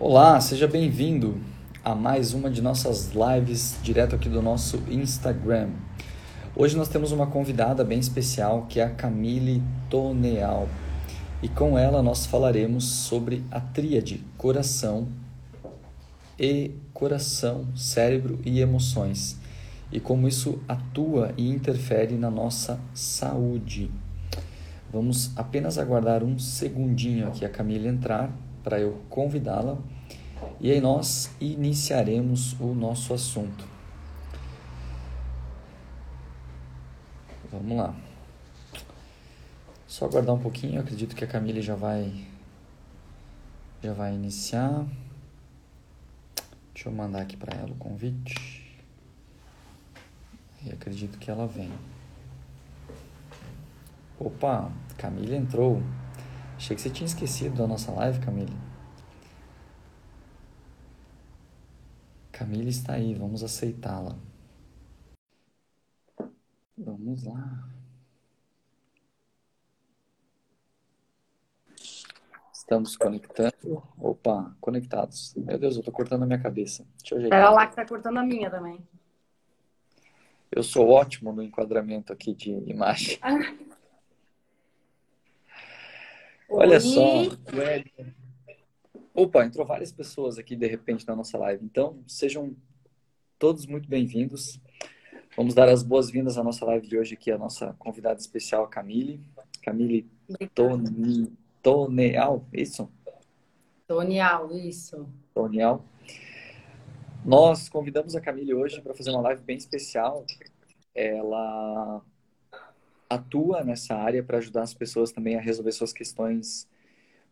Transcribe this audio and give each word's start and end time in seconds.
Olá, 0.00 0.40
seja 0.40 0.68
bem-vindo 0.68 1.40
a 1.84 1.92
mais 1.92 2.32
uma 2.32 2.48
de 2.48 2.62
nossas 2.62 3.10
lives 3.10 3.80
direto 3.82 4.14
aqui 4.14 4.28
do 4.28 4.40
nosso 4.40 4.76
Instagram. 4.88 5.70
Hoje 6.54 6.76
nós 6.76 6.88
temos 6.88 7.10
uma 7.10 7.26
convidada 7.26 7.82
bem 7.82 7.98
especial 7.98 8.66
que 8.68 8.78
é 8.78 8.84
a 8.84 8.90
Camille 8.90 9.60
Toneal. 9.90 10.68
E 11.42 11.48
com 11.48 11.76
ela 11.76 12.00
nós 12.00 12.26
falaremos 12.26 12.84
sobre 12.84 13.42
a 13.50 13.58
tríade 13.58 14.24
coração 14.36 15.08
e 16.38 16.76
coração, 16.94 17.66
cérebro 17.74 18.38
e 18.44 18.60
emoções 18.60 19.36
e 19.90 19.98
como 19.98 20.28
isso 20.28 20.60
atua 20.68 21.34
e 21.36 21.50
interfere 21.50 22.14
na 22.14 22.30
nossa 22.30 22.78
saúde. 22.94 23.90
Vamos 24.92 25.36
apenas 25.36 25.76
aguardar 25.76 26.22
um 26.22 26.38
segundinho 26.38 27.26
aqui 27.26 27.44
a 27.44 27.48
Camille 27.48 27.88
entrar 27.88 28.30
para 28.68 28.78
eu 28.78 29.02
convidá-la 29.08 29.78
e 30.60 30.70
aí 30.70 30.78
nós 30.78 31.30
iniciaremos 31.40 32.52
o 32.60 32.74
nosso 32.74 33.14
assunto. 33.14 33.64
Vamos 37.50 37.78
lá. 37.78 37.94
Só 39.86 40.04
aguardar 40.04 40.34
um 40.34 40.38
pouquinho, 40.38 40.74
eu 40.74 40.80
acredito 40.82 41.16
que 41.16 41.24
a 41.24 41.26
Camille 41.26 41.62
já 41.62 41.74
vai 41.74 42.26
já 43.82 43.94
vai 43.94 44.14
iniciar. 44.14 44.84
Deixa 46.74 46.90
eu 46.90 46.92
mandar 46.92 47.22
aqui 47.22 47.38
para 47.38 47.56
ela 47.56 47.70
o 47.70 47.76
convite. 47.76 48.78
E 50.62 50.70
acredito 50.70 51.18
que 51.18 51.30
ela 51.30 51.46
vem. 51.46 51.72
Opa, 54.20 54.70
Camille 54.98 55.36
entrou. 55.36 55.82
Achei 56.58 56.74
que 56.74 56.82
você 56.82 56.90
tinha 56.90 57.06
esquecido 57.06 57.56
da 57.56 57.68
nossa 57.68 57.92
live, 57.92 58.18
Camille. 58.18 58.52
Camille 62.32 62.68
está 62.68 62.94
aí, 62.94 63.14
vamos 63.14 63.44
aceitá-la. 63.44 64.18
Vamos 66.76 67.22
lá. 67.22 67.68
Estamos 72.52 72.96
conectando. 72.96 73.80
Opa, 73.96 74.52
conectados. 74.60 75.34
Meu 75.36 75.60
Deus, 75.60 75.76
eu 75.76 75.82
tô 75.84 75.92
cortando 75.92 76.24
a 76.24 76.26
minha 76.26 76.42
cabeça. 76.42 76.84
Deixa 76.98 77.14
eu 77.14 77.18
ajeitar. 77.18 77.38
Pera 77.38 77.50
lá 77.50 77.66
que 77.68 77.76
tá 77.76 77.86
cortando 77.86 78.18
a 78.18 78.24
minha 78.24 78.50
também. 78.50 78.84
Eu 80.50 80.64
sou 80.64 80.88
ótimo 80.88 81.32
no 81.32 81.40
enquadramento 81.40 82.12
aqui 82.12 82.34
de 82.34 82.50
imagem. 82.68 83.20
Olha 86.50 86.76
Oi. 86.76 86.80
só. 86.80 87.02
Opa, 89.14 89.44
entrou 89.44 89.66
várias 89.66 89.92
pessoas 89.92 90.38
aqui 90.38 90.56
de 90.56 90.66
repente 90.66 91.06
na 91.06 91.14
nossa 91.14 91.36
live. 91.36 91.64
Então, 91.64 92.02
sejam 92.06 92.56
todos 93.38 93.66
muito 93.66 93.88
bem-vindos. 93.88 94.60
Vamos 95.36 95.54
dar 95.54 95.68
as 95.68 95.82
boas-vindas 95.82 96.38
à 96.38 96.42
nossa 96.42 96.64
live 96.64 96.86
de 96.86 96.98
hoje 96.98 97.14
aqui, 97.14 97.30
a 97.30 97.38
nossa 97.38 97.74
convidada 97.78 98.18
especial, 98.18 98.66
Camille. 98.66 99.20
Camille 99.62 100.08
Toni, 100.54 101.30
Toneal, 101.62 102.44
isso? 102.52 102.90
Tonial, 103.86 104.50
isso. 104.52 105.06
Tonial. 105.34 105.84
Nós 107.24 107.68
convidamos 107.68 108.16
a 108.16 108.20
Camille 108.20 108.54
hoje 108.54 108.80
para 108.80 108.94
fazer 108.94 109.10
uma 109.10 109.20
live 109.20 109.42
bem 109.42 109.56
especial. 109.56 110.24
Ela 110.94 112.02
atua 113.08 113.64
nessa 113.64 113.94
área 113.94 114.22
para 114.22 114.38
ajudar 114.38 114.62
as 114.62 114.74
pessoas 114.74 115.12
também 115.12 115.36
a 115.36 115.40
resolver 115.40 115.72
suas 115.72 115.92
questões 115.92 116.68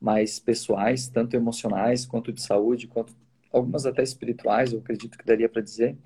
mais 0.01 0.39
pessoais, 0.39 1.09
tanto 1.09 1.37
emocionais 1.37 2.07
quanto 2.07 2.33
de 2.33 2.43
saúde, 2.43 2.87
quanto 2.87 3.15
algumas 3.53 3.87
até 3.87 4.03
espirituais, 4.03 4.73
eu 4.73 4.79
acredito 4.79 5.19
que 5.19 5.25
daria 5.25 5.49
para 5.49 5.63
dizer. 5.63 5.97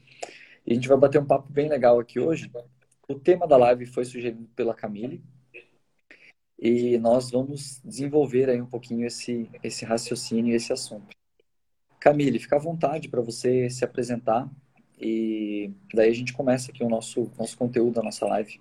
E 0.67 0.73
a 0.73 0.75
gente 0.75 0.89
vai 0.89 0.97
bater 0.99 1.21
um 1.21 1.27
papo 1.27 1.53
bem 1.53 1.69
legal 1.69 1.99
aqui 1.99 2.21
hoje. 2.21 2.51
O 3.09 3.15
tema 3.15 3.47
da 3.47 3.57
live 3.57 3.87
foi 3.87 4.05
sugerido 4.05 4.49
pela 4.55 4.75
Camille 4.75 5.23
e 6.59 6.99
nós 6.99 7.31
vamos 7.31 7.81
desenvolver 7.85 8.49
aí 8.51 8.61
um 8.61 8.67
pouquinho 8.67 9.07
esse 9.07 9.51
esse 9.63 9.85
raciocínio, 9.85 10.55
esse 10.55 10.73
assunto. 10.73 11.09
Camille, 11.99 12.39
fica 12.39 12.57
à 12.57 12.59
vontade 12.59 13.09
para 13.09 13.21
você 13.21 13.69
se 13.71 13.85
apresentar 13.85 14.49
e 14.99 15.73
daí 15.95 16.11
a 16.11 16.15
gente 16.15 16.33
começa 16.33 16.71
aqui 16.71 16.85
o 16.85 16.89
nosso 16.89 17.31
nosso 17.39 17.57
conteúdo, 17.57 18.01
a 18.01 18.03
nossa 18.03 18.27
live. 18.27 18.61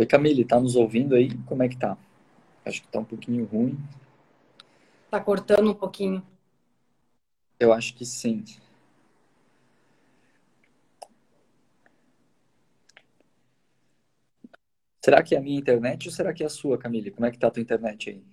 Oi, 0.00 0.06
Camille, 0.06 0.46
tá 0.46 0.58
nos 0.58 0.76
ouvindo 0.76 1.14
aí? 1.14 1.28
Como 1.44 1.62
é 1.62 1.68
que 1.68 1.76
tá? 1.76 1.94
Acho 2.64 2.80
que 2.80 2.88
tá 2.88 3.00
um 3.00 3.04
pouquinho 3.04 3.44
ruim. 3.44 3.78
Tá 5.10 5.20
cortando 5.20 5.70
um 5.70 5.74
pouquinho. 5.74 6.26
Eu 7.58 7.70
acho 7.70 7.94
que 7.94 8.06
sim. 8.06 8.42
Será 15.04 15.22
que 15.22 15.34
é 15.34 15.38
a 15.38 15.42
minha 15.42 15.58
internet 15.58 16.08
ou 16.08 16.14
será 16.14 16.32
que 16.32 16.42
é 16.42 16.46
a 16.46 16.48
sua, 16.48 16.78
Camille? 16.78 17.10
Como 17.10 17.26
é 17.26 17.30
que 17.30 17.38
tá 17.38 17.48
a 17.48 17.50
tua 17.50 17.62
internet 17.62 18.08
aí? 18.08 18.24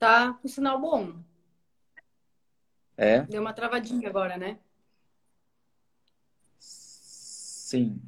Tá 0.00 0.32
com 0.32 0.48
sinal 0.48 0.80
bom. 0.80 1.14
É? 2.96 3.20
Deu 3.20 3.40
uma 3.40 3.52
travadinha 3.52 4.08
agora, 4.08 4.36
né? 4.36 4.58
Sim. 6.58 8.02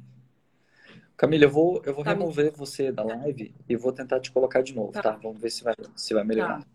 Camila, 1.21 1.43
eu 1.43 1.51
vou, 1.51 1.83
eu 1.85 1.93
vou 1.93 2.03
tá 2.03 2.13
remover 2.13 2.51
você 2.51 2.91
da 2.91 3.03
live 3.03 3.53
e 3.69 3.75
vou 3.75 3.93
tentar 3.93 4.19
te 4.19 4.31
colocar 4.31 4.63
de 4.63 4.73
novo, 4.73 4.91
tá? 4.91 5.03
tá? 5.03 5.11
Vamos 5.11 5.39
ver 5.39 5.51
se 5.51 5.63
vai, 5.63 5.75
se 5.95 6.15
vai 6.15 6.23
melhorar. 6.23 6.65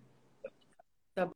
Tá. 1.13 1.27
tá 1.27 1.31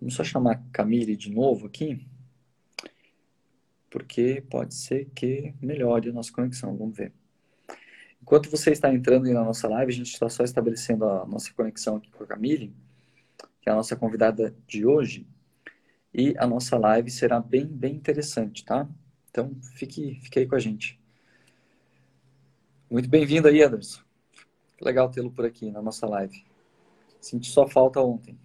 Vamos 0.00 0.14
só 0.14 0.24
chamar 0.24 0.64
Camille 0.72 1.14
de 1.16 1.30
novo 1.30 1.66
aqui, 1.66 2.08
porque 3.90 4.42
pode 4.48 4.74
ser 4.74 5.10
que 5.14 5.54
melhore 5.60 6.08
a 6.08 6.12
nossa 6.14 6.32
conexão. 6.32 6.74
Vamos 6.74 6.96
ver. 6.96 7.12
Enquanto 8.22 8.48
você 8.48 8.70
está 8.70 8.90
entrando 8.90 9.26
aí 9.26 9.34
na 9.34 9.44
nossa 9.44 9.68
live, 9.68 9.92
a 9.92 9.94
gente 9.94 10.10
está 10.10 10.30
só 10.30 10.44
estabelecendo 10.44 11.04
a 11.04 11.26
nossa 11.26 11.52
conexão 11.52 11.96
aqui 11.96 12.10
com 12.10 12.24
a 12.24 12.26
Camille, 12.26 12.74
que 13.60 13.68
é 13.68 13.72
a 13.72 13.76
nossa 13.76 13.94
convidada 13.96 14.56
de 14.66 14.86
hoje. 14.86 15.26
E 16.14 16.34
a 16.38 16.46
nossa 16.46 16.78
live 16.78 17.10
será 17.10 17.38
bem, 17.38 17.66
bem 17.66 17.96
interessante, 17.96 18.64
tá? 18.64 18.88
Então, 19.30 19.54
fique, 19.74 20.16
fique 20.22 20.40
aí 20.40 20.46
com 20.46 20.56
a 20.56 20.58
gente. 20.58 20.98
Muito 22.90 23.08
bem-vindo 23.08 23.46
aí, 23.46 23.62
Anderson. 23.62 24.02
Legal 24.80 25.08
tê-lo 25.08 25.30
por 25.30 25.44
aqui 25.44 25.70
na 25.70 25.80
nossa 25.80 26.06
live. 26.06 26.44
Senti 27.20 27.48
só 27.48 27.68
falta 27.68 28.00
ontem. 28.00 28.36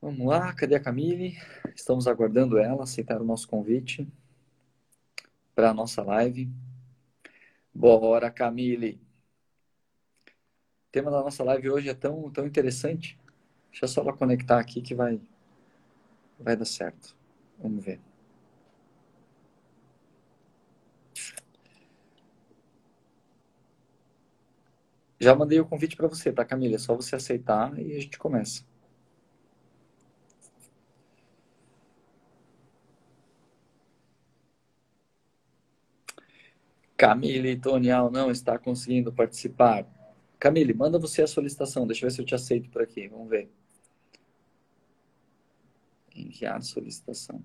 Vamos 0.00 0.26
lá, 0.26 0.52
cadê 0.54 0.74
a 0.74 0.80
Camille? 0.80 1.38
Estamos 1.74 2.08
aguardando 2.08 2.58
ela 2.58 2.82
aceitar 2.82 3.20
o 3.20 3.24
nosso 3.24 3.46
convite 3.46 4.08
para 5.54 5.70
a 5.70 5.74
nossa 5.74 6.02
live. 6.02 6.50
Bora, 7.72 8.30
Camille! 8.30 9.00
O 10.26 10.90
tema 10.90 11.10
da 11.10 11.22
nossa 11.22 11.44
live 11.44 11.70
hoje 11.70 11.88
é 11.88 11.94
tão, 11.94 12.28
tão 12.30 12.46
interessante. 12.46 13.18
Deixa 13.70 13.86
só 13.86 14.00
ela 14.00 14.12
conectar 14.12 14.58
aqui 14.58 14.82
que 14.82 14.94
vai, 14.94 15.20
vai 16.40 16.56
dar 16.56 16.64
certo. 16.64 17.16
Vamos 17.58 17.84
ver. 17.84 18.00
Já 25.18 25.34
mandei 25.34 25.58
o 25.60 25.66
convite 25.66 25.96
para 25.96 26.08
você, 26.08 26.32
tá, 26.32 26.44
Camila? 26.44 26.76
É 26.76 26.78
só 26.78 26.94
você 26.94 27.16
aceitar 27.16 27.78
e 27.78 27.96
a 27.96 28.00
gente 28.00 28.18
começa. 28.18 28.64
Camille 36.96 37.56
Tonial 37.56 38.10
não 38.10 38.30
está 38.30 38.58
conseguindo 38.58 39.12
participar. 39.12 39.86
Camille, 40.38 40.72
manda 40.74 40.98
você 40.98 41.22
a 41.22 41.26
solicitação. 41.26 41.86
Deixa 41.86 42.04
eu 42.04 42.10
ver 42.10 42.14
se 42.14 42.20
eu 42.20 42.26
te 42.26 42.34
aceito 42.34 42.70
por 42.70 42.82
aqui. 42.82 43.08
Vamos 43.08 43.28
ver. 43.28 43.50
Enviar 46.14 46.62
solicitação. 46.62 47.42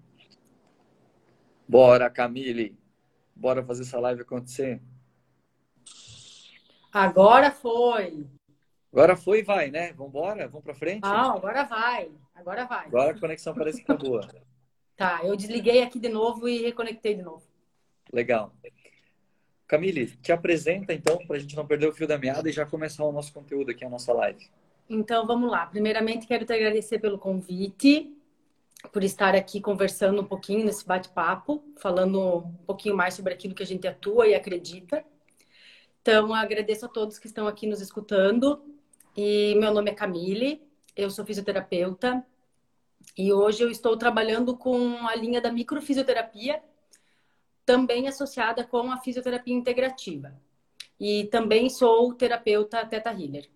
Bora, 1.68 2.10
Camille. 2.10 2.78
Bora 3.36 3.64
fazer 3.64 3.84
essa 3.84 4.00
live 4.00 4.22
acontecer. 4.22 4.82
Agora 6.92 7.52
foi. 7.52 8.28
Agora 8.92 9.16
foi 9.16 9.40
e 9.40 9.44
vai, 9.44 9.72
né? 9.72 9.94
Vambora? 9.94 10.48
Vamos 10.48 10.64
pra 10.64 10.76
frente? 10.76 11.02
Não, 11.02 11.38
agora 11.38 11.64
vai. 11.64 12.12
Agora 12.36 12.66
vai. 12.66 12.88
Agora 12.88 13.12
a 13.12 13.20
conexão 13.20 13.54
parece 13.54 13.80
que 13.80 13.88
tá 13.88 13.96
boa. 13.96 14.28
Tá, 14.98 15.22
eu 15.24 15.36
desliguei 15.36 15.82
aqui 15.82 16.00
de 16.00 16.10
novo 16.10 16.48
e 16.48 16.62
reconectei 16.62 17.16
de 17.16 17.24
novo. 17.24 17.44
Legal. 18.12 18.54
Camille, 19.68 20.08
te 20.08 20.34
apresenta 20.34 20.94
então, 20.94 21.18
para 21.26 21.38
a 21.38 21.40
gente 21.40 21.56
não 21.56 21.66
perder 21.66 21.88
o 21.88 21.94
fio 21.94 22.06
da 22.06 22.18
meada 22.18 22.50
e 22.50 22.52
já 22.52 22.66
começar 22.66 23.06
o 23.06 23.12
nosso 23.12 23.32
conteúdo 23.32 23.72
aqui, 23.72 23.86
a 23.86 23.90
nossa 23.90 24.12
live. 24.12 24.50
Então 24.90 25.26
vamos 25.26 25.50
lá. 25.50 25.66
Primeiramente, 25.66 26.28
quero 26.28 26.46
te 26.46 26.52
agradecer 26.52 27.00
pelo 27.00 27.18
convite, 27.18 28.14
por 28.92 29.02
estar 29.02 29.34
aqui 29.34 29.62
conversando 29.62 30.22
um 30.22 30.26
pouquinho 30.26 30.66
nesse 30.66 30.86
bate-papo, 30.86 31.64
falando 31.78 32.40
um 32.40 32.54
pouquinho 32.66 32.98
mais 32.98 33.14
sobre 33.14 33.34
aquilo 33.34 33.56
que 33.56 33.64
a 33.64 33.66
gente 33.66 33.88
atua 33.88 34.28
e 34.28 34.36
acredita. 34.36 35.06
Então, 36.02 36.34
agradeço 36.34 36.86
a 36.86 36.90
todos 36.90 37.20
que 37.20 37.28
estão 37.28 37.48
aqui 37.48 37.68
nos 37.68 37.80
escutando. 37.80 38.60
E 39.16 39.54
meu 39.56 39.72
nome 39.72 39.92
é 39.92 39.94
Camille, 39.94 40.68
eu 40.96 41.12
sou 41.12 41.24
fisioterapeuta 41.24 42.26
e 43.16 43.32
hoje 43.32 43.64
eu 43.64 43.70
estou 43.70 43.96
trabalhando 43.96 44.58
com 44.58 45.08
a 45.08 45.16
linha 45.16 45.40
da 45.40 45.52
microfisioterapia, 45.52 46.62
também 47.66 48.08
associada 48.08 48.64
com 48.64 48.92
a 48.92 48.98
fisioterapia 48.98 49.54
integrativa. 49.54 50.34
E 51.00 51.26
também 51.26 51.70
sou 51.70 52.14
terapeuta 52.16 52.84
Teta 52.86 53.12
Healer. 53.12 53.48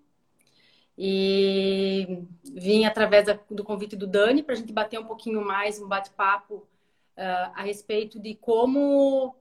E 0.95 2.23
vim 2.43 2.85
através 2.85 3.25
do 3.49 3.63
convite 3.63 3.95
do 3.95 4.05
Dani 4.05 4.43
para 4.43 4.53
a 4.53 4.57
gente 4.57 4.71
bater 4.71 4.99
um 4.99 5.05
pouquinho 5.05 5.43
mais, 5.43 5.81
um 5.81 5.87
bate-papo 5.87 6.57
uh, 6.57 7.51
a 7.55 7.63
respeito 7.63 8.19
de 8.19 8.35
como 8.35 9.35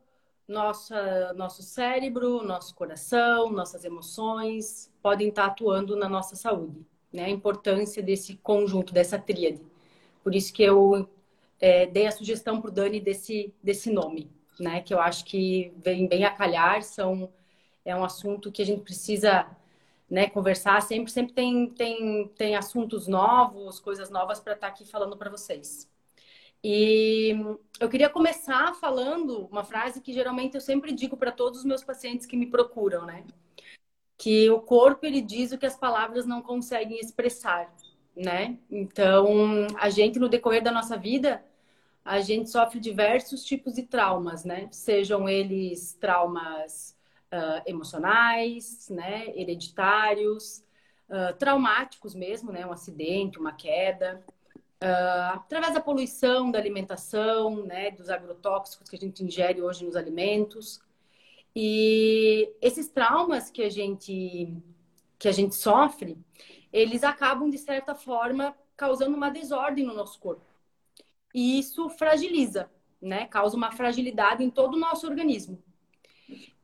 nossa, 0.46 1.32
nosso 1.35 1.62
cérebro, 1.62 2.43
nosso 2.43 2.75
coração, 2.75 3.50
nossas 3.50 3.85
emoções 3.85 4.93
podem 5.02 5.29
estar 5.29 5.46
atuando 5.46 5.96
na 5.96 6.08
nossa 6.08 6.37
saúde. 6.37 6.87
Né? 7.12 7.25
A 7.25 7.31
importância 7.31 8.02
desse 8.02 8.37
conjunto, 8.37 8.93
dessa 8.93 9.19
tríade. 9.19 9.61
Por 10.23 10.35
isso 10.35 10.52
que 10.52 10.62
eu 10.62 11.08
é, 11.61 11.87
dei 11.87 12.06
a 12.06 12.12
sugestão 12.12 12.61
para 12.61 12.70
o 12.70 12.73
Dani 12.73 13.00
desse, 13.00 13.55
desse 13.62 13.91
nome, 13.91 14.31
né? 14.58 14.81
que 14.82 14.93
eu 14.93 15.00
acho 15.00 15.25
que 15.25 15.73
vem 15.79 16.06
bem 16.06 16.25
a 16.25 16.31
calhar, 16.31 16.82
são, 16.82 17.32
é 17.85 17.94
um 17.94 18.05
assunto 18.05 18.52
que 18.52 18.62
a 18.62 18.67
gente 18.67 18.82
precisa 18.82 19.46
né, 20.11 20.29
conversar. 20.29 20.81
Sempre, 20.82 21.11
sempre 21.11 21.32
tem, 21.35 21.70
tem, 21.70 22.29
tem 22.37 22.56
assuntos 22.56 23.06
novos, 23.08 23.81
coisas 23.81 24.11
novas 24.11 24.41
para 24.41 24.55
estar 24.55 24.69
tá 24.69 24.73
aqui 24.73 24.85
falando 24.85 25.17
para 25.17 25.31
vocês. 25.31 25.88
E 26.66 27.37
eu 27.78 27.90
queria 27.90 28.08
começar 28.08 28.75
falando 28.76 29.46
uma 29.52 29.62
frase 29.62 30.00
que 30.00 30.14
geralmente 30.14 30.55
eu 30.55 30.62
sempre 30.62 30.93
digo 30.93 31.14
para 31.14 31.31
todos 31.31 31.58
os 31.58 31.64
meus 31.66 31.84
pacientes 31.84 32.26
que 32.26 32.38
me 32.38 32.46
procuram, 32.46 33.05
né? 33.05 33.22
Que 34.16 34.49
o 34.49 34.58
corpo 34.58 35.05
ele 35.05 35.20
diz 35.20 35.52
o 35.52 35.58
que 35.58 35.66
as 35.66 35.76
palavras 35.76 36.25
não 36.25 36.40
conseguem 36.40 36.99
expressar, 36.99 37.70
né? 38.16 38.58
Então, 38.70 39.66
a 39.78 39.90
gente 39.90 40.19
no 40.19 40.26
decorrer 40.26 40.62
da 40.62 40.72
nossa 40.72 40.96
vida, 40.96 41.44
a 42.02 42.20
gente 42.20 42.49
sofre 42.49 42.81
diversos 42.81 43.44
tipos 43.44 43.75
de 43.75 43.82
traumas, 43.82 44.43
né? 44.43 44.67
Sejam 44.70 45.28
eles 45.28 45.93
traumas 46.00 46.96
uh, 47.31 47.62
emocionais, 47.67 48.88
né, 48.88 49.26
hereditários, 49.37 50.64
uh, 51.10 51.37
traumáticos 51.38 52.14
mesmo, 52.14 52.50
né, 52.52 52.64
um 52.64 52.72
acidente, 52.72 53.38
uma 53.38 53.52
queda, 53.52 54.25
uh, 54.84 55.34
através 55.34 55.72
da 55.72 55.81
poluição, 55.81 56.50
da 56.50 56.58
alimentação, 56.58 57.64
né, 57.64 57.90
dos 57.90 58.10
agrotóxicos 58.10 58.88
que 58.88 58.96
a 58.96 58.98
gente 58.98 59.25
ingere 59.25 59.62
hoje 59.62 59.84
nos 59.84 59.96
alimentos. 59.96 60.81
E 61.56 62.52
esses 62.60 62.88
traumas 62.88 63.50
que 63.50 63.62
a 63.62 63.70
gente 63.70 64.52
que 65.19 65.28
a 65.28 65.32
gente 65.32 65.54
sofre, 65.54 66.19
eles 66.72 67.02
acabam 67.02 67.48
de 67.48 67.56
certa 67.56 67.94
forma 67.94 68.54
causando 68.76 69.16
uma 69.16 69.31
desordem 69.31 69.86
no 69.86 69.94
nosso 69.94 70.19
corpo. 70.20 70.44
E 71.32 71.58
isso 71.58 71.88
fragiliza, 71.88 72.70
né? 73.00 73.26
Causa 73.26 73.56
uma 73.56 73.72
fragilidade 73.72 74.44
em 74.44 74.50
todo 74.50 74.75
o 74.75 74.78
nosso 74.78 75.06
organismo. 75.06 75.62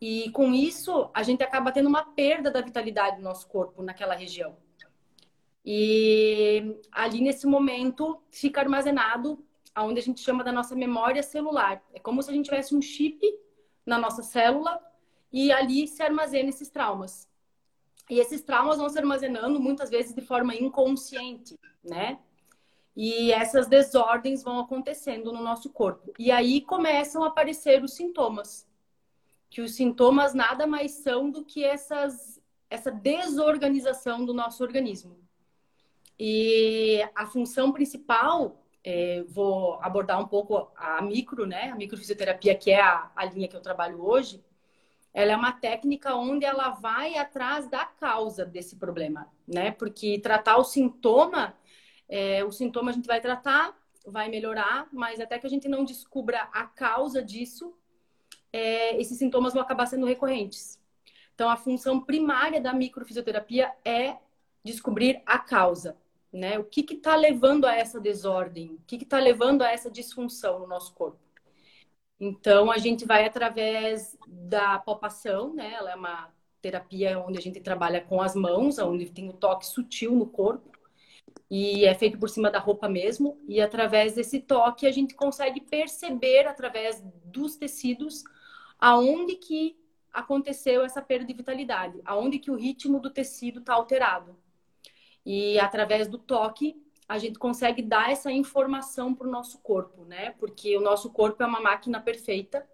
E 0.01 0.31
com 0.33 0.53
isso, 0.53 1.11
a 1.15 1.23
gente 1.23 1.43
acaba 1.43 1.73
tendo 1.73 1.89
uma 1.89 2.05
perda 2.05 2.51
da 2.51 2.61
vitalidade 2.61 3.17
do 3.17 3.23
nosso 3.23 3.47
corpo 3.49 3.83
naquela 3.83 4.15
região. 4.15 4.57
E 5.65 6.79
ali 6.91 7.21
nesse 7.21 7.47
momento 7.47 8.23
fica 8.31 8.61
armazenado 8.61 9.45
aonde 9.75 10.01
a 10.01 10.03
gente 10.03 10.21
chama 10.21 10.43
da 10.43 10.53
nossa 10.53 10.75
memória 10.75 11.23
celular. 11.23 11.83
É 11.93 12.01
como 12.01 12.23
se 12.23 12.31
a 12.31 12.33
gente 12.33 12.47
tivesse 12.47 12.75
um 12.75 12.83
chip 12.83 13.21
na 13.85 13.99
nossa 13.99 14.23
célula 14.23 14.81
e 15.33 15.53
ali 15.53 15.87
se 15.87 16.03
armazena 16.03 16.49
esses 16.49 16.71
traumas. 16.71 17.29
E 18.09 18.19
esses 18.19 18.43
traumas 18.43 18.79
vão 18.79 18.89
se 18.89 18.99
armazenando 18.99 19.61
muitas 19.61 19.89
vezes 19.89 20.15
de 20.15 20.21
forma 20.21 20.55
inconsciente, 20.55 21.59
né? 21.85 22.19
E 22.97 23.31
essas 23.33 23.69
desordens 23.69 24.43
vão 24.43 24.59
acontecendo 24.59 25.33
no 25.33 25.43
nosso 25.43 25.71
corpo. 25.71 26.13
E 26.19 26.31
aí 26.31 26.61
começam 26.61 27.23
a 27.23 27.29
aparecer 27.29 27.83
os 27.85 27.95
sintomas 27.95 28.69
que 29.51 29.61
os 29.61 29.75
sintomas 29.75 30.33
nada 30.33 30.67
mais 30.67 30.93
são 30.93 31.29
do 31.29 31.45
que 31.45 31.65
essas, 31.65 32.41
essa 32.71 32.91
desorganização 32.91 34.25
do 34.25 34.33
nosso 34.33 34.63
organismo. 34.63 35.19
E 36.23 37.01
a 37.15 37.25
função 37.25 37.73
principal, 37.73 38.63
é, 38.85 39.25
vou 39.27 39.81
abordar 39.81 40.21
um 40.21 40.27
pouco 40.29 40.71
a 40.77 41.01
micro, 41.01 41.47
né? 41.47 41.71
A 41.71 41.75
microfisioterapia, 41.75 42.55
que 42.55 42.71
é 42.71 42.79
a, 42.79 43.11
a 43.17 43.25
linha 43.25 43.49
que 43.49 43.57
eu 43.57 43.63
trabalho 43.63 44.05
hoje, 44.05 44.45
ela 45.15 45.33
é 45.33 45.37
uma 45.37 45.51
técnica 45.51 46.15
onde 46.15 46.45
ela 46.45 46.73
vai 46.73 47.17
atrás 47.17 47.69
da 47.71 47.87
causa 47.87 48.45
desse 48.45 48.77
problema, 48.77 49.33
né? 49.49 49.71
Porque 49.71 50.19
tratar 50.19 50.59
o 50.59 50.65
sintoma, 50.65 51.57
é, 52.07 52.45
o 52.45 52.53
sintoma 52.53 52.91
a 52.91 52.95
gente 52.95 53.07
vai 53.07 53.23
tratar, 53.23 53.75
vai 54.07 54.29
melhorar, 54.29 54.89
mas 54.93 55.21
até 55.21 55.39
que 55.39 55.47
a 55.47 55.51
gente 55.51 55.69
não 55.71 55.87
descubra 55.87 56.51
a 56.53 56.67
causa 56.67 57.23
disso, 57.23 57.75
é, 58.53 59.01
esses 59.01 59.17
sintomas 59.17 59.55
vão 59.55 59.63
acabar 59.63 59.87
sendo 59.87 60.05
recorrentes. 60.05 60.79
Então, 61.35 61.49
a 61.49 61.57
função 61.57 61.99
primária 61.99 62.61
da 62.61 62.75
microfisioterapia 62.75 63.73
é 63.83 64.19
descobrir 64.63 65.23
a 65.25 65.39
causa, 65.39 65.97
né? 66.33 66.59
O 66.59 66.65
que 66.65 66.81
está 66.95 67.17
levando 67.17 67.65
a 67.65 67.75
essa 67.75 68.01
desordem? 68.01 68.75
O 68.75 68.81
que 68.87 68.97
está 68.97 69.19
levando 69.19 69.63
a 69.63 69.71
essa 69.71 69.91
disfunção 69.91 70.61
no 70.61 70.67
nosso 70.67 70.95
corpo? 70.95 71.19
Então, 72.19 72.71
a 72.71 72.79
gente 72.79 73.05
vai 73.07 73.25
através 73.25 74.17
da 74.29 74.79
palpação, 74.79 75.55
né? 75.55 75.73
Ela 75.73 75.93
é 75.93 75.95
uma 75.97 76.31
terapia 76.61 77.19
onde 77.19 77.39
a 77.39 77.43
gente 77.43 77.61
trabalha 77.61 78.01
com 78.03 78.21
as 78.21 78.35
mãos, 78.35 78.79
onde 78.79 79.11
tem 79.11 79.29
o 79.29 79.33
um 79.33 79.37
toque 79.37 79.67
sutil 79.67 80.15
no 80.15 80.27
corpo 80.27 80.71
e 81.51 81.85
é 81.85 81.95
feito 81.95 82.19
por 82.19 82.29
cima 82.29 82.51
da 82.51 82.59
roupa 82.59 82.89
mesmo. 82.89 83.41
E 83.49 83.61
através 83.61 84.15
desse 84.15 84.41
toque 84.41 84.87
a 84.87 84.93
gente 84.93 85.15
consegue 85.15 85.61
perceber 85.61 86.47
através 86.47 87.03
dos 87.25 87.57
tecidos 87.57 88.23
aonde 88.79 89.37
que 89.37 89.77
aconteceu 90.13 90.85
essa 90.85 91.03
perda 91.03 91.27
de 91.27 91.35
vitalidade, 91.35 92.01
aonde 92.05 92.39
que 92.39 92.51
o 92.51 92.57
ritmo 92.57 93.01
do 93.01 93.11
tecido 93.11 93.61
está 93.61 93.75
alterado. 93.75 94.37
E 95.33 95.61
através 95.61 96.09
do 96.09 96.19
toque, 96.19 96.77
a 97.09 97.17
gente 97.17 97.39
consegue 97.39 97.83
dar 97.83 98.11
essa 98.11 98.33
informação 98.33 99.15
para 99.15 99.29
o 99.29 99.31
nosso 99.31 99.61
corpo, 99.61 100.05
né? 100.05 100.35
Porque 100.41 100.77
o 100.77 100.81
nosso 100.81 101.09
corpo 101.09 101.41
é 101.41 101.47
uma 101.47 101.61
máquina 101.61 102.01
perfeita 102.01 102.69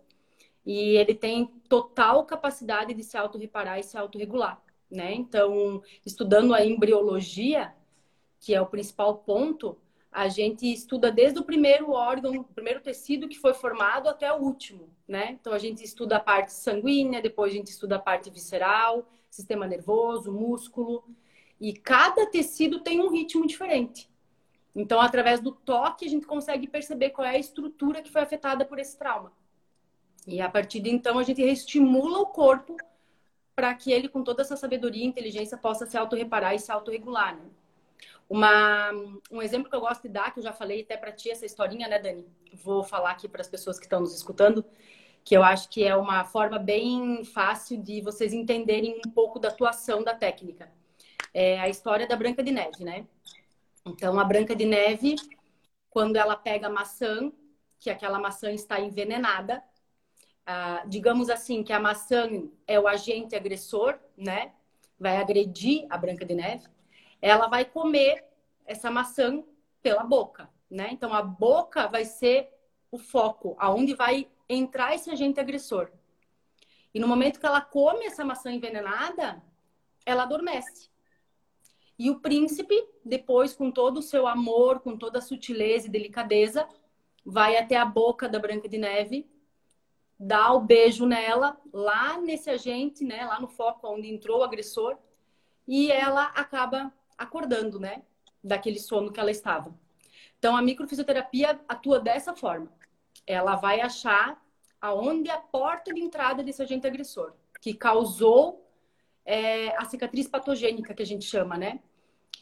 e 0.65 0.97
ele 0.97 1.15
tem 1.15 1.49
total 1.69 2.25
capacidade 2.25 2.95
de 2.95 3.05
se 3.05 3.15
autorreparar 3.15 3.79
e 3.79 3.83
se 3.83 3.99
autorregular, 3.99 4.59
né? 4.91 5.13
Então, 5.13 5.83
estudando 6.03 6.55
a 6.55 6.65
embriologia, 6.65 7.75
que 8.41 8.55
é 8.55 8.61
o 8.61 8.65
principal 8.65 9.19
ponto, 9.19 9.77
a 10.11 10.27
gente 10.27 10.65
estuda 10.73 11.13
desde 11.13 11.39
o 11.39 11.45
primeiro 11.45 11.91
órgão, 11.91 12.39
o 12.39 12.45
primeiro 12.45 12.81
tecido 12.81 13.29
que 13.29 13.39
foi 13.39 13.53
formado 13.53 14.09
até 14.09 14.33
o 14.33 14.37
último, 14.37 14.89
né? 15.07 15.37
Então 15.39 15.53
a 15.53 15.59
gente 15.59 15.85
estuda 15.85 16.17
a 16.17 16.21
parte 16.21 16.55
sanguínea, 16.55 17.21
depois 17.21 17.53
a 17.53 17.55
gente 17.55 17.69
estuda 17.69 17.97
a 17.97 17.99
parte 17.99 18.31
visceral, 18.31 19.07
sistema 19.29 19.67
nervoso, 19.67 20.33
músculo, 20.33 21.05
e 21.61 21.73
cada 21.73 22.27
tecido 22.27 22.81
tem 22.81 23.01
um 23.01 23.11
ritmo 23.11 23.47
diferente. 23.47 24.09
Então, 24.75 25.01
através 25.01 25.41
do 25.41 25.53
toque, 25.53 26.05
a 26.05 26.09
gente 26.09 26.27
consegue 26.27 26.69
perceber 26.69 27.11
qual 27.11 27.27
é 27.27 27.31
a 27.31 27.39
estrutura 27.39 28.03
que 28.03 28.11
foi 28.11 28.21
afetada 28.21 28.65
por 28.65 28.79
esse 28.79 28.99
trauma. 28.99 29.33
E 30.27 30.41
a 30.41 30.51
partir 30.51 30.81
de 30.81 30.91
então, 30.91 31.19
a 31.19 31.23
gente 31.23 31.41
estimula 31.41 32.19
o 32.19 32.27
corpo 32.27 32.77
para 33.55 33.73
que 33.75 33.91
ele, 33.91 34.09
com 34.09 34.23
toda 34.23 34.43
essa 34.43 34.57
sabedoria 34.57 35.03
e 35.03 35.07
inteligência, 35.07 35.57
possa 35.57 35.87
se 35.87 35.97
autorreparar 35.97 36.55
e 36.55 36.59
se 36.59 36.71
autorregular, 36.71 37.37
né? 37.37 37.45
Uma, 38.29 38.91
um 39.31 39.41
exemplo 39.41 39.71
que 39.71 39.77
eu 39.77 39.81
gosto 39.81 40.03
de 40.03 40.09
dar, 40.09 40.33
que 40.35 40.41
eu 40.41 40.45
já 40.45 40.53
falei 40.53 40.83
até 40.83 40.97
para 40.97 41.13
ti 41.13 41.31
essa 41.31 41.47
historinha, 41.47 41.89
né, 41.89 41.99
Dani? 41.99 42.27
Vou 42.53 42.83
falar 42.83 43.13
aqui 43.13 43.29
para 43.29 43.41
as 43.41 43.49
pessoas 43.49 43.79
que 43.79 43.87
estão 43.87 44.01
nos 44.01 44.15
escutando, 44.15 44.65
que 45.25 45.35
eu 45.35 45.43
acho 45.43 45.71
que 45.71 45.85
é 45.85 45.97
uma 45.97 46.25
forma 46.25 46.59
bem 46.59 47.25
fácil 47.25 47.81
de 47.81 48.03
vocês 48.03 48.33
entenderem 48.35 49.01
um 49.07 49.11
pouco 49.11 49.39
da 49.39 49.49
atuação 49.49 50.03
da 50.03 50.15
técnica. 50.15 50.71
É 51.39 51.61
a 51.61 51.69
história 51.69 52.07
da 52.07 52.17
Branca 52.17 52.43
de 52.43 52.51
Neve, 52.51 52.83
né? 52.83 53.07
Então, 53.85 54.19
a 54.19 54.25
Branca 54.25 54.57
de 54.57 54.65
Neve, 54.65 55.17
quando 55.91 56.17
ela 56.17 56.35
pega 56.35 56.69
a 56.69 56.71
maçã, 56.71 57.31
que 57.79 57.91
aquela 57.91 58.19
maçã 58.19 58.51
está 58.53 58.81
envenenada, 58.81 59.63
ah, 60.47 60.83
digamos 60.87 61.29
assim, 61.29 61.63
que 61.63 61.73
a 61.73 61.81
maçã 61.81 62.29
é 62.67 62.81
o 62.81 62.89
agente 62.89 63.37
agressor, 63.37 63.99
né? 64.17 64.53
Vai 64.99 65.19
agredir 65.19 65.87
a 65.91 65.99
Branca 65.99 66.25
de 66.25 66.35
Neve 66.35 66.77
ela 67.21 67.47
vai 67.49 67.65
comer 67.65 68.25
essa 68.65 68.91
maçã 68.91 69.43
pela 69.83 70.05
boca, 70.05 70.49
né? 70.71 70.89
Então 70.93 71.13
a 71.13 71.23
boca 71.23 71.87
vai 71.87 72.05
ser 72.05 72.49
o 72.91 72.99
foco, 72.99 73.57
aonde 73.59 73.95
vai 73.95 74.29
entrar 74.49 74.95
esse 74.95 75.11
agente 75.11 75.41
agressor. 75.41 75.91
E 76.95 77.01
no 77.01 77.09
momento 77.09 77.39
que 77.41 77.47
ela 77.47 77.61
come 77.61 78.07
essa 78.07 78.25
maçã 78.25 78.51
envenenada, 78.51 79.43
ela 80.05 80.23
adormece. 80.23 80.89
E 81.99 82.11
o 82.11 82.21
príncipe, 82.21 82.75
depois, 83.05 83.55
com 83.55 83.71
todo 83.71 83.99
o 83.99 84.03
seu 84.03 84.27
amor, 84.27 84.81
com 84.81 84.97
toda 84.97 85.19
a 85.19 85.23
sutileza 85.23 85.87
e 85.87 85.91
delicadeza, 85.91 86.69
vai 87.25 87.57
até 87.57 87.77
a 87.77 87.85
boca 87.85 88.29
da 88.29 88.39
Branca 88.39 88.69
de 88.69 88.79
Neve, 88.79 89.29
dá 90.19 90.53
o 90.53 90.61
beijo 90.61 91.07
nela, 91.07 91.59
lá 91.73 92.19
nesse 92.19 92.51
agente, 92.51 93.05
né, 93.05 93.25
lá 93.25 93.41
no 93.41 93.49
foco 93.49 93.89
onde 93.89 94.09
entrou 94.09 94.41
o 94.41 94.45
agressor, 94.45 94.97
e 95.67 95.91
ela 95.91 96.25
acaba 96.35 96.93
acordando, 97.19 97.81
né, 97.81 98.03
daquele 98.43 98.79
sono 98.79 99.11
que 99.11 99.19
ela 99.19 99.31
estava. 99.31 99.75
Então 100.39 100.57
a 100.57 100.63
microfisioterapia 100.63 101.61
atua 101.69 101.99
dessa 101.99 102.35
forma. 102.35 102.71
Ela 103.27 103.57
vai 103.57 103.81
achar 103.81 104.41
aonde 104.81 105.29
é 105.29 105.33
a 105.33 105.41
porta 105.41 105.93
de 105.93 106.01
entrada 106.01 106.43
desse 106.43 106.63
agente 106.63 106.87
agressor, 106.87 107.33
que 107.61 107.75
causou 107.75 108.65
é, 109.25 109.77
a 109.77 109.85
cicatriz 109.85 110.29
patogênica 110.29 110.95
que 110.95 111.03
a 111.03 111.07
gente 111.07 111.25
chama, 111.25 111.59
né? 111.59 111.81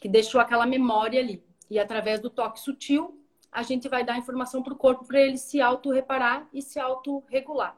Que 0.05 0.09
deixou 0.09 0.39
aquela 0.39 0.67
memória 0.67 1.19
ali. 1.19 1.43
E 1.67 1.79
através 1.79 2.19
do 2.19 2.29
toque 2.29 2.59
sutil, 2.59 3.19
a 3.51 3.63
gente 3.63 3.89
vai 3.89 4.05
dar 4.05 4.19
informação 4.19 4.61
para 4.61 4.71
o 4.71 4.77
corpo 4.77 5.03
para 5.03 5.19
ele 5.19 5.35
se 5.35 5.59
auto-reparar 5.59 6.47
e 6.53 6.61
se 6.61 6.79
auto-regular. 6.79 7.75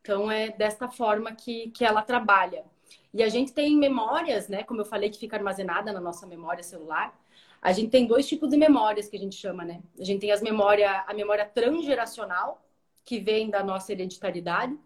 Então, 0.00 0.30
é 0.30 0.50
desta 0.50 0.88
forma 0.88 1.32
que, 1.32 1.70
que 1.70 1.84
ela 1.84 2.00
trabalha. 2.00 2.64
E 3.12 3.24
a 3.24 3.28
gente 3.28 3.52
tem 3.52 3.76
memórias, 3.76 4.46
né? 4.46 4.62
Como 4.62 4.82
eu 4.82 4.84
falei, 4.84 5.10
que 5.10 5.18
fica 5.18 5.36
armazenada 5.36 5.92
na 5.92 6.00
nossa 6.00 6.28
memória 6.28 6.62
celular. 6.62 7.12
A 7.60 7.72
gente 7.72 7.90
tem 7.90 8.06
dois 8.06 8.28
tipos 8.28 8.50
de 8.50 8.56
memórias 8.56 9.08
que 9.08 9.16
a 9.16 9.20
gente 9.20 9.34
chama, 9.34 9.64
né? 9.64 9.82
A 9.98 10.04
gente 10.04 10.20
tem 10.20 10.30
as 10.30 10.40
memória, 10.40 11.04
a 11.08 11.12
memória 11.12 11.44
transgeracional, 11.44 12.64
que 13.04 13.18
vem 13.18 13.50
da 13.50 13.64
nossa 13.64 13.90
hereditariedade, 13.90 14.78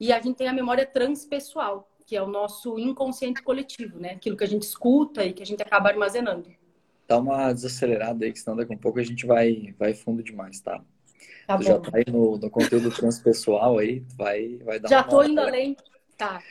e 0.00 0.10
a 0.10 0.18
gente 0.22 0.36
tem 0.36 0.48
a 0.48 0.54
memória 0.54 0.86
transpessoal, 0.86 1.86
que 2.06 2.16
é 2.16 2.22
o 2.22 2.26
nosso 2.26 2.78
inconsciente 2.78 3.42
coletivo, 3.42 3.98
né? 3.98 4.12
Aquilo 4.12 4.36
que 4.36 4.44
a 4.44 4.48
gente 4.48 4.62
escuta 4.62 5.24
e 5.24 5.32
que 5.32 5.42
a 5.42 5.46
gente 5.46 5.62
acaba 5.62 5.88
armazenando. 5.88 6.48
Dá 7.06 7.18
uma 7.18 7.52
desacelerada 7.52 8.24
aí, 8.24 8.32
que 8.32 8.38
senão 8.38 8.56
daqui 8.56 8.72
a 8.72 8.76
um 8.76 8.78
pouco 8.78 8.98
a 8.98 9.02
gente 9.02 9.26
vai, 9.26 9.74
vai 9.78 9.94
fundo 9.94 10.22
demais, 10.22 10.60
tá? 10.60 10.82
Tá 11.46 11.58
tu 11.58 11.64
bom. 11.64 11.70
já 11.70 11.78
tá 11.78 11.90
aí 11.94 12.04
no, 12.08 12.38
no 12.38 12.50
conteúdo 12.50 12.90
transpessoal 12.90 13.78
aí, 13.78 14.02
vai, 14.16 14.58
vai 14.64 14.80
dar 14.80 14.88
Já 14.88 15.02
uma 15.02 15.08
tô 15.08 15.22
indo 15.22 15.40
além. 15.40 15.76
Tá. 16.16 16.42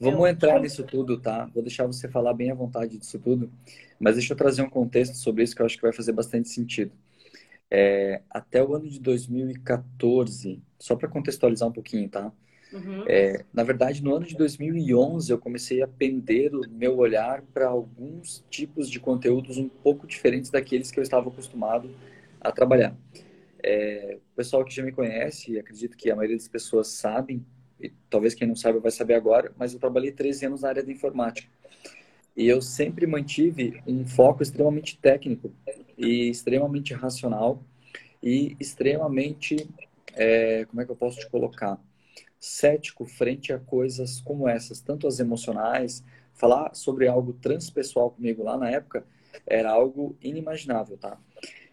Vamos 0.00 0.20
eu... 0.20 0.26
entrar 0.26 0.60
nisso 0.60 0.84
tudo, 0.84 1.20
tá? 1.20 1.46
Vou 1.52 1.62
deixar 1.62 1.86
você 1.86 2.08
falar 2.08 2.32
bem 2.32 2.50
à 2.50 2.54
vontade 2.54 2.96
disso 2.96 3.18
tudo, 3.18 3.50
mas 3.98 4.16
deixa 4.16 4.32
eu 4.32 4.36
trazer 4.36 4.62
um 4.62 4.70
contexto 4.70 5.14
sobre 5.16 5.42
isso 5.42 5.54
que 5.54 5.62
eu 5.62 5.66
acho 5.66 5.76
que 5.76 5.82
vai 5.82 5.92
fazer 5.92 6.12
bastante 6.12 6.48
sentido. 6.48 6.92
É, 7.70 8.22
até 8.30 8.62
o 8.62 8.74
ano 8.74 8.88
de 8.88 8.98
2014, 9.00 10.62
só 10.78 10.96
para 10.96 11.08
contextualizar 11.08 11.68
um 11.68 11.72
pouquinho, 11.72 12.08
tá? 12.08 12.32
Uhum. 12.72 13.02
É, 13.06 13.44
na 13.52 13.62
verdade, 13.62 14.02
no 14.02 14.14
ano 14.14 14.26
de 14.26 14.36
2011, 14.36 15.32
eu 15.32 15.38
comecei 15.38 15.82
a 15.82 15.88
pender 15.88 16.54
o 16.54 16.68
meu 16.68 16.98
olhar 16.98 17.42
para 17.54 17.66
alguns 17.66 18.44
tipos 18.50 18.90
de 18.90 19.00
conteúdos 19.00 19.56
um 19.56 19.68
pouco 19.68 20.06
diferentes 20.06 20.50
daqueles 20.50 20.90
que 20.90 20.98
eu 20.98 21.02
estava 21.02 21.28
acostumado 21.28 21.90
a 22.40 22.52
trabalhar. 22.52 22.94
É, 23.62 24.18
o 24.32 24.36
pessoal 24.36 24.64
que 24.64 24.74
já 24.74 24.82
me 24.82 24.92
conhece, 24.92 25.58
acredito 25.58 25.96
que 25.96 26.10
a 26.10 26.16
maioria 26.16 26.36
das 26.36 26.48
pessoas 26.48 26.88
sabem, 26.88 27.44
e 27.80 27.90
talvez 28.10 28.34
quem 28.34 28.46
não 28.46 28.56
sabe 28.56 28.78
vai 28.78 28.90
saber 28.90 29.14
agora, 29.14 29.52
mas 29.56 29.72
eu 29.72 29.80
trabalhei 29.80 30.12
13 30.12 30.46
anos 30.46 30.62
na 30.62 30.68
área 30.68 30.82
da 30.82 30.92
informática. 30.92 31.48
E 32.36 32.46
eu 32.46 32.62
sempre 32.62 33.06
mantive 33.06 33.82
um 33.86 34.06
foco 34.06 34.42
extremamente 34.42 34.98
técnico 34.98 35.52
e 35.96 36.28
extremamente 36.30 36.94
racional 36.94 37.64
e 38.22 38.56
extremamente, 38.60 39.68
é, 40.14 40.64
como 40.66 40.80
é 40.80 40.84
que 40.84 40.90
eu 40.92 40.96
posso 40.96 41.18
te 41.18 41.28
colocar? 41.28 41.80
Cético 42.38 43.04
frente 43.04 43.52
a 43.52 43.58
coisas 43.58 44.20
como 44.20 44.48
essas, 44.48 44.80
tanto 44.80 45.06
as 45.06 45.18
emocionais, 45.18 46.04
falar 46.34 46.74
sobre 46.74 47.08
algo 47.08 47.32
transpessoal 47.32 48.10
comigo 48.10 48.42
lá 48.42 48.56
na 48.56 48.70
época 48.70 49.04
era 49.46 49.70
algo 49.70 50.16
inimaginável, 50.22 50.96
tá? 50.96 51.18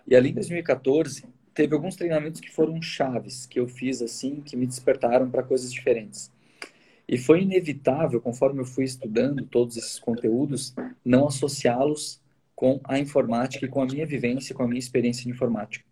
E 0.07 0.15
ali 0.15 0.29
em 0.29 0.33
2014, 0.33 1.25
teve 1.53 1.73
alguns 1.73 1.95
treinamentos 1.95 2.41
que 2.41 2.51
foram 2.51 2.81
chaves, 2.81 3.45
que 3.45 3.59
eu 3.59 3.67
fiz 3.67 4.01
assim, 4.01 4.41
que 4.41 4.55
me 4.55 4.67
despertaram 4.67 5.29
para 5.29 5.43
coisas 5.43 5.71
diferentes. 5.71 6.31
E 7.07 7.17
foi 7.17 7.41
inevitável, 7.41 8.19
conforme 8.19 8.61
eu 8.61 8.65
fui 8.65 8.83
estudando 8.83 9.45
todos 9.45 9.77
esses 9.77 9.99
conteúdos, 9.99 10.73
não 11.03 11.27
associá-los 11.27 12.21
com 12.55 12.79
a 12.83 12.97
informática 12.97 13.65
e 13.65 13.69
com 13.69 13.81
a 13.81 13.85
minha 13.85 14.05
vivência, 14.05 14.55
com 14.55 14.63
a 14.63 14.67
minha 14.67 14.79
experiência 14.79 15.23
de 15.23 15.29
informática. 15.29 15.85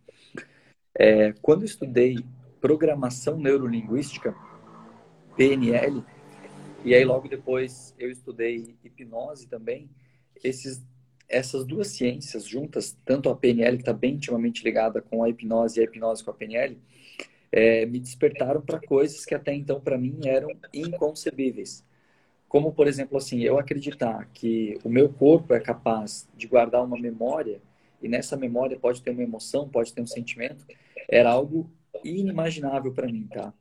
É, 0.96 1.34
quando 1.42 1.62
eu 1.62 1.66
estudei 1.66 2.18
programação 2.60 3.38
neurolinguística, 3.38 4.36
PNL, 5.36 6.04
e 6.86 6.94
aí 6.94 7.04
logo 7.04 7.28
depois 7.28 7.94
eu 7.98 8.12
estudei 8.12 8.76
hipnose 8.84 9.48
também, 9.48 9.90
esses 10.44 10.82
essas 11.30 11.66
duas 11.66 11.88
ciências 11.88 12.46
juntas, 12.46 12.96
tanto 13.06 13.30
a 13.30 13.36
PNL, 13.36 13.78
que 13.78 13.82
está 13.82 13.94
bem 13.94 14.16
intimamente 14.16 14.64
ligada 14.64 15.02
com 15.02 15.24
a 15.24 15.30
hipnose 15.30 15.80
e 15.80 15.82
a 15.82 15.86
hipnose 15.86 16.24
com 16.24 16.30
a 16.30 16.34
PNL, 16.34 16.78
é, 17.52 17.86
me 17.86 18.00
despertaram 18.00 18.62
para 18.62 18.80
coisas 18.80 19.26
que 19.26 19.34
até 19.34 19.54
então 19.54 19.80
para 19.80 19.98
mim 19.98 20.20
eram 20.26 20.50
inconcebíveis. 20.74 21.84
Como, 22.48 22.72
por 22.72 22.88
exemplo, 22.88 23.18
assim, 23.18 23.42
eu 23.42 23.58
acreditar 23.58 24.30
que 24.34 24.78
o 24.84 24.90
meu 24.90 25.10
corpo 25.10 25.54
é 25.54 25.60
capaz 25.60 26.28
de 26.38 26.48
guardar 26.48 26.84
uma 26.84 27.00
memória 27.00 27.62
e 28.02 28.08
nessa 28.08 28.38
memória 28.38 28.78
pode 28.78 29.02
ter 29.02 29.12
uma 29.12 29.24
emoção, 29.24 29.68
pode 29.68 29.92
ter 29.94 30.02
um 30.02 30.08
sentimento, 30.08 30.66
era 31.10 31.32
algo 31.32 31.70
inimaginável 32.04 32.92
para 32.92 33.08
mim, 33.08 33.28
tá? 33.32 33.54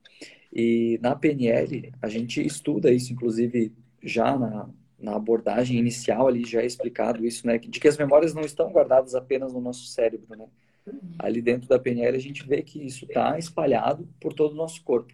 E 0.53 0.99
na 1.03 1.17
PNL, 1.17 1.93
a 2.03 2.09
gente 2.09 2.45
estuda 2.45 2.93
isso, 2.93 3.13
inclusive, 3.13 3.73
já 4.03 4.37
na, 4.37 4.69
na 4.99 5.17
abordagem 5.17 5.79
inicial 5.79 6.29
ali 6.29 6.45
já 6.45 6.61
é 6.61 6.67
explicado 6.67 7.25
isso, 7.25 7.47
né? 7.47 7.59
De 7.59 7.81
que 7.81 7.89
as 7.89 7.97
memórias 7.97 8.35
não 8.35 8.43
estão 8.43 8.71
guardadas 8.71 9.15
apenas 9.15 9.53
no 9.53 9.61
nosso 9.61 9.87
cérebro, 9.87 10.37
né? 10.37 10.47
Ali 11.19 11.41
dentro 11.41 11.69
da 11.69 11.79
PNL 11.79 12.17
a 12.17 12.21
gente 12.21 12.47
vê 12.47 12.63
que 12.63 12.85
isso 12.85 13.05
está 13.05 13.39
espalhado 13.39 14.09
por 14.21 14.33
todo 14.35 14.53
o 14.53 14.57
nosso 14.57 14.83
corpo. 14.83 15.13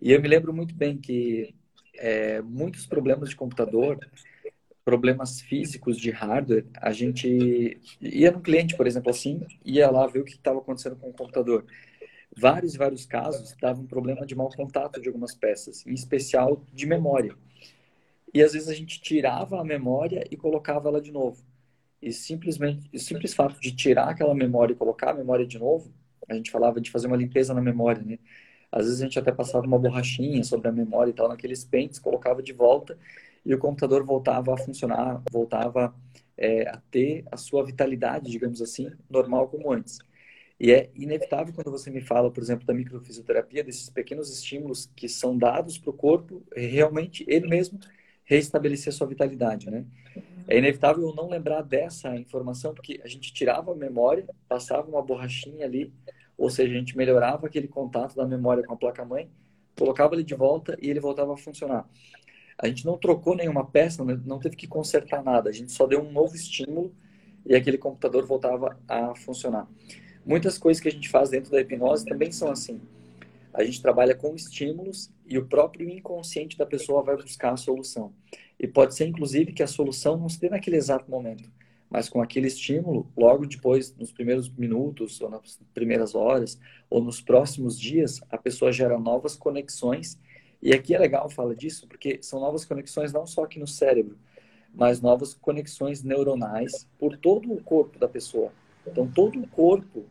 E 0.00 0.12
eu 0.12 0.20
me 0.20 0.28
lembro 0.28 0.52
muito 0.52 0.74
bem 0.74 0.98
que 0.98 1.54
é, 1.94 2.40
muitos 2.42 2.86
problemas 2.86 3.30
de 3.30 3.36
computador, 3.36 3.98
problemas 4.84 5.40
físicos 5.40 5.98
de 5.98 6.10
hardware, 6.10 6.66
a 6.80 6.92
gente 6.92 7.80
ia 8.00 8.30
no 8.30 8.40
cliente, 8.40 8.76
por 8.76 8.86
exemplo, 8.86 9.10
assim, 9.10 9.40
ia 9.64 9.90
lá 9.90 10.06
ver 10.06 10.20
o 10.20 10.24
que 10.24 10.32
estava 10.32 10.58
acontecendo 10.58 10.96
com 10.96 11.10
o 11.10 11.12
computador. 11.12 11.64
Vários 12.38 12.74
e 12.74 12.78
vários 12.78 13.06
casos 13.06 13.56
davam 13.60 13.86
problema 13.86 14.26
de 14.26 14.34
mau 14.34 14.50
contato 14.50 15.00
de 15.00 15.08
algumas 15.08 15.34
peças, 15.34 15.86
em 15.86 15.94
especial 15.94 16.62
de 16.72 16.86
memória. 16.86 17.34
E 18.32 18.42
às 18.42 18.52
vezes 18.52 18.68
a 18.68 18.74
gente 18.74 19.00
tirava 19.00 19.58
a 19.58 19.64
memória 19.64 20.22
e 20.30 20.36
colocava 20.36 20.88
ela 20.88 21.00
de 21.00 21.10
novo. 21.10 21.42
E 22.02 22.12
simplesmente, 22.12 22.90
o 22.94 22.98
simples 22.98 23.32
fato 23.32 23.58
de 23.58 23.74
tirar 23.74 24.10
aquela 24.10 24.34
memória 24.34 24.74
e 24.74 24.76
colocar 24.76 25.12
a 25.12 25.14
memória 25.14 25.46
de 25.46 25.58
novo, 25.58 25.90
a 26.28 26.34
gente 26.34 26.50
falava 26.50 26.80
de 26.80 26.90
fazer 26.90 27.06
uma 27.06 27.16
limpeza 27.16 27.54
na 27.54 27.62
memória, 27.62 28.02
né? 28.02 28.18
Às 28.70 28.84
vezes 28.84 29.00
a 29.00 29.04
gente 29.04 29.18
até 29.18 29.32
passava 29.32 29.66
uma 29.66 29.78
borrachinha 29.78 30.44
sobre 30.44 30.68
a 30.68 30.72
memória 30.72 31.10
e 31.10 31.14
tal, 31.14 31.28
naqueles 31.28 31.64
pentes, 31.64 31.98
colocava 31.98 32.42
de 32.42 32.52
volta 32.52 32.98
e 33.44 33.54
o 33.54 33.58
computador 33.58 34.04
voltava 34.04 34.52
a 34.52 34.58
funcionar, 34.58 35.22
voltava 35.30 35.94
é, 36.36 36.68
a 36.68 36.82
ter 36.90 37.24
a 37.30 37.36
sua 37.36 37.64
vitalidade, 37.64 38.30
digamos 38.30 38.60
assim, 38.60 38.90
normal 39.08 39.48
como 39.48 39.72
antes. 39.72 39.98
E 40.58 40.72
é 40.72 40.90
inevitável 40.94 41.52
quando 41.52 41.70
você 41.70 41.90
me 41.90 42.00
fala, 42.00 42.30
por 42.30 42.42
exemplo, 42.42 42.66
da 42.66 42.72
microfisioterapia, 42.72 43.62
desses 43.62 43.90
pequenos 43.90 44.32
estímulos 44.32 44.90
que 44.96 45.08
são 45.08 45.36
dados 45.36 45.76
para 45.76 45.90
o 45.90 45.92
corpo, 45.92 46.42
realmente 46.54 47.24
ele 47.28 47.46
mesmo 47.46 47.78
reestabelecer 48.24 48.92
a 48.92 48.96
sua 48.96 49.06
vitalidade, 49.06 49.70
né? 49.70 49.84
É 50.48 50.56
inevitável 50.58 51.02
eu 51.02 51.14
não 51.14 51.28
lembrar 51.28 51.62
dessa 51.62 52.16
informação, 52.16 52.72
porque 52.72 53.00
a 53.04 53.08
gente 53.08 53.32
tirava 53.32 53.72
a 53.72 53.76
memória, 53.76 54.26
passava 54.48 54.88
uma 54.88 55.02
borrachinha 55.02 55.66
ali, 55.66 55.92
ou 56.38 56.48
seja, 56.48 56.72
a 56.72 56.78
gente 56.78 56.96
melhorava 56.96 57.46
aquele 57.46 57.68
contato 57.68 58.14
da 58.14 58.26
memória 58.26 58.64
com 58.64 58.72
a 58.72 58.76
placa-mãe, 58.76 59.28
colocava 59.78 60.14
ele 60.14 60.24
de 60.24 60.34
volta 60.34 60.76
e 60.80 60.88
ele 60.88 61.00
voltava 61.00 61.34
a 61.34 61.36
funcionar. 61.36 61.88
A 62.58 62.66
gente 62.66 62.86
não 62.86 62.96
trocou 62.96 63.36
nenhuma 63.36 63.66
peça, 63.66 64.02
não 64.04 64.38
teve 64.38 64.56
que 64.56 64.66
consertar 64.66 65.22
nada, 65.22 65.50
a 65.50 65.52
gente 65.52 65.70
só 65.70 65.86
deu 65.86 66.00
um 66.00 66.10
novo 66.10 66.34
estímulo 66.34 66.94
e 67.44 67.54
aquele 67.54 67.76
computador 67.76 68.24
voltava 68.24 68.78
a 68.88 69.14
funcionar. 69.14 69.68
Muitas 70.26 70.58
coisas 70.58 70.82
que 70.82 70.88
a 70.88 70.92
gente 70.92 71.08
faz 71.08 71.30
dentro 71.30 71.52
da 71.52 71.60
hipnose 71.60 72.04
também 72.04 72.32
são 72.32 72.50
assim. 72.50 72.80
A 73.54 73.62
gente 73.62 73.80
trabalha 73.80 74.12
com 74.12 74.34
estímulos 74.34 75.08
e 75.24 75.38
o 75.38 75.46
próprio 75.46 75.88
inconsciente 75.88 76.58
da 76.58 76.66
pessoa 76.66 77.00
vai 77.00 77.14
buscar 77.14 77.52
a 77.52 77.56
solução. 77.56 78.12
E 78.58 78.66
pode 78.66 78.96
ser, 78.96 79.06
inclusive, 79.06 79.52
que 79.52 79.62
a 79.62 79.68
solução 79.68 80.16
não 80.16 80.28
se 80.28 80.40
dê 80.40 80.48
naquele 80.48 80.76
exato 80.76 81.08
momento, 81.08 81.48
mas 81.88 82.08
com 82.08 82.20
aquele 82.20 82.48
estímulo, 82.48 83.08
logo 83.16 83.46
depois, 83.46 83.94
nos 83.96 84.10
primeiros 84.10 84.48
minutos, 84.48 85.20
ou 85.20 85.30
nas 85.30 85.60
primeiras 85.72 86.16
horas, 86.16 86.58
ou 86.90 87.00
nos 87.00 87.20
próximos 87.20 87.78
dias, 87.78 88.20
a 88.28 88.36
pessoa 88.36 88.72
gera 88.72 88.98
novas 88.98 89.36
conexões. 89.36 90.18
E 90.60 90.74
aqui 90.74 90.92
é 90.92 90.98
legal 90.98 91.30
falar 91.30 91.54
disso, 91.54 91.86
porque 91.86 92.18
são 92.20 92.40
novas 92.40 92.64
conexões 92.64 93.12
não 93.12 93.28
só 93.28 93.44
aqui 93.44 93.60
no 93.60 93.68
cérebro, 93.68 94.18
mas 94.74 95.00
novas 95.00 95.34
conexões 95.34 96.02
neuronais 96.02 96.84
por 96.98 97.16
todo 97.16 97.52
o 97.52 97.62
corpo 97.62 97.96
da 97.96 98.08
pessoa. 98.08 98.50
Então, 98.84 99.06
todo 99.06 99.40
o 99.40 99.46
corpo 99.48 100.04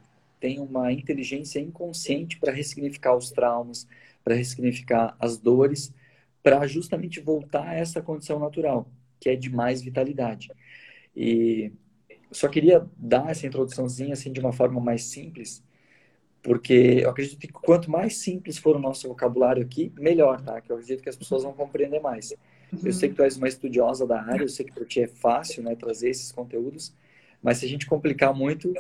tem 0.46 0.60
uma 0.60 0.94
inteligência 0.94 1.60
inconsciente 1.60 2.38
para 2.38 2.52
ressignificar 2.52 3.16
os 3.16 3.32
traumas, 3.32 3.88
para 4.24 4.36
ressignificar 4.36 5.18
as 5.20 5.40
dores, 5.40 5.92
para 6.44 6.68
justamente 6.68 7.20
voltar 7.20 7.70
a 7.70 7.74
essa 7.74 8.00
condição 8.00 8.38
natural, 8.38 8.88
que 9.20 9.28
é 9.28 9.36
de 9.36 9.50
mais 9.50 9.82
vitalidade. 9.82 10.52
E 11.16 11.74
só 12.32 12.48
queria 12.48 12.88
dar 12.96 13.32
essa 13.32 13.48
introduçãozinha 13.48 14.14
assim 14.14 14.32
de 14.32 14.40
uma 14.40 14.54
forma 14.54 14.80
mais 14.80 15.06
simples, 15.06 15.64
porque 16.44 17.00
eu 17.02 17.10
acredito 17.10 17.40
que 17.40 17.48
quanto 17.48 17.90
mais 17.90 18.18
simples 18.18 18.60
for 18.60 18.76
o 18.76 18.80
nosso 18.80 19.08
vocabulário 19.08 19.64
aqui, 19.64 19.92
melhor, 19.98 20.40
tá? 20.42 20.62
Que 20.62 20.72
eu 20.72 20.76
acredito 20.76 21.02
que 21.02 21.10
as 21.10 21.16
pessoas 21.16 21.42
vão 21.42 21.54
compreender 21.54 22.00
mais. 22.00 22.32
Eu 22.84 22.94
sei 22.94 23.10
que 23.10 23.16
tu 23.16 23.24
és 23.24 23.36
uma 23.36 23.48
estudiosa 23.48 24.06
da 24.06 24.22
área, 24.22 24.44
eu 24.44 24.50
sei 24.50 24.64
que 24.64 24.74
para 24.74 24.86
ti 24.86 25.02
é 25.02 25.08
fácil, 25.08 25.64
né, 25.64 25.76
trazer 25.76 26.10
esses 26.10 26.32
conteúdos, 26.32 26.94
mas 27.42 27.58
se 27.58 27.66
a 27.66 27.68
gente 27.68 27.88
complicar 27.88 28.32
muito, 28.32 28.72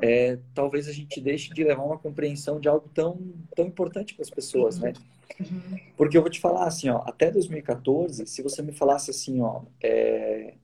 é, 0.00 0.38
talvez 0.54 0.88
a 0.88 0.92
gente 0.92 1.20
deixe 1.20 1.52
de 1.52 1.64
levar 1.64 1.84
uma 1.84 1.98
compreensão 1.98 2.60
de 2.60 2.68
algo 2.68 2.88
tão, 2.94 3.18
tão 3.54 3.66
importante 3.66 4.14
para 4.14 4.22
as 4.22 4.30
pessoas, 4.30 4.78
né? 4.78 4.92
Uhum. 5.38 5.78
Porque 5.96 6.16
eu 6.16 6.22
vou 6.22 6.30
te 6.30 6.40
falar 6.40 6.66
assim, 6.66 6.88
ó, 6.88 7.02
até 7.04 7.30
2014, 7.30 8.26
se 8.26 8.42
você 8.42 8.62
me 8.62 8.72
falasse 8.72 9.10
assim, 9.10 9.40
ó, 9.40 9.62
é, 9.82 10.54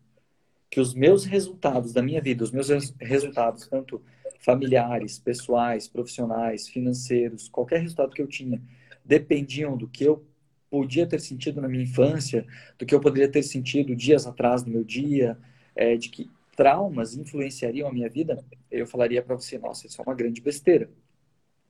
que 0.71 0.81
os 0.81 0.95
meus 0.95 1.25
resultados 1.25 1.93
da 1.93 2.03
minha 2.03 2.21
vida, 2.21 2.45
os 2.45 2.53
meus 2.53 2.69
resultados, 3.01 3.67
tanto 3.67 4.03
familiares, 4.41 5.19
pessoais, 5.19 5.89
profissionais, 5.89 6.69
financeiros, 6.69 7.49
qualquer 7.49 7.81
resultado 7.81 8.15
que 8.15 8.23
eu 8.23 8.27
tinha, 8.27 8.61
dependiam 9.05 9.77
do 9.77 9.89
que 9.89 10.05
eu 10.05 10.25
podia 10.71 11.07
ter 11.07 11.21
sentido 11.21 11.61
na 11.61 11.69
minha 11.69 11.83
infância, 11.83 12.47
do 12.79 12.85
que 12.85 12.95
eu 12.95 13.01
poderia 13.01 13.29
ter 13.29 13.43
sentido 13.43 13.97
dias 13.97 14.27
atrás 14.27 14.63
no 14.65 14.71
meu 14.71 14.85
dia, 14.85 15.39
é, 15.75 15.97
de 15.97 16.09
que 16.09 16.31
traumas 16.59 17.15
influenciariam 17.15 17.89
a 17.89 17.93
minha 17.93 18.09
vida, 18.09 18.45
eu 18.69 18.85
falaria 18.85 19.23
para 19.23 19.37
você, 19.37 19.57
nossa, 19.57 19.87
isso 19.87 20.01
é 20.01 20.05
uma 20.05 20.13
grande 20.13 20.41
besteira, 20.41 20.91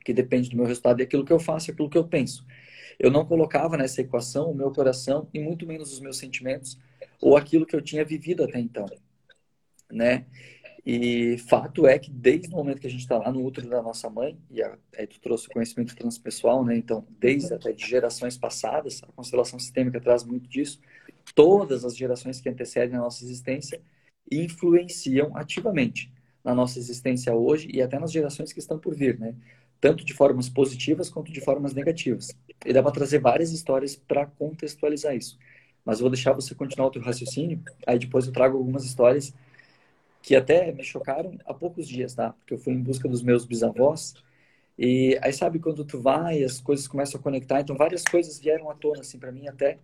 que 0.02 0.14
depende 0.14 0.48
do 0.48 0.56
meu 0.56 0.64
resultado 0.64 1.00
e 1.00 1.02
aquilo 1.02 1.26
que 1.26 1.32
eu 1.32 1.38
faço, 1.38 1.70
aquilo 1.70 1.90
que 1.90 1.98
eu 1.98 2.08
penso. 2.08 2.42
Eu 2.98 3.10
não 3.10 3.26
colocava 3.26 3.76
nessa 3.76 4.00
equação 4.00 4.50
o 4.50 4.54
meu 4.54 4.72
coração 4.72 5.28
e 5.34 5.38
muito 5.38 5.66
menos 5.66 5.92
os 5.92 6.00
meus 6.00 6.16
sentimentos 6.16 6.78
ou 7.20 7.36
aquilo 7.36 7.66
que 7.66 7.76
eu 7.76 7.82
tinha 7.82 8.02
vivido 8.02 8.42
até 8.42 8.58
então, 8.58 8.86
né? 9.92 10.24
E 10.86 11.36
fato 11.36 11.86
é 11.86 11.98
que 11.98 12.10
desde 12.10 12.48
o 12.48 12.52
momento 12.52 12.80
que 12.80 12.86
a 12.86 12.90
gente 12.90 13.00
está 13.00 13.18
lá 13.18 13.30
no 13.30 13.44
útero 13.44 13.68
da 13.68 13.82
nossa 13.82 14.08
mãe, 14.08 14.38
e 14.50 14.62
aí 14.62 15.06
tu 15.06 15.20
trouxe 15.20 15.48
o 15.48 15.50
conhecimento 15.50 15.94
transpessoal, 15.94 16.64
né? 16.64 16.74
Então, 16.74 17.06
desde 17.20 17.52
até 17.52 17.72
de 17.72 17.86
gerações 17.86 18.38
passadas, 18.38 19.02
a 19.02 19.12
constelação 19.12 19.58
sistêmica 19.58 20.00
traz 20.00 20.24
muito 20.24 20.48
disso. 20.48 20.80
Todas 21.34 21.84
as 21.84 21.94
gerações 21.94 22.40
que 22.40 22.48
antecedem 22.48 22.96
a 22.96 23.00
nossa 23.00 23.22
existência 23.22 23.82
influenciam 24.30 25.36
ativamente 25.36 26.12
na 26.44 26.54
nossa 26.54 26.78
existência 26.78 27.34
hoje 27.34 27.68
e 27.72 27.82
até 27.82 27.98
nas 27.98 28.12
gerações 28.12 28.52
que 28.52 28.58
estão 28.58 28.78
por 28.78 28.94
vir, 28.94 29.18
né? 29.18 29.34
Tanto 29.80 30.04
de 30.04 30.12
formas 30.12 30.48
positivas 30.48 31.08
quanto 31.08 31.30
de 31.30 31.40
formas 31.40 31.72
negativas. 31.72 32.36
E 32.64 32.72
dá 32.72 32.82
para 32.82 32.92
trazer 32.92 33.20
várias 33.20 33.52
histórias 33.52 33.94
para 33.94 34.26
contextualizar 34.26 35.14
isso. 35.14 35.38
Mas 35.84 35.98
eu 35.98 36.02
vou 36.04 36.10
deixar 36.10 36.32
você 36.32 36.54
continuar 36.54 36.88
o 36.88 36.90
teu 36.90 37.02
raciocínio, 37.02 37.62
aí 37.86 37.98
depois 37.98 38.26
eu 38.26 38.32
trago 38.32 38.56
algumas 38.56 38.84
histórias 38.84 39.32
que 40.22 40.34
até 40.36 40.72
me 40.72 40.82
chocaram 40.82 41.38
há 41.44 41.54
poucos 41.54 41.88
dias, 41.88 42.14
tá? 42.14 42.32
Porque 42.32 42.54
eu 42.54 42.58
fui 42.58 42.72
em 42.72 42.82
busca 42.82 43.08
dos 43.08 43.22
meus 43.22 43.46
bisavós 43.46 44.14
e 44.78 45.18
aí 45.22 45.32
sabe 45.32 45.58
quando 45.58 45.84
tu 45.84 46.00
vai, 46.00 46.42
as 46.44 46.60
coisas 46.60 46.86
começam 46.86 47.18
a 47.18 47.22
conectar, 47.22 47.60
então 47.60 47.76
várias 47.76 48.04
coisas 48.04 48.38
vieram 48.38 48.70
à 48.70 48.74
tona 48.74 49.00
assim 49.00 49.18
para 49.18 49.32
mim 49.32 49.48
até 49.48 49.78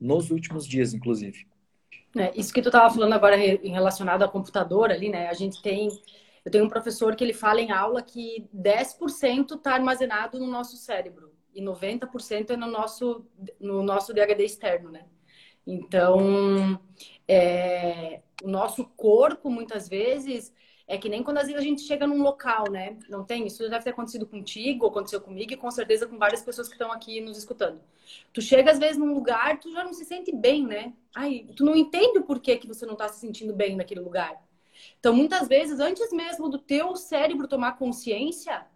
nos 0.00 0.30
últimos 0.30 0.66
dias, 0.66 0.94
inclusive. 0.94 1.46
É, 2.18 2.32
isso 2.34 2.52
que 2.52 2.62
tu 2.62 2.68
estava 2.68 2.92
falando 2.92 3.12
agora 3.12 3.36
em 3.36 3.70
relacionado 3.70 4.22
ao 4.22 4.30
computador 4.30 4.90
ali, 4.90 5.08
né? 5.08 5.28
A 5.28 5.34
gente 5.34 5.62
tem. 5.62 5.88
Eu 6.44 6.50
tenho 6.50 6.64
um 6.64 6.68
professor 6.68 7.14
que 7.14 7.22
ele 7.22 7.34
fala 7.34 7.60
em 7.60 7.70
aula 7.70 8.02
que 8.02 8.48
10% 8.54 9.56
está 9.56 9.74
armazenado 9.74 10.38
no 10.38 10.46
nosso 10.46 10.76
cérebro 10.76 11.32
e 11.54 11.62
90% 11.62 12.50
é 12.50 12.56
no 12.56 12.66
nosso, 12.66 13.26
no 13.60 13.82
nosso 13.82 14.14
DHD 14.14 14.44
externo, 14.44 14.90
né? 14.90 15.04
Então, 15.66 16.80
é, 17.26 18.22
o 18.42 18.48
nosso 18.48 18.84
corpo, 18.96 19.50
muitas 19.50 19.88
vezes, 19.88 20.52
é 20.88 20.96
que 20.96 21.10
nem 21.10 21.22
quando 21.22 21.36
às 21.36 21.46
vezes 21.46 21.60
a 21.60 21.62
gente 21.62 21.82
chega 21.82 22.06
num 22.06 22.22
local, 22.22 22.70
né? 22.70 22.96
Não 23.10 23.22
tem? 23.22 23.46
Isso 23.46 23.62
já 23.62 23.68
deve 23.68 23.84
ter 23.84 23.90
acontecido 23.90 24.26
contigo, 24.26 24.86
aconteceu 24.86 25.20
comigo 25.20 25.52
e 25.52 25.56
com 25.56 25.70
certeza 25.70 26.06
com 26.06 26.16
várias 26.16 26.40
pessoas 26.40 26.66
que 26.66 26.74
estão 26.74 26.90
aqui 26.90 27.20
nos 27.20 27.36
escutando. 27.36 27.78
Tu 28.32 28.40
chega 28.40 28.70
às 28.70 28.78
vezes 28.78 28.96
num 28.96 29.12
lugar, 29.12 29.60
tu 29.60 29.70
já 29.70 29.84
não 29.84 29.92
se 29.92 30.06
sente 30.06 30.34
bem, 30.34 30.66
né? 30.66 30.94
Ai, 31.14 31.46
tu 31.54 31.62
não 31.62 31.76
entende 31.76 32.18
o 32.18 32.24
porquê 32.24 32.56
que 32.56 32.66
você 32.66 32.86
não 32.86 32.94
está 32.94 33.06
se 33.06 33.20
sentindo 33.20 33.52
bem 33.52 33.76
naquele 33.76 34.00
lugar. 34.00 34.42
Então, 34.98 35.14
muitas 35.14 35.46
vezes, 35.46 35.78
antes 35.78 36.10
mesmo 36.10 36.48
do 36.48 36.58
teu 36.58 36.96
cérebro 36.96 37.46
tomar 37.46 37.72
consciência, 37.76 38.66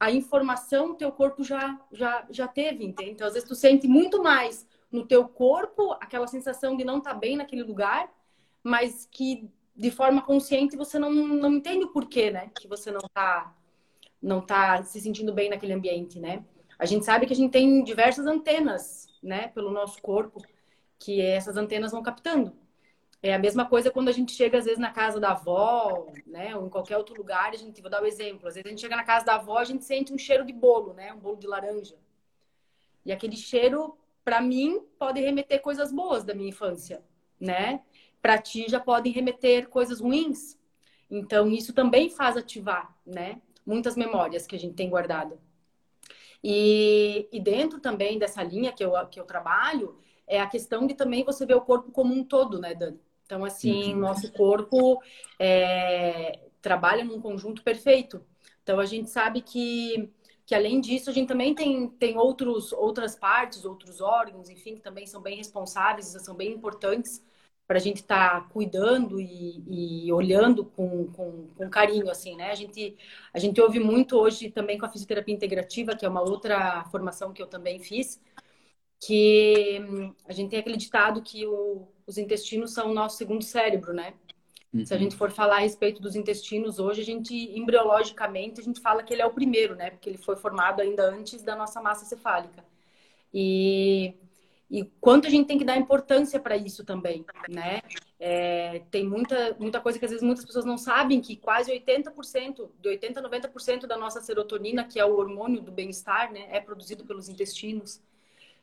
a 0.00 0.10
informação 0.10 0.94
teu 0.94 1.12
corpo 1.12 1.44
já 1.44 1.78
já 1.92 2.26
já 2.30 2.48
teve, 2.48 2.86
entende? 2.86 3.10
Então, 3.10 3.26
às 3.26 3.34
vezes 3.34 3.46
tu 3.46 3.54
sente 3.54 3.86
muito 3.86 4.22
mais 4.22 4.66
no 4.90 5.06
teu 5.06 5.28
corpo 5.28 5.92
aquela 6.00 6.26
sensação 6.26 6.74
de 6.74 6.84
não 6.84 6.98
estar 6.98 7.12
tá 7.12 7.18
bem 7.18 7.36
naquele 7.36 7.64
lugar, 7.64 8.10
mas 8.62 9.06
que 9.10 9.50
de 9.76 9.90
forma 9.90 10.22
consciente 10.22 10.76
você 10.76 10.98
não, 10.98 11.10
não 11.10 11.52
entende 11.52 11.84
o 11.84 11.92
porquê, 11.92 12.30
né? 12.30 12.50
Que 12.58 12.68
você 12.68 12.90
não 12.90 13.00
tá, 13.12 13.54
não 14.22 14.40
tá 14.40 14.82
se 14.84 15.00
sentindo 15.00 15.32
bem 15.32 15.50
naquele 15.50 15.72
ambiente, 15.72 16.20
né? 16.20 16.44
A 16.78 16.86
gente 16.86 17.04
sabe 17.04 17.26
que 17.26 17.32
a 17.32 17.36
gente 17.36 17.52
tem 17.52 17.82
diversas 17.82 18.26
antenas, 18.26 19.06
né? 19.22 19.48
Pelo 19.48 19.70
nosso 19.70 20.00
corpo, 20.00 20.42
que 20.98 21.20
essas 21.20 21.56
antenas 21.56 21.92
vão 21.92 22.02
captando. 22.02 22.56
É 23.22 23.32
a 23.34 23.38
mesma 23.38 23.64
coisa 23.66 23.90
quando 23.90 24.10
a 24.10 24.12
gente 24.12 24.32
chega, 24.32 24.58
às 24.58 24.66
vezes, 24.66 24.78
na 24.78 24.90
casa 24.90 25.18
da 25.18 25.30
avó, 25.30 26.12
né? 26.26 26.54
Ou 26.54 26.66
em 26.66 26.68
qualquer 26.68 26.98
outro 26.98 27.16
lugar, 27.16 27.52
a 27.52 27.56
gente, 27.56 27.80
vou 27.80 27.90
dar 27.90 28.00
o 28.00 28.04
um 28.04 28.06
exemplo. 28.06 28.46
Às 28.46 28.54
vezes 28.54 28.66
a 28.66 28.68
gente 28.68 28.80
chega 28.80 28.96
na 28.96 29.04
casa 29.04 29.24
da 29.24 29.36
avó, 29.36 29.58
a 29.58 29.64
gente 29.64 29.84
sente 29.84 30.12
um 30.12 30.18
cheiro 30.18 30.44
de 30.44 30.52
bolo, 30.52 30.92
né? 30.92 31.12
Um 31.12 31.18
bolo 31.18 31.36
de 31.36 31.46
laranja. 31.46 31.96
E 33.04 33.12
aquele 33.12 33.36
cheiro, 33.36 33.96
para 34.22 34.40
mim, 34.40 34.80
pode 34.98 35.20
remeter 35.20 35.62
coisas 35.62 35.90
boas 35.90 36.22
da 36.22 36.34
minha 36.34 36.50
infância, 36.50 37.02
né? 37.40 37.82
Para 38.24 38.38
ti 38.38 38.64
já 38.70 38.80
podem 38.80 39.12
remeter 39.12 39.68
coisas 39.68 40.00
ruins. 40.00 40.58
Então, 41.10 41.46
isso 41.46 41.74
também 41.74 42.08
faz 42.08 42.38
ativar, 42.38 42.96
né? 43.04 43.42
Muitas 43.66 43.96
memórias 43.96 44.46
que 44.46 44.56
a 44.56 44.58
gente 44.58 44.72
tem 44.72 44.88
guardada. 44.88 45.38
E, 46.42 47.28
e 47.30 47.38
dentro 47.38 47.80
também 47.80 48.18
dessa 48.18 48.42
linha 48.42 48.72
que 48.72 48.82
eu, 48.82 48.92
que 49.08 49.20
eu 49.20 49.26
trabalho, 49.26 49.98
é 50.26 50.40
a 50.40 50.46
questão 50.46 50.86
de 50.86 50.94
também 50.94 51.22
você 51.22 51.44
ver 51.44 51.52
o 51.52 51.60
corpo 51.60 51.92
como 51.92 52.14
um 52.14 52.24
todo, 52.24 52.58
né, 52.58 52.74
Dani? 52.74 52.98
Então, 53.26 53.44
assim, 53.44 53.92
uhum. 53.92 54.00
nosso 54.00 54.32
corpo 54.32 55.02
é, 55.38 56.40
trabalha 56.62 57.04
num 57.04 57.20
conjunto 57.20 57.62
perfeito. 57.62 58.24
Então, 58.62 58.80
a 58.80 58.86
gente 58.86 59.10
sabe 59.10 59.42
que, 59.42 60.10
que 60.46 60.54
além 60.54 60.80
disso, 60.80 61.10
a 61.10 61.12
gente 61.12 61.28
também 61.28 61.54
tem, 61.54 61.90
tem 61.90 62.16
outros, 62.16 62.72
outras 62.72 63.16
partes, 63.16 63.66
outros 63.66 64.00
órgãos, 64.00 64.48
enfim, 64.48 64.76
que 64.76 64.80
também 64.80 65.06
são 65.06 65.20
bem 65.20 65.36
responsáveis, 65.36 66.06
são 66.06 66.34
bem 66.34 66.52
importantes 66.52 67.22
para 67.66 67.78
a 67.78 67.80
gente 67.80 67.98
estar 67.98 68.42
tá 68.42 68.48
cuidando 68.50 69.20
e, 69.20 70.06
e 70.06 70.12
olhando 70.12 70.64
com, 70.64 71.06
com, 71.12 71.48
com, 71.56 71.70
carinho, 71.70 72.10
assim, 72.10 72.36
né? 72.36 72.50
A 72.50 72.54
gente, 72.54 72.96
a 73.32 73.38
gente 73.38 73.60
ouve 73.60 73.80
muito 73.80 74.16
hoje 74.18 74.50
também 74.50 74.78
com 74.78 74.84
a 74.86 74.88
fisioterapia 74.88 75.34
integrativa, 75.34 75.96
que 75.96 76.04
é 76.04 76.08
uma 76.08 76.20
outra 76.20 76.84
formação 76.90 77.32
que 77.32 77.42
eu 77.42 77.46
também 77.46 77.78
fiz, 77.78 78.20
que 79.00 79.80
hum, 79.80 80.14
a 80.26 80.32
gente 80.32 80.50
tem 80.50 80.58
acreditado 80.60 81.22
que 81.22 81.46
o, 81.46 81.88
os 82.06 82.18
intestinos 82.18 82.72
são 82.72 82.90
o 82.90 82.94
nosso 82.94 83.16
segundo 83.16 83.42
cérebro, 83.42 83.92
né? 83.94 84.14
Uhum. 84.72 84.84
Se 84.84 84.92
a 84.92 84.96
uhum. 84.96 85.02
gente 85.04 85.16
for 85.16 85.30
falar 85.30 85.56
a 85.56 85.60
respeito 85.60 86.02
dos 86.02 86.16
intestinos 86.16 86.78
hoje, 86.78 87.00
a 87.00 87.04
gente, 87.04 87.34
embriologicamente, 87.58 88.60
a 88.60 88.64
gente 88.64 88.80
fala 88.80 89.02
que 89.02 89.14
ele 89.14 89.22
é 89.22 89.26
o 89.26 89.32
primeiro, 89.32 89.74
né? 89.74 89.90
Porque 89.90 90.10
ele 90.10 90.18
foi 90.18 90.36
formado 90.36 90.82
ainda 90.82 91.08
antes 91.08 91.42
da 91.42 91.56
nossa 91.56 91.80
massa 91.80 92.04
cefálica. 92.04 92.64
E 93.32 94.14
e 94.74 94.90
quanto 95.00 95.28
a 95.28 95.30
gente 95.30 95.46
tem 95.46 95.56
que 95.56 95.64
dar 95.64 95.76
importância 95.76 96.40
para 96.40 96.56
isso 96.56 96.84
também, 96.84 97.24
né? 97.48 97.80
É, 98.18 98.82
tem 98.90 99.08
muita, 99.08 99.54
muita 99.56 99.80
coisa 99.80 100.00
que 100.00 100.04
às 100.04 100.10
vezes 100.10 100.26
muitas 100.26 100.44
pessoas 100.44 100.64
não 100.64 100.76
sabem 100.76 101.20
que 101.20 101.36
quase 101.36 101.70
80%, 101.70 102.68
de 102.80 102.88
80% 102.88 103.18
a 103.18 103.22
90% 103.22 103.86
da 103.86 103.96
nossa 103.96 104.20
serotonina, 104.20 104.82
que 104.82 104.98
é 104.98 105.04
o 105.04 105.16
hormônio 105.16 105.60
do 105.60 105.70
bem-estar, 105.70 106.32
né, 106.32 106.48
é 106.50 106.58
produzido 106.58 107.04
pelos 107.04 107.28
intestinos. 107.28 108.02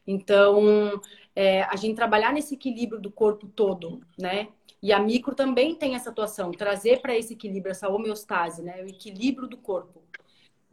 Então, 0.06 1.02
é, 1.34 1.64
a 1.64 1.78
gente 1.78 1.96
trabalhar 1.96 2.34
nesse 2.34 2.56
equilíbrio 2.56 3.00
do 3.00 3.10
corpo 3.10 3.48
todo, 3.48 4.02
né? 4.20 4.50
E 4.84 4.92
a 4.92 5.00
micro 5.00 5.34
também 5.34 5.76
tem 5.76 5.96
essa 5.96 6.10
atuação, 6.10 6.52
trazer 6.52 7.02
para 7.02 7.16
esse 7.18 7.36
equilíbrio, 7.36 7.72
essa 7.72 7.88
homeostase, 7.88 8.62
né? 8.62 8.84
O 8.84 8.90
equilíbrio 8.90 9.48
do 9.48 9.56
corpo. 9.56 10.04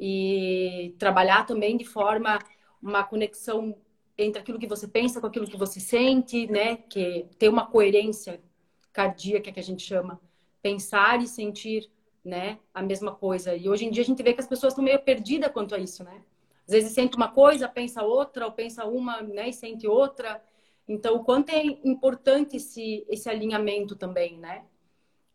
E 0.01 0.97
trabalhar 0.99 1.47
também 1.47 1.77
de 1.77 1.85
forma, 1.85 2.41
uma 2.83 3.05
conexão 3.05 3.77
entre 4.19 4.41
aquilo 4.43 4.59
que 4.59 4.67
você 4.67 4.89
pensa 4.89 5.21
com 5.21 5.29
aquilo 5.29 5.47
que 5.47 5.57
você 5.57 5.79
sente, 5.79 6.47
né? 6.49 6.77
Que 6.77 7.27
tem 7.39 7.49
uma 7.49 7.67
coerência 7.67 8.41
cardíaca 8.93 9.53
que 9.53 9.61
a 9.61 9.63
gente 9.63 9.83
chama 9.83 10.21
pensar 10.61 11.23
e 11.23 11.29
sentir, 11.29 11.89
né? 12.25 12.59
A 12.75 12.83
mesma 12.83 13.15
coisa. 13.15 13.55
E 13.55 13.69
hoje 13.69 13.87
em 13.87 13.91
dia 13.91 14.03
a 14.03 14.07
gente 14.07 14.23
vê 14.23 14.35
que 14.35 14.41
as 14.41 14.49
pessoas 14.49 14.73
estão 14.73 14.85
meio 14.85 14.99
perdidas 15.01 15.53
quanto 15.53 15.75
a 15.75 15.79
isso, 15.79 16.03
né? 16.03 16.21
Às 16.67 16.73
vezes 16.73 16.93
sente 16.93 17.17
uma 17.17 17.29
coisa, 17.29 17.69
pensa 17.69 18.03
outra, 18.03 18.45
ou 18.45 18.53
pensa 18.53 18.85
uma, 18.85 19.23
né? 19.23 19.51
E 19.51 19.53
sente 19.53 19.87
outra. 19.87 20.43
Então, 20.87 21.17
o 21.17 21.25
quanto 21.25 21.51
é 21.51 21.63
importante 21.85 22.57
esse, 22.57 23.07
esse 23.09 23.29
alinhamento 23.29 23.95
também, 23.95 24.37
né? 24.39 24.65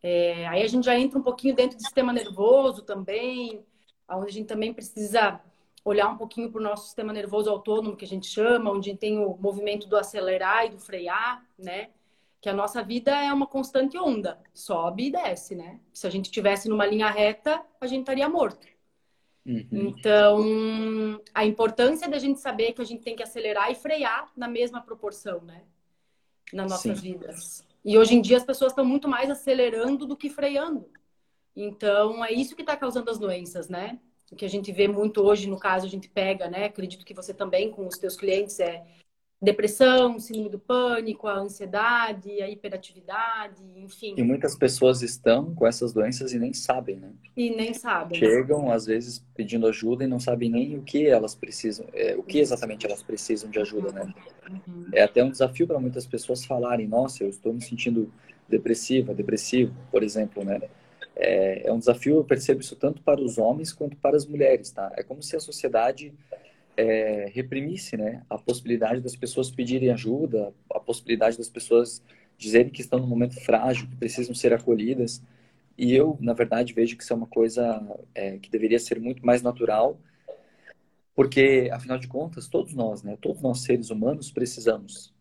É, 0.02 0.46
aí 0.48 0.62
a 0.62 0.68
gente 0.68 0.86
já 0.86 1.00
entra 1.00 1.18
um 1.18 1.24
pouquinho 1.24 1.56
dentro 1.56 1.78
do 1.78 1.82
sistema 1.82 2.12
nervoso 2.12 2.82
também, 2.82 3.66
onde 4.10 4.28
a 4.28 4.32
gente 4.32 4.48
também 4.48 4.74
precisa 4.74 5.40
olhar 5.84 6.10
um 6.10 6.18
pouquinho 6.18 6.50
para 6.52 6.60
o 6.60 6.64
nosso 6.64 6.86
sistema 6.86 7.12
nervoso 7.12 7.50
autônomo, 7.50 7.96
que 7.96 8.06
a 8.06 8.08
gente 8.08 8.28
chama, 8.28 8.72
onde 8.72 8.96
tem 8.96 9.20
o 9.20 9.38
movimento 9.38 9.88
do 9.88 9.98
acelerar 9.98 10.66
e 10.66 10.70
do 10.70 10.80
frear, 10.80 11.46
né? 11.58 11.90
que 12.44 12.50
a 12.50 12.54
nossa 12.54 12.84
vida 12.84 13.10
é 13.10 13.32
uma 13.32 13.48
constante 13.48 13.98
onda, 13.98 14.38
sobe 14.54 15.08
e 15.08 15.12
desce, 15.12 15.56
né? 15.56 15.80
Se 15.94 16.06
a 16.06 16.10
gente 16.10 16.30
tivesse 16.30 16.68
numa 16.68 16.86
linha 16.86 17.10
reta, 17.10 17.64
a 17.80 17.88
gente 17.88 18.02
estaria 18.02 18.28
morto. 18.28 18.68
Uhum. 19.46 19.66
Então, 19.72 21.22
a 21.34 21.46
importância 21.46 22.06
da 22.10 22.20
gente 22.20 22.42
saber 22.42 22.74
que 22.74 22.82
a 22.82 22.86
gente 22.86 23.02
tem 23.02 23.16
que 23.16 23.24
acelerar 23.24 23.72
e 23.72 23.76
frear 23.76 24.30
na 24.36 24.50
mesma 24.50 24.82
proporção, 24.82 25.40
né? 25.40 25.64
Nas 26.52 26.70
nossas 26.70 27.00
Sim. 27.00 27.14
vidas. 27.14 27.66
E 27.84 27.98
hoje 27.98 28.14
em 28.14 28.22
dia 28.22 28.36
as 28.36 28.44
pessoas 28.44 28.74
estão 28.74 28.84
muito 28.84 29.08
mais 29.08 29.30
acelerando 29.30 30.06
do 30.06 30.18
que 30.18 30.30
freando. 30.30 30.90
Então, 31.56 32.26
é 32.26 32.34
isso 32.34 32.58
que 32.58 32.62
está 32.62 32.76
causando 32.76 33.10
as 33.10 33.18
doenças, 33.18 33.70
né? 33.70 34.02
O 34.34 34.36
que 34.36 34.46
a 34.46 34.50
gente 34.50 34.72
vê 34.72 34.88
muito 34.88 35.22
hoje, 35.22 35.48
no 35.48 35.60
caso, 35.60 35.86
a 35.86 35.90
gente 35.90 36.10
pega, 36.10 36.50
né? 36.50 36.66
Acredito 36.66 37.06
que 37.06 37.14
você 37.14 37.36
também, 37.36 37.70
com 37.70 37.86
os 37.86 38.00
teus 38.00 38.16
clientes, 38.18 38.60
é 38.60 38.84
depressão, 39.40 40.20
síndrome 40.20 40.50
do 40.50 40.58
pânico, 40.58 41.28
a 41.28 41.36
ansiedade, 41.36 42.42
a 42.42 42.50
hiperatividade, 42.50 43.62
enfim. 43.76 44.16
E 44.18 44.24
muitas 44.24 44.58
pessoas 44.58 45.04
estão 45.04 45.54
com 45.54 45.68
essas 45.68 45.94
doenças 45.94 46.34
e 46.34 46.40
nem 46.40 46.52
sabem, 46.52 46.96
né? 46.96 47.12
E 47.38 47.52
nem 47.52 47.76
sabem. 47.76 48.18
Chegam, 48.18 48.72
às 48.72 48.88
vezes, 48.88 49.24
pedindo 49.36 49.68
ajuda 49.68 50.04
e 50.04 50.08
não 50.08 50.20
sabem 50.20 50.50
nem 50.50 50.78
o 50.80 50.82
que 50.82 51.06
elas 51.06 51.36
precisam, 51.36 51.86
é, 51.94 52.16
o 52.18 52.24
que 52.24 52.40
exatamente 52.40 52.88
elas 52.88 53.04
precisam 53.04 53.52
de 53.52 53.60
ajuda, 53.60 53.92
né? 53.92 54.12
Uhum. 54.50 54.88
É 54.94 55.04
até 55.04 55.24
um 55.24 55.30
desafio 55.30 55.68
para 55.68 55.80
muitas 55.80 56.08
pessoas 56.08 56.44
falarem, 56.44 56.88
nossa, 56.88 57.24
eu 57.24 57.30
estou 57.30 57.54
me 57.54 57.62
sentindo 57.62 58.12
depressiva, 58.50 59.14
depressivo, 59.14 59.76
por 59.92 60.02
exemplo, 60.02 60.44
né? 60.44 60.60
É, 61.16 61.68
é 61.68 61.72
um 61.72 61.78
desafio, 61.78 62.18
eu 62.18 62.24
percebo 62.24 62.62
isso 62.62 62.76
tanto 62.76 63.02
para 63.02 63.22
os 63.22 63.38
homens 63.38 63.72
quanto 63.72 63.96
para 63.98 64.18
as 64.18 64.26
mulheres, 64.26 64.72
tá? 64.72 64.92
É 64.98 65.04
como 65.04 65.22
se 65.22 65.36
a 65.36 65.40
sociedade 65.40 66.14
é, 66.76 67.30
reprimisse 67.34 67.96
né, 67.96 68.24
a 68.30 68.38
possibilidade 68.38 69.02
das 69.02 69.16
pessoas 69.16 69.52
pedirem 69.52 69.92
ajuda, 69.92 70.54
a 70.72 70.80
possibilidade 70.80 71.38
das 71.38 71.50
pessoas 71.50 72.04
dizerem 72.38 72.72
que 72.72 72.82
estão 72.82 73.00
num 73.00 73.08
momento 73.08 73.40
frágil, 73.42 73.88
que 73.88 73.96
precisam 73.96 74.34
ser 74.34 74.54
acolhidas. 74.54 75.22
E 75.78 75.94
eu, 75.94 76.18
na 76.20 76.34
verdade, 76.34 76.74
vejo 76.74 76.98
que 76.98 77.04
isso 77.04 77.14
é 77.14 77.16
uma 77.16 77.28
coisa 77.28 77.82
é, 78.14 78.38
que 78.38 78.50
deveria 78.50 78.80
ser 78.80 79.00
muito 79.00 79.26
mais 79.26 79.42
natural, 79.42 80.00
porque, 81.16 81.70
afinal 81.72 82.00
de 82.00 82.08
contas, 82.08 82.48
todos 82.48 82.74
nós, 82.74 83.04
né, 83.04 83.18
todos 83.22 83.42
nós 83.42 83.62
seres 83.62 83.92
humanos 83.92 84.32
precisamos 84.32 85.14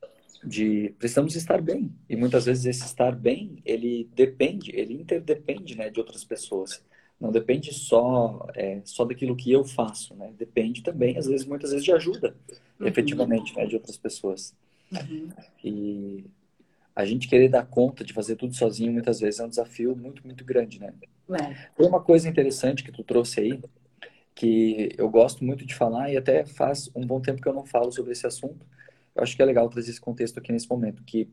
de 0.44 0.94
precisamos 0.98 1.36
estar 1.36 1.60
bem 1.60 1.92
e 2.08 2.16
muitas 2.16 2.46
vezes 2.46 2.66
esse 2.66 2.84
estar 2.84 3.14
bem 3.14 3.62
ele 3.64 4.08
depende 4.14 4.74
ele 4.74 4.94
interdepende 4.94 5.76
né 5.76 5.88
de 5.88 6.00
outras 6.00 6.24
pessoas 6.24 6.82
não 7.22 7.30
depende 7.30 7.72
só 7.72 8.48
é, 8.52 8.80
só 8.84 9.04
daquilo 9.04 9.36
que 9.36 9.52
eu 9.52 9.62
faço, 9.62 10.12
né? 10.16 10.32
Depende 10.36 10.82
também, 10.82 11.16
às 11.16 11.26
vezes, 11.26 11.46
muitas 11.46 11.70
vezes, 11.70 11.84
de 11.84 11.92
ajuda, 11.92 12.34
uhum. 12.80 12.88
efetivamente, 12.88 13.54
né? 13.54 13.64
De 13.64 13.76
outras 13.76 13.96
pessoas. 13.96 14.52
Uhum. 14.90 15.28
E 15.62 16.24
a 16.96 17.04
gente 17.04 17.28
querer 17.28 17.48
dar 17.48 17.64
conta 17.64 18.02
de 18.02 18.12
fazer 18.12 18.34
tudo 18.34 18.54
sozinho, 18.54 18.92
muitas 18.92 19.20
vezes, 19.20 19.38
é 19.38 19.44
um 19.44 19.48
desafio 19.48 19.94
muito, 19.94 20.26
muito 20.26 20.44
grande, 20.44 20.80
né? 20.80 20.92
É. 21.30 21.68
Foi 21.76 21.86
uma 21.86 22.00
coisa 22.00 22.28
interessante 22.28 22.82
que 22.82 22.90
tu 22.90 23.04
trouxe 23.04 23.38
aí, 23.38 23.60
que 24.34 24.92
eu 24.98 25.08
gosto 25.08 25.44
muito 25.44 25.64
de 25.64 25.76
falar 25.76 26.10
e 26.10 26.16
até 26.16 26.44
faz 26.44 26.90
um 26.92 27.06
bom 27.06 27.20
tempo 27.20 27.40
que 27.40 27.46
eu 27.46 27.54
não 27.54 27.64
falo 27.64 27.92
sobre 27.92 28.10
esse 28.10 28.26
assunto. 28.26 28.66
Eu 29.14 29.22
acho 29.22 29.36
que 29.36 29.42
é 29.42 29.44
legal 29.44 29.68
trazer 29.68 29.90
esse 29.90 30.00
contexto 30.00 30.38
aqui 30.38 30.52
nesse 30.52 30.68
momento, 30.68 31.02
que 31.04 31.28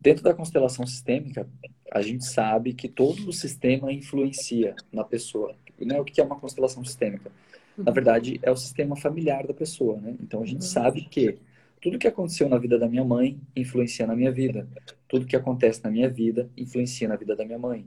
Dentro 0.00 0.24
da 0.24 0.32
constelação 0.32 0.86
sistêmica, 0.86 1.46
a 1.92 2.00
gente 2.00 2.24
sabe 2.24 2.72
que 2.72 2.88
todo 2.88 3.28
o 3.28 3.32
sistema 3.32 3.92
influencia 3.92 4.74
na 4.90 5.04
pessoa. 5.04 5.54
Né? 5.78 6.00
O 6.00 6.04
que 6.04 6.20
é 6.20 6.24
uma 6.24 6.40
constelação 6.40 6.82
sistêmica? 6.82 7.30
Na 7.76 7.92
verdade, 7.92 8.40
é 8.42 8.50
o 8.50 8.56
sistema 8.56 8.96
familiar 8.96 9.46
da 9.46 9.52
pessoa. 9.52 10.00
Né? 10.00 10.16
Então, 10.18 10.42
a 10.42 10.46
gente 10.46 10.62
uhum. 10.62 10.68
sabe 10.68 11.02
que 11.02 11.36
tudo 11.82 11.98
que 11.98 12.08
aconteceu 12.08 12.48
na 12.48 12.56
vida 12.56 12.78
da 12.78 12.88
minha 12.88 13.04
mãe 13.04 13.38
influencia 13.54 14.06
na 14.06 14.16
minha 14.16 14.32
vida. 14.32 14.66
Tudo 15.06 15.26
que 15.26 15.36
acontece 15.36 15.84
na 15.84 15.90
minha 15.90 16.08
vida 16.08 16.48
influencia 16.56 17.06
na 17.06 17.16
vida 17.16 17.36
da 17.36 17.44
minha 17.44 17.58
mãe. 17.58 17.84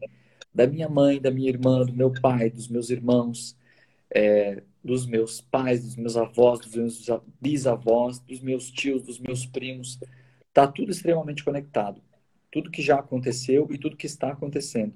Da 0.54 0.68
minha 0.68 0.88
mãe, 0.88 1.20
da 1.20 1.32
minha 1.32 1.50
irmã, 1.50 1.84
do 1.84 1.94
meu 1.94 2.14
pai, 2.22 2.52
dos 2.52 2.68
meus 2.68 2.92
irmãos, 2.92 3.58
é, 4.14 4.62
dos 4.84 5.06
meus 5.06 5.40
pais, 5.40 5.84
dos 5.84 5.96
meus 5.96 6.18
avós, 6.18 6.60
dos 6.60 6.76
meus 6.76 7.10
bisavós, 7.40 8.20
dos 8.20 8.42
meus 8.42 8.70
tios, 8.70 9.04
dos 9.04 9.20
meus 9.20 9.46
primos. 9.46 10.00
Está 10.50 10.68
tudo 10.68 10.92
extremamente 10.92 11.44
conectado. 11.44 12.02
Tudo 12.52 12.70
que 12.70 12.82
já 12.82 13.00
aconteceu 13.00 13.68
e 13.72 13.78
tudo 13.78 13.98
que 13.98 14.06
está 14.06 14.32
acontecendo. 14.32 14.94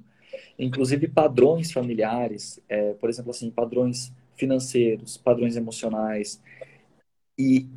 Inclusive 0.60 1.08
padrões 1.08 1.72
familiares, 1.72 2.60
é, 2.68 2.94
por 2.94 3.10
exemplo, 3.10 3.32
assim, 3.32 3.50
padrões 3.50 4.14
financeiros, 4.36 5.18
padrões 5.18 5.56
emocionais. 5.56 6.42
E 7.40 7.68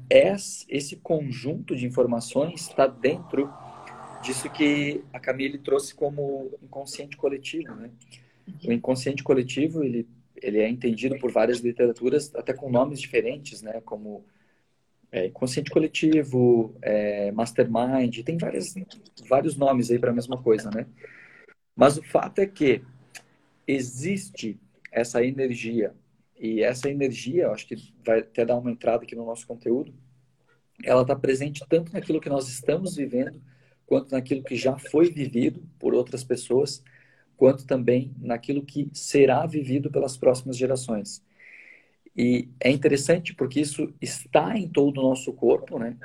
esse 0.68 0.96
conjunto 0.96 1.76
de 1.76 1.86
informações 1.86 2.62
está 2.62 2.86
dentro 2.86 3.50
disso 4.22 4.50
que 4.50 5.02
a 5.12 5.20
Camille 5.20 5.58
trouxe 5.58 5.94
como 5.94 6.50
inconsciente 6.62 7.16
coletivo, 7.16 7.74
né? 7.74 7.90
O 8.66 8.72
inconsciente 8.72 9.22
coletivo, 9.22 9.82
ele, 9.82 10.06
ele 10.42 10.58
é 10.58 10.68
entendido 10.68 11.18
por 11.18 11.30
várias 11.30 11.58
literaturas, 11.58 12.34
até 12.34 12.52
com 12.52 12.70
nomes 12.70 13.00
diferentes, 13.00 13.62
né? 13.62 13.80
Como 13.84 14.24
é, 15.12 15.28
consciente 15.30 15.70
coletivo, 15.70 16.74
é, 16.82 17.32
mastermind, 17.32 18.22
tem 18.24 18.38
várias, 18.38 18.74
vários 19.28 19.56
nomes 19.56 19.90
aí 19.90 19.98
para 19.98 20.10
a 20.10 20.14
mesma 20.14 20.40
coisa, 20.40 20.70
né? 20.70 20.86
Mas 21.74 21.96
o 21.96 22.02
fato 22.02 22.40
é 22.40 22.46
que 22.46 22.82
existe 23.66 24.58
essa 24.92 25.24
energia, 25.24 25.94
e 26.38 26.62
essa 26.62 26.88
energia, 26.88 27.50
acho 27.50 27.66
que 27.66 27.76
vai 28.04 28.20
até 28.20 28.44
dar 28.44 28.56
uma 28.56 28.70
entrada 28.70 29.04
aqui 29.04 29.14
no 29.14 29.26
nosso 29.26 29.46
conteúdo, 29.46 29.92
ela 30.82 31.02
está 31.02 31.14
presente 31.14 31.62
tanto 31.68 31.92
naquilo 31.92 32.20
que 32.20 32.30
nós 32.30 32.48
estamos 32.48 32.96
vivendo, 32.96 33.40
quanto 33.86 34.12
naquilo 34.12 34.42
que 34.42 34.56
já 34.56 34.78
foi 34.78 35.10
vivido 35.10 35.62
por 35.78 35.94
outras 35.94 36.24
pessoas, 36.24 36.82
quanto 37.40 37.64
também 37.64 38.14
naquilo 38.20 38.62
que 38.62 38.90
será 38.92 39.46
vivido 39.46 39.90
pelas 39.90 40.14
próximas 40.14 40.58
gerações. 40.58 41.22
E 42.14 42.50
é 42.60 42.70
interessante 42.70 43.32
porque 43.34 43.58
isso 43.58 43.94
está 43.98 44.58
em 44.58 44.68
todo 44.68 44.98
o 44.98 45.02
nosso 45.02 45.32
corpo, 45.32 45.78
né? 45.78 45.96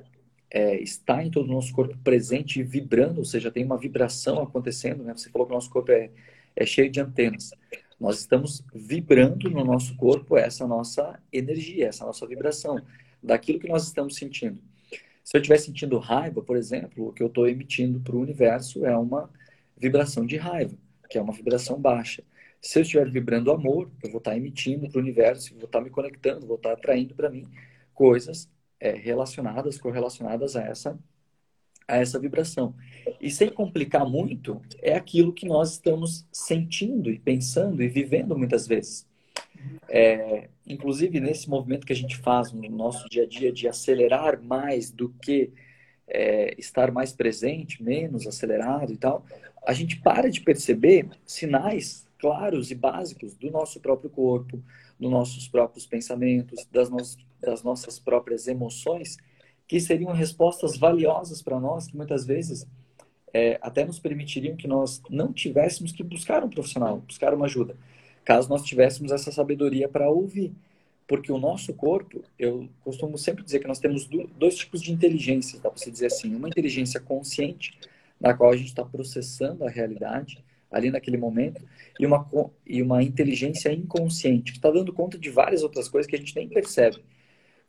É, 0.50 0.82
está 0.82 1.22
em 1.22 1.30
todo 1.30 1.50
o 1.50 1.54
nosso 1.54 1.74
corpo 1.74 1.98
presente 1.98 2.62
e 2.62 2.64
vibrando, 2.64 3.20
ou 3.20 3.26
seja, 3.26 3.52
tem 3.52 3.66
uma 3.66 3.78
vibração 3.78 4.42
acontecendo, 4.42 5.04
né? 5.04 5.14
Você 5.14 5.30
falou 5.30 5.46
que 5.46 5.52
o 5.52 5.56
nosso 5.56 5.70
corpo 5.70 5.92
é, 5.92 6.10
é 6.56 6.66
cheio 6.66 6.90
de 6.90 7.02
antenas. 7.02 7.52
Nós 8.00 8.18
estamos 8.20 8.64
vibrando 8.74 9.50
no 9.50 9.66
nosso 9.66 9.94
corpo 9.98 10.38
essa 10.38 10.66
nossa 10.66 11.20
energia, 11.34 11.88
essa 11.88 12.06
nossa 12.06 12.26
vibração, 12.26 12.82
daquilo 13.22 13.60
que 13.60 13.68
nós 13.68 13.84
estamos 13.84 14.16
sentindo. 14.16 14.62
Se 15.22 15.36
eu 15.36 15.42
estiver 15.42 15.58
sentindo 15.58 15.98
raiva, 15.98 16.42
por 16.42 16.56
exemplo, 16.56 17.10
o 17.10 17.12
que 17.12 17.22
eu 17.22 17.28
estou 17.28 17.46
emitindo 17.46 18.00
para 18.00 18.16
o 18.16 18.22
universo 18.22 18.86
é 18.86 18.98
uma 18.98 19.30
vibração 19.78 20.26
de 20.26 20.38
raiva, 20.38 20.78
que 21.10 21.18
é 21.18 21.22
uma 21.22 21.34
vibração 21.34 21.80
baixa. 21.80 22.24
Se 22.62 22.80
eu 22.80 22.84
estiver 22.84 23.10
vibrando 23.10 23.52
amor, 23.52 23.92
eu 24.04 24.10
vou 24.10 24.18
estar 24.18 24.36
emitindo 24.36 24.90
para 24.90 24.98
o 24.98 25.02
universo, 25.02 25.54
vou 25.56 25.66
estar 25.66 25.82
me 25.82 25.90
conectando, 25.90 26.48
vou 26.48 26.56
estar 26.56 26.72
atraindo 26.72 27.14
para 27.14 27.30
mim 27.30 27.46
coisas 27.94 28.50
é, 28.80 28.92
relacionadas, 28.92 29.78
correlacionadas 29.78 30.56
a 30.56 30.64
essa, 30.64 31.00
a 31.88 31.98
essa 31.98 32.20
vibração. 32.20 32.76
E 33.22 33.30
sem 33.30 33.50
complicar 33.50 34.06
muito, 34.06 34.62
é 34.82 34.96
aquilo 34.96 35.34
que 35.34 35.48
nós 35.48 35.74
estamos 35.74 36.26
sentindo 36.32 37.10
e 37.10 37.20
pensando 37.20 37.82
e 37.82 37.88
vivendo 37.88 38.38
muitas 38.38 38.68
vezes. 38.68 39.08
É, 39.88 40.50
inclusive, 40.66 41.20
nesse 41.20 41.50
movimento 41.50 41.86
que 41.86 41.94
a 41.94 41.96
gente 41.96 42.18
faz 42.18 42.52
no 42.52 42.70
nosso 42.70 43.08
dia 43.10 43.24
a 43.24 43.28
dia 43.28 43.52
de 43.52 43.68
acelerar 43.68 44.42
mais 44.42 44.92
do 44.92 45.10
que 45.10 45.52
é, 46.08 46.54
estar 46.60 46.92
mais 46.92 47.14
presente, 47.14 47.82
menos 47.82 48.28
acelerado 48.28 48.92
e 48.92 48.98
tal, 48.98 49.26
a 49.66 49.74
gente 49.74 50.00
para 50.00 50.30
de 50.30 50.42
perceber 50.42 51.10
sinais 51.26 52.06
claros 52.20 52.72
e 52.72 52.76
básicos 52.76 53.34
do 53.34 53.52
nosso 53.52 53.80
próprio 53.80 54.10
corpo, 54.10 54.62
dos 55.00 55.12
nossos 55.12 55.48
próprios 55.48 55.86
pensamentos, 55.86 56.66
das, 56.72 56.90
no 56.90 56.98
das 57.42 57.62
nossas 57.62 58.00
próprias 58.00 58.48
emoções, 58.48 59.18
que 59.68 59.80
seriam 59.80 60.14
respostas 60.14 60.78
valiosas 60.78 61.42
para 61.42 61.60
nós, 61.60 61.88
que 61.88 61.96
muitas 61.96 62.26
vezes 62.26 62.66
é, 63.34 63.60
até 63.62 63.86
nos 63.86 64.00
permitiriam 64.00 64.56
que 64.56 64.68
nós 64.68 65.02
não 65.10 65.34
tivéssemos 65.34 65.92
que 65.92 66.04
buscar 66.04 66.44
um 66.44 66.50
profissional, 66.50 66.98
buscar 67.00 67.34
uma 67.34 67.46
ajuda, 67.46 67.76
caso 68.24 68.50
nós 68.50 68.64
tivéssemos 68.64 69.12
essa 69.12 69.32
sabedoria 69.32 69.88
para 69.88 70.10
ouvir. 70.10 70.54
Porque 71.08 71.32
o 71.32 71.38
nosso 71.38 71.72
corpo, 71.72 72.24
eu 72.40 72.68
costumo 72.84 73.16
sempre 73.16 73.44
dizer 73.44 73.60
que 73.60 73.68
nós 73.68 73.78
temos 73.78 74.10
dois 74.40 74.56
tipos 74.56 74.82
de 74.82 74.92
inteligência, 74.92 75.60
dá 75.60 75.70
para 75.70 75.78
se 75.78 75.92
dizer 75.92 76.08
assim. 76.08 76.34
Uma 76.36 76.48
inteligência 76.48 77.00
consciente, 77.00 77.78
na 78.20 78.34
qual 78.34 78.52
a 78.52 78.58
gente 78.58 78.68
está 78.68 78.84
processando 78.84 79.66
a 79.66 79.70
realidade, 79.70 80.44
ali 80.72 80.90
naquele 80.90 81.18
momento, 81.18 81.62
e 82.00 82.06
uma, 82.06 82.28
e 82.66 82.82
uma 82.82 83.04
inteligência 83.04 83.72
inconsciente, 83.72 84.52
que 84.52 84.58
está 84.58 84.72
dando 84.72 84.94
conta 84.94 85.18
de 85.18 85.30
várias 85.30 85.64
outras 85.64 85.88
coisas 85.88 86.10
que 86.10 86.16
a 86.16 86.20
gente 86.20 86.36
nem 86.36 86.50
percebe. 86.50 87.04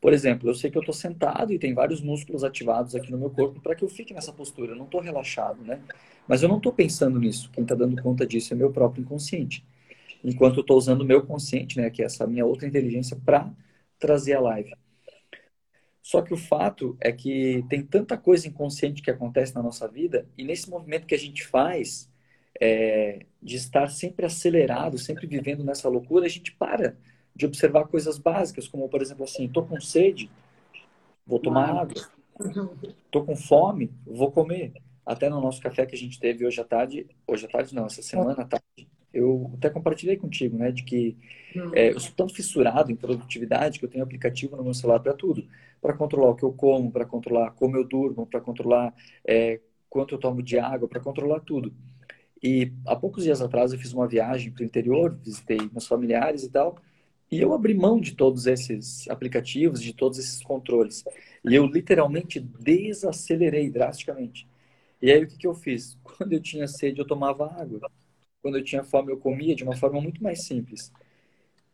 Por 0.00 0.12
exemplo, 0.12 0.48
eu 0.48 0.54
sei 0.54 0.70
que 0.70 0.76
eu 0.78 0.80
estou 0.80 0.94
sentado 0.94 1.52
e 1.52 1.58
tem 1.58 1.74
vários 1.74 2.00
músculos 2.00 2.44
ativados 2.44 2.94
aqui 2.94 3.10
no 3.10 3.18
meu 3.18 3.30
corpo 3.30 3.60
para 3.60 3.74
que 3.74 3.82
eu 3.82 3.88
fique 3.88 4.12
nessa 4.14 4.32
postura. 4.32 4.72
Eu 4.72 4.76
não 4.76 4.84
estou 4.84 5.00
relaxado, 5.00 5.62
né? 5.62 5.80
Mas 6.28 6.42
eu 6.42 6.48
não 6.48 6.58
estou 6.58 6.72
pensando 6.72 7.18
nisso. 7.18 7.50
Quem 7.52 7.62
está 7.62 7.74
dando 7.74 8.00
conta 8.02 8.26
disso 8.26 8.52
é 8.52 8.56
meu 8.56 8.70
próprio 8.72 9.02
inconsciente. 9.02 9.64
Enquanto 10.22 10.56
eu 10.58 10.60
estou 10.62 10.76
usando 10.76 11.02
o 11.02 11.04
meu 11.04 11.24
consciente, 11.24 11.76
né, 11.78 11.90
que 11.90 12.02
é 12.02 12.06
essa 12.06 12.26
minha 12.26 12.44
outra 12.44 12.66
inteligência, 12.68 13.16
para 13.16 13.50
trazer 13.98 14.34
a 14.34 14.40
live. 14.40 14.74
Só 16.06 16.22
que 16.22 16.32
o 16.32 16.36
fato 16.36 16.96
é 17.00 17.10
que 17.10 17.64
tem 17.68 17.84
tanta 17.84 18.16
coisa 18.16 18.46
inconsciente 18.46 19.02
que 19.02 19.10
acontece 19.10 19.52
na 19.56 19.60
nossa 19.60 19.88
vida, 19.88 20.24
e 20.38 20.44
nesse 20.44 20.70
movimento 20.70 21.04
que 21.04 21.16
a 21.16 21.18
gente 21.18 21.44
faz, 21.44 22.08
é, 22.60 23.26
de 23.42 23.56
estar 23.56 23.88
sempre 23.88 24.24
acelerado, 24.24 24.98
sempre 24.98 25.26
vivendo 25.26 25.64
nessa 25.64 25.88
loucura, 25.88 26.26
a 26.26 26.28
gente 26.28 26.52
para 26.52 26.96
de 27.34 27.44
observar 27.44 27.88
coisas 27.88 28.18
básicas, 28.18 28.68
como, 28.68 28.88
por 28.88 29.02
exemplo, 29.02 29.24
assim, 29.24 29.46
estou 29.46 29.66
com 29.66 29.80
sede, 29.80 30.30
vou 31.26 31.40
tomar 31.40 31.70
água. 31.70 32.08
Estou 33.04 33.24
com 33.24 33.34
fome, 33.34 33.92
vou 34.06 34.30
comer. 34.30 34.74
Até 35.04 35.28
no 35.28 35.40
nosso 35.40 35.60
café 35.60 35.86
que 35.86 35.96
a 35.96 35.98
gente 35.98 36.20
teve 36.20 36.46
hoje 36.46 36.60
à 36.60 36.64
tarde, 36.64 37.04
hoje 37.26 37.46
à 37.46 37.48
tarde 37.48 37.74
não, 37.74 37.86
essa 37.86 38.00
semana 38.00 38.42
à 38.42 38.44
tarde, 38.44 38.88
eu 39.16 39.50
até 39.54 39.70
compartilhei 39.70 40.16
contigo, 40.16 40.56
né, 40.56 40.70
de 40.70 40.82
que 40.82 41.16
hum. 41.54 41.70
é, 41.74 41.90
eu 41.92 42.00
sou 42.00 42.12
tão 42.14 42.28
fissurado 42.28 42.90
em 42.90 42.96
produtividade 42.96 43.78
que 43.78 43.84
eu 43.84 43.88
tenho 43.88 44.04
aplicativo 44.04 44.56
no 44.56 44.64
meu 44.64 44.74
celular 44.74 45.00
para 45.00 45.14
tudo, 45.14 45.46
para 45.80 45.94
controlar 45.94 46.30
o 46.30 46.34
que 46.36 46.44
eu 46.44 46.52
como, 46.52 46.90
para 46.90 47.04
controlar 47.04 47.50
como 47.52 47.76
eu 47.76 47.84
durmo, 47.84 48.26
para 48.26 48.40
controlar 48.40 48.94
é, 49.26 49.60
quanto 49.88 50.14
eu 50.14 50.18
tomo 50.18 50.42
de 50.42 50.58
água, 50.58 50.88
para 50.88 51.00
controlar 51.00 51.40
tudo. 51.40 51.72
E 52.42 52.72
há 52.86 52.94
poucos 52.94 53.24
dias 53.24 53.40
atrás 53.40 53.72
eu 53.72 53.78
fiz 53.78 53.92
uma 53.92 54.06
viagem 54.06 54.52
para 54.52 54.62
o 54.62 54.66
interior, 54.66 55.18
visitei 55.24 55.58
meus 55.72 55.86
familiares 55.86 56.42
e 56.42 56.50
tal, 56.50 56.76
e 57.30 57.40
eu 57.40 57.52
abri 57.54 57.74
mão 57.74 58.00
de 58.00 58.14
todos 58.14 58.46
esses 58.46 59.08
aplicativos, 59.08 59.82
de 59.82 59.92
todos 59.92 60.18
esses 60.18 60.42
controles. 60.42 61.04
E 61.44 61.54
eu 61.54 61.66
literalmente 61.66 62.40
desacelerei 62.40 63.70
drasticamente. 63.70 64.46
E 65.00 65.10
aí 65.10 65.24
o 65.24 65.28
que, 65.28 65.36
que 65.36 65.46
eu 65.46 65.54
fiz? 65.54 65.98
Quando 66.04 66.32
eu 66.32 66.40
tinha 66.40 66.66
sede, 66.68 67.00
eu 67.00 67.06
tomava 67.06 67.46
água. 67.60 67.90
Quando 68.46 68.58
eu 68.58 68.64
tinha 68.64 68.84
fome, 68.84 69.10
eu 69.10 69.16
comia 69.16 69.56
de 69.56 69.64
uma 69.64 69.74
forma 69.74 70.00
muito 70.00 70.22
mais 70.22 70.44
simples. 70.44 70.92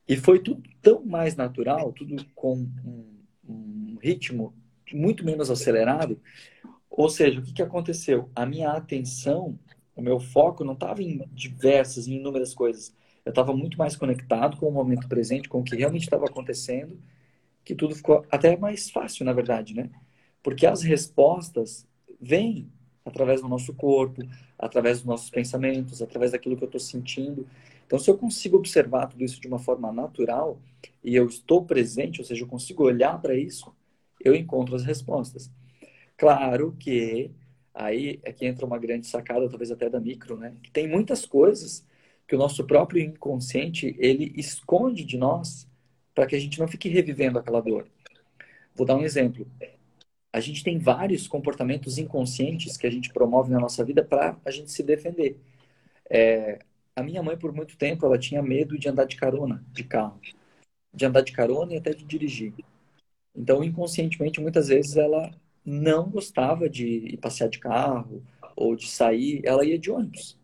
E 0.08 0.16
foi 0.16 0.38
tudo 0.38 0.62
tão 0.80 1.04
mais 1.04 1.36
natural, 1.36 1.92
tudo 1.92 2.24
com 2.34 2.54
um, 2.56 3.18
um 3.46 3.98
ritmo 4.00 4.54
muito 4.90 5.22
menos 5.22 5.50
acelerado. 5.50 6.18
Ou 6.88 7.10
seja, 7.10 7.40
o 7.40 7.42
que, 7.42 7.52
que 7.52 7.60
aconteceu? 7.60 8.30
A 8.34 8.46
minha 8.46 8.70
atenção, 8.70 9.58
o 9.94 10.00
meu 10.00 10.18
foco 10.18 10.64
não 10.64 10.72
estava 10.72 11.02
em 11.02 11.22
diversas, 11.30 12.08
em 12.08 12.14
inúmeras 12.14 12.54
coisas 12.54 12.94
eu 13.22 13.30
estava 13.30 13.54
muito 13.54 13.76
mais 13.76 13.94
conectado 13.94 14.56
com 14.56 14.66
o 14.66 14.72
momento 14.72 15.06
presente, 15.06 15.46
com 15.46 15.60
o 15.60 15.62
que 15.62 15.76
realmente 15.76 16.04
estava 16.04 16.24
acontecendo, 16.24 16.98
que 17.62 17.74
tudo 17.74 17.94
ficou 17.94 18.24
até 18.30 18.56
mais 18.56 18.88
fácil, 18.88 19.26
na 19.26 19.34
verdade, 19.34 19.74
né? 19.74 19.90
Porque 20.42 20.66
as 20.66 20.82
respostas 20.82 21.86
vêm 22.18 22.72
através 23.04 23.40
do 23.40 23.48
nosso 23.48 23.74
corpo, 23.74 24.22
através 24.58 24.98
dos 24.98 25.06
nossos 25.06 25.30
pensamentos, 25.30 26.00
através 26.00 26.32
daquilo 26.32 26.56
que 26.56 26.64
eu 26.64 26.66
estou 26.66 26.80
sentindo. 26.80 27.46
Então, 27.86 27.98
se 27.98 28.10
eu 28.10 28.16
consigo 28.16 28.56
observar 28.56 29.08
tudo 29.08 29.22
isso 29.24 29.40
de 29.40 29.48
uma 29.48 29.58
forma 29.58 29.92
natural 29.92 30.58
e 31.02 31.14
eu 31.14 31.26
estou 31.26 31.64
presente, 31.64 32.20
ou 32.20 32.24
seja, 32.26 32.42
eu 32.42 32.48
consigo 32.48 32.84
olhar 32.84 33.20
para 33.20 33.34
isso, 33.34 33.74
eu 34.20 34.34
encontro 34.34 34.74
as 34.74 34.84
respostas. 34.84 35.50
Claro 36.16 36.76
que 36.78 37.30
aí 37.74 38.20
é 38.22 38.32
que 38.32 38.46
entra 38.46 38.64
uma 38.64 38.78
grande 38.78 39.06
sacada, 39.06 39.48
talvez 39.48 39.70
até 39.70 39.88
da 39.90 40.00
micro, 40.00 40.36
né? 40.36 40.54
Que 40.62 40.70
tem 40.70 40.88
muitas 40.88 41.26
coisas 41.26 41.86
que 42.26 42.34
o 42.34 42.38
nosso 42.38 42.64
próprio 42.64 43.02
inconsciente 43.02 43.94
ele 43.98 44.32
esconde 44.36 45.04
de 45.04 45.18
nós 45.18 45.68
para 46.14 46.26
que 46.26 46.36
a 46.36 46.38
gente 46.38 46.58
não 46.58 46.68
fique 46.68 46.88
revivendo 46.88 47.38
aquela 47.38 47.60
dor. 47.60 47.86
Vou 48.74 48.86
dar 48.86 48.96
um 48.96 49.04
exemplo. 49.04 49.46
A 50.32 50.40
gente 50.40 50.64
tem 50.64 50.78
vários 50.78 51.28
comportamentos 51.28 51.98
inconscientes 51.98 52.76
que 52.76 52.86
a 52.86 52.90
gente 52.90 53.12
promove 53.12 53.50
na 53.50 53.60
nossa 53.60 53.84
vida 53.84 54.02
para 54.02 54.36
a 54.44 54.50
gente 54.50 54.72
se 54.72 54.82
defender. 54.82 55.38
É, 56.08 56.58
a 56.96 57.02
minha 57.02 57.22
mãe, 57.22 57.36
por 57.36 57.52
muito 57.52 57.76
tempo, 57.76 58.06
ela 58.06 58.18
tinha 58.18 58.42
medo 58.42 58.78
de 58.78 58.88
andar 58.88 59.04
de 59.04 59.16
carona, 59.16 59.64
de 59.72 59.84
carro. 59.84 60.20
De 60.92 61.04
andar 61.04 61.22
de 61.22 61.32
carona 61.32 61.74
e 61.74 61.76
até 61.76 61.92
de 61.92 62.04
dirigir. 62.04 62.54
Então, 63.34 63.62
inconscientemente, 63.64 64.40
muitas 64.40 64.68
vezes 64.68 64.96
ela 64.96 65.30
não 65.64 66.08
gostava 66.10 66.68
de 66.68 66.86
ir 66.86 67.16
passear 67.18 67.48
de 67.48 67.58
carro 67.58 68.22
ou 68.56 68.76
de 68.76 68.88
sair, 68.88 69.40
ela 69.44 69.64
ia 69.64 69.78
de 69.78 69.90
ônibus. 69.90 70.38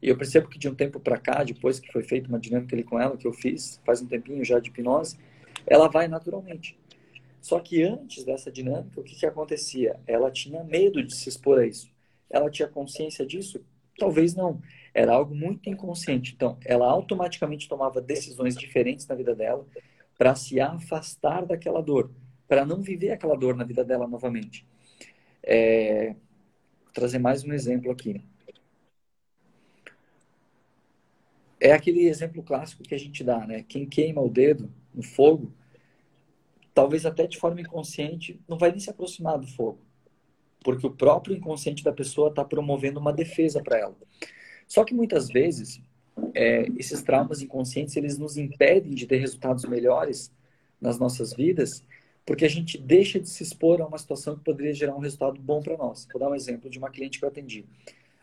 E 0.00 0.08
eu 0.08 0.16
percebo 0.16 0.48
que 0.48 0.58
de 0.58 0.68
um 0.68 0.74
tempo 0.74 1.00
para 1.00 1.18
cá, 1.18 1.42
depois 1.42 1.80
que 1.80 1.92
foi 1.92 2.02
feita 2.02 2.28
uma 2.28 2.38
dinâmica 2.38 2.74
ali 2.74 2.84
com 2.84 3.00
ela, 3.00 3.16
que 3.16 3.26
eu 3.26 3.32
fiz 3.32 3.80
faz 3.84 4.00
um 4.00 4.06
tempinho 4.06 4.44
já 4.44 4.60
de 4.60 4.70
hipnose, 4.70 5.18
ela 5.66 5.88
vai 5.88 6.06
naturalmente. 6.06 6.78
Só 7.40 7.60
que 7.60 7.82
antes 7.82 8.24
dessa 8.24 8.50
dinâmica, 8.50 9.00
o 9.00 9.04
que, 9.04 9.16
que 9.16 9.26
acontecia? 9.26 9.98
Ela 10.06 10.30
tinha 10.30 10.62
medo 10.64 11.02
de 11.02 11.14
se 11.14 11.28
expor 11.28 11.58
a 11.58 11.66
isso. 11.66 11.90
Ela 12.28 12.50
tinha 12.50 12.68
consciência 12.68 13.24
disso? 13.24 13.64
Talvez 13.98 14.34
não. 14.34 14.60
Era 14.92 15.12
algo 15.12 15.34
muito 15.34 15.68
inconsciente. 15.68 16.34
Então, 16.34 16.58
ela 16.64 16.86
automaticamente 16.86 17.68
tomava 17.68 18.00
decisões 18.00 18.56
diferentes 18.56 19.06
na 19.06 19.14
vida 19.14 19.34
dela 19.34 19.66
para 20.16 20.34
se 20.34 20.60
afastar 20.60 21.46
daquela 21.46 21.80
dor, 21.80 22.10
para 22.46 22.66
não 22.66 22.82
viver 22.82 23.10
aquela 23.10 23.36
dor 23.36 23.54
na 23.54 23.64
vida 23.64 23.84
dela 23.84 24.06
novamente. 24.06 24.66
É... 25.42 26.14
Vou 26.84 26.92
trazer 26.92 27.18
mais 27.18 27.44
um 27.44 27.52
exemplo 27.52 27.90
aqui. 27.90 28.20
é 31.60 31.72
aquele 31.72 32.06
exemplo 32.06 32.42
clássico 32.42 32.82
que 32.82 32.94
a 32.94 32.98
gente 32.98 33.24
dá, 33.24 33.46
né? 33.46 33.64
Quem 33.68 33.86
queima 33.86 34.20
o 34.20 34.28
dedo 34.28 34.70
no 34.94 35.02
fogo, 35.02 35.52
talvez 36.78 37.04
até 37.04 37.26
de 37.26 37.38
forma 37.38 37.60
inconsciente, 37.60 38.40
não 38.46 38.56
vai 38.56 38.70
nem 38.70 38.78
se 38.78 38.88
aproximar 38.88 39.38
do 39.38 39.46
fogo, 39.46 39.80
porque 40.62 40.86
o 40.86 40.90
próprio 40.90 41.36
inconsciente 41.36 41.82
da 41.82 41.92
pessoa 41.92 42.28
está 42.28 42.44
promovendo 42.44 43.00
uma 43.00 43.12
defesa 43.12 43.62
para 43.62 43.78
ela. 43.78 43.96
Só 44.66 44.84
que 44.84 44.94
muitas 44.94 45.28
vezes 45.28 45.82
é, 46.34 46.68
esses 46.76 47.02
traumas 47.02 47.42
inconscientes 47.42 47.96
eles 47.96 48.16
nos 48.16 48.36
impedem 48.36 48.92
de 48.92 49.06
ter 49.06 49.16
resultados 49.16 49.64
melhores 49.64 50.32
nas 50.80 50.98
nossas 50.98 51.32
vidas, 51.32 51.82
porque 52.24 52.44
a 52.44 52.48
gente 52.48 52.78
deixa 52.78 53.18
de 53.18 53.28
se 53.28 53.42
expor 53.42 53.80
a 53.80 53.86
uma 53.86 53.98
situação 53.98 54.36
que 54.36 54.44
poderia 54.44 54.72
gerar 54.72 54.94
um 54.94 55.00
resultado 55.00 55.40
bom 55.40 55.60
para 55.60 55.76
nós. 55.76 56.06
Vou 56.12 56.20
dar 56.20 56.30
um 56.30 56.34
exemplo 56.34 56.70
de 56.70 56.78
uma 56.78 56.90
cliente 56.90 57.18
que 57.18 57.24
eu 57.24 57.28
atendi, 57.28 57.64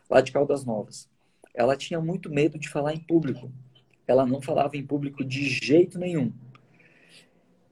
lá 0.08 0.20
de 0.20 0.32
Caldas 0.32 0.64
Novas 0.64 1.08
ela 1.56 1.74
tinha 1.74 1.98
muito 2.00 2.30
medo 2.30 2.58
de 2.58 2.68
falar 2.68 2.92
em 2.92 3.00
público. 3.00 3.50
Ela 4.06 4.26
não 4.26 4.42
falava 4.42 4.76
em 4.76 4.86
público 4.86 5.24
de 5.24 5.48
jeito 5.48 5.98
nenhum. 5.98 6.30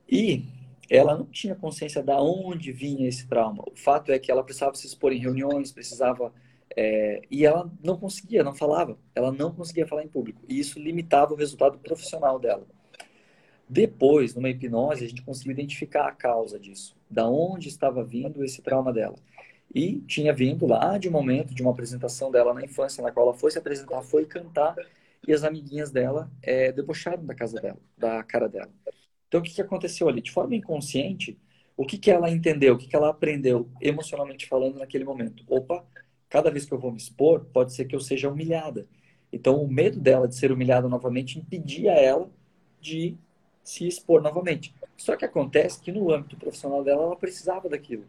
E 0.08 0.46
ela 0.90 1.16
não 1.16 1.26
tinha 1.26 1.54
consciência 1.54 2.02
de 2.02 2.12
onde 2.12 2.72
vinha 2.72 3.08
esse 3.08 3.26
trauma. 3.26 3.64
O 3.66 3.76
fato 3.76 4.12
é 4.12 4.18
que 4.18 4.30
ela 4.30 4.44
precisava 4.44 4.74
se 4.74 4.86
expor 4.86 5.12
em 5.12 5.18
reuniões, 5.18 5.72
precisava. 5.72 6.32
É, 6.76 7.22
e 7.30 7.46
ela 7.46 7.70
não 7.82 7.96
conseguia, 7.96 8.42
não 8.42 8.54
falava. 8.54 8.98
Ela 9.14 9.32
não 9.32 9.52
conseguia 9.52 9.86
falar 9.86 10.04
em 10.04 10.08
público. 10.08 10.42
E 10.48 10.58
isso 10.58 10.78
limitava 10.78 11.32
o 11.32 11.36
resultado 11.36 11.78
profissional 11.78 12.38
dela. 12.38 12.66
Depois, 13.68 14.34
numa 14.34 14.50
hipnose, 14.50 15.04
a 15.04 15.08
gente 15.08 15.22
conseguiu 15.22 15.52
identificar 15.52 16.06
a 16.06 16.12
causa 16.12 16.58
disso, 16.58 16.94
da 17.08 17.28
onde 17.28 17.68
estava 17.68 18.04
vindo 18.04 18.44
esse 18.44 18.60
trauma 18.60 18.92
dela. 18.92 19.16
E 19.74 20.00
tinha 20.02 20.32
vindo 20.32 20.66
lá 20.66 20.98
de 20.98 21.08
um 21.08 21.12
momento 21.12 21.54
de 21.54 21.62
uma 21.62 21.72
apresentação 21.72 22.30
dela 22.30 22.52
na 22.52 22.62
infância, 22.62 23.02
na 23.02 23.10
qual 23.10 23.28
ela 23.28 23.36
foi 23.36 23.50
se 23.50 23.58
apresentar, 23.58 24.02
foi 24.02 24.26
cantar, 24.26 24.76
e 25.26 25.32
as 25.32 25.42
amiguinhas 25.42 25.90
dela 25.90 26.30
é, 26.42 26.70
debocharam 26.70 27.24
da 27.24 27.34
casa 27.34 27.60
dela, 27.60 27.78
da 27.96 28.22
cara 28.22 28.48
dela. 28.48 28.70
Então, 29.34 29.42
o 29.42 29.44
que, 29.44 29.60
aconteceu 29.60 30.08
ali? 30.08 30.22
De 30.22 30.30
forma 30.30 30.54
inconsciente, 30.54 31.36
o 31.76 31.84
que, 31.84 31.98
que 31.98 32.08
ela 32.08 32.30
entendeu, 32.30 32.74
o 32.74 32.78
que, 32.78 32.86
que 32.86 32.94
ela 32.94 33.08
aprendeu 33.08 33.68
emocionalmente 33.80 34.46
falando 34.46 34.78
naquele 34.78 35.02
momento? 35.02 35.42
Opa, 35.48 35.84
cada 36.28 36.52
vez 36.52 36.64
que 36.64 36.72
eu 36.72 36.78
vou 36.78 36.92
me 36.92 36.98
expor, 36.98 37.44
pode 37.46 37.72
ser 37.74 37.86
que 37.86 37.96
eu 37.96 38.00
seja 38.00 38.30
humilhada. 38.30 38.86
Então, 39.32 39.60
o 39.60 39.66
medo 39.66 39.98
dela 39.98 40.28
de 40.28 40.36
ser 40.36 40.52
humilhada 40.52 40.88
novamente 40.88 41.36
impedia 41.36 41.94
ela 41.94 42.30
de 42.80 43.16
se 43.64 43.88
expor 43.88 44.22
novamente. 44.22 44.72
Só 44.96 45.16
que 45.16 45.24
acontece 45.24 45.80
que 45.80 45.90
no 45.90 46.12
âmbito 46.12 46.36
profissional 46.36 46.84
dela, 46.84 47.02
ela 47.02 47.16
precisava 47.16 47.68
daquilo 47.68 48.04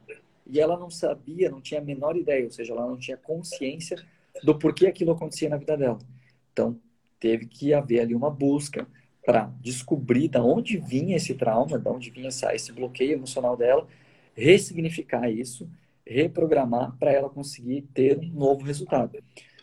e 0.45 0.59
ela 0.59 0.77
não 0.77 0.91
sabia, 0.91 1.49
não 1.49 1.59
tinha 1.59 1.81
a 1.81 1.83
menor 1.83 2.15
ideia, 2.15 2.45
ou 2.45 2.51
seja, 2.51 2.71
ela 2.71 2.85
não 2.85 2.97
tinha 2.97 3.17
consciência 3.17 3.97
do 4.43 4.59
porquê 4.59 4.85
aquilo 4.85 5.13
acontecia 5.13 5.49
na 5.49 5.57
vida 5.57 5.75
dela. 5.75 5.97
Então, 6.53 6.79
teve 7.19 7.47
que 7.47 7.73
haver 7.73 8.01
ali 8.01 8.13
uma 8.13 8.29
busca 8.29 8.87
para 9.25 9.51
descobrir 9.59 10.27
de 10.27 10.37
onde 10.37 10.77
vinha 10.77 11.17
esse 11.17 11.33
trauma, 11.33 11.79
de 11.79 11.89
onde 11.89 12.09
vinha 12.11 12.27
essa, 12.27 12.53
esse 12.53 12.71
bloqueio 12.71 13.13
emocional 13.13 13.57
dela, 13.57 13.87
ressignificar 14.35 15.29
isso, 15.29 15.67
reprogramar 16.05 16.95
para 16.97 17.11
ela 17.11 17.29
conseguir 17.29 17.81
ter 17.93 18.19
um 18.19 18.27
novo 18.27 18.63
resultado. 18.63 19.17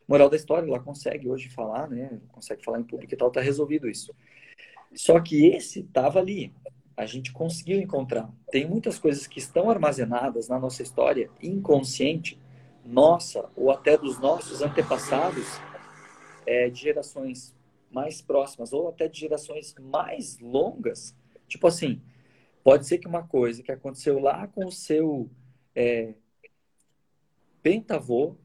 Moral 0.09 0.29
da 0.29 0.37
história, 0.37 0.67
ela 0.67 0.81
consegue 0.81 1.29
hoje 1.29 1.49
falar, 1.49 1.89
né? 1.89 2.21
Consegue 2.33 2.65
falar 2.65 2.81
em 2.81 2.85
público 2.85 3.15
e 3.15 3.17
tal, 3.17 3.31
tá 3.31 3.41
resolvido 3.41 3.89
isso. 3.89 4.13
Só 4.95 5.21
que 5.21 5.47
esse 5.47 5.81
estava 5.81 6.19
ali, 6.19 6.53
a 6.97 7.07
gente 7.07 7.33
conseguiu 7.33 7.81
encontrar. 7.81 8.29
Tem 8.51 8.69
muitas 8.69 8.99
coisas 8.99 9.27
que 9.27 9.39
estão 9.39 9.71
armazenadas 9.71 10.49
na 10.49 10.59
nossa 10.59 10.83
história 10.83 11.31
inconsciente, 11.43 12.39
nossa 12.85 13.49
ou 13.57 13.71
até 13.71 13.97
dos 13.97 14.19
nossos 14.19 14.61
antepassados, 14.61 15.47
é, 16.45 16.69
de 16.69 16.81
gerações 16.81 17.55
mais 17.93 18.21
próximas 18.21 18.73
ou 18.73 18.89
até 18.89 19.09
de 19.09 19.21
gerações 19.21 19.75
mais 19.79 20.39
longas. 20.39 21.15
Tipo 21.47 21.67
assim, 21.67 22.01
pode 22.65 22.87
ser 22.87 22.99
que 22.99 23.07
uma 23.07 23.27
coisa 23.27 23.63
que 23.63 23.71
aconteceu 23.71 24.19
lá 24.19 24.47
com 24.49 24.67
o 24.67 24.73
seu 24.73 25.31
é, 25.75 26.15
pentavô 27.63 28.37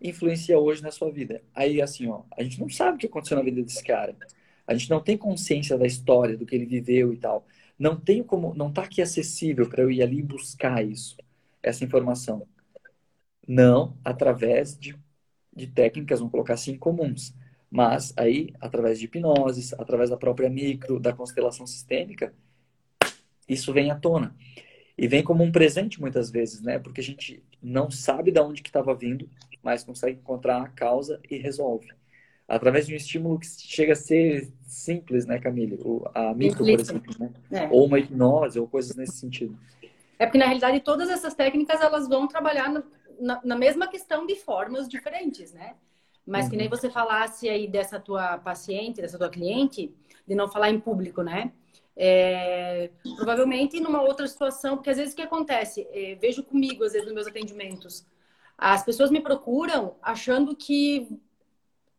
influencia 0.00 0.58
hoje 0.58 0.82
na 0.82 0.90
sua 0.90 1.10
vida. 1.10 1.42
Aí, 1.54 1.80
assim, 1.80 2.08
ó, 2.08 2.22
a 2.36 2.42
gente 2.42 2.60
não 2.60 2.68
sabe 2.68 2.96
o 2.96 3.00
que 3.00 3.06
aconteceu 3.06 3.36
na 3.36 3.42
vida 3.42 3.62
desse 3.62 3.82
cara. 3.82 4.16
A 4.66 4.74
gente 4.74 4.90
não 4.90 5.00
tem 5.02 5.16
consciência 5.16 5.78
da 5.78 5.86
história, 5.86 6.36
do 6.36 6.44
que 6.44 6.54
ele 6.54 6.66
viveu 6.66 7.12
e 7.12 7.16
tal. 7.16 7.46
não 7.78 7.96
tenho 7.98 8.24
como, 8.24 8.54
não 8.54 8.68
está 8.68 8.82
aqui 8.82 9.02
acessível 9.02 9.68
para 9.68 9.82
eu 9.82 9.90
ir 9.90 10.02
ali 10.02 10.22
buscar 10.22 10.84
isso, 10.84 11.16
essa 11.62 11.84
informação. 11.84 12.46
Não 13.46 13.96
através 14.04 14.76
de, 14.78 14.96
de 15.54 15.66
técnicas, 15.66 16.18
vamos 16.18 16.32
colocar 16.32 16.54
assim, 16.54 16.76
comuns. 16.76 17.34
Mas 17.70 18.12
aí, 18.16 18.54
através 18.60 18.98
de 18.98 19.06
hipnoses, 19.06 19.72
através 19.74 20.10
da 20.10 20.16
própria 20.16 20.48
micro, 20.48 21.00
da 21.00 21.12
constelação 21.12 21.66
sistêmica, 21.66 22.32
isso 23.48 23.72
vem 23.72 23.90
à 23.90 23.96
tona. 23.96 24.34
E 24.96 25.06
vem 25.06 25.22
como 25.22 25.44
um 25.44 25.52
presente 25.52 26.00
muitas 26.00 26.30
vezes, 26.30 26.62
né? 26.62 26.78
Porque 26.78 27.00
a 27.00 27.04
gente 27.04 27.42
não 27.62 27.90
sabe 27.90 28.30
de 28.30 28.40
onde 28.40 28.62
que 28.62 28.68
estava 28.68 28.94
vindo, 28.94 29.28
mas 29.62 29.84
consegue 29.84 30.18
encontrar 30.18 30.62
a 30.62 30.68
causa 30.68 31.20
e 31.28 31.36
resolve. 31.36 31.88
Através 32.48 32.86
de 32.86 32.94
um 32.94 32.96
estímulo 32.96 33.38
que 33.38 33.46
chega 33.46 33.92
a 33.92 33.96
ser 33.96 34.48
simples, 34.62 35.26
né, 35.26 35.38
Camille? 35.38 35.78
A 36.14 36.32
micro, 36.32 36.64
por 36.64 36.80
exemplo, 36.80 37.14
né? 37.18 37.32
É. 37.50 37.68
Ou 37.70 37.86
uma 37.86 37.98
hipnose, 37.98 38.58
ou 38.58 38.68
coisas 38.68 38.94
nesse 38.96 39.16
sentido. 39.16 39.58
É 40.18 40.24
porque, 40.24 40.38
na 40.38 40.46
realidade, 40.46 40.80
todas 40.80 41.10
essas 41.10 41.34
técnicas, 41.34 41.80
elas 41.80 42.08
vão 42.08 42.28
trabalhar 42.28 42.72
no, 42.72 42.84
na, 43.20 43.40
na, 43.44 43.56
mesma 43.56 43.88
questão 43.88 44.26
de 44.26 44.36
formas 44.36 44.88
diferentes, 44.88 45.52
né? 45.52 45.74
Mas 46.26 46.44
uhum. 46.44 46.50
que 46.50 46.56
nem 46.56 46.66
uhum. 46.66 46.70
você 46.70 46.90
falasse 46.90 47.48
aí 47.48 47.68
dessa 47.68 48.00
tua 48.00 48.38
paciente, 48.38 49.00
dessa 49.00 49.18
tua 49.18 49.30
cliente, 49.30 49.94
de 50.26 50.34
não 50.34 50.48
falar 50.48 50.70
em 50.70 50.80
público, 50.80 51.22
né? 51.22 51.52
É, 51.96 52.90
provavelmente 53.16 53.80
numa 53.80 54.02
outra 54.02 54.26
situação, 54.26 54.76
porque 54.76 54.90
às 54.90 54.98
vezes 54.98 55.14
o 55.14 55.16
que 55.16 55.22
acontece? 55.22 55.86
É, 55.90 56.14
vejo 56.16 56.42
comigo, 56.42 56.84
às 56.84 56.92
vezes, 56.92 57.06
nos 57.06 57.14
meus 57.14 57.26
atendimentos, 57.26 58.04
as 58.58 58.84
pessoas 58.84 59.10
me 59.10 59.20
procuram 59.20 59.96
achando 60.02 60.54
que 60.54 61.08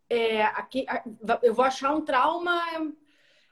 é, 0.09 0.43
aqui, 0.43 0.85
eu 1.43 1.53
vou 1.53 1.65
achar 1.65 1.93
um 1.93 2.01
trauma, 2.01 2.61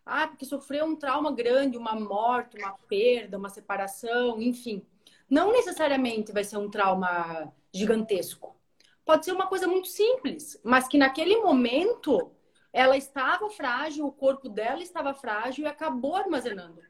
ah, 0.06 0.28
porque 0.28 0.46
sofreu 0.46 0.86
um 0.86 0.96
trauma 0.96 1.32
grande, 1.32 1.78
uma 1.78 1.96
morte, 1.96 2.58
uma 2.58 2.74
perda, 2.88 3.38
uma 3.38 3.50
separação, 3.50 4.42
enfim. 4.42 4.86
Não 5.30 5.52
necessariamente 5.52 6.32
vai 6.32 6.44
ser 6.44 6.58
um 6.58 6.70
trauma 6.70 7.52
gigantesco. 7.74 8.55
Pode 9.06 9.24
ser 9.24 9.32
uma 9.32 9.48
coisa 9.48 9.68
muito 9.68 9.88
simples, 9.88 10.60
mas 10.64 10.88
que 10.88 10.98
naquele 10.98 11.38
momento 11.38 12.32
ela 12.74 12.98
estava 12.98 13.50
frágil, 13.50 14.06
o 14.06 14.12
corpo 14.12 14.50
dela 14.50 14.82
estava 14.82 15.14
frágil 15.14 15.64
e 15.64 15.68
acabou 15.68 16.16
armazenando 16.16 16.82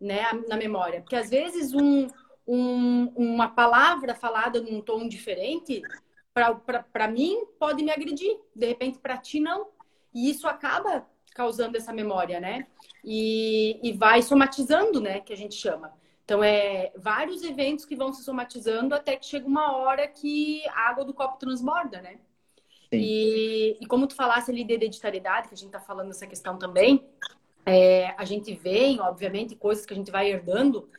né, 0.00 0.22
na 0.48 0.56
memória. 0.56 1.00
Porque 1.00 1.16
às 1.16 1.28
vezes 1.28 1.74
um, 1.74 2.06
um, 2.46 3.12
uma 3.16 3.48
palavra 3.48 4.14
falada 4.14 4.62
num 4.62 4.80
tom 4.80 5.08
diferente, 5.08 5.82
para 6.32 7.08
mim, 7.08 7.44
pode 7.58 7.82
me 7.82 7.90
agredir. 7.90 8.38
De 8.54 8.66
repente, 8.66 8.98
para 8.98 9.18
ti, 9.18 9.40
não. 9.40 9.68
E 10.14 10.30
isso 10.30 10.46
acaba 10.46 11.06
causando 11.34 11.76
essa 11.76 11.92
memória, 11.92 12.40
né? 12.40 12.66
E, 13.04 13.78
e 13.82 13.92
vai 13.92 14.22
somatizando, 14.22 15.00
né? 15.00 15.20
Que 15.20 15.32
a 15.32 15.36
gente 15.36 15.54
chama. 15.54 15.92
Então, 16.26 16.42
é 16.42 16.90
vários 16.96 17.44
eventos 17.44 17.84
que 17.84 17.94
vão 17.94 18.12
se 18.12 18.24
somatizando 18.24 18.96
até 18.96 19.14
que 19.14 19.24
chega 19.24 19.46
uma 19.46 19.76
hora 19.76 20.08
que 20.08 20.60
a 20.70 20.88
água 20.88 21.04
do 21.04 21.14
copo 21.14 21.38
transborda, 21.38 22.02
né? 22.02 22.18
E, 22.90 23.76
e, 23.80 23.86
como 23.86 24.08
tu 24.08 24.16
falasse 24.16 24.50
ali 24.50 24.64
de 24.64 24.72
hereditariedade, 24.72 25.46
que 25.46 25.54
a 25.54 25.56
gente 25.56 25.68
está 25.68 25.78
falando 25.78 26.08
dessa 26.08 26.26
questão 26.26 26.58
também, 26.58 27.08
é, 27.64 28.12
a 28.18 28.24
gente 28.24 28.52
vê, 28.54 28.98
obviamente, 28.98 29.54
coisas 29.54 29.86
que 29.86 29.92
a 29.92 29.96
gente 29.96 30.10
vai 30.10 30.28
herdando, 30.28 30.90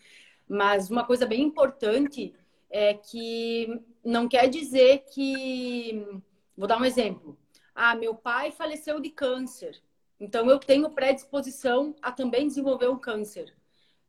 mas 0.48 0.90
uma 0.90 1.06
coisa 1.06 1.26
bem 1.26 1.42
importante 1.42 2.34
é 2.70 2.94
que 2.94 3.82
não 4.06 4.30
quer 4.30 4.48
dizer 4.48 5.04
que. 5.14 6.22
Vou 6.56 6.68
dar 6.68 6.80
um 6.80 6.86
exemplo. 6.86 7.38
Ah, 7.76 7.96
meu 7.96 8.16
pai 8.16 8.52
faleceu 8.52 9.00
de 9.02 9.10
câncer, 9.10 9.78
então 10.20 10.50
eu 10.50 10.58
tenho 10.58 10.90
predisposição 10.90 11.94
a 12.02 12.14
também 12.14 12.48
desenvolver 12.48 12.88
um 12.88 12.98
câncer. 12.98 13.54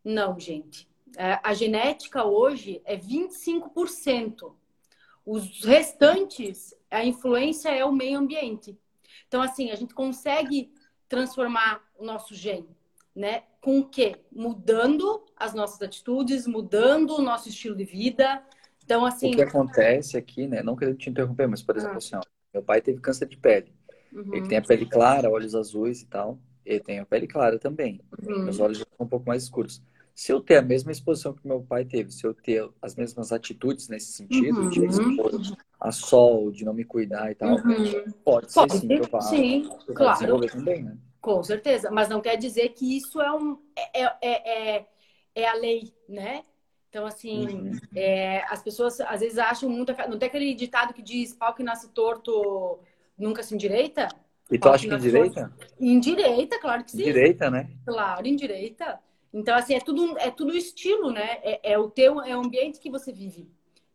Não, 0.05 0.39
gente. 0.39 0.88
É, 1.17 1.39
a 1.43 1.55
genética 1.55 2.25
hoje 2.25 2.81
é 2.85 2.97
25%. 2.97 4.53
Os 5.25 5.65
restantes, 5.65 6.75
a 6.91 7.05
influência 7.05 7.69
é 7.69 7.85
o 7.85 7.93
meio 7.93 8.19
ambiente. 8.19 8.79
Então, 9.27 9.43
assim, 9.43 9.71
a 9.71 9.77
gente 9.77 9.95
consegue 9.95 10.73
transformar 11.09 11.83
o 11.99 12.05
nosso 12.05 12.35
gene, 12.35 12.69
né? 13.15 13.43
Com 13.61 13.81
o 13.81 13.89
quê? 13.89 14.17
Mudando 14.33 15.23
as 15.37 15.55
nossas 15.55 15.81
atitudes, 15.83 16.47
mudando 16.47 17.17
o 17.17 17.23
nosso 17.23 17.49
estilo 17.49 17.77
de 17.77 17.85
vida. 17.85 18.43
Então, 18.85 19.05
assim. 19.05 19.33
O 19.33 19.37
que 19.37 19.43
acontece 19.43 20.17
aqui, 20.17 20.47
né? 20.47 20.63
Não 20.63 20.77
querendo 20.77 20.97
te 20.97 21.11
interromper, 21.11 21.47
mas, 21.47 21.63
por 21.63 21.77
exemplo, 21.77 21.97
ah. 21.97 21.99
assim, 21.99 22.17
ó, 22.17 22.23
meu 22.53 22.63
pai 22.63 22.81
teve 22.81 23.01
câncer 23.01 23.27
de 23.27 23.37
pele. 23.37 23.73
Uhum. 24.13 24.35
Ele 24.35 24.49
tem 24.49 24.59
a 24.59 24.63
pele 24.63 24.87
clara, 24.87 25.31
olhos 25.31 25.55
azuis 25.55 26.01
e 26.01 26.07
tal. 26.07 26.39
Ele 26.65 26.81
tem 26.81 26.99
a 26.99 27.07
pele 27.07 27.27
clara 27.27 27.59
também. 27.59 28.01
Uhum. 28.27 28.45
Meus 28.45 28.61
olhos 28.61 28.79
já 28.79 28.85
são 28.97 29.05
um 29.07 29.09
pouco 29.09 29.27
mais 29.27 29.43
escuros 29.43 29.83
se 30.19 30.33
eu 30.33 30.41
ter 30.41 30.57
a 30.57 30.63
mesma 30.63 30.91
exposição 30.91 31.33
que 31.33 31.47
meu 31.47 31.63
pai 31.63 31.85
teve, 31.85 32.11
se 32.11 32.27
eu 32.27 32.35
ter 32.35 32.69
as 32.83 32.97
mesmas 32.97 33.31
atitudes 33.31 33.89
nesse 33.89 34.15
sentido, 34.15 34.63
uhum. 34.63 34.69
de 34.69 34.85
expor 34.85 35.31
a 35.79 35.93
sol, 35.93 36.51
de 36.51 36.65
não 36.65 36.75
me 36.75 36.83
cuidar 36.83 37.31
e 37.31 37.37
tal, 37.37 37.55
uhum. 37.55 38.13
pode 38.25 38.53
ser 38.53 38.69
sim 38.69 38.89
que 38.89 38.95
eu 38.95 39.05
vá, 39.05 39.21
sim, 39.21 39.71
eu 39.87 39.95
claro. 39.95 40.45
também, 40.49 40.83
né? 40.83 40.99
Com 41.21 41.41
certeza, 41.45 41.89
mas 41.93 42.09
não 42.09 42.21
quer 42.21 42.35
dizer 42.35 42.71
que 42.71 42.97
isso 42.97 43.21
é 43.21 43.33
um 43.33 43.59
é, 43.77 44.03
é, 44.03 44.13
é, 44.21 44.77
é, 44.79 44.87
é 45.37 45.49
a 45.49 45.55
lei, 45.55 45.95
né? 46.09 46.43
Então, 46.89 47.07
assim, 47.07 47.47
uhum. 47.47 47.71
é, 47.95 48.43
as 48.53 48.61
pessoas 48.61 49.01
às 49.01 49.21
vezes 49.21 49.39
acham 49.39 49.71
muito. 49.71 49.95
Não 50.09 50.19
tem 50.19 50.29
aquele 50.29 50.53
ditado 50.53 50.93
que 50.93 51.03
diz 51.03 51.33
pau 51.33 51.55
que 51.55 51.63
nasce 51.63 51.91
torto 51.91 52.81
nunca 53.17 53.45
se 53.45 53.55
endireita? 53.55 54.09
E 54.51 54.59
tu 54.59 54.69
acha 54.69 54.89
que 54.89 54.93
endireita? 54.93 55.53
Endireita, 55.79 56.59
claro 56.59 56.83
que 56.83 56.91
sim. 56.91 57.03
Endireita, 57.03 57.49
né? 57.49 57.71
Claro, 57.87 58.27
endireita. 58.27 58.99
Então, 59.33 59.57
assim, 59.57 59.75
é 59.75 59.81
tudo, 59.81 60.19
é 60.19 60.31
tudo 60.31 60.57
estilo, 60.57 61.11
né? 61.11 61.39
É, 61.43 61.73
é 61.73 61.79
o 61.79 61.91
teu, 61.91 62.21
é 62.23 62.37
o 62.37 62.41
ambiente 62.41 62.81
que 62.81 62.91
você 62.91 63.13
vive. 63.13 63.51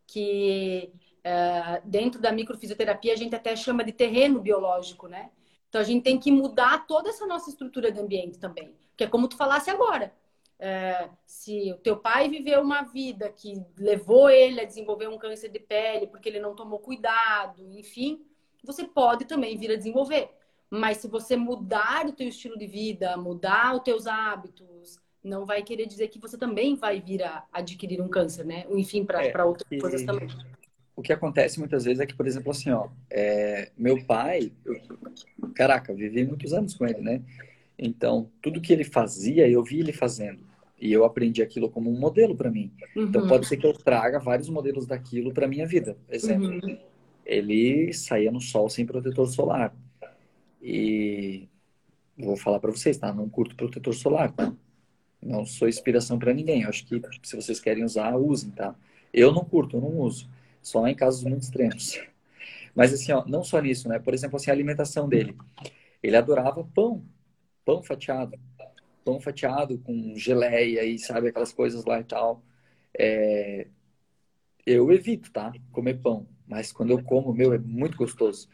Que 0.06 0.92
é, 1.22 1.82
dentro 1.84 2.20
da 2.20 2.30
microfisioterapia 2.30 3.12
a 3.12 3.16
gente 3.16 3.34
até 3.34 3.56
chama 3.56 3.82
de 3.82 3.92
terreno 3.92 4.40
biológico, 4.40 5.08
né? 5.08 5.30
Então 5.68 5.80
a 5.80 5.84
gente 5.84 6.04
tem 6.04 6.18
que 6.18 6.30
mudar 6.30 6.86
toda 6.86 7.08
essa 7.08 7.26
nossa 7.26 7.50
estrutura 7.50 7.90
de 7.90 7.98
ambiente 7.98 8.38
também. 8.38 8.74
Que 8.96 9.04
é 9.04 9.08
como 9.08 9.26
tu 9.26 9.36
falasse 9.36 9.70
agora. 9.70 10.12
É, 10.56 11.10
se 11.26 11.72
o 11.72 11.78
teu 11.78 11.96
pai 11.96 12.28
viveu 12.28 12.60
uma 12.62 12.82
vida 12.82 13.28
que 13.28 13.60
levou 13.76 14.30
ele 14.30 14.60
a 14.60 14.64
desenvolver 14.64 15.08
um 15.08 15.18
câncer 15.18 15.48
de 15.48 15.58
pele 15.58 16.06
porque 16.06 16.28
ele 16.28 16.38
não 16.38 16.54
tomou 16.54 16.78
cuidado, 16.78 17.68
enfim, 17.72 18.24
você 18.62 18.84
pode 18.84 19.24
também 19.24 19.56
vir 19.56 19.72
a 19.72 19.76
desenvolver. 19.76 20.30
Mas 20.70 20.98
se 20.98 21.08
você 21.08 21.36
mudar 21.36 22.06
o 22.06 22.12
teu 22.12 22.28
estilo 22.28 22.56
de 22.56 22.66
vida, 22.66 23.16
mudar 23.16 23.74
os 23.74 23.82
teus 23.82 24.06
hábitos, 24.06 24.98
não 25.24 25.46
vai 25.46 25.62
querer 25.62 25.86
dizer 25.86 26.08
que 26.08 26.18
você 26.18 26.36
também 26.36 26.76
vai 26.76 27.00
vir 27.00 27.22
a 27.22 27.44
adquirir 27.50 28.00
um 28.00 28.08
câncer, 28.08 28.44
né? 28.44 28.66
Enfim, 28.70 29.04
para 29.04 29.24
é, 29.24 29.44
outras 29.44 29.80
coisas 29.80 30.02
também. 30.02 30.28
O 30.94 31.02
que 31.02 31.12
acontece 31.12 31.58
muitas 31.58 31.84
vezes 31.84 31.98
é 31.98 32.06
que, 32.06 32.14
por 32.14 32.26
exemplo, 32.26 32.52
assim, 32.52 32.70
ó, 32.70 32.88
é, 33.10 33.70
meu 33.76 34.04
pai, 34.04 34.52
eu, 34.64 34.76
caraca, 35.54 35.94
vivi 35.94 36.24
muitos 36.24 36.52
anos 36.52 36.74
com 36.74 36.86
ele, 36.86 37.00
né? 37.00 37.22
Então, 37.76 38.30
tudo 38.40 38.60
que 38.60 38.72
ele 38.72 38.84
fazia, 38.84 39.48
eu 39.48 39.64
vi 39.64 39.80
ele 39.80 39.92
fazendo. 39.92 40.44
E 40.78 40.92
eu 40.92 41.04
aprendi 41.04 41.42
aquilo 41.42 41.70
como 41.70 41.90
um 41.90 41.98
modelo 41.98 42.36
para 42.36 42.50
mim. 42.50 42.70
Então, 42.90 43.02
uhum. 43.02 43.08
Então, 43.08 43.26
pode 43.26 43.46
ser 43.46 43.56
que 43.56 43.66
eu 43.66 43.72
traga 43.72 44.18
vários 44.18 44.48
modelos 44.50 44.86
daquilo 44.86 45.32
para 45.32 45.48
minha 45.48 45.66
vida. 45.66 45.96
Exemplo, 46.08 46.48
uhum. 46.48 46.78
ele 47.24 47.92
saía 47.94 48.30
no 48.30 48.40
sol 48.40 48.68
sem 48.68 48.84
protetor 48.84 49.26
solar. 49.26 49.74
E 50.62 51.48
vou 52.16 52.36
falar 52.36 52.60
para 52.60 52.70
vocês, 52.70 52.98
tá? 52.98 53.12
Não 53.12 53.28
curto 53.28 53.56
protetor 53.56 53.94
solar, 53.94 54.30
tá? 54.30 54.54
Não 55.24 55.46
sou 55.46 55.66
inspiração 55.68 56.18
para 56.18 56.34
ninguém. 56.34 56.62
Eu 56.62 56.68
acho 56.68 56.84
que 56.84 57.00
se 57.22 57.34
vocês 57.34 57.58
querem 57.58 57.82
usar, 57.82 58.14
usem, 58.16 58.50
tá? 58.50 58.74
Eu 59.12 59.32
não 59.32 59.44
curto, 59.44 59.76
eu 59.76 59.80
não 59.80 59.98
uso. 60.00 60.28
Só 60.62 60.86
em 60.86 60.94
casos 60.94 61.24
muito 61.24 61.42
extremos. 61.42 61.98
Mas 62.74 62.92
assim, 62.92 63.12
ó, 63.12 63.24
não 63.26 63.42
só 63.42 63.60
nisso, 63.60 63.88
né? 63.88 63.98
Por 63.98 64.12
exemplo, 64.12 64.36
assim, 64.36 64.50
a 64.50 64.52
alimentação 64.54 65.08
dele. 65.08 65.36
Ele 66.02 66.16
adorava 66.16 66.64
pão, 66.74 67.02
pão 67.64 67.82
fatiado. 67.82 68.38
Pão 69.04 69.20
fatiado 69.20 69.78
com 69.78 70.14
geleia 70.16 70.84
e 70.84 70.98
sabe 70.98 71.28
aquelas 71.28 71.52
coisas 71.52 71.84
lá 71.84 72.00
e 72.00 72.04
tal. 72.04 72.42
É... 72.98 73.66
Eu 74.66 74.90
evito, 74.92 75.30
tá? 75.30 75.52
Comer 75.72 76.00
pão. 76.00 76.26
Mas 76.46 76.72
quando 76.72 76.90
eu 76.90 77.02
como, 77.02 77.32
meu, 77.32 77.54
é 77.54 77.58
muito 77.58 77.96
gostoso. 77.96 78.48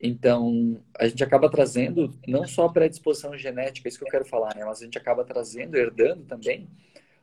Então, 0.00 0.80
a 0.98 1.06
gente 1.06 1.22
acaba 1.24 1.50
trazendo 1.50 2.14
não 2.26 2.46
só 2.46 2.66
a 2.66 2.72
predisposição 2.72 3.36
genética, 3.38 3.86
é 3.86 3.88
isso 3.88 3.98
que 3.98 4.04
eu 4.04 4.10
quero 4.10 4.24
falar, 4.24 4.54
né? 4.54 4.64
Mas 4.64 4.80
a 4.80 4.84
gente 4.84 4.98
acaba 4.98 5.24
trazendo, 5.24 5.76
herdando 5.76 6.24
também, 6.24 6.68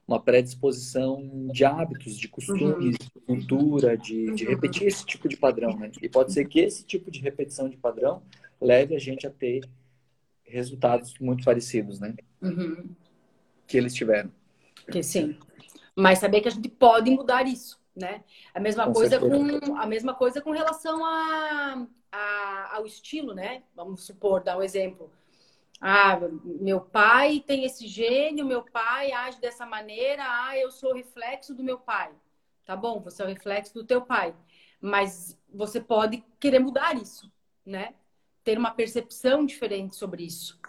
uma 0.07 0.19
predisposição 0.19 1.47
de 1.51 1.63
hábitos, 1.63 2.17
de 2.17 2.27
costumes, 2.27 2.67
uhum. 2.67 2.91
de 2.91 3.19
cultura, 3.25 3.97
de, 3.97 4.33
de, 4.33 4.45
repetir 4.45 4.87
esse 4.87 5.05
tipo 5.05 5.29
de 5.29 5.37
padrão, 5.37 5.77
né? 5.77 5.91
E 6.01 6.09
pode 6.09 6.33
ser 6.33 6.45
que 6.45 6.59
esse 6.59 6.83
tipo 6.83 7.11
de 7.11 7.19
repetição 7.21 7.69
de 7.69 7.77
padrão 7.77 8.21
leve 8.59 8.95
a 8.95 8.99
gente 8.99 9.25
a 9.27 9.29
ter 9.29 9.69
resultados 10.43 11.13
muito 11.19 11.43
parecidos, 11.45 11.99
né? 11.99 12.15
Uhum. 12.41 12.89
Que 13.67 13.77
eles 13.77 13.93
tiveram. 13.93 14.31
Que 14.91 15.01
sim. 15.01 15.37
Mas 15.95 16.19
saber 16.19 16.41
que 16.41 16.47
a 16.47 16.51
gente 16.51 16.67
pode 16.67 17.09
mudar 17.09 17.47
isso, 17.47 17.79
né? 17.95 18.23
A 18.53 18.59
mesma 18.59 18.85
com 18.87 18.93
coisa 18.93 19.19
com 19.19 19.77
a 19.77 19.85
mesma 19.85 20.13
coisa 20.13 20.41
com 20.41 20.51
relação 20.51 21.05
a 21.05 21.87
a, 22.11 22.75
ao 22.75 22.85
estilo, 22.85 23.33
né? 23.33 23.63
Vamos 23.75 24.05
supor, 24.05 24.43
dar 24.43 24.57
um 24.57 24.63
exemplo. 24.63 25.11
Ah, 25.79 26.19
meu 26.43 26.79
pai 26.81 27.39
tem 27.39 27.63
esse 27.65 27.87
gênio, 27.87 28.45
meu 28.45 28.63
pai 28.63 29.11
age 29.11 29.41
dessa 29.41 29.65
maneira, 29.65 30.23
ah, 30.23 30.55
eu 30.55 30.69
sou 30.69 30.91
o 30.91 30.95
reflexo 30.95 31.55
do 31.55 31.63
meu 31.63 31.79
pai. 31.79 32.11
Tá 32.65 32.75
bom, 32.75 32.99
você 32.99 33.23
é 33.23 33.25
o 33.25 33.29
reflexo 33.29 33.73
do 33.73 33.83
teu 33.83 34.01
pai. 34.01 34.35
Mas 34.79 35.37
você 35.51 35.81
pode 35.81 36.23
querer 36.39 36.59
mudar 36.59 36.95
isso, 36.95 37.31
né? 37.65 37.95
Ter 38.43 38.57
uma 38.57 38.71
percepção 38.71 39.45
diferente 39.45 39.95
sobre 39.95 40.23
isso, 40.23 40.59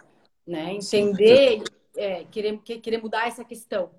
né? 0.45 0.73
Entender, 0.73 1.63
é, 1.95 2.23
querer, 2.25 2.57
querer 2.59 3.01
mudar 3.01 3.27
essa 3.27 3.43
questão. 3.45 3.91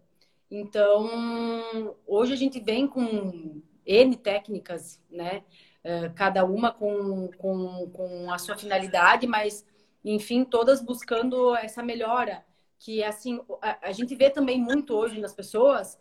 Então, 0.51 1.97
hoje 2.07 2.33
a 2.33 2.37
gente 2.37 2.61
vem 2.61 2.87
com 2.87 3.63
N 3.87 4.17
técnicas, 4.17 5.03
né? 5.11 5.45
É, 5.85 6.09
cada 6.09 6.45
uma 6.45 6.73
com, 6.73 7.29
com, 7.37 7.91
com 7.91 8.33
a 8.33 8.39
sua 8.39 8.57
finalidade, 8.57 9.27
mas, 9.27 9.65
enfim, 10.05 10.43
todas 10.45 10.81
buscando 10.81 11.55
essa 11.57 11.83
melhora. 11.83 12.45
Que, 12.79 13.05
assim, 13.05 13.41
a, 13.63 13.89
a 13.89 13.93
gente 13.93 14.15
vê 14.17 14.31
também 14.31 14.59
muito 14.59 14.95
hoje 14.95 15.21
nas 15.21 15.35
pessoas, 15.35 15.99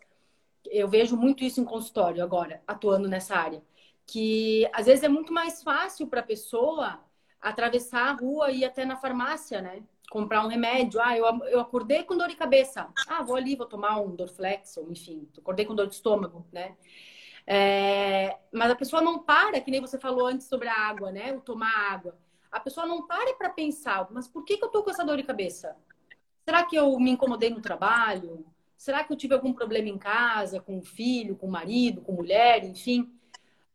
eu 0.66 0.88
vejo 0.88 1.16
muito 1.16 1.44
isso 1.44 1.60
em 1.60 1.64
consultório 1.64 2.24
agora, 2.24 2.62
atuando 2.66 3.08
nessa 3.08 3.36
área, 3.36 3.62
que 4.06 4.68
às 4.72 4.86
vezes 4.86 5.04
é 5.04 5.08
muito 5.08 5.32
mais 5.32 5.62
fácil 5.62 6.06
para 6.06 6.20
a 6.20 6.24
pessoa 6.24 7.00
atravessar 7.40 8.08
a 8.08 8.12
rua 8.12 8.50
e 8.50 8.60
ir 8.60 8.64
até 8.64 8.84
na 8.84 8.96
farmácia, 8.96 9.60
né? 9.60 9.82
comprar 10.10 10.44
um 10.44 10.48
remédio. 10.48 11.00
Ah, 11.00 11.16
eu, 11.16 11.24
eu 11.46 11.60
acordei 11.60 12.02
com 12.02 12.16
dor 12.16 12.28
de 12.28 12.36
cabeça. 12.36 12.88
Ah, 13.08 13.22
vou 13.22 13.36
ali, 13.36 13.56
vou 13.56 13.66
tomar 13.66 14.00
um 14.00 14.14
Dorflex, 14.14 14.76
ou 14.76 14.90
enfim, 14.90 15.28
acordei 15.36 15.66
com 15.66 15.74
dor 15.74 15.86
de 15.86 15.94
estômago, 15.94 16.46
né? 16.52 16.76
É, 17.46 18.36
mas 18.52 18.70
a 18.70 18.76
pessoa 18.76 19.02
não 19.02 19.18
para, 19.18 19.60
que 19.60 19.70
nem 19.70 19.80
você 19.80 19.98
falou 19.98 20.26
antes 20.26 20.46
sobre 20.46 20.68
a 20.68 20.76
água, 20.88 21.12
né? 21.12 21.32
O 21.32 21.40
tomar 21.40 21.92
água. 21.92 22.16
A 22.50 22.60
pessoa 22.60 22.86
não 22.86 23.06
para 23.06 23.34
para 23.34 23.50
pensar, 23.50 24.06
mas 24.10 24.28
por 24.28 24.44
que, 24.44 24.56
que 24.56 24.64
eu 24.64 24.68
tô 24.68 24.82
com 24.82 24.90
essa 24.90 25.04
dor 25.04 25.16
de 25.16 25.24
cabeça? 25.24 25.76
Será 26.44 26.64
que 26.64 26.76
eu 26.76 26.98
me 26.98 27.10
incomodei 27.10 27.50
no 27.50 27.60
trabalho? 27.60 28.44
Será 28.76 29.02
que 29.02 29.12
eu 29.12 29.16
tive 29.16 29.34
algum 29.34 29.52
problema 29.52 29.88
em 29.88 29.98
casa, 29.98 30.60
com 30.60 30.78
o 30.78 30.82
filho, 30.82 31.36
com 31.36 31.46
o 31.46 31.50
marido, 31.50 32.00
com 32.00 32.12
mulher, 32.12 32.64
enfim? 32.64 33.10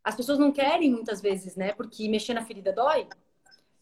As 0.03 0.15
pessoas 0.15 0.39
não 0.39 0.51
querem 0.51 0.89
muitas 0.91 1.21
vezes, 1.21 1.55
né? 1.55 1.73
Porque 1.73 2.07
mexer 2.07 2.33
na 2.33 2.45
ferida 2.45 2.71
dói. 2.71 3.07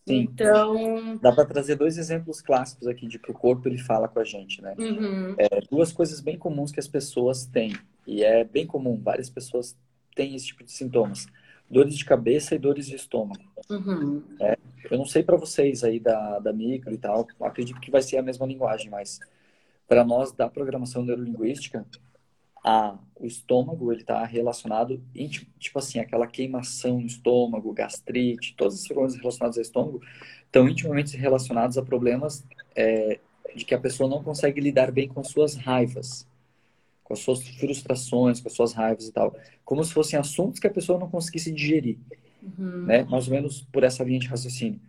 Sim. 0.08 0.22
Então. 0.22 1.18
Dá 1.18 1.32
para 1.32 1.46
trazer 1.46 1.76
dois 1.76 1.98
exemplos 1.98 2.42
clássicos 2.42 2.88
aqui 2.88 3.08
de 3.08 3.20
que 3.20 3.30
o 3.30 3.34
corpo 3.34 3.68
ele 3.68 3.78
fala 3.78 4.08
com 4.08 4.20
a 4.20 4.24
gente, 4.24 4.62
né? 4.62 4.74
Uhum. 4.78 5.36
É, 5.38 5.62
duas 5.70 5.92
coisas 5.92 6.22
bem 6.22 6.38
comuns 6.38 6.72
que 6.72 6.80
as 6.80 6.88
pessoas 6.88 7.46
têm. 7.46 7.74
E 8.08 8.24
é 8.24 8.44
bem 8.44 8.66
comum, 8.66 9.00
várias 9.00 9.30
pessoas 9.30 9.78
têm 10.16 10.34
esse 10.34 10.48
tipo 10.48 10.64
de 10.64 10.72
sintomas: 10.72 11.28
dores 11.70 11.98
de 11.98 12.06
cabeça 12.06 12.56
e 12.56 12.60
dores 12.60 12.88
de 12.88 12.96
estômago. 12.96 13.44
Uhum. 13.70 14.24
É, 14.40 14.58
eu 14.90 14.98
não 14.98 15.06
sei 15.06 15.22
para 15.22 15.36
vocês 15.36 15.84
aí 15.84 16.00
da, 16.00 16.40
da 16.40 16.54
micro 16.54 16.94
e 16.94 16.98
tal, 16.98 17.28
acredito 17.42 17.82
que 17.82 17.92
vai 17.92 18.02
ser 18.02 18.18
a 18.18 18.22
mesma 18.24 18.46
linguagem, 18.46 18.90
mas 18.90 19.20
para 19.88 20.06
nós 20.06 20.32
da 20.32 20.50
programação 20.50 21.04
neurolinguística, 21.04 21.86
a, 22.64 22.98
o 23.16 23.26
estômago 23.26 23.92
ele 23.92 24.02
está 24.02 24.24
relacionado, 24.26 25.02
tipo 25.60 25.80
assim, 25.80 26.00
aquela 26.00 26.28
queimação 26.28 27.00
no 27.00 27.06
estômago, 27.06 27.74
gastrite, 27.74 28.56
todos 28.56 28.82
os 28.82 28.88
problemas 28.88 29.16
relacionados 29.16 29.58
ao 29.58 29.62
estômago 29.62 30.02
estão 30.46 30.68
intimamente 30.68 31.16
relacionados 31.16 31.78
a 31.78 31.82
problemas 31.82 32.46
é, 32.76 33.20
de 33.56 33.66
que 33.66 33.74
a 33.74 33.80
pessoa 33.80 34.10
não 34.10 34.24
consegue 34.24 34.60
lidar 34.60 34.92
bem 34.92 35.08
com 35.08 35.24
suas 35.24 35.56
raivas, 35.56 36.28
com 37.08 37.14
as 37.14 37.20
suas 37.20 37.48
frustrações, 37.48 38.42
com 38.42 38.50
as 38.50 38.54
suas 38.54 38.74
raivas 38.74 39.08
e 39.08 39.14
tal, 39.14 39.34
como 39.64 39.82
se 39.82 39.94
fossem 39.94 40.20
assuntos 40.20 40.60
que 40.60 40.68
a 40.68 40.70
pessoa 40.70 41.00
não 41.00 41.10
conseguisse 41.10 41.50
digerir, 41.54 41.98
uhum. 42.44 42.84
né? 42.86 43.06
Mais 43.06 43.30
ou 43.30 43.34
menos 43.34 43.66
por 43.72 43.86
essa 43.86 44.04
linha 44.04 44.20
de 44.20 44.28
raciocínio. 44.28 44.82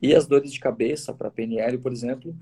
E 0.00 0.14
as 0.14 0.26
dores 0.26 0.52
de 0.52 0.60
cabeça, 0.60 1.14
para 1.14 1.30
PNL, 1.30 1.78
por 1.78 1.90
exemplo, 1.90 2.36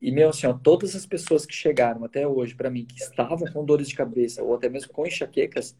e, 0.00 0.12
meu, 0.12 0.28
assim, 0.28 0.46
ó, 0.46 0.52
todas 0.52 0.94
as 0.94 1.04
pessoas 1.04 1.44
que 1.44 1.52
chegaram 1.52 2.04
até 2.04 2.24
hoje 2.28 2.54
para 2.54 2.70
mim, 2.70 2.84
que 2.84 3.02
estavam 3.02 3.50
com 3.52 3.64
dores 3.64 3.88
de 3.88 3.96
cabeça 3.96 4.40
ou 4.40 4.54
até 4.54 4.68
mesmo 4.68 4.92
com 4.92 5.04
enxaquecas, 5.04 5.74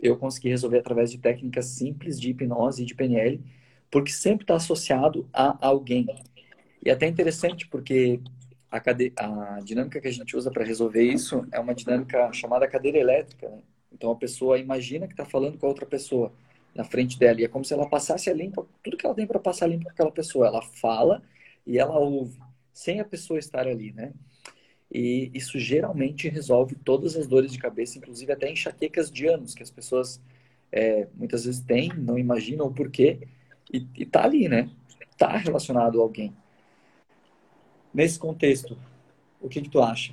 eu 0.00 0.16
consegui 0.16 0.48
resolver 0.48 0.78
através 0.78 1.12
de 1.12 1.18
técnicas 1.18 1.66
simples 1.66 2.20
de 2.20 2.30
hipnose 2.30 2.82
e 2.82 2.86
de 2.86 2.96
PNL, 2.96 3.40
porque 3.92 4.10
sempre 4.10 4.42
está 4.42 4.56
associado 4.56 5.28
a 5.32 5.56
alguém. 5.64 6.08
E 6.84 6.90
até 6.90 7.06
interessante 7.06 7.68
porque 7.68 8.20
a, 8.74 8.80
cade... 8.80 9.12
a 9.16 9.60
dinâmica 9.62 10.00
que 10.00 10.08
a 10.08 10.12
gente 10.12 10.36
usa 10.36 10.50
para 10.50 10.64
resolver 10.64 11.02
isso 11.02 11.46
é 11.52 11.60
uma 11.60 11.74
dinâmica 11.74 12.32
chamada 12.32 12.66
cadeira 12.66 12.98
elétrica. 12.98 13.48
Né? 13.48 13.58
Então 13.92 14.10
a 14.10 14.16
pessoa 14.16 14.58
imagina 14.58 15.06
que 15.06 15.12
está 15.12 15.24
falando 15.24 15.56
com 15.56 15.66
a 15.66 15.68
outra 15.68 15.86
pessoa 15.86 16.32
na 16.74 16.82
frente 16.82 17.16
dela 17.16 17.40
e 17.40 17.44
é 17.44 17.48
como 17.48 17.64
se 17.64 17.72
ela 17.72 17.88
passasse 17.88 18.28
a 18.28 18.34
limpa 18.34 18.66
tudo 18.82 18.96
que 18.96 19.06
ela 19.06 19.14
tem 19.14 19.28
para 19.28 19.38
passar 19.38 19.68
limpo 19.68 19.84
com 19.84 19.90
aquela 19.90 20.10
pessoa. 20.10 20.48
Ela 20.48 20.60
fala 20.60 21.22
e 21.64 21.78
ela 21.78 21.96
ouve 21.96 22.36
sem 22.72 22.98
a 22.98 23.04
pessoa 23.04 23.38
estar 23.38 23.68
ali, 23.68 23.92
né? 23.92 24.12
E 24.92 25.30
isso 25.32 25.56
geralmente 25.56 26.28
resolve 26.28 26.74
todas 26.74 27.16
as 27.16 27.28
dores 27.28 27.52
de 27.52 27.58
cabeça, 27.58 27.98
inclusive 27.98 28.32
até 28.32 28.50
enxaquecas 28.50 29.10
de 29.10 29.28
anos, 29.28 29.54
que 29.54 29.62
as 29.62 29.70
pessoas 29.70 30.20
é, 30.72 31.06
muitas 31.14 31.44
vezes 31.44 31.60
têm, 31.60 31.90
não 31.96 32.18
imaginam 32.18 32.66
o 32.66 32.74
porquê, 32.74 33.20
e, 33.72 33.86
e 33.96 34.04
tá 34.04 34.24
ali, 34.24 34.48
né? 34.48 34.68
Tá 35.16 35.36
relacionado 35.36 36.00
a 36.00 36.02
alguém. 36.02 36.34
Nesse 37.94 38.18
contexto, 38.18 38.76
o 39.40 39.48
que, 39.48 39.62
que 39.62 39.70
tu 39.70 39.80
acha? 39.80 40.12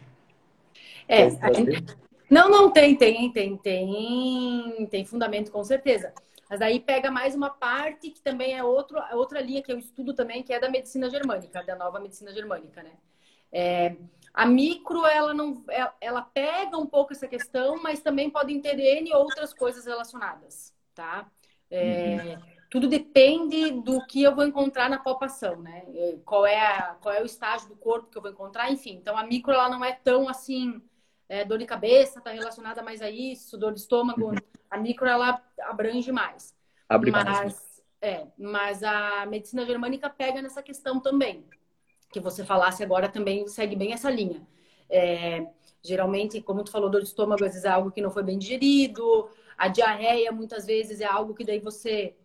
É, 1.07 1.29
gente... 1.53 1.97
não, 2.29 2.47
não 2.49 2.71
tem, 2.71 2.95
tem, 2.95 3.32
tem, 3.32 3.57
tem, 3.57 4.88
tem 4.89 5.05
fundamento 5.05 5.51
com 5.51 5.63
certeza. 5.63 6.13
Mas 6.49 6.61
aí 6.61 6.79
pega 6.79 7.09
mais 7.09 7.34
uma 7.34 7.49
parte 7.49 8.11
que 8.11 8.21
também 8.21 8.53
é 8.53 8.63
outro, 8.63 9.01
outra 9.13 9.41
linha 9.41 9.63
que 9.63 9.71
eu 9.71 9.79
estudo 9.79 10.13
também, 10.13 10.43
que 10.43 10.53
é 10.53 10.59
da 10.59 10.69
medicina 10.69 11.09
germânica, 11.09 11.63
da 11.63 11.75
nova 11.75 11.99
medicina 11.99 12.32
germânica, 12.34 12.84
né? 12.84 12.91
É, 13.51 13.95
a 14.34 14.45
micro, 14.45 15.05
ela 15.05 15.34
não, 15.34 15.63
é, 15.69 15.89
ela 15.99 16.21
pega 16.21 16.77
um 16.77 16.86
pouco 16.86 17.13
essa 17.13 17.27
questão, 17.27 17.82
mas 17.82 18.01
também 18.01 18.29
pode 18.29 18.57
ter 18.59 18.77
N 18.77 19.13
outras 19.13 19.53
coisas 19.53 19.86
relacionadas, 19.86 20.73
tá? 20.93 21.25
É, 21.69 22.36
uhum. 22.36 22.41
Tudo 22.72 22.88
depende 22.88 23.69
do 23.69 24.03
que 24.07 24.24
eu 24.24 24.34
vou 24.34 24.45
encontrar 24.45 24.89
na 24.89 24.97
palpação, 24.97 25.57
né? 25.57 25.84
É, 25.93 26.17
qual 26.24 26.45
é, 26.45 26.57
a, 26.57 26.95
qual 27.01 27.13
é 27.13 27.22
o 27.22 27.26
estágio 27.26 27.67
do 27.67 27.76
corpo 27.76 28.09
que 28.09 28.17
eu 28.17 28.22
vou 28.22 28.32
encontrar, 28.32 28.72
enfim. 28.72 28.93
Então, 28.93 29.17
a 29.17 29.24
micro, 29.26 29.51
ela 29.51 29.67
não 29.67 29.84
é 29.84 29.91
tão 29.91 30.30
assim 30.30 30.82
é, 31.28 31.43
dor 31.43 31.57
de 31.57 31.65
cabeça 31.65 32.19
está 32.19 32.32
relacionada 32.32 32.82
mais 32.82 33.01
a 33.01 33.09
isso, 33.09 33.57
dor 33.57 33.74
de 33.74 33.82
estômago. 33.82 34.30
Uhum. 34.30 34.36
A 34.69 34.78
micro 34.78 35.05
ela 35.05 35.41
abrange 35.59 36.13
mais. 36.13 36.55
Abre 36.88 37.11
mas, 37.11 37.26
mais. 37.26 37.84
É, 38.01 38.28
mas 38.38 38.84
a 38.84 39.26
medicina 39.26 39.65
germânica 39.65 40.09
pega 40.09 40.41
nessa 40.41 40.63
questão 40.63 40.97
também. 40.97 41.45
Que 42.09 42.22
você 42.22 42.45
falasse 42.45 42.84
agora 42.84 43.09
também 43.09 43.45
segue 43.49 43.76
bem 43.76 43.91
essa 43.91 44.09
linha. 44.09 44.47
É, 44.89 45.45
geralmente, 45.84 46.41
como 46.41 46.63
tu 46.63 46.72
falou, 46.72 46.89
dor 46.89 47.01
de 47.01 47.07
estômago 47.07 47.43
às 47.43 47.51
vezes 47.51 47.65
é 47.65 47.69
algo 47.69 47.91
que 47.91 48.01
não 48.01 48.11
foi 48.11 48.24
bem 48.24 48.38
digerido. 48.38 49.30
A 49.57 49.67
diarreia 49.67 50.32
muitas 50.32 50.65
vezes 50.65 51.01
é 51.01 51.05
algo 51.05 51.34
que 51.34 51.43
daí 51.43 51.59
você 51.59 52.15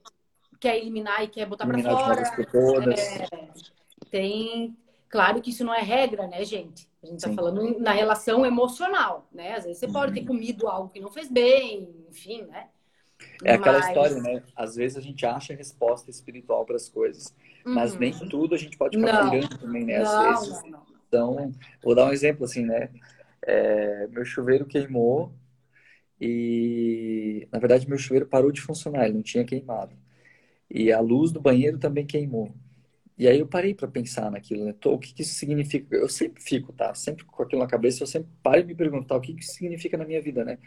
quer 0.58 0.78
eliminar 0.78 1.22
e 1.22 1.28
quer 1.28 1.46
botar 1.46 1.66
para 1.66 1.82
fora. 1.82 2.22
É, 2.92 3.26
tem, 4.10 4.76
claro 5.08 5.40
que 5.40 5.50
isso 5.50 5.64
não 5.64 5.74
é 5.74 5.80
regra, 5.80 6.26
né, 6.26 6.44
gente? 6.44 6.88
A 7.02 7.06
gente 7.06 7.18
está 7.18 7.32
falando 7.32 7.78
na 7.78 7.92
relação 7.92 8.44
emocional, 8.44 9.28
né? 9.32 9.54
Às 9.54 9.64
vezes 9.64 9.78
você 9.78 9.88
pode 9.88 10.12
ter 10.12 10.20
uhum. 10.20 10.26
comido 10.26 10.66
algo 10.66 10.88
que 10.88 11.00
não 11.00 11.10
fez 11.10 11.30
bem, 11.30 11.88
enfim, 12.08 12.42
né? 12.42 12.68
É 13.44 13.54
aquela 13.54 13.78
mas... 13.78 13.88
história, 13.88 14.20
né? 14.20 14.42
Às 14.54 14.76
vezes 14.76 14.98
a 14.98 15.00
gente 15.00 15.24
acha 15.24 15.52
a 15.52 15.56
resposta 15.56 16.10
espiritual 16.10 16.64
para 16.64 16.76
as 16.76 16.88
coisas, 16.88 17.34
uhum. 17.64 17.74
mas 17.74 17.96
nem 17.96 18.12
tudo 18.28 18.54
a 18.54 18.58
gente 18.58 18.76
pode 18.76 18.98
ficar 18.98 19.30
pegando 19.30 19.58
também, 19.58 19.84
né? 19.84 19.96
Às 19.96 20.12
não, 20.12 20.30
vezes. 20.30 20.62
Não, 20.64 20.70
não, 20.70 20.86
então, 21.08 21.52
vou 21.82 21.94
dar 21.94 22.06
um 22.06 22.12
exemplo 22.12 22.44
assim, 22.44 22.64
né? 22.64 22.90
É, 23.42 24.08
meu 24.08 24.24
chuveiro 24.24 24.66
queimou 24.66 25.32
e, 26.20 27.46
na 27.52 27.58
verdade, 27.58 27.88
meu 27.88 27.98
chuveiro 27.98 28.26
parou 28.26 28.50
de 28.50 28.60
funcionar, 28.60 29.04
ele 29.04 29.14
não 29.14 29.22
tinha 29.22 29.44
queimado. 29.44 29.94
E 30.70 30.92
a 30.92 31.00
luz 31.00 31.32
do 31.32 31.40
banheiro 31.40 31.78
também 31.78 32.06
queimou. 32.06 32.54
E 33.18 33.26
aí 33.26 33.38
eu 33.38 33.46
parei 33.46 33.74
para 33.74 33.88
pensar 33.88 34.30
naquilo, 34.30 34.64
né? 34.66 34.74
o 34.84 34.98
que, 34.98 35.14
que 35.14 35.22
isso 35.22 35.34
significa? 35.34 35.96
Eu 35.96 36.08
sempre 36.08 36.42
fico, 36.42 36.72
tá? 36.72 36.94
Sempre 36.94 37.24
com 37.24 37.42
aquilo 37.42 37.62
na 37.62 37.68
cabeça, 37.68 38.02
eu 38.02 38.06
sempre 38.06 38.30
paro 38.42 38.60
e 38.60 38.64
me 38.64 38.74
perguntar 38.74 39.16
o 39.16 39.20
que, 39.20 39.32
que 39.32 39.42
isso 39.42 39.54
significa 39.54 39.96
na 39.96 40.04
minha 40.04 40.20
vida, 40.20 40.44
né? 40.44 40.58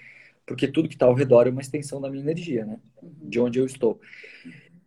Porque 0.47 0.67
tudo 0.67 0.89
que 0.89 0.95
está 0.95 1.05
ao 1.05 1.13
redor 1.13 1.45
é 1.45 1.51
uma 1.51 1.61
extensão 1.61 2.01
da 2.01 2.09
minha 2.09 2.23
energia, 2.23 2.65
né? 2.65 2.79
Uhum. 3.03 3.29
De 3.29 3.39
onde 3.39 3.59
eu 3.59 3.65
estou. 3.65 4.01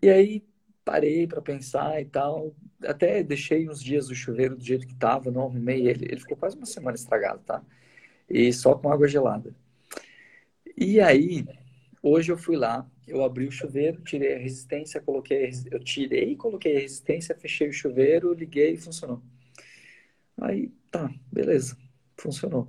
E 0.02 0.08
aí 0.10 0.42
parei 0.84 1.26
para 1.26 1.40
pensar 1.40 2.00
e 2.00 2.04
tal. 2.04 2.54
Até 2.84 3.22
deixei 3.22 3.68
uns 3.68 3.80
dias 3.80 4.10
o 4.10 4.14
chuveiro 4.14 4.56
do 4.56 4.64
jeito 4.64 4.86
que 4.86 4.92
estava, 4.92 5.30
não 5.30 5.42
arrumei 5.42 5.86
ele. 5.86 6.06
Ele 6.06 6.20
ficou 6.20 6.36
quase 6.36 6.56
uma 6.56 6.66
semana 6.66 6.96
estragado, 6.96 7.40
tá? 7.46 7.62
E 8.28 8.52
só 8.52 8.74
com 8.74 8.90
água 8.90 9.06
gelada. 9.06 9.54
E 10.76 11.00
aí, 11.00 11.46
hoje 12.02 12.32
eu 12.32 12.36
fui 12.36 12.56
lá, 12.56 12.84
eu 13.12 13.22
abri 13.22 13.46
o 13.46 13.52
chuveiro, 13.52 14.00
tirei 14.02 14.34
a 14.34 14.38
resistência, 14.38 15.00
coloquei, 15.00 15.50
eu 15.70 15.78
tirei, 15.78 16.34
coloquei 16.34 16.76
a 16.76 16.80
resistência, 16.80 17.36
fechei 17.38 17.68
o 17.68 17.72
chuveiro, 17.72 18.32
liguei 18.32 18.72
e 18.72 18.76
funcionou. 18.78 19.22
Aí, 20.40 20.72
tá, 20.90 21.10
beleza, 21.30 21.76
funcionou. 22.16 22.68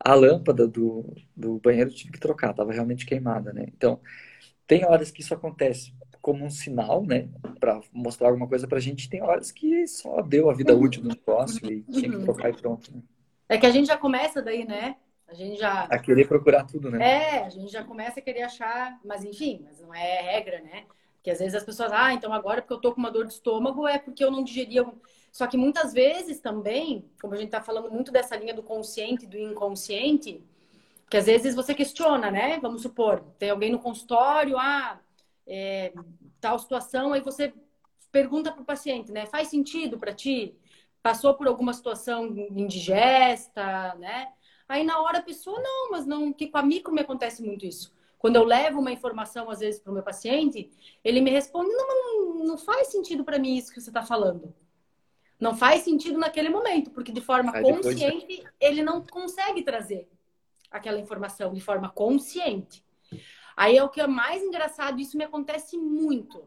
A 0.00 0.14
lâmpada 0.14 0.66
do, 0.66 1.14
do 1.36 1.58
banheiro 1.58 1.90
tive 1.90 2.12
que 2.12 2.20
trocar, 2.20 2.54
tava 2.54 2.72
realmente 2.72 3.04
queimada, 3.04 3.52
né? 3.52 3.66
Então, 3.76 4.00
tem 4.66 4.84
horas 4.86 5.10
que 5.10 5.20
isso 5.20 5.34
acontece. 5.34 5.92
como 6.22 6.42
um 6.42 6.50
sinal, 6.50 7.04
né, 7.04 7.28
para 7.60 7.82
mostrar 7.92 8.28
alguma 8.28 8.48
coisa 8.48 8.66
para 8.66 8.78
a 8.78 8.80
gente. 8.80 9.10
Tem 9.10 9.22
horas 9.22 9.52
que 9.52 9.86
só 9.86 10.22
deu 10.22 10.48
a 10.48 10.54
vida 10.54 10.74
útil 10.74 11.02
do 11.02 11.10
negócio 11.10 11.70
e 11.70 11.82
tinha 11.82 12.10
que 12.10 12.24
trocar 12.24 12.48
e 12.48 12.56
pronto. 12.56 12.90
Né? 12.90 13.02
É 13.50 13.58
que 13.58 13.66
a 13.66 13.70
gente 13.70 13.88
já 13.88 13.98
começa 13.98 14.40
daí, 14.40 14.64
né? 14.66 14.96
A 15.34 15.36
gente 15.36 15.58
já. 15.58 15.82
A 15.90 15.98
querer 15.98 16.28
procurar 16.28 16.64
tudo, 16.64 16.88
né? 16.88 17.04
É, 17.04 17.44
a 17.44 17.48
gente 17.48 17.72
já 17.72 17.82
começa 17.82 18.20
a 18.20 18.22
querer 18.22 18.42
achar, 18.42 19.00
mas 19.04 19.24
enfim, 19.24 19.60
mas 19.64 19.80
não 19.80 19.92
é 19.92 20.20
regra, 20.20 20.60
né? 20.60 20.84
Que 21.24 21.30
às 21.30 21.40
vezes 21.40 21.56
as 21.56 21.64
pessoas, 21.64 21.90
ah, 21.92 22.12
então 22.12 22.32
agora 22.32 22.62
porque 22.62 22.72
eu 22.72 22.80
tô 22.80 22.92
com 22.92 23.00
uma 23.00 23.10
dor 23.10 23.26
de 23.26 23.32
estômago 23.32 23.88
é 23.88 23.98
porque 23.98 24.24
eu 24.24 24.30
não 24.30 24.44
digeri. 24.44 24.76
Só 25.32 25.48
que 25.48 25.56
muitas 25.56 25.92
vezes 25.92 26.38
também, 26.38 27.10
como 27.20 27.34
a 27.34 27.36
gente 27.36 27.50
tá 27.50 27.60
falando 27.60 27.90
muito 27.90 28.12
dessa 28.12 28.36
linha 28.36 28.54
do 28.54 28.62
consciente 28.62 29.24
e 29.24 29.28
do 29.28 29.36
inconsciente, 29.36 30.40
que 31.10 31.16
às 31.16 31.26
vezes 31.26 31.56
você 31.56 31.74
questiona, 31.74 32.30
né? 32.30 32.60
Vamos 32.60 32.82
supor, 32.82 33.20
tem 33.36 33.50
alguém 33.50 33.72
no 33.72 33.80
consultório, 33.80 34.56
ah, 34.56 35.00
é, 35.44 35.92
tal 36.40 36.60
situação, 36.60 37.12
aí 37.12 37.20
você 37.20 37.52
pergunta 38.12 38.52
para 38.52 38.62
o 38.62 38.64
paciente, 38.64 39.10
né? 39.10 39.26
Faz 39.26 39.48
sentido 39.48 39.98
para 39.98 40.14
ti? 40.14 40.54
Passou 41.02 41.34
por 41.34 41.48
alguma 41.48 41.72
situação 41.72 42.26
indigesta, 42.26 43.96
né? 43.96 44.28
Aí 44.68 44.84
na 44.84 45.00
hora 45.00 45.18
a 45.18 45.22
pessoa, 45.22 45.60
não, 45.60 45.90
mas 45.90 46.06
não, 46.06 46.32
que 46.32 46.48
com 46.48 46.58
a 46.58 46.62
micro 46.62 46.92
me 46.92 47.00
acontece 47.00 47.42
muito 47.42 47.66
isso. 47.66 47.92
Quando 48.18 48.36
eu 48.36 48.44
levo 48.44 48.80
uma 48.80 48.90
informação, 48.90 49.50
às 49.50 49.60
vezes, 49.60 49.78
para 49.78 49.90
o 49.90 49.94
meu 49.94 50.02
paciente, 50.02 50.70
ele 51.04 51.20
me 51.20 51.30
responde, 51.30 51.70
não, 51.72 51.86
não, 51.86 52.44
não 52.44 52.56
faz 52.56 52.88
sentido 52.88 53.22
para 53.22 53.38
mim 53.38 53.56
isso 53.56 53.72
que 53.72 53.80
você 53.80 53.90
está 53.90 54.02
falando. 54.02 54.54
Não 55.38 55.54
faz 55.54 55.82
sentido 55.82 56.18
naquele 56.18 56.48
momento, 56.48 56.90
porque 56.90 57.12
de 57.12 57.20
forma 57.20 57.54
Aí 57.54 57.62
consciente 57.62 58.26
depois... 58.26 58.54
ele 58.58 58.82
não 58.82 59.04
consegue 59.04 59.62
trazer 59.62 60.08
aquela 60.70 60.98
informação 60.98 61.52
de 61.52 61.60
forma 61.60 61.90
consciente. 61.90 62.82
Aí 63.54 63.76
é 63.76 63.84
o 63.84 63.90
que 63.90 64.00
é 64.00 64.06
mais 64.06 64.42
engraçado, 64.42 65.00
isso 65.00 65.18
me 65.18 65.24
acontece 65.24 65.76
muito. 65.76 66.42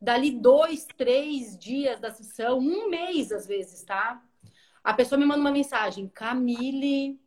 Dali 0.00 0.30
dois, 0.30 0.86
três 0.96 1.58
dias 1.58 1.98
da 1.98 2.12
sessão, 2.12 2.58
um 2.58 2.88
mês 2.88 3.32
às 3.32 3.46
vezes, 3.46 3.82
tá? 3.82 4.22
A 4.84 4.94
pessoa 4.94 5.18
me 5.18 5.26
manda 5.26 5.40
uma 5.40 5.50
mensagem, 5.50 6.08
Camille, 6.08 7.18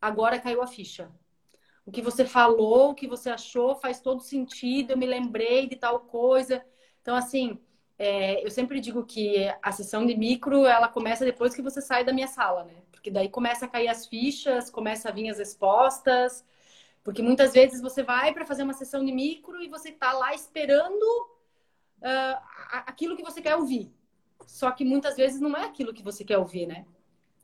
agora 0.00 0.38
caiu 0.38 0.62
a 0.62 0.66
ficha. 0.66 1.10
O 1.84 1.92
que 1.92 2.02
você 2.02 2.24
falou, 2.24 2.90
o 2.90 2.94
que 2.94 3.06
você 3.06 3.30
achou, 3.30 3.76
faz 3.76 4.00
todo 4.00 4.20
sentido. 4.20 4.90
Eu 4.90 4.98
me 4.98 5.06
lembrei 5.06 5.68
de 5.68 5.76
tal 5.76 6.00
coisa. 6.00 6.64
Então, 7.00 7.14
assim, 7.14 7.60
é, 7.98 8.44
eu 8.44 8.50
sempre 8.50 8.80
digo 8.80 9.04
que 9.04 9.36
a 9.62 9.72
sessão 9.72 10.04
de 10.04 10.16
micro 10.16 10.66
ela 10.66 10.88
começa 10.88 11.24
depois 11.24 11.54
que 11.54 11.62
você 11.62 11.80
sai 11.80 12.04
da 12.04 12.12
minha 12.12 12.26
sala, 12.26 12.64
né? 12.64 12.82
Porque 12.90 13.10
daí 13.10 13.28
começa 13.28 13.66
a 13.66 13.68
cair 13.68 13.88
as 13.88 14.06
fichas, 14.06 14.68
começa 14.68 15.08
a 15.08 15.12
vir 15.12 15.30
as 15.30 15.38
respostas. 15.38 16.44
Porque 17.04 17.22
muitas 17.22 17.52
vezes 17.52 17.80
você 17.80 18.02
vai 18.02 18.34
para 18.34 18.44
fazer 18.44 18.64
uma 18.64 18.72
sessão 18.72 19.04
de 19.04 19.12
micro 19.12 19.62
e 19.62 19.68
você 19.68 19.90
está 19.90 20.12
lá 20.12 20.34
esperando 20.34 21.04
uh, 22.02 22.42
aquilo 22.84 23.16
que 23.16 23.22
você 23.22 23.40
quer 23.40 23.54
ouvir. 23.54 23.92
Só 24.44 24.72
que 24.72 24.84
muitas 24.84 25.16
vezes 25.16 25.40
não 25.40 25.56
é 25.56 25.64
aquilo 25.64 25.94
que 25.94 26.02
você 26.02 26.24
quer 26.24 26.38
ouvir, 26.38 26.66
né? 26.66 26.84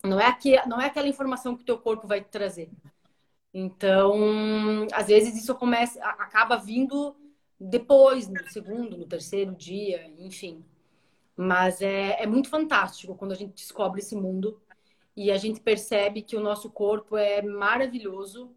Não 0.04 0.18
é, 0.18 0.26
aqui, 0.26 0.56
não 0.66 0.80
é 0.80 0.86
aquela 0.86 1.08
informação 1.08 1.56
que 1.56 1.62
o 1.62 1.66
teu 1.66 1.78
corpo 1.78 2.06
vai 2.06 2.20
te 2.20 2.28
trazer. 2.28 2.68
Então, 3.54 4.86
às 4.92 5.06
vezes 5.06 5.36
isso 5.36 5.54
começa, 5.54 6.02
acaba 6.02 6.56
vindo 6.56 7.14
depois, 7.60 8.26
no 8.26 8.48
segundo, 8.48 8.96
no 8.96 9.06
terceiro 9.06 9.54
dia, 9.54 10.10
enfim. 10.18 10.64
Mas 11.36 11.80
é, 11.80 12.22
é 12.22 12.26
muito 12.26 12.48
fantástico 12.48 13.14
quando 13.14 13.32
a 13.32 13.36
gente 13.36 13.54
descobre 13.54 14.00
esse 14.00 14.16
mundo 14.16 14.60
e 15.16 15.30
a 15.30 15.36
gente 15.36 15.60
percebe 15.60 16.22
que 16.22 16.36
o 16.36 16.40
nosso 16.40 16.70
corpo 16.70 17.16
é 17.16 17.42
maravilhoso, 17.42 18.50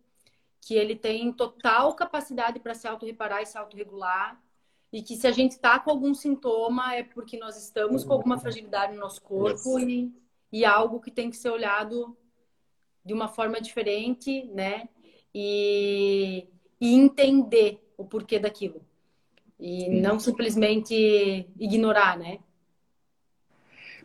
que 0.61 0.75
ele 0.75 0.95
tem 0.95 1.31
total 1.31 1.93
capacidade 1.93 2.59
para 2.59 2.73
se 2.73 2.87
autorreparar 2.87 3.43
e 3.43 3.45
se 3.45 3.57
autorregular, 3.57 4.41
e 4.91 5.03
que 5.03 5.15
se 5.17 5.27
a 5.27 5.31
gente 5.31 5.51
está 5.51 5.77
com 5.77 5.91
algum 5.91 6.13
sintoma 6.13 6.95
é 6.95 7.03
porque 7.03 7.37
nós 7.37 7.57
estamos 7.57 8.03
com 8.03 8.13
alguma 8.13 8.39
fragilidade 8.39 8.93
no 8.93 9.01
nosso 9.01 9.21
corpo 9.21 9.77
e 9.79 10.13
e 10.55 10.63
algo 10.63 11.01
que 11.01 11.11
tem 11.11 11.29
que 11.29 11.35
ser 11.35 11.49
olhado 11.49 12.15
de 13.03 13.13
uma 13.13 13.27
forma 13.27 13.59
diferente, 13.59 14.45
né? 14.53 14.87
E, 15.33 16.47
e 16.79 16.93
entender 16.95 17.85
o 17.97 18.05
porquê 18.05 18.39
daquilo. 18.39 18.81
E 19.59 19.81
Sim. 19.81 19.99
não 19.99 20.17
simplesmente 20.17 21.45
ignorar, 21.59 22.17
né? 22.17 22.39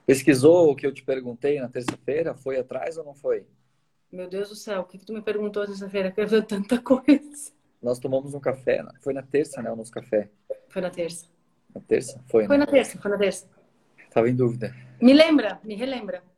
Pesquisou 0.04 0.72
o 0.72 0.74
que 0.74 0.84
eu 0.84 0.92
te 0.92 1.04
perguntei 1.04 1.60
na 1.60 1.68
terça-feira? 1.68 2.34
Foi 2.34 2.58
atrás 2.58 2.98
ou 2.98 3.04
não 3.04 3.14
foi? 3.14 3.46
Meu 4.10 4.28
Deus 4.28 4.48
do 4.48 4.56
céu, 4.56 4.80
o 4.80 4.84
que, 4.84 4.98
que 4.98 5.06
tu 5.06 5.12
me 5.12 5.22
perguntou 5.22 5.64
terça-feira? 5.64 6.10
Que 6.10 6.20
eu 6.20 6.42
tanta 6.44 6.82
coisa. 6.82 7.52
Nós 7.80 8.00
tomamos 8.00 8.34
um 8.34 8.40
café. 8.40 8.84
Foi 9.00 9.14
na 9.14 9.22
terça, 9.22 9.62
né? 9.62 9.70
O 9.70 9.76
nosso 9.76 9.92
café. 9.92 10.28
Foi 10.68 10.82
na 10.82 10.90
terça. 10.90 11.28
Na 11.72 11.80
terça? 11.80 12.20
Foi. 12.26 12.48
Foi 12.48 12.58
né? 12.58 12.64
na 12.64 12.72
terça, 12.72 12.98
foi 12.98 13.08
na 13.08 13.18
terça. 13.18 13.48
Tava 14.10 14.28
em 14.28 14.34
dúvida. 14.34 14.74
Me 15.00 15.12
lembra, 15.12 15.60
me 15.62 15.76
relembra. 15.76 16.28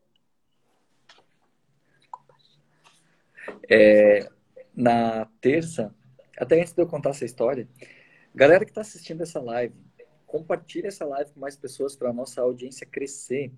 É, 3.75 4.29
na 4.77 5.25
terça, 5.41 5.95
até 6.37 6.61
antes 6.61 6.75
de 6.75 6.83
eu 6.83 6.87
contar 6.87 7.11
essa 7.11 7.25
história, 7.25 7.67
galera 8.35 8.67
que 8.67 8.71
está 8.71 8.83
assistindo 8.83 9.23
essa 9.23 9.41
live, 9.41 9.75
compartilhe 10.27 10.89
essa 10.89 11.07
live 11.07 11.31
com 11.33 11.41
mais 11.41 11.57
pessoas 11.57 11.97
para 11.97 12.11
a 12.11 12.13
nossa 12.13 12.43
audiência 12.43 12.87
crescer 12.87 13.51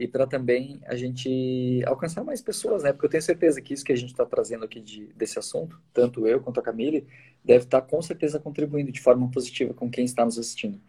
e 0.00 0.08
para 0.08 0.26
também 0.26 0.80
a 0.86 0.96
gente 0.96 1.80
alcançar 1.86 2.24
mais 2.24 2.42
pessoas, 2.42 2.82
né? 2.82 2.92
Porque 2.92 3.06
eu 3.06 3.10
tenho 3.10 3.22
certeza 3.22 3.62
que 3.62 3.72
isso 3.72 3.84
que 3.84 3.92
a 3.92 3.96
gente 3.96 4.10
está 4.10 4.26
trazendo 4.26 4.64
aqui 4.64 4.80
de, 4.80 5.06
desse 5.12 5.38
assunto, 5.38 5.80
tanto 5.94 6.26
eu 6.26 6.40
quanto 6.40 6.58
a 6.58 6.62
Camille, 6.62 7.06
deve 7.44 7.62
estar 7.64 7.82
tá, 7.82 7.86
com 7.86 8.02
certeza 8.02 8.40
contribuindo 8.40 8.90
de 8.90 9.00
forma 9.00 9.30
positiva 9.30 9.72
com 9.72 9.88
quem 9.88 10.04
está 10.04 10.24
nos 10.24 10.40
assistindo. 10.40 10.80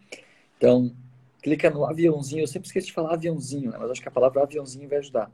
Então, 0.58 0.92
clica 1.40 1.70
no 1.70 1.84
aviãozinho, 1.84 2.42
eu 2.42 2.48
sempre 2.48 2.66
esqueço 2.66 2.88
de 2.88 2.92
falar 2.92 3.14
aviãozinho, 3.14 3.70
né? 3.70 3.78
mas 3.78 3.92
acho 3.92 4.02
que 4.02 4.08
a 4.08 4.10
palavra 4.10 4.42
aviãozinho 4.42 4.88
vai 4.88 4.98
ajudar 4.98 5.30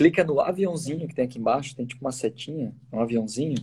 clica 0.00 0.24
no 0.24 0.40
aviãozinho 0.40 1.06
que 1.06 1.14
tem 1.14 1.26
aqui 1.26 1.38
embaixo, 1.38 1.76
tem 1.76 1.84
tipo 1.84 2.02
uma 2.02 2.10
setinha, 2.10 2.72
um 2.90 3.00
aviãozinho. 3.00 3.58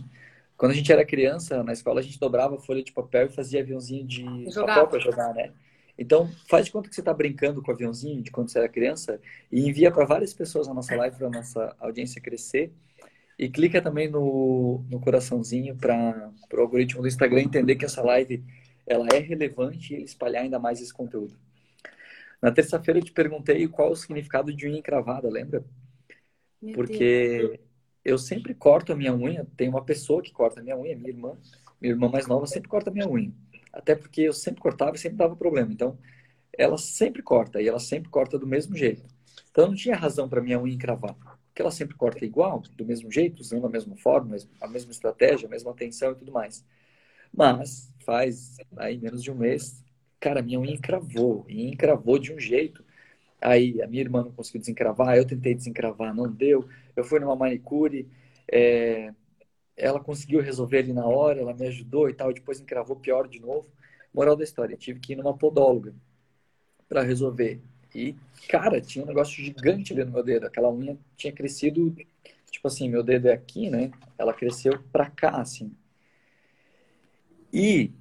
Quando 0.56 0.70
a 0.70 0.74
gente 0.76 0.92
era 0.92 1.04
criança, 1.04 1.64
na 1.64 1.72
escola, 1.72 1.98
a 1.98 2.02
gente 2.02 2.16
dobrava 2.16 2.54
a 2.54 2.60
folha 2.60 2.80
de 2.80 2.92
papel 2.92 3.26
e 3.26 3.28
fazia 3.28 3.60
aviãozinho 3.60 4.06
de 4.06 4.24
papel 4.54 4.86
para 4.86 5.00
jogar, 5.00 5.34
né? 5.34 5.50
Então, 5.98 6.30
faz 6.48 6.66
de 6.66 6.70
conta 6.70 6.88
que 6.88 6.94
você 6.94 7.00
está 7.00 7.12
brincando 7.12 7.60
com 7.60 7.72
o 7.72 7.74
aviãozinho 7.74 8.22
de 8.22 8.30
quando 8.30 8.50
você 8.50 8.58
era 8.60 8.68
criança 8.68 9.20
e 9.50 9.68
envia 9.68 9.90
para 9.90 10.04
várias 10.04 10.32
pessoas 10.32 10.68
na 10.68 10.74
nossa 10.74 10.94
live, 10.94 11.16
para 11.16 11.26
a 11.26 11.30
nossa 11.30 11.74
audiência 11.80 12.22
crescer. 12.22 12.72
E 13.36 13.48
clica 13.48 13.82
também 13.82 14.08
no, 14.08 14.84
no 14.88 15.00
coraçãozinho 15.00 15.74
para 15.74 16.30
o 16.54 16.60
algoritmo 16.60 17.02
do 17.02 17.08
Instagram 17.08 17.40
entender 17.40 17.74
que 17.74 17.84
essa 17.84 18.00
live 18.00 18.44
ela 18.86 19.08
é 19.12 19.18
relevante 19.18 19.92
e 19.92 19.96
ele 19.96 20.04
espalhar 20.04 20.44
ainda 20.44 20.60
mais 20.60 20.80
esse 20.80 20.94
conteúdo. 20.94 21.34
Na 22.40 22.52
terça-feira 22.52 23.00
eu 23.00 23.04
te 23.04 23.10
perguntei 23.10 23.66
qual 23.66 23.90
o 23.90 23.96
significado 23.96 24.54
de 24.54 24.68
unha 24.68 24.78
encravada, 24.78 25.28
lembra? 25.28 25.64
Meu 26.60 26.74
porque 26.74 27.38
Deus. 27.38 27.60
eu 28.04 28.18
sempre 28.18 28.54
corto 28.54 28.92
a 28.92 28.96
minha 28.96 29.14
unha. 29.14 29.46
Tem 29.56 29.68
uma 29.68 29.84
pessoa 29.84 30.22
que 30.22 30.32
corta 30.32 30.60
a 30.60 30.62
minha 30.62 30.76
unha, 30.76 30.96
minha 30.96 31.10
irmã. 31.10 31.36
Minha 31.80 31.94
irmã 31.94 32.08
mais 32.08 32.26
nova 32.26 32.46
sempre 32.46 32.68
corta 32.68 32.90
a 32.90 32.92
minha 32.92 33.08
unha. 33.08 33.32
Até 33.72 33.94
porque 33.94 34.22
eu 34.22 34.32
sempre 34.32 34.60
cortava 34.60 34.96
e 34.96 34.98
sempre 34.98 35.18
dava 35.18 35.36
problema. 35.36 35.72
Então, 35.72 35.98
ela 36.52 36.78
sempre 36.78 37.22
corta 37.22 37.60
e 37.62 37.68
ela 37.68 37.78
sempre 37.78 38.10
corta 38.10 38.38
do 38.38 38.46
mesmo 38.46 38.76
jeito. 38.76 39.04
Então, 39.50 39.68
não 39.68 39.74
tinha 39.74 39.96
razão 39.96 40.28
para 40.28 40.40
minha 40.40 40.60
unha 40.60 40.74
encravar. 40.74 41.14
Porque 41.48 41.62
ela 41.62 41.70
sempre 41.70 41.96
corta 41.96 42.24
igual, 42.24 42.60
do 42.76 42.84
mesmo 42.84 43.10
jeito, 43.10 43.40
usando 43.40 43.66
a 43.66 43.70
mesma 43.70 43.96
forma, 43.96 44.36
a 44.60 44.68
mesma 44.68 44.90
estratégia, 44.90 45.46
a 45.46 45.50
mesma 45.50 45.70
atenção 45.70 46.12
e 46.12 46.14
tudo 46.16 46.32
mais. 46.32 46.64
Mas, 47.32 47.92
faz 48.04 48.56
aí 48.76 48.98
menos 48.98 49.22
de 49.22 49.30
um 49.30 49.34
mês, 49.34 49.84
cara, 50.20 50.42
minha 50.42 50.60
unha 50.60 50.72
encravou. 50.72 51.44
E 51.48 51.68
encravou 51.68 52.18
de 52.18 52.32
um 52.32 52.40
jeito 52.40 52.84
Aí 53.40 53.80
a 53.82 53.86
minha 53.86 54.02
irmã 54.02 54.24
não 54.24 54.32
conseguiu 54.32 54.60
desencravar, 54.60 55.16
eu 55.16 55.26
tentei 55.26 55.54
desencravar, 55.54 56.14
não 56.14 56.30
deu. 56.30 56.68
Eu 56.96 57.04
fui 57.04 57.20
numa 57.20 57.36
manicure, 57.36 58.08
é, 58.50 59.12
ela 59.76 60.00
conseguiu 60.00 60.40
resolver 60.40 60.78
ali 60.78 60.92
na 60.92 61.06
hora, 61.06 61.40
ela 61.40 61.54
me 61.54 61.66
ajudou 61.68 62.10
e 62.10 62.14
tal, 62.14 62.32
depois 62.32 62.60
encravou 62.60 62.96
pior 62.96 63.28
de 63.28 63.40
novo. 63.40 63.68
Moral 64.12 64.34
da 64.34 64.42
história, 64.42 64.76
tive 64.76 64.98
que 64.98 65.12
ir 65.12 65.16
numa 65.16 65.36
podóloga 65.36 65.94
para 66.88 67.02
resolver. 67.02 67.60
E, 67.94 68.16
cara, 68.48 68.80
tinha 68.80 69.04
um 69.04 69.08
negócio 69.08 69.42
gigante 69.42 69.92
ali 69.92 70.04
no 70.04 70.12
meu 70.12 70.22
dedo. 70.22 70.46
Aquela 70.46 70.72
unha 70.72 70.98
tinha 71.16 71.32
crescido, 71.32 71.94
tipo 72.50 72.66
assim, 72.66 72.88
meu 72.88 73.02
dedo 73.02 73.28
é 73.28 73.32
aqui, 73.32 73.70
né? 73.70 73.90
Ela 74.16 74.34
cresceu 74.34 74.78
pra 74.92 75.08
cá, 75.08 75.40
assim. 75.40 75.72
E 77.52 77.92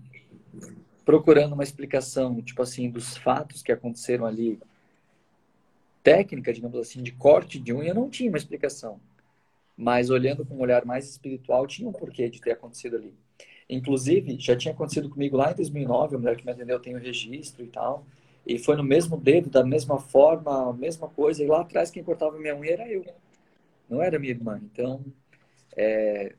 procurando 1.05 1.53
uma 1.53 1.63
explicação, 1.63 2.41
tipo 2.41 2.61
assim, 2.61 2.89
dos 2.89 3.15
fatos 3.15 3.61
que 3.61 3.71
aconteceram 3.71 4.25
ali 4.25 4.59
técnica, 6.07 6.53
digamos 6.53 6.79
assim, 6.79 7.03
de 7.03 7.11
corte 7.11 7.59
de 7.59 7.73
unha, 7.73 7.93
não 7.93 8.09
tinha 8.09 8.29
uma 8.29 8.37
explicação. 8.37 8.97
Mas 9.75 10.09
olhando 10.09 10.45
com 10.45 10.55
um 10.55 10.61
olhar 10.61 10.85
mais 10.85 11.09
espiritual, 11.09 11.67
tinha 11.67 11.89
um 11.89 11.91
porquê 11.91 12.29
de 12.29 12.39
ter 12.39 12.53
acontecido 12.53 12.95
ali. 12.95 13.13
Inclusive, 13.69 14.37
já 14.39 14.55
tinha 14.55 14.73
acontecido 14.73 15.09
comigo 15.09 15.35
lá 15.35 15.51
em 15.51 15.55
2009, 15.55 16.15
a 16.15 16.19
mulher 16.19 16.37
que 16.37 16.45
me 16.45 16.51
atendeu 16.53 16.79
tem 16.79 16.95
o 16.95 16.97
registro 16.97 17.61
e 17.61 17.67
tal. 17.67 18.05
E 18.45 18.57
foi 18.57 18.77
no 18.77 18.83
mesmo 18.83 19.17
dedo, 19.17 19.49
da 19.49 19.65
mesma 19.65 19.99
forma, 19.99 20.69
a 20.69 20.73
mesma 20.73 21.09
coisa. 21.09 21.43
E 21.43 21.47
lá 21.47 21.59
atrás 21.59 21.91
quem 21.91 22.01
cortava 22.01 22.39
minha 22.39 22.55
unha 22.55 22.71
era 22.71 22.87
eu. 22.89 23.03
Não 23.89 24.01
era 24.01 24.17
minha 24.17 24.31
irmã. 24.31 24.61
Então, 24.63 25.03
é, 25.75 26.33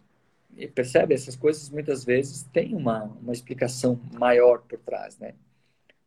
percebe? 0.75 1.13
Essas 1.13 1.37
coisas 1.37 1.69
muitas 1.69 2.07
vezes 2.07 2.43
têm 2.45 2.75
uma, 2.75 3.05
uma 3.21 3.35
explicação 3.35 4.01
maior 4.15 4.63
por 4.63 4.79
trás, 4.79 5.19
né? 5.19 5.35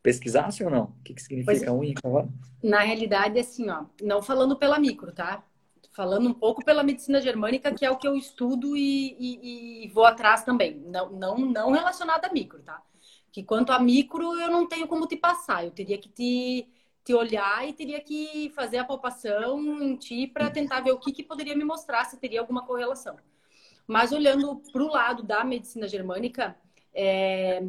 Pesquisasse 0.01 0.63
ou 0.63 0.69
não? 0.69 0.83
O 0.83 1.03
que, 1.03 1.13
que 1.13 1.21
significa 1.21 1.51
pois, 1.51 1.79
unha 1.79 1.91
encravada? 1.91 2.29
Na 2.63 2.79
realidade, 2.79 3.39
assim, 3.39 3.69
ó, 3.69 3.85
não 4.01 4.21
falando 4.21 4.55
pela 4.57 4.79
micro, 4.79 5.11
tá? 5.11 5.43
Falando 5.91 6.29
um 6.29 6.33
pouco 6.33 6.63
pela 6.63 6.83
medicina 6.83 7.21
germânica, 7.21 7.73
que 7.73 7.85
é 7.85 7.91
o 7.91 7.97
que 7.97 8.07
eu 8.07 8.15
estudo 8.15 8.77
e, 8.77 9.15
e, 9.19 9.85
e 9.85 9.87
vou 9.89 10.05
atrás 10.05 10.43
também. 10.43 10.77
Não, 10.85 11.11
não, 11.11 11.37
não 11.37 11.71
relacionado 11.71 12.25
a 12.25 12.33
micro, 12.33 12.61
tá? 12.61 12.81
Que 13.31 13.43
quanto 13.43 13.71
a 13.71 13.79
micro, 13.79 14.39
eu 14.39 14.49
não 14.49 14.67
tenho 14.67 14.87
como 14.87 15.07
te 15.07 15.17
passar. 15.17 15.65
Eu 15.65 15.71
teria 15.71 15.97
que 15.97 16.09
te, 16.09 16.67
te 17.03 17.13
olhar 17.13 17.67
e 17.67 17.73
teria 17.73 17.99
que 17.99 18.51
fazer 18.55 18.77
a 18.77 18.85
palpação 18.85 19.81
em 19.81 19.95
ti 19.97 20.27
para 20.27 20.49
tentar 20.49 20.81
ver 20.81 20.91
o 20.91 20.99
que, 20.99 21.11
que 21.11 21.23
poderia 21.23 21.55
me 21.55 21.63
mostrar, 21.63 22.05
se 22.05 22.17
teria 22.17 22.39
alguma 22.39 22.65
correlação. 22.65 23.17
Mas 23.87 24.11
olhando 24.11 24.61
para 24.71 24.83
o 24.83 24.87
lado 24.87 25.23
da 25.23 25.43
medicina 25.43 25.87
germânica, 25.87 26.55
é, 26.93 27.63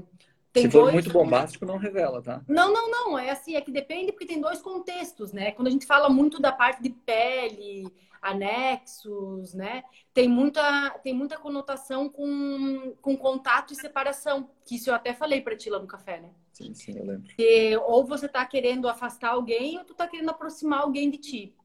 tem 0.52 0.64
Se 0.64 0.70
for 0.70 0.82
dois... 0.82 0.94
muito 0.94 1.10
bombástico, 1.10 1.64
não 1.64 1.78
revela, 1.78 2.20
tá? 2.20 2.42
Não, 2.46 2.72
não, 2.72 2.90
não. 2.90 3.18
É 3.18 3.30
assim, 3.30 3.56
é 3.56 3.60
que 3.60 3.70
depende 3.70 4.12
porque 4.12 4.26
tem 4.26 4.40
dois 4.40 4.60
contextos, 4.60 5.32
né? 5.32 5.52
Quando 5.52 5.68
a 5.68 5.70
gente 5.70 5.86
fala 5.86 6.10
muito 6.10 6.40
da 6.40 6.52
parte 6.52 6.82
de 6.82 6.90
pele, 6.90 7.90
anexos, 8.20 9.54
né? 9.54 9.82
Tem 10.12 10.28
muita, 10.28 10.90
tem 11.02 11.14
muita 11.14 11.38
conotação 11.38 12.08
com, 12.08 12.94
com 13.00 13.16
contato 13.16 13.72
e 13.72 13.76
separação, 13.76 14.50
que 14.66 14.76
isso 14.76 14.90
eu 14.90 14.94
até 14.94 15.14
falei 15.14 15.40
para 15.40 15.56
ti 15.56 15.70
lá 15.70 15.78
no 15.78 15.86
café, 15.86 16.20
né? 16.20 16.30
Sim, 16.52 16.74
sim, 16.74 16.98
eu 16.98 17.06
lembro. 17.06 17.34
Que 17.34 17.76
ou 17.78 18.04
você 18.04 18.28
tá 18.28 18.44
querendo 18.44 18.88
afastar 18.88 19.30
alguém 19.30 19.78
ou 19.78 19.84
tu 19.84 19.94
tá 19.94 20.06
querendo 20.06 20.28
aproximar 20.28 20.82
alguém 20.82 21.10
de 21.10 21.16
ti. 21.16 21.56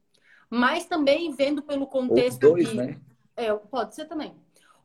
Mas 0.48 0.86
também 0.86 1.30
vendo 1.30 1.62
pelo 1.62 1.86
contexto 1.86 2.42
ou 2.44 2.54
dois, 2.54 2.72
né? 2.72 2.98
É, 3.36 3.52
pode 3.54 3.94
ser 3.94 4.06
também. 4.06 4.34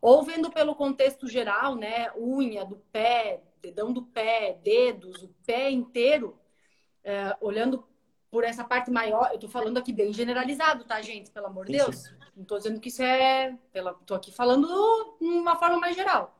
Ou 0.02 0.22
vendo 0.22 0.52
pelo 0.52 0.76
contexto 0.76 1.26
geral, 1.26 1.76
né? 1.76 2.12
Unha 2.18 2.66
do 2.66 2.76
pé, 2.92 3.42
dedão 3.64 3.94
do 3.94 4.04
pé, 4.04 4.60
dedos, 4.62 5.24
o 5.24 5.30
pé 5.46 5.72
inteiro, 5.72 6.38
é, 7.02 7.36
olhando 7.40 7.88
por 8.30 8.44
essa 8.44 8.64
parte 8.64 8.92
maior, 8.92 9.30
eu 9.32 9.40
tô 9.40 9.48
falando 9.48 9.78
aqui 9.78 9.94
bem 9.94 10.12
generalizado, 10.12 10.84
tá, 10.84 11.02
gente? 11.02 11.32
Pelo 11.32 11.48
amor 11.48 11.66
de 11.66 11.74
Deus. 11.74 12.14
Não 12.36 12.44
tô 12.44 12.58
dizendo 12.58 12.80
que 12.80 12.90
isso 12.90 13.02
é. 13.02 13.58
Pela, 13.72 13.94
tô 13.94 14.16
aqui 14.16 14.32
falando 14.32 14.68
de 15.22 15.28
uma 15.28 15.56
forma 15.56 15.80
mais 15.80 15.96
geral. 15.96 16.38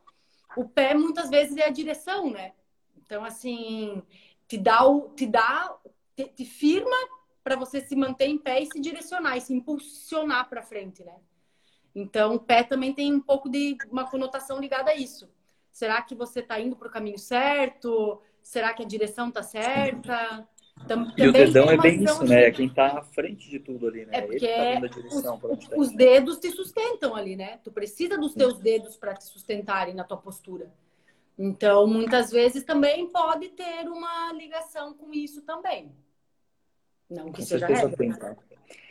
O 0.58 0.68
pé 0.68 0.94
muitas 0.94 1.30
vezes 1.30 1.56
é 1.56 1.66
a 1.66 1.72
direção, 1.72 2.30
né? 2.30 2.54
Então, 2.98 3.24
assim, 3.24 4.02
te 4.48 4.58
dá 4.58 4.86
o. 4.86 5.10
Te 5.10 5.28
dá. 5.28 5.78
te, 6.16 6.26
te 6.26 6.46
firma 6.46 6.96
para 7.44 7.56
você 7.56 7.80
se 7.80 7.96
manter 7.96 8.26
em 8.26 8.38
pé 8.38 8.62
e 8.62 8.66
se 8.66 8.80
direcionar 8.80 9.38
e 9.38 9.42
se 9.42 9.54
impulsionar 9.54 10.50
para 10.50 10.64
frente, 10.64 11.04
né? 11.04 11.16
Então, 11.94 12.36
o 12.36 12.40
pé 12.40 12.64
também 12.64 12.94
tem 12.94 13.14
um 13.14 13.22
pouco 13.22 13.48
de 13.50 13.78
uma 13.92 14.10
conotação 14.10 14.60
ligada 14.60 14.90
a 14.90 14.96
isso. 14.96 15.30
Será 15.74 16.04
que 16.04 16.14
você 16.14 16.40
está 16.40 16.60
indo 16.60 16.76
para 16.76 16.88
o 16.88 16.92
caminho 16.92 17.18
certo? 17.18 18.22
Será 18.44 18.74
que 18.74 18.84
a 18.84 18.86
direção 18.86 19.30
está 19.30 19.42
certa? 19.42 20.48
Tam, 20.88 21.12
e 21.18 21.28
o 21.28 21.32
dedão 21.32 21.70
é 21.70 21.78
bem 21.78 22.04
isso, 22.04 22.24
né? 22.24 22.46
É 22.46 22.52
quem 22.52 22.68
está 22.68 23.00
à 23.00 23.04
frente 23.04 23.50
de 23.50 23.60
tudo 23.60 23.88
ali, 23.88 24.06
né? 24.06 24.18
É 24.18 24.22
porque 24.22 24.46
Ele 24.46 24.88
tá 24.88 24.96
direção, 24.96 25.40
os, 25.44 25.70
os 25.76 25.96
dedos 25.96 26.38
te 26.38 26.52
sustentam 26.52 27.16
ali, 27.16 27.36
né? 27.36 27.58
Tu 27.64 27.72
precisa 27.72 28.18
dos 28.18 28.36
teus 28.36 28.60
dedos 28.60 28.96
para 28.96 29.16
te 29.16 29.24
sustentarem 29.26 29.96
na 29.96 30.04
tua 30.04 30.18
postura. 30.18 30.72
Então, 31.38 31.88
muitas 31.88 32.30
vezes 32.30 32.64
também 32.64 33.10
pode 33.10 33.50
ter 33.50 33.88
uma 33.88 34.32
ligação 34.34 34.94
com 34.94 35.12
isso 35.12 35.42
também. 35.42 35.92
Não 37.10 37.32
que 37.32 37.42
com 37.42 37.48
seja 37.48 37.66
regra. 37.66 37.98
Tem, 37.98 38.12
tá? 38.12 38.36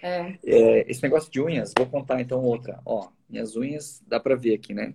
É. 0.03 0.39
É, 0.45 0.91
esse 0.91 1.03
negócio 1.03 1.31
de 1.31 1.41
unhas, 1.41 1.73
vou 1.77 1.87
contar 1.87 2.21
então 2.21 2.43
outra. 2.43 2.81
Ó, 2.85 3.09
minhas 3.29 3.55
unhas, 3.57 4.03
dá 4.07 4.19
para 4.19 4.35
ver 4.35 4.55
aqui, 4.55 4.75
né? 4.75 4.95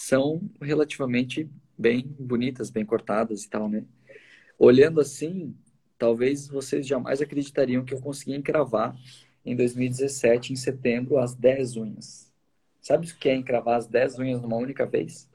São 0.00 0.40
relativamente 0.62 1.48
bem 1.76 2.16
bonitas, 2.18 2.70
bem 2.70 2.86
cortadas 2.86 3.44
e 3.44 3.50
tal, 3.50 3.68
né? 3.68 3.84
Olhando 4.58 4.98
assim, 4.98 5.54
talvez 5.98 6.48
vocês 6.48 6.86
jamais 6.86 7.20
acreditariam 7.20 7.84
que 7.84 7.92
eu 7.92 8.00
consegui 8.00 8.34
encravar 8.34 8.96
em 9.44 9.54
2017, 9.54 10.54
em 10.54 10.56
setembro, 10.56 11.18
as 11.18 11.34
10 11.34 11.76
unhas. 11.76 12.32
Sabe 12.80 13.06
o 13.06 13.14
que 13.14 13.28
é 13.28 13.34
encravar 13.34 13.76
as 13.76 13.86
10 13.86 14.18
unhas 14.18 14.40
numa 14.40 14.56
única 14.56 14.86
vez? 14.86 15.28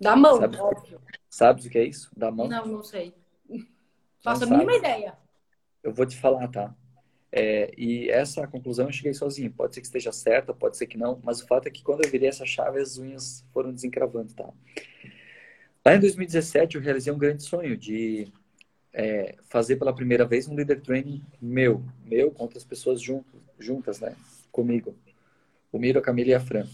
Da 0.00 0.16
mão, 0.16 0.38
Sabe, 0.38 0.56
óbvio. 0.56 0.98
Sabes 1.28 1.66
o 1.66 1.70
que 1.70 1.76
é 1.76 1.84
isso? 1.84 2.10
Da 2.16 2.30
mão? 2.30 2.48
Não, 2.48 2.64
não 2.64 2.82
sei. 2.82 3.14
Faço 4.22 4.44
a 4.44 4.46
mínima 4.46 4.74
ideia. 4.74 5.16
Eu 5.82 5.92
vou 5.92 6.06
te 6.06 6.16
falar, 6.16 6.48
tá? 6.48 6.74
É, 7.32 7.72
e 7.76 8.10
essa 8.10 8.46
conclusão 8.46 8.86
eu 8.86 8.92
cheguei 8.92 9.14
sozinho. 9.14 9.52
Pode 9.52 9.74
ser 9.74 9.80
que 9.80 9.86
esteja 9.86 10.12
certa, 10.12 10.52
pode 10.52 10.76
ser 10.76 10.86
que 10.86 10.98
não, 10.98 11.20
mas 11.22 11.40
o 11.40 11.46
fato 11.46 11.66
é 11.68 11.70
que 11.70 11.82
quando 11.82 12.04
eu 12.04 12.10
virei 12.10 12.28
essa 12.28 12.44
chave, 12.44 12.80
as 12.80 12.98
unhas 12.98 13.44
foram 13.52 13.72
desencravando, 13.72 14.32
tá? 14.34 14.48
Lá 15.84 15.94
em 15.94 16.00
2017, 16.00 16.76
eu 16.76 16.82
realizei 16.82 17.12
um 17.12 17.18
grande 17.18 17.42
sonho 17.42 17.76
de 17.76 18.28
é, 18.92 19.36
fazer 19.48 19.76
pela 19.76 19.94
primeira 19.94 20.26
vez 20.26 20.48
um 20.48 20.54
leader 20.54 20.80
training 20.80 21.22
meu, 21.40 21.82
meu 22.04 22.30
com 22.30 22.42
outras 22.42 22.64
pessoas 22.64 23.00
junto, 23.00 23.40
juntas, 23.58 24.00
né? 24.00 24.14
Comigo. 24.50 24.94
O 25.72 25.78
Miro, 25.78 26.00
a 26.00 26.02
Camila 26.02 26.30
e 26.30 26.34
a 26.34 26.40
Fran. 26.40 26.66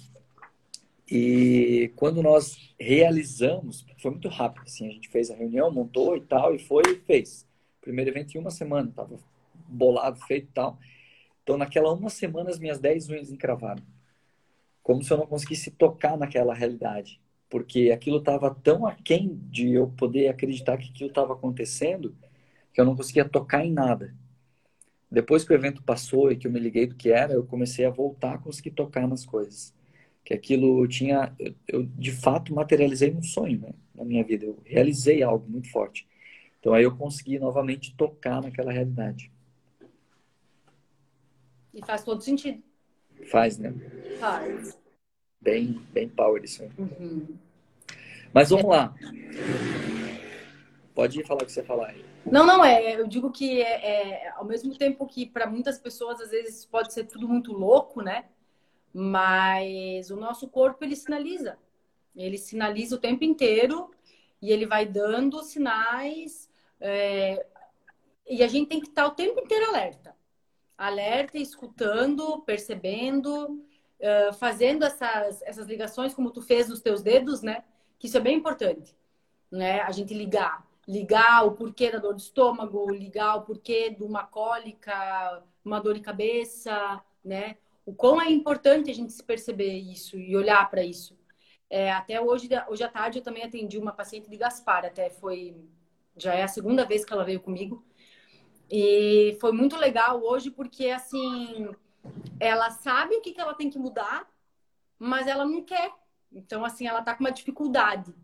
E 1.09 1.93
quando 1.95 2.23
nós 2.23 2.75
realizamos, 2.81 3.87
foi 3.99 4.11
muito 4.11 4.29
rápido, 4.29 4.65
assim, 4.65 4.89
a 4.89 4.91
gente 4.91 5.09
fez 5.09 5.31
a 5.31 5.37
reunião, 5.37 5.71
montou 5.71 6.17
e 6.17 6.21
tal, 6.23 6.55
e 6.55 6.59
foi 6.59 6.83
e 6.87 6.97
fez. 6.97 7.47
Primeiro 7.81 8.11
evento 8.11 8.35
em 8.35 8.41
uma 8.41 8.51
semana, 8.51 8.91
tava 8.95 9.17
bolado, 9.69 10.21
feito 10.27 10.49
e 10.49 10.53
tal. 10.53 10.79
Então, 11.43 11.57
naquela 11.57 11.93
uma 11.93 12.11
semana, 12.11 12.51
as 12.51 12.59
minhas 12.59 12.79
10 12.79 13.09
unhas 13.11 13.31
encravaram. 13.31 13.83
Como 14.83 15.03
se 15.03 15.13
eu 15.13 15.17
não 15.17 15.27
conseguisse 15.27 15.71
tocar 15.71 16.17
naquela 16.17 16.55
realidade. 16.55 17.21
Porque 17.49 17.91
aquilo 17.91 18.19
estava 18.19 18.55
tão 18.55 18.87
aquém 18.87 19.41
de 19.51 19.73
eu 19.73 19.89
poder 19.89 20.29
acreditar 20.29 20.77
que 20.79 20.91
aquilo 20.91 21.11
estava 21.11 21.33
acontecendo, 21.33 22.17
que 22.73 22.81
eu 22.81 22.85
não 22.85 22.97
conseguia 22.97 23.25
tocar 23.25 23.65
em 23.65 23.73
nada. 23.73 24.15
Depois 25.11 25.45
que 25.45 25.53
o 25.53 25.55
evento 25.55 25.83
passou 25.83 26.33
e 26.33 26.37
que 26.37 26.47
eu 26.47 26.53
me 26.53 26.59
liguei 26.59 26.87
do 26.87 26.97
que 26.97 27.11
era, 27.11 27.33
eu 27.33 27.45
comecei 27.45 27.85
a 27.85 27.91
voltar 27.91 28.35
a 28.35 28.39
conseguir 28.39 28.73
tocar 28.73 29.07
nas 29.07 29.25
coisas 29.25 29.77
que 30.27 30.35
aquilo 30.35 30.87
tinha, 30.89 31.33
eu, 31.39 31.55
eu, 31.69 31.83
de 31.85 32.11
fato 32.11 32.53
materializei 32.53 33.15
um 33.15 33.23
sonho 33.23 33.61
né, 33.61 33.71
na 33.95 34.05
minha 34.05 34.25
vida, 34.25 34.45
eu 34.45 34.61
realizei 34.65 35.23
algo 35.23 35.49
muito 35.49 35.71
forte. 35.71 36.05
Então 36.59 36.75
aí 36.75 36.83
eu 36.83 36.97
consegui 36.97 37.39
novamente 37.39 37.95
tocar 37.95 38.43
naquela 38.43 38.73
realidade. 38.73 39.31
E 41.77 41.85
faz 41.85 42.03
todo 42.03 42.23
sentido. 42.23 42.63
Faz, 43.31 43.59
né? 43.59 43.75
Faz. 44.19 44.79
Bem, 45.39 45.79
bem 45.93 46.09
power 46.09 46.43
isso. 46.43 46.65
Uhum. 46.79 47.37
Mas 48.33 48.49
vamos 48.49 48.65
lá. 48.65 48.95
Pode 50.95 51.23
falar 51.25 51.43
o 51.43 51.45
que 51.45 51.53
você 51.53 51.63
falar 51.63 51.89
aí. 51.89 52.03
Não, 52.25 52.47
não, 52.47 52.65
é. 52.65 52.99
Eu 52.99 53.07
digo 53.07 53.31
que 53.31 53.61
é, 53.61 54.25
é 54.25 54.29
ao 54.31 54.47
mesmo 54.47 54.75
tempo 54.75 55.07
que 55.07 55.27
para 55.27 55.47
muitas 55.47 55.79
pessoas 55.79 56.19
às 56.19 56.31
vezes 56.31 56.65
pode 56.65 56.95
ser 56.95 57.05
tudo 57.05 57.29
muito 57.29 57.53
louco, 57.53 58.01
né? 58.01 58.25
Mas 58.91 60.11
o 60.11 60.17
nosso 60.17 60.49
corpo 60.49 60.83
ele 60.83 60.97
sinaliza. 60.97 61.59
Ele 62.17 62.39
sinaliza 62.39 62.97
o 62.97 63.01
tempo 63.01 63.23
inteiro 63.23 63.91
e 64.41 64.51
ele 64.51 64.65
vai 64.65 64.87
dando 64.87 65.43
sinais. 65.43 66.49
É... 66.81 67.45
E 68.27 68.43
a 68.43 68.49
gente 68.49 68.69
tem 68.69 68.81
que 68.81 68.89
estar 68.89 69.07
o 69.07 69.11
tempo 69.11 69.39
inteiro 69.41 69.67
alerta. 69.67 70.16
Alerta, 70.77 71.39
escutando, 71.39 72.41
percebendo, 72.43 73.65
uh, 74.01 74.33
fazendo 74.39 74.85
essas, 74.85 75.43
essas 75.43 75.67
ligações 75.67 76.15
como 76.15 76.31
tu 76.31 76.43
fez 76.43 76.69
nos 76.69 76.81
teus 76.81 77.03
dedos, 77.03 77.43
né? 77.43 77.65
Que 77.99 78.07
isso 78.07 78.17
é 78.17 78.21
bem 78.21 78.37
importante, 78.37 78.97
né? 79.51 79.81
A 79.83 79.91
gente 79.91 80.13
ligar. 80.15 80.67
Ligar 80.87 81.45
o 81.45 81.53
porquê 81.53 81.91
da 81.91 81.99
dor 81.99 82.15
de 82.15 82.23
estômago, 82.23 82.91
ligar 82.91 83.37
o 83.37 83.43
porquê 83.43 83.91
de 83.91 84.05
uma 84.05 84.25
cólica, 84.25 85.43
uma 85.65 85.81
dor 85.81 85.95
de 85.95 86.01
cabeça, 86.01 87.03
né? 87.25 87.57
o 87.87 87.95
quão 87.95 88.21
é 88.21 88.29
importante 88.29 88.91
a 88.91 88.95
gente 88.95 89.13
se 89.13 89.23
perceber 89.23 89.73
isso 89.73 90.19
e 90.19 90.37
olhar 90.37 90.69
para 90.69 90.83
isso. 90.83 91.17
É, 91.71 91.93
até 91.93 92.21
hoje, 92.21 92.49
hoje 92.69 92.83
à 92.83 92.89
tarde, 92.89 93.19
eu 93.19 93.23
também 93.23 93.45
atendi 93.45 93.79
uma 93.79 93.93
paciente 93.93 94.29
de 94.29 94.37
Gaspar, 94.37 94.85
até 94.85 95.09
foi. 95.09 95.57
Já 96.17 96.35
é 96.35 96.43
a 96.43 96.49
segunda 96.49 96.85
vez 96.85 97.05
que 97.05 97.13
ela 97.13 97.25
veio 97.25 97.41
comigo. 97.41 97.85
E 98.71 99.37
foi 99.41 99.53
muito 99.53 99.77
legal 99.77 100.23
hoje, 100.23 100.51
porque, 100.51 100.89
assim, 100.89 101.69
ela 102.41 102.71
sabe 102.71 103.17
o 103.17 103.21
que, 103.21 103.33
que 103.33 103.41
ela 103.41 103.55
tem 103.55 103.71
que 103.71 103.79
mudar, 103.79 104.29
mas 104.99 105.27
ela 105.27 105.45
não 105.45 105.63
quer. 105.63 105.93
Então, 106.33 106.65
assim, 106.65 106.87
ela 106.87 107.03
tá 107.03 107.15
com 107.15 107.21
uma 107.25 107.31
dificuldade. 107.33 108.15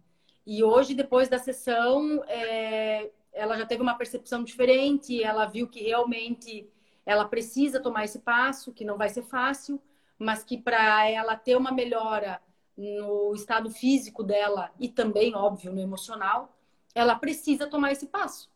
E 0.46 0.62
hoje, 0.64 0.94
depois 0.94 1.28
da 1.28 1.38
sessão, 1.38 2.22
é, 2.26 3.10
ela 3.32 3.56
já 3.56 3.64
teve 3.64 3.82
uma 3.82 3.94
percepção 3.94 4.42
diferente, 4.42 5.22
ela 5.22 5.46
viu 5.46 5.68
que 5.68 5.80
realmente 5.82 6.68
ela 7.06 7.24
precisa 7.24 7.80
tomar 7.80 8.04
esse 8.04 8.18
passo, 8.20 8.72
que 8.72 8.84
não 8.84 8.96
vai 8.96 9.08
ser 9.08 9.22
fácil, 9.22 9.80
mas 10.18 10.44
que 10.44 10.58
para 10.58 11.08
ela 11.08 11.36
ter 11.36 11.56
uma 11.56 11.72
melhora 11.72 12.40
no 12.76 13.34
estado 13.34 13.70
físico 13.70 14.22
dela 14.22 14.70
e 14.78 14.88
também, 14.88 15.34
óbvio, 15.34 15.72
no 15.72 15.80
emocional, 15.80 16.56
ela 16.94 17.14
precisa 17.14 17.66
tomar 17.66 17.92
esse 17.92 18.06
passo. 18.06 18.51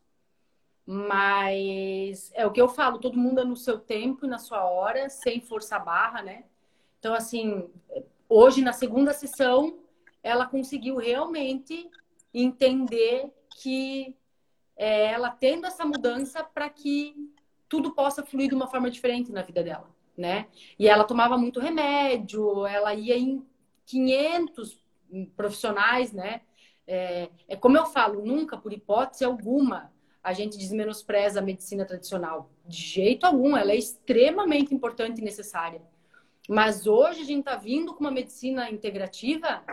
Mas 0.89 2.31
é 2.33 2.45
o 2.47 2.51
que 2.51 2.61
eu 2.61 2.69
falo, 2.69 2.97
todo 2.97 3.19
mundo 3.19 3.41
é 3.41 3.43
no 3.43 3.57
seu 3.57 3.77
tempo 3.77 4.25
e 4.25 4.29
na 4.29 4.39
sua 4.39 4.63
hora, 4.63 5.09
sem 5.09 5.41
força 5.41 5.77
barra, 5.77 6.21
né? 6.21 6.45
Então, 6.97 7.13
assim, 7.13 7.69
hoje 8.29 8.61
na 8.61 8.71
segunda 8.71 9.11
sessão, 9.11 9.79
ela 10.23 10.45
conseguiu 10.45 10.95
realmente 10.95 11.89
entender 12.33 13.33
que 13.61 14.15
é 14.77 15.07
ela 15.07 15.29
tendo 15.29 15.65
essa 15.67 15.85
mudança 15.85 16.41
para 16.41 16.69
que 16.69 17.13
tudo 17.67 17.93
possa 17.93 18.25
fluir 18.25 18.47
de 18.47 18.55
uma 18.55 18.67
forma 18.67 18.89
diferente 18.89 19.29
na 19.29 19.41
vida 19.41 19.61
dela, 19.61 19.89
né? 20.15 20.47
E 20.79 20.87
ela 20.87 21.03
tomava 21.03 21.37
muito 21.37 21.59
remédio, 21.59 22.65
ela 22.65 22.93
ia 22.93 23.17
em 23.17 23.45
500 23.85 24.81
profissionais, 25.35 26.13
né? 26.13 26.41
É, 26.85 27.29
é 27.45 27.55
como 27.57 27.77
eu 27.77 27.85
falo, 27.87 28.23
nunca, 28.23 28.55
por 28.57 28.71
hipótese 28.71 29.25
alguma, 29.25 29.91
a 30.27 30.33
gente 30.33 30.57
desmenospreza 30.57 31.39
a 31.39 31.41
medicina 31.41 31.85
tradicional. 31.85 32.51
De 32.65 32.81
jeito 32.81 33.25
algum, 33.25 33.55
ela 33.55 33.71
é 33.71 33.77
extremamente 33.77 34.75
importante 34.75 35.21
e 35.21 35.23
necessária. 35.23 35.81
Mas 36.49 36.85
hoje 36.85 37.21
a 37.21 37.23
gente 37.23 37.39
está 37.39 37.55
vindo 37.55 37.93
com 37.93 38.01
uma 38.01 38.11
medicina 38.11 38.69
integrativa 38.69 39.63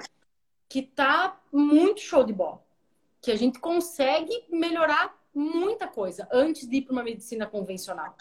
que 0.69 0.79
está 0.79 1.41
muito 1.53 2.01
show 2.01 2.23
de 2.23 2.33
bola. 2.33 2.65
Que 3.21 3.33
a 3.33 3.37
gente 3.37 3.59
consegue 3.59 4.45
melhorar 4.49 5.21
muita 5.35 5.89
coisa 5.89 6.29
antes 6.31 6.69
de 6.69 6.77
ir 6.77 6.83
para 6.83 6.93
uma 6.93 7.03
medicina 7.03 7.49
convencional. 7.49 8.17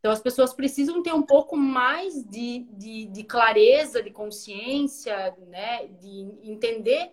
Então, 0.00 0.10
as 0.10 0.20
pessoas 0.20 0.52
precisam 0.52 1.04
ter 1.04 1.14
um 1.14 1.22
pouco 1.22 1.56
mais 1.56 2.24
de, 2.24 2.66
de, 2.72 3.06
de 3.06 3.22
clareza, 3.22 4.02
de 4.02 4.10
consciência, 4.10 5.36
né? 5.46 5.86
de 5.86 6.32
entender 6.42 7.12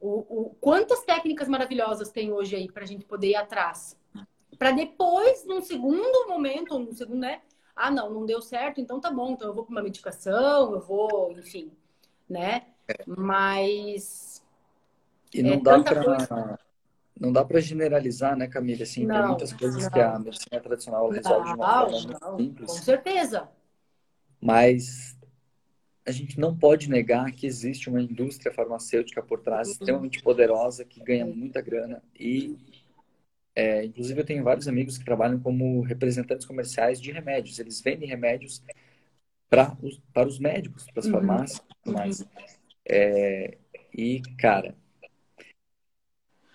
o, 0.00 0.10
o, 0.28 0.56
quantas 0.60 1.02
técnicas 1.04 1.48
maravilhosas 1.48 2.10
tem 2.10 2.32
hoje 2.32 2.56
aí 2.56 2.70
para 2.70 2.84
a 2.84 2.86
gente 2.86 3.04
poder 3.04 3.28
ir 3.30 3.36
atrás. 3.36 3.98
Para 4.58 4.70
depois, 4.70 5.44
num 5.44 5.60
segundo 5.60 6.28
momento, 6.28 6.72
ou 6.72 6.80
num 6.80 6.92
segundo, 6.92 7.18
né? 7.18 7.42
Ah, 7.74 7.90
não, 7.90 8.10
não 8.10 8.24
deu 8.24 8.40
certo, 8.40 8.80
então 8.80 9.00
tá 9.00 9.10
bom, 9.10 9.32
então 9.32 9.48
eu 9.48 9.54
vou 9.54 9.64
para 9.64 9.72
uma 9.72 9.82
medicação, 9.82 10.72
eu 10.72 10.80
vou, 10.80 11.32
enfim, 11.32 11.70
né? 12.28 12.66
É. 12.88 13.04
Mas. 13.06 14.42
E 15.34 15.42
não 15.42 15.54
é, 15.54 15.60
dá 15.60 15.82
para. 15.82 16.04
Coisa 16.04 16.58
não 17.18 17.32
dá 17.32 17.44
para 17.44 17.60
generalizar, 17.60 18.36
né, 18.36 18.46
Camila? 18.46 18.82
Assim, 18.82 19.06
não, 19.06 19.16
tem 19.16 19.26
muitas 19.28 19.52
coisas 19.54 19.84
não. 19.84 19.90
que 19.90 20.00
a 20.00 20.18
medicina 20.18 20.60
tradicional 20.60 21.08
resolve 21.08 21.48
de 21.48 21.54
uma 21.54 21.88
forma 21.88 21.96
muito 21.96 22.36
simples. 22.36 22.70
Com 22.70 22.76
certeza. 22.76 23.48
Mas 24.40 25.15
a 26.06 26.12
gente 26.12 26.38
não 26.38 26.56
pode 26.56 26.88
negar 26.88 27.32
que 27.32 27.46
existe 27.46 27.88
uma 27.88 28.00
indústria 28.00 28.52
farmacêutica 28.52 29.22
por 29.22 29.40
trás 29.40 29.66
uhum. 29.66 29.72
extremamente 29.72 30.22
poderosa 30.22 30.84
que 30.84 31.00
ganha 31.00 31.26
muita 31.26 31.60
grana 31.60 32.02
e 32.18 32.56
é, 33.54 33.84
inclusive 33.84 34.20
eu 34.20 34.24
tenho 34.24 34.44
vários 34.44 34.68
amigos 34.68 34.98
que 34.98 35.04
trabalham 35.04 35.40
como 35.40 35.80
representantes 35.80 36.46
comerciais 36.46 37.00
de 37.00 37.10
remédios. 37.10 37.58
Eles 37.58 37.80
vendem 37.80 38.06
remédios 38.06 38.62
para 39.48 39.74
os, 39.82 39.98
para 40.12 40.28
os 40.28 40.38
médicos, 40.38 40.84
para 40.84 41.00
as 41.00 41.06
uhum. 41.06 41.12
farmácias, 41.12 41.62
mas 41.84 42.20
uhum. 42.20 42.26
é, 42.84 43.56
e 43.96 44.20
cara 44.36 44.74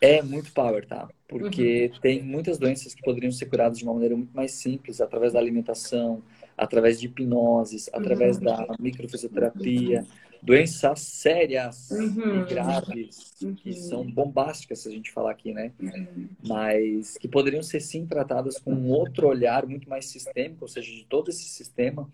é 0.02 0.22
muito 0.22 0.52
power, 0.52 0.86
tá? 0.86 1.08
Porque 1.28 1.92
uhum. 1.94 2.00
tem 2.02 2.24
muitas 2.24 2.58
doenças 2.58 2.96
que 2.96 3.04
poderiam 3.04 3.32
ser 3.32 3.46
curadas 3.46 3.78
de 3.78 3.84
uma 3.84 3.94
maneira 3.94 4.16
muito 4.16 4.36
mais 4.36 4.54
simples, 4.54 5.00
através 5.00 5.34
da 5.34 5.40
alimentação, 5.40 6.24
através 6.62 7.00
de 7.00 7.08
hipnoses, 7.08 7.90
através 7.92 8.38
uhum. 8.38 8.44
da 8.44 8.68
microfisioterapia, 8.80 10.06
doenças 10.44 11.00
sérias 11.00 11.90
uhum. 11.90 12.42
e 12.42 12.46
graves, 12.46 13.34
que 13.58 13.70
uhum. 13.70 13.76
são 13.76 14.12
bombásticas, 14.12 14.80
se 14.80 14.88
a 14.88 14.92
gente 14.92 15.12
falar 15.12 15.32
aqui, 15.32 15.54
né? 15.54 15.72
Uhum. 15.82 16.30
Mas 16.48 17.18
que 17.18 17.28
poderiam 17.28 17.64
ser 17.64 17.80
sim 17.80 18.06
tratadas 18.06 18.60
com 18.60 18.72
um 18.72 18.90
outro 18.90 19.28
olhar 19.28 19.66
muito 19.66 19.90
mais 19.90 20.06
sistêmico, 20.06 20.64
ou 20.66 20.68
seja, 20.68 20.92
de 20.92 21.04
todo 21.06 21.30
esse 21.30 21.46
sistema 21.46 22.08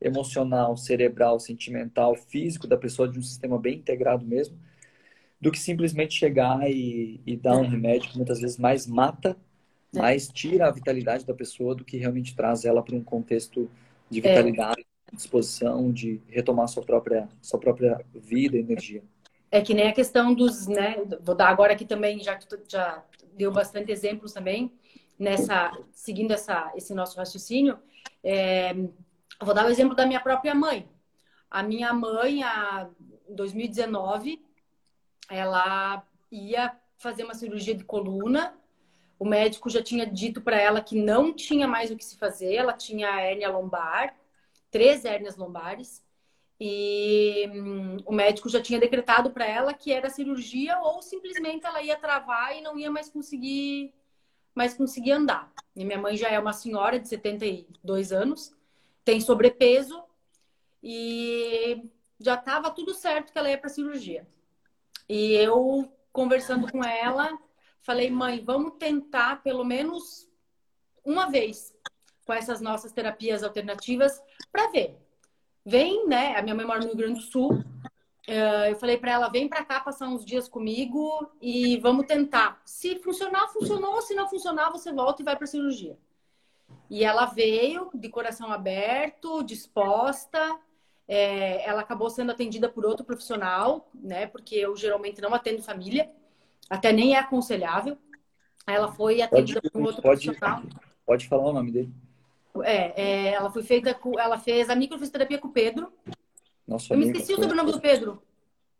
emocional, 0.00 0.76
cerebral, 0.76 1.40
sentimental, 1.40 2.14
físico 2.14 2.66
da 2.66 2.76
pessoa, 2.76 3.08
de 3.08 3.18
um 3.18 3.22
sistema 3.22 3.58
bem 3.58 3.78
integrado 3.78 4.24
mesmo 4.24 4.58
do 5.40 5.50
que 5.50 5.58
simplesmente 5.58 6.14
chegar 6.14 6.70
e, 6.70 7.20
e 7.26 7.36
dar 7.36 7.56
um 7.56 7.68
remédio 7.68 8.10
que 8.10 8.16
muitas 8.16 8.40
vezes 8.40 8.56
mais 8.56 8.86
mata, 8.86 9.36
é. 9.94 9.98
mais 9.98 10.26
tira 10.28 10.66
a 10.66 10.70
vitalidade 10.70 11.26
da 11.26 11.34
pessoa 11.34 11.74
do 11.74 11.84
que 11.84 11.98
realmente 11.98 12.34
traz 12.34 12.64
ela 12.64 12.82
para 12.82 12.94
um 12.94 13.04
contexto 13.04 13.70
de 14.10 14.20
é. 14.20 14.22
vitalidade, 14.22 14.80
é. 15.12 15.16
disposição, 15.16 15.92
de 15.92 16.20
retomar 16.28 16.68
sua 16.68 16.82
própria, 16.82 17.28
sua 17.40 17.58
própria 17.58 18.04
vida 18.14 18.56
energia. 18.56 19.02
É 19.50 19.60
que 19.60 19.74
nem 19.74 19.88
a 19.88 19.92
questão 19.92 20.34
dos, 20.34 20.66
né? 20.66 20.96
Vou 21.20 21.34
dar 21.34 21.48
agora 21.48 21.72
aqui 21.72 21.84
também, 21.84 22.18
já 22.20 22.34
que 22.34 22.46
tu 22.46 22.58
já 22.68 23.04
deu 23.34 23.52
bastante 23.52 23.92
exemplos 23.92 24.32
também, 24.32 24.72
nessa, 25.18 25.70
seguindo 25.92 26.32
essa, 26.32 26.72
esse 26.74 26.94
nosso 26.94 27.16
raciocínio, 27.16 27.78
é, 28.22 28.74
vou 29.40 29.54
dar 29.54 29.66
o 29.66 29.70
exemplo 29.70 29.94
da 29.94 30.06
minha 30.06 30.20
própria 30.20 30.54
mãe. 30.54 30.88
A 31.50 31.62
minha 31.62 31.92
mãe, 31.92 32.40
em 33.28 33.34
2019, 33.34 34.44
ela 35.30 36.04
ia 36.30 36.76
fazer 36.96 37.24
uma 37.24 37.34
cirurgia 37.34 37.74
de 37.74 37.84
coluna. 37.84 38.54
O 39.24 39.26
médico 39.26 39.70
já 39.70 39.82
tinha 39.82 40.04
dito 40.04 40.42
para 40.42 40.60
ela 40.60 40.82
que 40.82 40.94
não 40.94 41.32
tinha 41.32 41.66
mais 41.66 41.90
o 41.90 41.96
que 41.96 42.04
se 42.04 42.18
fazer. 42.18 42.56
Ela 42.56 42.74
tinha 42.74 43.08
hérnia 43.08 43.48
lombar, 43.48 44.14
três 44.70 45.06
hérnias 45.06 45.34
lombares. 45.34 46.04
E 46.60 47.48
hum, 47.50 47.96
o 48.04 48.12
médico 48.12 48.50
já 48.50 48.60
tinha 48.60 48.78
decretado 48.78 49.30
para 49.30 49.46
ela 49.46 49.72
que 49.72 49.90
era 49.90 50.10
cirurgia 50.10 50.78
ou 50.80 51.00
simplesmente 51.00 51.64
ela 51.64 51.80
ia 51.80 51.96
travar 51.96 52.54
e 52.54 52.60
não 52.60 52.78
ia 52.78 52.90
mais 52.90 53.08
conseguir 53.08 53.94
mais 54.54 54.74
conseguir 54.74 55.12
andar. 55.12 55.50
E 55.74 55.86
minha 55.86 55.98
mãe 55.98 56.18
já 56.18 56.28
é 56.28 56.38
uma 56.38 56.52
senhora 56.52 57.00
de 57.00 57.08
72 57.08 58.12
anos, 58.12 58.54
tem 59.06 59.22
sobrepeso 59.22 60.04
e 60.82 61.82
já 62.20 62.34
estava 62.34 62.70
tudo 62.70 62.92
certo 62.92 63.32
que 63.32 63.38
ela 63.38 63.48
ia 63.48 63.56
para 63.56 63.70
cirurgia. 63.70 64.28
E 65.08 65.32
eu, 65.32 65.90
conversando 66.12 66.70
com 66.70 66.84
ela, 66.84 67.38
falei, 67.84 68.10
mãe, 68.10 68.42
vamos 68.42 68.74
tentar 68.78 69.42
pelo 69.42 69.64
menos 69.64 70.28
uma 71.04 71.30
vez 71.30 71.72
com 72.26 72.32
essas 72.32 72.60
nossas 72.60 72.92
terapias 72.92 73.44
alternativas 73.44 74.20
para 74.50 74.70
ver. 74.70 74.98
Vem, 75.64 76.06
né? 76.06 76.34
A 76.36 76.42
minha 76.42 76.54
mãe 76.54 76.66
mora 76.66 76.80
no 76.80 76.86
Rio 76.86 76.96
Grande 76.96 77.20
do 77.20 77.26
Sul. 77.26 77.62
Eh, 78.26 78.72
eu 78.72 78.76
falei 78.76 78.96
para 78.96 79.12
ela, 79.12 79.28
vem 79.28 79.46
para 79.48 79.64
cá 79.64 79.80
passar 79.80 80.08
uns 80.08 80.24
dias 80.24 80.48
comigo 80.48 81.30
e 81.40 81.76
vamos 81.78 82.06
tentar. 82.06 82.60
Se 82.64 82.98
funcionar, 82.98 83.48
funcionou. 83.48 84.00
Se 84.00 84.14
não 84.14 84.28
funcionar, 84.28 84.70
você 84.70 84.90
volta 84.90 85.20
e 85.20 85.24
vai 85.24 85.36
para 85.36 85.46
cirurgia. 85.46 85.98
E 86.88 87.04
ela 87.04 87.26
veio 87.26 87.90
de 87.94 88.08
coração 88.08 88.50
aberto, 88.50 89.42
disposta. 89.42 90.58
É, 91.06 91.68
ela 91.68 91.82
acabou 91.82 92.08
sendo 92.08 92.32
atendida 92.32 92.66
por 92.66 92.86
outro 92.86 93.04
profissional, 93.04 93.90
né? 93.94 94.26
Porque 94.26 94.54
eu 94.54 94.74
geralmente 94.74 95.20
não 95.20 95.34
atendo 95.34 95.62
família, 95.62 96.10
até 96.68 96.92
nem 96.92 97.14
é 97.14 97.18
aconselhável. 97.18 97.96
Ela 98.66 98.90
foi 98.92 99.20
atendida 99.20 99.60
pode, 99.60 99.72
por 99.72 99.80
um 99.80 99.84
outro 99.84 100.02
pode, 100.02 100.24
profissional. 100.26 100.62
Pode 101.04 101.28
falar 101.28 101.50
o 101.50 101.52
nome 101.52 101.70
dele. 101.70 101.92
É, 102.62 103.02
é, 103.02 103.32
ela 103.32 103.50
foi 103.50 103.62
feita 103.62 103.92
com, 103.94 104.18
ela 104.18 104.38
fez 104.38 104.70
a 104.70 104.76
microfisioterapia 104.76 105.38
com 105.38 105.48
o 105.48 105.52
Pedro. 105.52 105.92
Nosso 106.66 106.92
eu 106.92 106.98
me 106.98 107.06
esqueci 107.06 107.34
o 107.34 107.36
sobrenome 107.36 107.72
do 107.72 107.80
Pedro. 107.80 108.22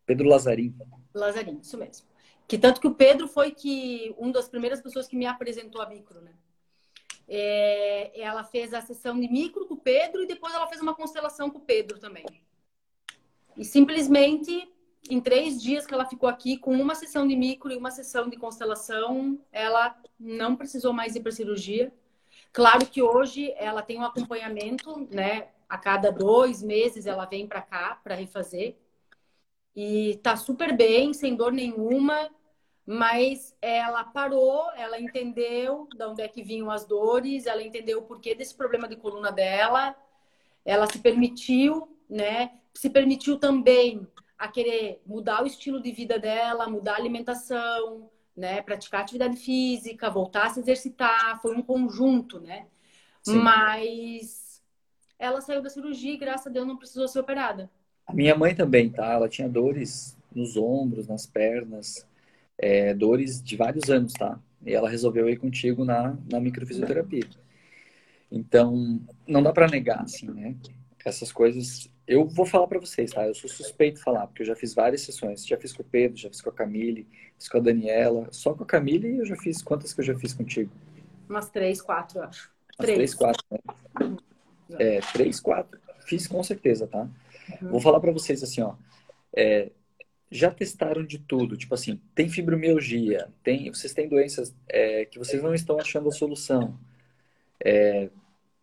Pedro 0.07 0.29
Lazarim. 0.29 0.75
Lazarim, 1.13 1.59
isso 1.61 1.77
mesmo. 1.77 2.07
Que 2.47 2.59
tanto 2.59 2.81
que 2.81 2.87
o 2.87 2.95
Pedro 2.95 3.27
foi 3.27 3.51
que 3.51 4.15
uma 4.19 4.33
das 4.33 4.49
primeiras 4.49 4.81
pessoas 4.81 5.07
que 5.07 5.17
me 5.17 5.27
apresentou 5.27 5.81
a 5.83 5.89
micro, 5.89 6.21
né? 6.21 6.33
É, 7.27 8.21
ela 8.21 8.45
fez 8.45 8.75
a 8.75 8.83
sessão 8.83 9.19
de 9.19 9.29
micro 9.29 9.67
com 9.67 9.75
o 9.75 9.81
Pedro 9.81 10.23
e 10.23 10.27
depois 10.27 10.53
ela 10.55 10.67
fez 10.67 10.81
uma 10.81 10.95
constelação 10.95 11.49
com 11.49 11.59
o 11.59 11.63
Pedro 11.63 11.99
também. 11.99 12.27
E 13.57 13.65
simplesmente, 13.65 14.69
em 15.09 15.21
três 15.21 15.63
dias 15.63 15.87
que 15.87 15.95
ela 15.95 16.07
ficou 16.07 16.29
aqui, 16.29 16.57
com 16.57 16.73
uma 16.73 16.95
sessão 16.95 17.27
de 17.27 17.37
micro 17.37 17.71
e 17.73 17.77
uma 17.77 17.91
sessão 17.91 18.29
de 18.29 18.37
constelação, 18.37 19.39
ela 19.53 19.97
não 20.19 20.57
precisou 20.57 20.93
mais 20.93 21.15
ir 21.15 21.21
para 21.21 21.33
cirurgia. 21.33 21.93
Claro 22.53 22.87
que 22.87 23.03
hoje 23.03 23.53
ela 23.57 23.83
tem 23.83 23.99
um 23.99 24.05
acompanhamento, 24.05 25.07
né? 25.11 25.49
A 25.69 25.77
cada 25.77 26.11
dois 26.11 26.63
meses 26.63 27.07
ela 27.07 27.27
vem 27.27 27.47
para 27.47 27.61
cá 27.61 28.01
para 28.03 28.15
refazer. 28.15 28.77
E 29.75 30.21
tá 30.23 30.37
super 30.37 30.77
bem, 30.77 31.13
sem 31.13 31.35
dor 31.35 31.53
nenhuma 31.53 32.31
mas 32.87 33.57
ela 33.63 34.05
parou, 34.05 34.71
ela 34.77 35.01
entendeu 35.01 35.89
de 35.95 36.05
onde 36.05 36.23
é 36.23 36.29
que 36.29 36.43
vinham 36.43 36.71
as 36.71 36.85
dores, 36.85 37.47
ela 37.47 37.63
entendeu 37.63 38.01
o 38.01 38.03
porquê 38.03 38.35
desse 38.35 38.55
problema 38.55 38.87
de 38.87 38.97
coluna 38.97 39.33
dela, 39.33 39.97
ela 40.65 40.87
se 40.87 40.99
permitiu, 40.99 41.89
né? 42.09 42.59
Se 42.75 42.91
permitiu 42.91 43.39
também 43.39 44.07
a 44.39 44.49
querer 44.49 45.01
mudar 45.07 45.43
o 45.43 45.47
estilo 45.47 45.81
de 45.81 45.93
vida 45.93 46.19
dela, 46.19 46.69
mudar 46.69 46.95
a 46.95 46.97
alimentação, 46.97 48.11
né? 48.37 48.61
Praticar 48.63 49.03
atividade 49.03 49.37
física, 49.37 50.11
voltar 50.11 50.47
a 50.47 50.51
se 50.51 50.61
exercitar, 50.61 51.41
foi 51.41 51.57
um 51.57 51.63
conjunto, 51.63 52.41
né? 52.41 52.67
Sim. 53.23 53.39
Mas 53.39 54.63
ela 55.19 55.41
saiu 55.41 55.63
da 55.63 55.71
cirurgia 55.71 56.13
e 56.13 56.19
graças 56.19 56.47
a 56.47 56.51
Deus 56.51 56.67
não 56.67 56.77
precisou 56.77 57.09
ser 57.09 57.21
operada. 57.21 57.71
A 58.07 58.13
minha 58.13 58.37
mãe 58.37 58.55
também, 58.55 58.91
tá? 58.91 59.13
Ela 59.13 59.29
tinha 59.29 59.49
dores 59.49 60.17
nos 60.35 60.57
ombros, 60.57 61.07
nas 61.07 61.27
pernas 61.27 62.07
é, 62.59 62.95
dores 62.95 63.43
de 63.43 63.57
vários 63.57 63.91
anos, 63.91 64.13
tá? 64.13 64.39
E 64.65 64.73
ela 64.75 64.89
resolveu 64.89 65.29
ir 65.29 65.37
contigo 65.37 65.85
na, 65.85 66.17
na 66.31 66.41
microfisioterapia. 66.41 67.29
Então, 68.31 69.01
não 69.27 69.43
dá 69.43 69.53
para 69.53 69.69
negar, 69.69 70.03
assim, 70.03 70.27
né? 70.27 70.57
Essas 71.05 71.31
coisas 71.31 71.91
eu 72.07 72.27
vou 72.27 72.45
falar 72.45 72.67
para 72.67 72.79
vocês, 72.79 73.11
tá? 73.11 73.27
Eu 73.27 73.35
sou 73.35 73.49
suspeito 73.49 73.97
de 73.97 74.03
falar, 74.03 74.27
porque 74.27 74.43
eu 74.43 74.47
já 74.47 74.55
fiz 74.55 74.75
várias 74.75 75.03
sessões. 75.03 75.47
Já 75.47 75.57
fiz 75.57 75.73
com 75.73 75.83
o 75.83 75.87
Pedro, 75.87 76.17
já 76.17 76.29
fiz 76.29 76.41
com 76.41 76.51
a 76.51 76.53
Camille, 76.53 77.07
fiz 77.39 77.49
com 77.49 77.59
a 77.59 77.61
Daniela. 77.61 78.29
Só 78.31 78.55
com 78.55 78.63
a 78.63 78.67
Camille 78.67 79.19
eu 79.19 79.25
já 79.25 79.37
fiz. 79.37 79.63
Quantas 79.63 79.93
que 79.93 80.01
eu 80.01 80.05
já 80.05 80.15
fiz 80.15 80.35
contigo? 80.35 80.71
Umas 81.29 81.49
três, 81.51 81.81
quatro, 81.81 82.19
eu 82.19 82.25
acho. 82.25 82.51
Umas 82.79 82.87
três, 82.87 82.97
três 82.97 83.15
quatro, 83.15 83.45
né? 83.51 83.59
Uhum. 84.01 84.17
É, 84.79 85.01
três, 85.13 85.41
quatro. 85.41 85.81
Fiz 86.07 86.27
com 86.27 86.43
certeza, 86.43 86.87
tá? 86.87 87.09
Uhum. 87.63 87.71
Vou 87.71 87.81
falar 87.81 88.01
para 88.01 88.13
vocês 88.13 88.43
assim, 88.43 88.61
ó. 88.61 88.75
É, 89.35 89.71
já 90.31 90.51
testaram 90.51 91.05
de 91.05 91.19
tudo, 91.19 91.57
tipo 91.57 91.75
assim, 91.75 92.01
tem 92.15 92.29
fibromialgia, 92.29 93.29
tem, 93.43 93.71
vocês 93.71 93.95
têm 93.95 94.09
doenças 94.09 94.55
é, 94.69 95.05
que 95.05 95.19
vocês 95.19 95.43
não 95.43 95.55
estão 95.55 95.79
achando 95.79 96.09
a 96.09 96.13
solução. 96.13 96.79
É, 97.65 98.11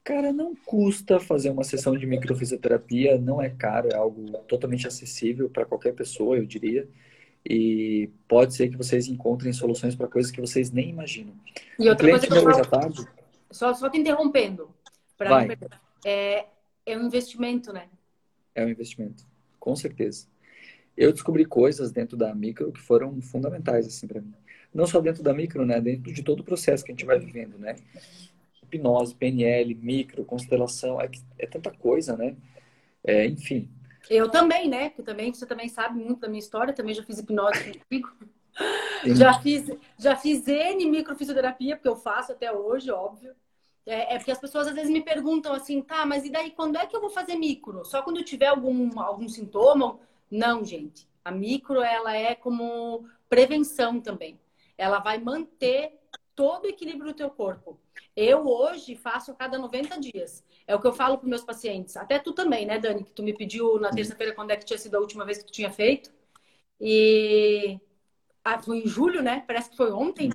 Cara, 0.04 0.34
não 0.34 0.56
custa 0.56 1.20
fazer 1.20 1.52
uma 1.52 1.64
sessão 1.64 1.96
de 1.96 2.08
microfisioterapia, 2.08 3.20
não 3.20 3.40
é 3.42 3.50
caro, 3.50 3.90
é 3.92 3.96
algo 3.96 4.32
totalmente 4.48 4.88
acessível 4.88 5.50
para 5.50 5.66
qualquer 5.66 5.94
pessoa, 5.94 6.38
eu 6.38 6.46
diria. 6.46 6.88
E 7.48 8.10
pode 8.28 8.56
ser 8.56 8.70
que 8.70 8.78
vocês 8.78 9.08
encontrem 9.08 9.54
soluções 9.54 9.96
para 9.96 10.08
coisas 10.08 10.32
que 10.32 10.42
vocês 10.42 10.72
nem 10.72 10.90
imaginam. 10.90 11.34
E 11.78 11.88
outra 11.88 12.10
coisa 12.10 12.28
que 12.28 12.34
eu 12.34 12.42
falo, 12.42 12.66
tarde, 12.66 13.08
só, 13.52 13.74
só 13.74 13.90
te 13.90 14.00
interrompendo, 14.00 14.70
Vai. 15.20 15.50
é, 16.06 16.46
é 16.86 16.98
um 16.98 17.06
investimento, 17.06 17.72
né? 17.72 17.88
É 18.56 18.66
um 18.66 18.70
investimento, 18.70 19.24
com 19.60 19.76
certeza. 19.76 20.26
Eu 20.96 21.12
descobri 21.12 21.46
coisas 21.46 21.92
dentro 21.92 22.18
da 22.18 22.34
micro 22.34 22.72
que 22.72 22.82
foram 22.82 23.22
fundamentais 23.22 23.88
assim 23.88 24.08
para 24.08 24.22
mim. 24.22 24.34
Não 24.74 24.88
só 24.88 25.02
dentro 25.02 25.22
da 25.22 25.34
micro, 25.34 25.66
né? 25.66 25.82
Dentro 25.82 26.12
de 26.14 26.24
todo 26.24 26.42
o 26.42 26.44
processo 26.44 26.84
que 26.84 26.92
a 26.92 26.94
gente 26.94 27.06
vai 27.06 27.20
vivendo, 27.20 27.58
né? 27.58 27.76
Hipnose, 28.76 29.16
PNL, 29.16 29.76
micro, 29.76 30.26
constelação, 30.26 31.00
é, 31.02 31.10
é 31.40 31.48
tanta 31.48 31.72
coisa, 31.72 32.16
né? 32.16 32.36
É, 33.04 33.26
enfim. 33.26 33.70
Eu 34.10 34.30
também, 34.30 34.68
né? 34.68 34.90
Que 34.90 35.04
também 35.04 35.34
você 35.34 35.46
também 35.46 35.70
sabe 35.70 35.98
muito 35.98 36.22
da 36.22 36.28
minha 36.28 36.40
história, 36.40 36.74
também 36.74 36.94
já 36.94 37.04
fiz 37.04 37.20
hipnose 37.20 37.64
contigo. 37.64 38.10
Já 39.16 39.40
fiz, 39.40 39.70
já 39.98 40.16
fiz 40.16 40.48
N 40.48 40.86
microfisioterapia, 40.86 41.76
porque 41.76 41.88
eu 41.88 41.96
faço 41.96 42.32
até 42.32 42.52
hoje, 42.52 42.92
óbvio. 42.92 43.34
É, 43.86 44.14
é, 44.14 44.18
porque 44.18 44.32
as 44.32 44.38
pessoas 44.38 44.68
às 44.68 44.76
vezes 44.76 44.92
me 44.92 45.02
perguntam 45.02 45.54
assim, 45.54 45.82
tá, 45.82 46.06
mas 46.06 46.24
e 46.26 46.30
daí 46.30 46.52
quando 46.52 46.78
é 46.78 46.86
que 46.86 46.96
eu 46.96 47.02
vou 47.02 47.10
fazer 47.10 47.36
micro? 47.36 47.84
Só 47.84 48.02
quando 48.02 48.18
eu 48.18 48.26
tiver 48.26 48.48
algum, 48.48 49.00
algum 49.00 49.28
sintoma? 49.28 50.00
Não, 50.30 50.64
gente. 50.64 51.08
A 51.26 51.32
micro, 51.32 51.82
ela 51.82 52.16
é 52.16 52.36
como 52.36 53.06
prevenção 53.28 54.00
também. 54.00 54.40
Ela 54.78 55.00
vai 55.00 55.18
manter 55.18 56.00
todo 56.42 56.66
o 56.66 56.68
equilíbrio 56.68 57.12
do 57.12 57.16
teu 57.16 57.30
corpo. 57.30 57.80
Eu 58.16 58.48
hoje 58.48 58.96
faço 58.96 59.30
a 59.30 59.36
cada 59.36 59.60
90 59.60 60.00
dias. 60.00 60.44
É 60.66 60.76
o 60.76 60.80
que 60.80 60.88
eu 60.88 60.92
falo 60.92 61.20
para 61.20 61.30
meus 61.30 61.44
pacientes. 61.44 61.96
Até 61.96 62.18
tu 62.18 62.34
também, 62.34 62.66
né, 62.66 62.80
Dani? 62.80 63.04
Que 63.04 63.12
tu 63.12 63.22
me 63.22 63.32
pediu 63.32 63.80
na 63.80 63.92
terça-feira 63.92 64.34
quando 64.34 64.50
é 64.50 64.58
que 64.58 64.66
tinha 64.66 64.80
sido 64.80 64.96
a 64.96 65.00
última 65.00 65.24
vez 65.24 65.38
que 65.38 65.46
tu 65.46 65.52
tinha 65.52 65.70
feito. 65.70 66.12
E 66.80 67.80
ah, 68.44 68.58
foi 68.58 68.80
em 68.80 68.88
julho, 68.88 69.22
né? 69.22 69.44
Parece 69.46 69.70
que 69.70 69.78
foi 69.78 69.92
ontem. 69.92 70.32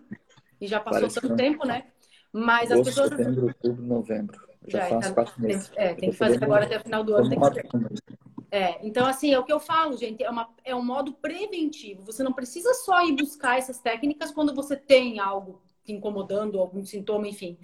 E 0.61 0.69
já 0.69 0.79
passou 0.79 1.01
Parece 1.01 1.21
tanto 1.21 1.35
tempo, 1.35 1.67
né? 1.67 1.89
Mas 2.33 2.71
Agosto, 2.71 2.89
as 2.89 2.95
pessoas. 2.95 3.11
Setembro, 3.11 3.47
outubro, 3.49 3.83
novembro. 3.83 4.41
Já, 4.69 4.79
já 4.79 4.89
faço 4.89 5.09
tá... 5.09 5.15
quatro 5.15 5.43
meses. 5.43 5.73
É, 5.75 5.95
tem 5.95 6.11
que 6.11 6.17
fazer 6.17 6.45
agora 6.45 6.67
até 6.67 6.77
o 6.77 6.81
final 6.83 7.03
do 7.03 7.17
ano. 7.17 7.29
Tem 7.29 7.41
que... 7.41 8.17
É, 8.53 8.87
então, 8.87 9.07
assim, 9.07 9.35
é 9.35 9.39
o 9.41 9.45
que 9.45 9.53
eu 9.53 9.59
falo, 9.59 9.97
gente, 9.97 10.23
é, 10.23 10.31
uma, 10.31 10.49
é 10.65 10.73
um 10.73 10.85
modo 10.85 11.15
preventivo. 11.15 12.05
Você 12.05 12.23
não 12.23 12.33
precisa 12.33 12.73
só 12.75 13.05
ir 13.05 13.17
buscar 13.17 13.59
essas 13.59 13.81
técnicas 13.81 14.31
quando 14.31 14.55
você 14.55 14.77
tem 14.77 15.19
algo 15.19 15.66
incomodando, 15.93 16.59
algum 16.59 16.85
sintoma, 16.85 17.29
enfim. 17.29 17.59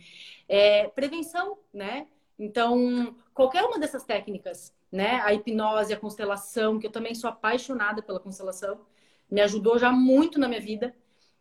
É, 0.49 0.89
prevenção, 0.89 1.59
né? 1.73 2.07
Então, 2.39 3.15
qualquer 3.33 3.65
uma 3.65 3.79
dessas 3.79 4.05
técnicas, 4.05 4.75
né? 4.91 5.21
A 5.23 5.33
hipnose, 5.33 5.93
a 5.93 5.99
constelação, 5.99 6.79
que 6.79 6.87
eu 6.87 6.91
também 6.91 7.15
sou 7.15 7.31
apaixonada 7.31 8.03
pela 8.03 8.21
constelação, 8.21 8.81
me 9.31 9.41
ajudou 9.41 9.79
já 9.79 9.91
muito 9.93 10.39
na 10.39 10.49
minha 10.49 10.61
vida. 10.61 10.95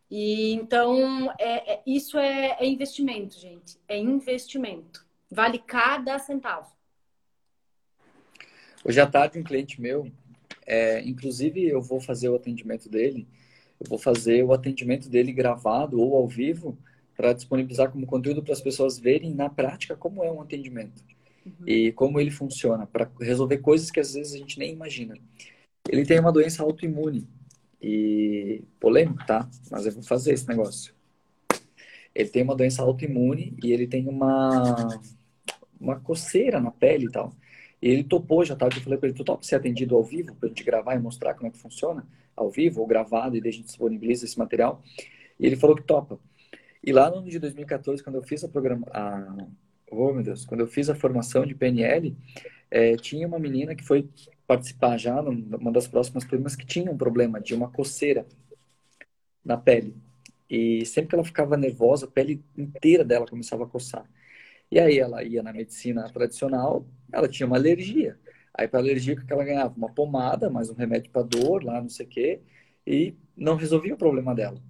E 0.10 0.54
então, 0.54 1.32
é, 1.40 1.74
é 1.74 1.82
isso 1.86 2.18
é, 2.18 2.58
é 2.60 2.66
investimento, 2.66 3.40
gente. 3.40 3.78
É 3.88 3.98
investimento. 3.98 5.06
Vale 5.30 5.60
cada 5.60 6.20
centavo. 6.20 6.72
Hoje 8.84 9.00
à 9.00 9.08
tarde, 9.08 9.40
um 9.40 9.44
cliente 9.44 9.80
meu, 9.80 10.12
é, 10.66 11.02
inclusive 11.02 11.66
eu 11.66 11.82
vou 11.82 12.02
fazer 12.02 12.30
o 12.30 12.36
atendimento 12.36 12.90
dele 12.90 13.28
eu 13.82 13.90
vou 13.90 13.98
fazer 13.98 14.44
o 14.44 14.54
atendimento 14.54 15.10
dele 15.10 15.34
gravado 15.34 16.00
ou 16.00 16.16
ao 16.16 16.28
vivo 16.28 16.78
para 17.18 17.34
disponibilizar 17.34 17.92
como 17.92 18.06
conteúdo 18.06 18.44
para 18.44 18.54
as 18.54 18.62
pessoas 18.62 19.00
verem 19.00 19.34
na 19.34 19.50
prática 19.50 19.96
como 19.96 20.24
é 20.24 20.32
um 20.32 20.40
atendimento 20.40 21.04
uhum. 21.44 21.68
e 21.68 21.92
como 21.94 22.20
ele 22.20 22.30
funciona 22.30 22.86
para 22.86 23.10
resolver 23.20 23.58
coisas 23.58 23.90
que 23.90 24.00
às 24.00 24.14
vezes 24.14 24.34
a 24.34 24.38
gente 24.38 24.60
nem 24.60 24.72
imagina. 24.72 25.16
Ele 25.90 26.06
tem 26.06 26.20
uma 26.20 26.32
doença 26.32 26.62
autoimune 26.62 27.28
e 27.82 28.62
polêmico, 28.80 29.26
tá? 29.26 29.50
Mas 29.72 29.88
eu 29.88 29.94
vou 29.94 30.04
fazer 30.04 30.34
esse 30.34 30.48
negócio. 30.48 30.94
Ele 32.14 32.30
tem 32.30 32.44
uma 32.44 32.56
doença 32.56 32.84
autoimune 32.84 33.58
e 33.64 33.74
ele 33.74 33.88
tem 33.88 34.08
uma 34.08 35.02
uma 35.80 36.00
coceira 36.00 36.62
na 36.62 36.70
pele 36.70 37.06
e 37.06 37.12
tal. 37.12 37.34
Ele 37.82 38.04
topou, 38.04 38.46
já 38.46 38.56
tava, 38.56 38.76
eu 38.76 38.82
falei 38.82 39.00
para 39.00 39.10
ele, 39.10 39.18
tu 39.18 39.24
topa 39.24 39.44
ser 39.44 39.56
atendido 39.56 39.96
ao 39.96 40.04
vivo 40.04 40.36
para 40.36 40.48
a 40.48 40.50
gente 40.50 40.64
gravar 40.64 40.96
e 40.96 41.00
mostrar 41.00 41.34
como 41.34 41.48
é 41.48 41.50
que 41.50 41.58
funciona? 41.58 42.06
ao 42.36 42.50
vivo 42.50 42.82
ou 42.82 42.88
gravado 42.88 43.36
e 43.36 43.42
daí 43.42 43.50
a 43.50 43.54
gente 43.54 43.66
disponibiliza 43.66 44.26
esse 44.26 44.38
material. 44.38 44.82
E 45.40 45.46
ele 45.46 45.56
falou 45.56 45.76
que 45.76 45.84
topa. 45.84 46.20
E 46.84 46.92
lá 46.92 47.10
no 47.10 47.18
ano 47.18 47.30
de 47.30 47.40
2014, 47.40 48.04
quando 48.04 48.16
eu 48.16 48.24
fiz 48.24 48.44
a 48.44 48.48
programa, 48.48 48.88
a, 48.92 49.48
oh 49.92 50.14
meu 50.14 50.24
Deus, 50.24 50.46
quando 50.46 50.62
eu 50.62 50.68
fiz 50.68 50.90
a 50.90 50.96
formação 50.96 51.46
de 51.46 51.54
PNL, 51.54 52.16
é, 52.70 52.96
tinha 52.96 53.28
uma 53.28 53.40
menina 53.40 53.76
que 53.76 53.84
foi 53.84 54.10
participar 54.48 54.98
já 54.98 55.22
numa 55.22 55.72
das 55.72 55.88
próximas 55.88 56.26
turmas 56.26 56.56
que 56.56 56.66
tinha 56.66 56.92
um 56.92 56.98
problema 56.98 57.40
de 57.40 57.54
uma 57.54 57.70
coceira 57.70 58.26
na 59.46 59.58
pele. 59.58 59.96
E 60.50 60.86
sempre 60.86 61.10
que 61.10 61.16
ela 61.16 61.24
ficava 61.24 61.56
nervosa, 61.56 62.06
a 62.06 62.10
pele 62.10 62.44
inteira 62.58 63.06
dela 63.06 63.28
começava 63.28 63.64
a 63.64 63.68
coçar. 63.68 64.06
E 64.72 64.80
aí 64.80 65.00
ela 65.00 65.24
ia 65.24 65.44
na 65.44 65.52
medicina 65.52 66.10
tradicional, 66.10 66.86
ela 67.12 67.28
tinha 67.28 67.46
uma 67.46 67.58
alergia. 67.58 68.18
Aí 68.54 68.68
para 68.68 68.80
alergia 68.80 69.16
que 69.16 69.32
ela 69.32 69.44
ganhava 69.44 69.76
uma 69.76 69.90
pomada, 69.92 70.50
mais 70.50 70.70
um 70.70 70.74
remédio 70.74 71.12
para 71.12 71.24
dor, 71.24 71.64
lá 71.64 71.82
não 71.82 71.90
sei 71.90 72.06
o 72.06 72.10
quê, 72.10 72.40
e 72.88 73.14
não 73.36 73.56
resolvia 73.56 73.94
o 73.94 73.98
problema 73.98 74.34
dela. 74.34 74.62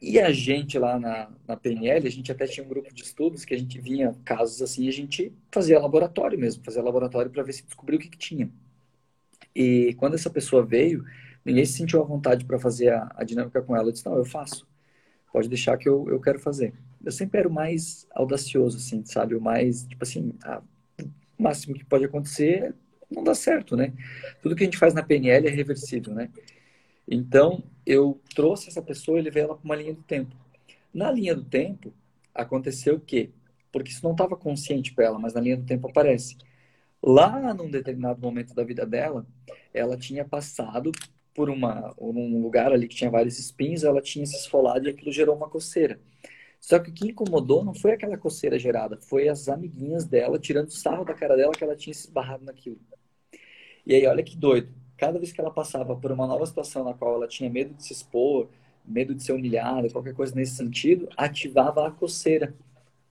E 0.00 0.20
a 0.20 0.30
gente 0.30 0.78
lá 0.78 0.98
na, 0.98 1.30
na 1.46 1.56
PNL, 1.56 2.06
a 2.06 2.10
gente 2.10 2.30
até 2.30 2.46
tinha 2.46 2.64
um 2.64 2.68
grupo 2.68 2.92
de 2.92 3.02
estudos 3.02 3.44
que 3.44 3.54
a 3.54 3.58
gente 3.58 3.80
vinha 3.80 4.14
casos 4.24 4.60
assim, 4.60 4.86
a 4.86 4.92
gente 4.92 5.32
fazia 5.50 5.80
laboratório 5.80 6.38
mesmo, 6.38 6.62
fazia 6.64 6.82
laboratório 6.82 7.30
para 7.30 7.42
ver 7.42 7.52
se 7.54 7.64
descobriu 7.64 7.98
o 7.98 8.02
que, 8.02 8.10
que 8.10 8.18
tinha. 8.18 8.50
E 9.54 9.94
quando 9.94 10.14
essa 10.14 10.28
pessoa 10.28 10.64
veio, 10.64 11.04
ninguém 11.44 11.64
se 11.64 11.74
sentiu 11.74 12.02
à 12.02 12.04
vontade 12.04 12.44
para 12.44 12.58
fazer 12.58 12.90
a, 12.90 13.10
a, 13.16 13.24
dinâmica 13.24 13.62
com 13.62 13.74
ela. 13.76 13.88
Eu 13.88 13.92
disse, 13.92 14.04
não, 14.04 14.16
eu 14.16 14.24
faço. 14.24 14.66
Pode 15.32 15.48
deixar 15.48 15.76
que 15.78 15.88
eu, 15.88 16.08
eu 16.08 16.20
quero 16.20 16.38
fazer. 16.38 16.74
Eu 17.04 17.12
sempre 17.12 17.38
era 17.38 17.48
o 17.48 17.52
mais 17.52 18.06
audacioso, 18.12 18.78
assim, 18.78 19.04
sabe? 19.04 19.34
O 19.34 19.40
mais, 19.40 19.84
tipo 19.84 20.02
assim, 20.02 20.32
ah, 20.44 20.62
o 21.38 21.42
máximo 21.42 21.74
que 21.74 21.84
pode 21.84 22.04
acontecer 22.04 22.74
não 23.10 23.22
dá 23.22 23.34
certo, 23.34 23.76
né? 23.76 23.92
Tudo 24.42 24.56
que 24.56 24.62
a 24.62 24.66
gente 24.66 24.78
faz 24.78 24.94
na 24.94 25.02
PNL 25.02 25.46
é 25.46 25.50
reversível, 25.50 26.14
né? 26.14 26.30
Então, 27.06 27.62
eu 27.84 28.20
trouxe 28.34 28.68
essa 28.68 28.82
pessoa 28.82 29.18
e 29.18 29.22
levei 29.22 29.42
ela 29.42 29.54
para 29.54 29.64
uma 29.64 29.76
linha 29.76 29.94
do 29.94 30.02
tempo. 30.02 30.34
Na 30.92 31.10
linha 31.10 31.34
do 31.34 31.44
tempo, 31.44 31.92
aconteceu 32.34 32.96
o 32.96 33.00
quê? 33.00 33.30
Porque 33.70 33.90
isso 33.90 34.04
não 34.04 34.12
estava 34.12 34.36
consciente 34.36 34.94
para 34.94 35.06
ela, 35.06 35.18
mas 35.18 35.34
na 35.34 35.40
linha 35.40 35.56
do 35.56 35.64
tempo 35.64 35.88
aparece. 35.88 36.36
Lá, 37.02 37.52
num 37.52 37.70
determinado 37.70 38.20
momento 38.20 38.54
da 38.54 38.64
vida 38.64 38.86
dela, 38.86 39.26
ela 39.72 39.96
tinha 39.96 40.24
passado 40.24 40.90
por 41.34 41.50
uma, 41.50 41.92
um 41.98 42.40
lugar 42.40 42.72
ali 42.72 42.88
que 42.88 42.94
tinha 42.96 43.10
vários 43.10 43.38
espinhos, 43.38 43.84
ela 43.84 44.00
tinha 44.00 44.24
se 44.24 44.36
esfolado 44.36 44.86
e 44.86 44.90
aquilo 44.90 45.12
gerou 45.12 45.36
uma 45.36 45.48
coceira. 45.50 46.00
Só 46.64 46.78
que 46.78 46.88
o 46.88 46.94
que 46.94 47.08
incomodou 47.08 47.62
não 47.62 47.74
foi 47.74 47.92
aquela 47.92 48.16
coceira 48.16 48.58
gerada, 48.58 48.96
foi 48.96 49.28
as 49.28 49.50
amiguinhas 49.50 50.06
dela 50.06 50.38
tirando 50.38 50.70
sarro 50.70 51.04
da 51.04 51.12
cara 51.12 51.36
dela 51.36 51.52
que 51.52 51.62
ela 51.62 51.76
tinha 51.76 51.92
se 51.92 52.06
esbarrado 52.06 52.42
naquilo. 52.42 52.80
E 53.84 53.94
aí, 53.94 54.06
olha 54.06 54.22
que 54.22 54.34
doido. 54.34 54.72
Cada 54.96 55.18
vez 55.18 55.30
que 55.30 55.38
ela 55.38 55.50
passava 55.50 55.94
por 55.94 56.10
uma 56.10 56.26
nova 56.26 56.46
situação 56.46 56.82
na 56.82 56.94
qual 56.94 57.16
ela 57.16 57.28
tinha 57.28 57.50
medo 57.50 57.74
de 57.74 57.84
se 57.84 57.92
expor, 57.92 58.48
medo 58.82 59.14
de 59.14 59.22
ser 59.22 59.32
humilhada, 59.32 59.90
qualquer 59.90 60.14
coisa 60.14 60.34
nesse 60.34 60.56
sentido, 60.56 61.06
ativava 61.18 61.86
a 61.86 61.90
coceira 61.90 62.54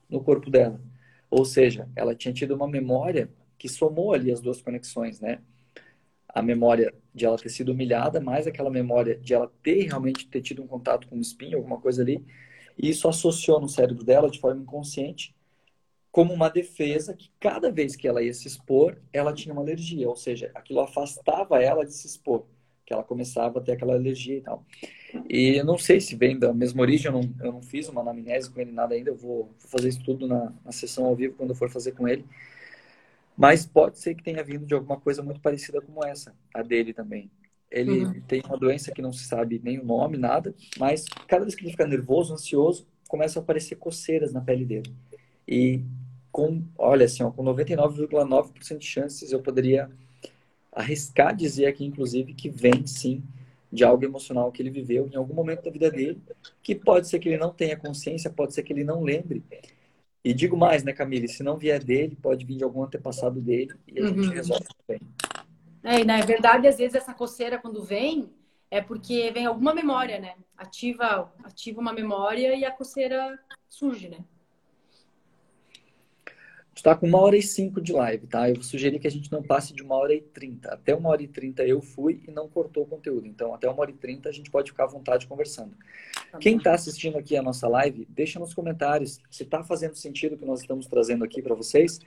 no 0.09 0.19
corpo 0.19 0.49
dela. 0.49 0.81
Ou 1.29 1.45
seja, 1.45 1.87
ela 1.95 2.15
tinha 2.15 2.33
tido 2.33 2.55
uma 2.55 2.67
memória 2.67 3.29
que 3.59 3.69
somou 3.69 4.15
ali 4.15 4.31
as 4.31 4.41
duas 4.41 4.63
conexões, 4.63 5.19
né? 5.19 5.41
A 6.27 6.41
memória 6.41 6.91
de 7.13 7.23
ela 7.23 7.37
ter 7.37 7.49
sido 7.49 7.71
humilhada, 7.71 8.19
mais 8.19 8.47
aquela 8.47 8.71
memória 8.71 9.15
de 9.15 9.31
ela 9.35 9.51
ter 9.61 9.83
realmente 9.83 10.27
ter 10.27 10.41
tido 10.41 10.63
um 10.63 10.67
contato 10.67 11.07
com 11.07 11.17
um 11.17 11.21
espinho, 11.21 11.57
alguma 11.57 11.79
coisa 11.79 12.01
ali, 12.01 12.25
e 12.77 12.89
isso 12.89 13.07
associou 13.07 13.59
no 13.59 13.69
cérebro 13.69 14.03
dela, 14.03 14.29
de 14.29 14.39
forma 14.39 14.61
inconsciente, 14.61 15.35
como 16.11 16.31
uma 16.31 16.49
defesa 16.49 17.15
que 17.15 17.31
cada 17.39 17.71
vez 17.71 17.95
que 17.95 18.07
ela 18.07 18.21
ia 18.21 18.33
se 18.33 18.47
expor, 18.47 18.97
ela 19.11 19.33
tinha 19.33 19.51
uma 19.51 19.63
alergia, 19.63 20.07
ou 20.07 20.15
seja, 20.15 20.51
aquilo 20.53 20.79
afastava 20.79 21.61
ela 21.61 21.83
de 21.83 21.93
se 21.93 22.05
expor, 22.05 22.45
que 22.85 22.93
ela 22.93 23.03
começava 23.03 23.57
a 23.57 23.61
ter 23.61 23.71
aquela 23.71 23.93
alergia 23.93 24.37
e 24.37 24.41
tal. 24.41 24.63
E 25.27 25.57
eu 25.57 25.65
não 25.65 25.77
sei 25.77 25.99
se 25.99 26.15
vem 26.15 26.37
da 26.37 26.53
mesma 26.53 26.81
origem, 26.81 27.11
eu 27.11 27.19
não, 27.19 27.33
eu 27.43 27.51
não 27.51 27.61
fiz 27.63 27.89
uma 27.89 28.01
anamnese 28.01 28.51
com 28.51 28.61
ele 28.61 28.71
nada 28.71 28.93
ainda, 28.93 29.09
eu 29.09 29.15
vou, 29.15 29.49
fazer 29.57 29.89
isso 29.89 30.03
tudo 30.03 30.27
na, 30.27 30.53
na 30.63 30.71
sessão 30.71 31.05
ao 31.05 31.15
vivo 31.15 31.35
quando 31.35 31.49
eu 31.49 31.55
for 31.55 31.69
fazer 31.69 31.93
com 31.93 32.07
ele. 32.07 32.23
Mas 33.35 33.65
pode 33.65 33.97
ser 33.97 34.13
que 34.13 34.23
tenha 34.23 34.43
vindo 34.43 34.65
de 34.67 34.73
alguma 34.75 34.99
coisa 34.99 35.23
muito 35.23 35.41
parecida 35.41 35.81
como 35.81 36.05
essa, 36.05 36.35
a 36.53 36.61
dele 36.61 36.93
também. 36.93 37.31
Ele 37.73 38.05
uhum. 38.05 38.21
tem 38.27 38.41
uma 38.45 38.55
doença 38.55 38.91
que 38.91 39.01
não 39.01 39.11
se 39.11 39.25
sabe 39.25 39.59
nem 39.63 39.79
o 39.79 39.85
nome, 39.85 40.15
nada, 40.15 40.53
mas 40.77 41.05
cada 41.27 41.43
vez 41.43 41.55
que 41.55 41.63
ele 41.63 41.71
fica 41.71 41.87
nervoso, 41.87 42.31
ansioso, 42.31 42.85
começam 43.07 43.41
a 43.41 43.43
aparecer 43.43 43.75
coceiras 43.75 44.31
na 44.31 44.41
pele 44.41 44.63
dele. 44.63 44.93
E 45.47 45.81
com, 46.31 46.63
olha 46.77 47.05
assim, 47.05 47.23
ó, 47.23 47.31
com 47.31 47.43
99,9% 47.43 48.77
de 48.77 48.85
chances 48.85 49.31
eu 49.31 49.41
poderia 49.41 49.89
arriscar 50.71 51.35
dizer 51.35 51.65
aqui, 51.65 51.83
inclusive, 51.83 52.33
que 52.33 52.49
vem 52.49 52.85
sim 52.85 53.23
de 53.71 53.83
algo 53.83 54.05
emocional 54.05 54.51
que 54.51 54.61
ele 54.61 54.69
viveu 54.69 55.09
em 55.11 55.15
algum 55.15 55.33
momento 55.33 55.63
da 55.63 55.71
vida 55.71 55.89
dele, 55.89 56.21
que 56.61 56.75
pode 56.75 57.07
ser 57.07 57.17
que 57.17 57.27
ele 57.27 57.37
não 57.39 57.51
tenha 57.51 57.75
consciência, 57.75 58.29
pode 58.29 58.53
ser 58.53 58.61
que 58.61 58.71
ele 58.71 58.83
não 58.83 59.01
lembre. 59.01 59.43
E 60.23 60.31
digo 60.31 60.55
mais, 60.55 60.83
né, 60.83 60.93
Camille? 60.93 61.27
Se 61.27 61.41
não 61.41 61.57
vier 61.57 61.83
dele, 61.83 62.15
pode 62.21 62.45
vir 62.45 62.57
de 62.57 62.63
algum 62.63 62.83
antepassado 62.83 63.41
dele 63.41 63.73
e 63.87 63.99
a 63.99 64.03
uhum. 64.03 64.23
gente 64.23 64.35
resolve 64.35 64.65
também. 64.85 65.01
É, 65.83 65.99
e 65.99 66.05
na 66.05 66.21
verdade, 66.21 66.67
às 66.67 66.77
vezes 66.77 66.95
essa 66.95 67.13
coceira 67.13 67.59
quando 67.59 67.83
vem 67.83 68.31
é 68.71 68.81
porque 68.81 69.31
vem 69.31 69.45
alguma 69.45 69.73
memória, 69.73 70.19
né? 70.19 70.35
Ativa, 70.57 71.31
ativa 71.43 71.79
uma 71.79 71.93
memória 71.93 72.55
e 72.55 72.65
a 72.65 72.71
coceira 72.71 73.37
surge, 73.69 74.09
né? 74.09 74.19
está 76.75 76.95
com 76.95 77.07
uma 77.07 77.19
hora 77.19 77.37
e 77.37 77.41
cinco 77.41 77.79
de 77.79 77.93
live, 77.93 78.27
tá? 78.27 78.49
Eu 78.49 78.61
sugeri 78.61 78.99
que 78.99 79.07
a 79.07 79.11
gente 79.11 79.31
não 79.31 79.41
passe 79.41 79.73
de 79.73 79.81
uma 79.81 79.95
hora 79.95 80.13
e 80.13 80.21
trinta. 80.21 80.73
Até 80.73 80.93
uma 80.93 81.09
hora 81.09 81.23
e 81.23 81.27
trinta 81.27 81.63
eu 81.63 81.81
fui 81.81 82.21
e 82.27 82.31
não 82.31 82.49
cortou 82.49 82.83
o 82.83 82.85
conteúdo. 82.85 83.25
Então, 83.25 83.53
até 83.53 83.69
uma 83.69 83.79
hora 83.81 83.91
e 83.91 83.93
trinta 83.93 84.27
a 84.27 84.31
gente 84.31 84.51
pode 84.51 84.71
ficar 84.71 84.83
à 84.83 84.87
vontade 84.87 85.25
conversando. 85.25 85.75
Tá 86.31 86.39
Quem 86.39 86.57
está 86.57 86.73
assistindo 86.73 87.17
aqui 87.17 87.37
a 87.37 87.41
nossa 87.41 87.67
live, 87.67 88.05
deixa 88.09 88.39
nos 88.39 88.53
comentários 88.53 89.21
se 89.29 89.43
está 89.43 89.63
fazendo 89.63 89.95
sentido 89.95 90.33
o 90.33 90.37
que 90.37 90.45
nós 90.45 90.59
estamos 90.61 90.85
trazendo 90.87 91.23
aqui 91.23 91.41
para 91.41 91.55
vocês. 91.55 91.99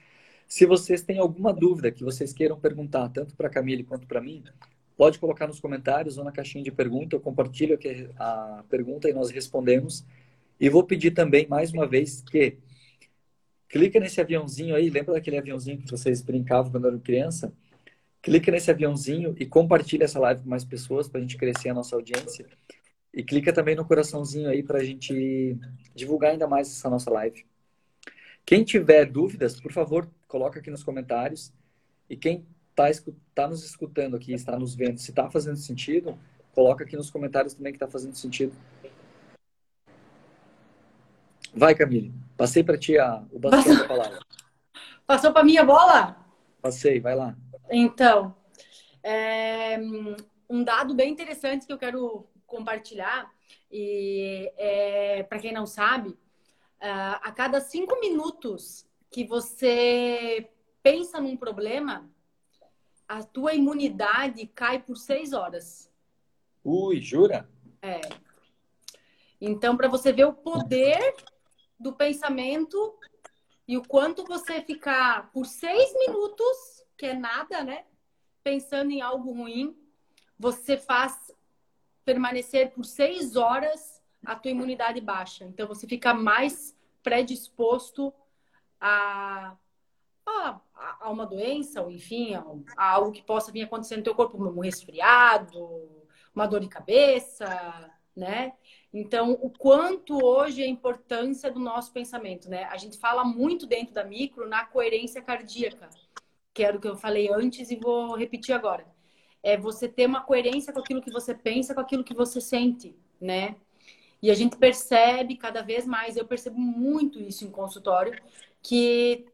Se 0.47 0.65
vocês 0.65 1.03
têm 1.03 1.19
alguma 1.19 1.53
dúvida 1.53 1.91
que 1.91 2.05
vocês 2.05 2.33
queiram 2.33 2.59
perguntar, 2.59 3.09
tanto 3.09 3.35
para 3.35 3.49
a 3.49 3.51
Camille 3.51 3.83
quanto 3.83 4.07
para 4.07 4.21
mim, 4.21 4.45
pode 4.97 5.19
colocar 5.19 5.47
nos 5.47 5.61
comentários 5.61 6.17
ou 6.19 6.25
na 6.25 6.33
caixinha 6.33 6.63
de 6.63 6.71
pergunta. 6.71 7.17
Eu 7.17 7.21
compartilho 7.21 7.79
a 8.19 8.65
pergunta 8.69 9.09
e 9.09 9.13
nós 9.13 9.31
respondemos. 9.31 10.05
E 10.59 10.69
vou 10.69 10.85
pedir 10.85 11.11
também, 11.11 11.47
mais 11.47 11.73
uma 11.73 11.87
vez, 11.87 12.23
que 12.23 12.57
clica 13.69 14.01
nesse 14.01 14.21
aviãozinho 14.21 14.75
aí, 14.75 14.89
lembra 14.89 15.15
daquele 15.15 15.37
aviãozinho 15.37 15.79
que 15.79 15.91
vocês 15.91 16.23
brincavam 16.23 16.71
quando 16.71 16.87
eram 16.87 16.99
criança? 16.99 17.53
Clica 18.23 18.51
nesse 18.51 18.71
aviãozinho 18.71 19.35
e 19.39 19.45
compartilha 19.45 20.05
essa 20.05 20.19
live 20.19 20.43
com 20.43 20.49
mais 20.49 20.65
pessoas 20.65 21.09
para 21.09 21.19
a 21.19 21.23
gente 21.23 21.37
crescer 21.37 21.69
a 21.69 21.75
nossa 21.75 21.95
audiência. 21.95 22.47
E 23.13 23.23
clica 23.23 23.53
também 23.53 23.75
no 23.75 23.85
coraçãozinho 23.85 24.49
aí 24.49 24.63
para 24.63 24.79
a 24.79 24.85
gente 24.85 25.59
divulgar 25.95 26.33
ainda 26.33 26.47
mais 26.47 26.69
essa 26.69 26.89
nossa 26.89 27.11
live. 27.11 27.45
Quem 28.45 28.65
tiver 28.65 29.05
dúvidas, 29.07 29.61
por 29.61 29.73
favor, 29.73 30.09
coloca 30.27 30.59
aqui 30.59 30.71
nos 30.71 30.83
comentários. 30.83 31.53
E 32.09 32.17
quem 32.17 32.47
está 32.71 32.85
tá 33.35 33.49
nos 33.49 33.65
escutando 33.65 34.17
aqui, 34.17 34.33
está 34.33 34.59
nos 34.59 34.75
vendo, 34.75 34.99
se 34.99 35.11
está 35.11 35.31
fazendo 35.31 35.57
sentido, 35.57 36.19
coloca 36.55 36.85
aqui 36.85 36.97
nos 36.97 37.11
comentários 37.11 37.55
também 37.55 37.73
que 37.73 37.77
está 37.77 37.89
fazendo 37.89 38.15
sentido. 38.15 38.55
Vai, 41.55 41.75
Camille. 41.75 42.13
Passei 42.37 42.63
para 42.63 42.77
ti 42.77 42.99
a, 42.99 43.25
o 43.33 43.39
bastão 43.39 43.63
Passou... 43.63 43.77
da 43.77 43.89
palavra. 43.89 44.19
Passou 45.07 45.33
para 45.33 45.45
mim 45.45 45.57
a 45.57 45.65
bola? 45.65 46.17
Passei, 46.61 47.01
vai 47.01 47.15
lá. 47.15 47.37
Então, 47.71 48.37
é, 49.03 49.79
um 50.49 50.63
dado 50.63 50.95
bem 50.95 51.11
interessante 51.11 51.67
que 51.67 51.73
eu 51.73 51.79
quero 51.79 52.27
compartilhar, 52.47 53.33
e 53.71 54.53
é, 54.57 55.23
para 55.23 55.39
quem 55.39 55.53
não 55.53 55.67
sabe, 55.67 56.17
a 56.81 57.33
cada 57.33 57.61
cinco 57.61 57.99
minutos 58.01 58.87
que 59.11 59.25
você 59.25 60.51
pensa 60.83 61.21
num 61.21 61.37
problema, 61.37 62.09
a 63.09 63.23
tua 63.23 63.55
imunidade 63.55 64.47
cai 64.47 64.83
por 64.83 64.97
seis 64.97 65.33
horas. 65.33 65.91
Ui, 66.65 67.01
jura? 67.01 67.49
É. 67.81 68.01
Então, 69.41 69.77
para 69.77 69.89
você 69.89 70.13
ver 70.13 70.25
o 70.25 70.33
poder 70.33 71.15
do 71.79 71.93
pensamento 71.93 72.99
e 73.69 73.77
o 73.77 73.83
quanto 73.83 74.25
você 74.25 74.61
ficar 74.61 75.31
por 75.33 75.47
seis 75.47 75.93
minutos, 75.99 76.85
que 76.97 77.07
é 77.07 77.15
nada, 77.15 77.63
né? 77.63 77.85
Pensando 78.43 78.91
em 78.91 79.01
algo 79.01 79.33
ruim, 79.33 79.77
você 80.39 80.77
faz 80.77 81.33
permanecer 82.05 82.71
por 82.73 82.85
seis 82.85 83.37
horas 83.37 84.01
a 84.25 84.37
tua 84.37 84.51
imunidade 84.51 85.01
baixa. 85.01 85.45
Então 85.45 85.67
você 85.67 85.87
fica 85.87 86.15
mais 86.15 86.77
predisposto 87.03 88.13
a, 88.81 89.57
a, 90.27 90.61
a 91.01 91.11
uma 91.11 91.27
doença, 91.27 91.83
ou 91.83 91.91
enfim, 91.91 92.35
a, 92.35 92.45
a, 92.77 92.91
algo 92.93 93.13
que 93.13 93.23
possa 93.23 93.53
vir 93.53 93.63
acontecer 93.63 93.97
no 93.97 94.03
teu 94.03 94.15
corpo, 94.15 94.37
um 94.37 94.61
resfriado, 94.61 95.89
uma 96.35 96.47
dor 96.47 96.61
de 96.61 96.69
cabeça, 96.69 97.91
né? 98.15 98.53
Então, 98.93 99.33
o 99.43 99.51
quanto 99.51 100.25
hoje 100.25 100.63
é 100.63 100.65
a 100.65 100.69
importância 100.69 101.51
do 101.51 101.61
nosso 101.61 101.93
pensamento, 101.93 102.49
né? 102.49 102.65
A 102.65 102.77
gente 102.77 102.99
fala 102.99 103.25
muito 103.25 103.67
dentro 103.67 103.95
da 103.95 104.05
micro 104.05 104.49
na 104.49 104.65
coerência 104.65 105.21
cardíaca, 105.23 105.89
que 106.55 106.63
era 106.63 106.77
o 106.77 106.81
que 106.81 106.89
eu 106.89 106.97
falei 106.97 107.31
antes 107.33 107.71
e 107.71 107.77
vou 107.77 108.17
repetir 108.17 108.55
agora. 108.55 108.87
É 109.43 109.57
você 109.57 109.89
ter 109.89 110.07
uma 110.07 110.23
coerência 110.23 110.73
com 110.73 110.81
aquilo 110.81 111.03
que 111.03 111.13
você 111.13 111.35
pensa, 111.35 111.75
com 111.75 111.81
aquilo 111.81 112.03
que 112.05 112.15
você 112.15 112.41
sente, 112.41 112.97
né? 113.21 113.57
E 114.23 114.31
a 114.31 114.35
gente 114.35 114.57
percebe 114.57 115.37
cada 115.37 115.63
vez 115.63 115.87
mais, 115.87 116.17
eu 116.17 116.27
percebo 116.27 116.59
muito 116.59 117.21
isso 117.21 117.45
em 117.45 117.51
consultório, 117.51 118.19
que 118.67 119.27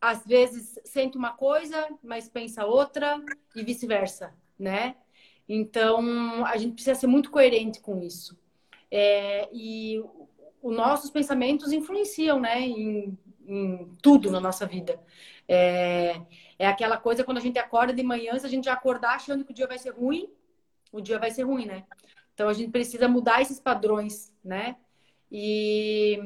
às 0.00 0.24
vezes 0.24 0.78
sente 0.84 1.18
uma 1.18 1.32
coisa, 1.32 1.88
mas 2.04 2.28
pensa 2.28 2.64
outra 2.64 3.20
e 3.56 3.64
vice-versa, 3.64 4.32
né? 4.56 4.94
Então, 5.48 6.46
a 6.46 6.56
gente 6.56 6.74
precisa 6.74 6.94
ser 6.94 7.08
muito 7.08 7.28
coerente 7.28 7.80
com 7.80 8.00
isso. 8.00 8.38
É, 8.88 9.48
e 9.52 10.00
os 10.62 10.76
nossos 10.76 11.10
pensamentos 11.10 11.72
influenciam, 11.72 12.38
né, 12.38 12.60
em, 12.60 13.18
em 13.44 13.92
tudo 14.00 14.30
na 14.30 14.38
nossa 14.38 14.64
vida. 14.64 15.00
É, 15.48 16.20
é, 16.56 16.68
aquela 16.68 16.96
coisa 16.96 17.24
quando 17.24 17.38
a 17.38 17.40
gente 17.40 17.58
acorda 17.58 17.92
de 17.92 18.04
manhã, 18.04 18.38
se 18.38 18.46
a 18.46 18.48
gente 18.48 18.66
já 18.66 18.72
acordar 18.72 19.16
achando 19.16 19.44
que 19.44 19.50
o 19.50 19.54
dia 19.54 19.66
vai 19.66 19.78
ser 19.78 19.90
ruim, 19.90 20.28
o 20.92 21.00
dia 21.00 21.18
vai 21.18 21.32
ser 21.32 21.42
ruim, 21.42 21.66
né? 21.66 21.84
Então 22.34 22.48
a 22.48 22.52
gente 22.52 22.70
precisa 22.70 23.08
mudar 23.08 23.42
esses 23.42 23.58
padrões, 23.58 24.32
né? 24.44 24.76
E 25.30 26.20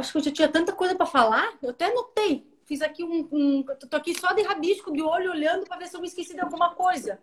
acho 0.00 0.12
que 0.12 0.18
eu 0.18 0.22
já 0.22 0.30
tinha 0.32 0.48
tanta 0.48 0.72
coisa 0.72 0.94
para 0.94 1.06
falar, 1.06 1.56
eu 1.62 1.70
até 1.70 1.92
notei. 1.92 2.48
Fiz 2.66 2.82
aqui 2.82 3.02
um, 3.02 3.28
um. 3.32 3.64
Tô 3.64 3.96
aqui 3.96 4.18
só 4.18 4.32
de 4.32 4.42
rabisco 4.42 4.92
de 4.92 5.02
olho 5.02 5.30
olhando 5.30 5.66
para 5.66 5.78
ver 5.78 5.88
se 5.88 5.96
eu 5.96 6.00
me 6.00 6.06
esqueci 6.06 6.34
de 6.34 6.40
alguma 6.40 6.74
coisa. 6.74 7.18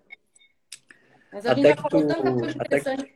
Mas 1.31 1.45
a 1.45 1.51
até 1.51 1.61
gente 1.61 1.69
já 1.69 1.75
falou 1.75 2.01
tu, 2.01 2.07
tanta 2.07 2.33
coisa 2.33 2.57
interessante. 2.57 3.01
Até 3.01 3.05
que, 3.05 3.13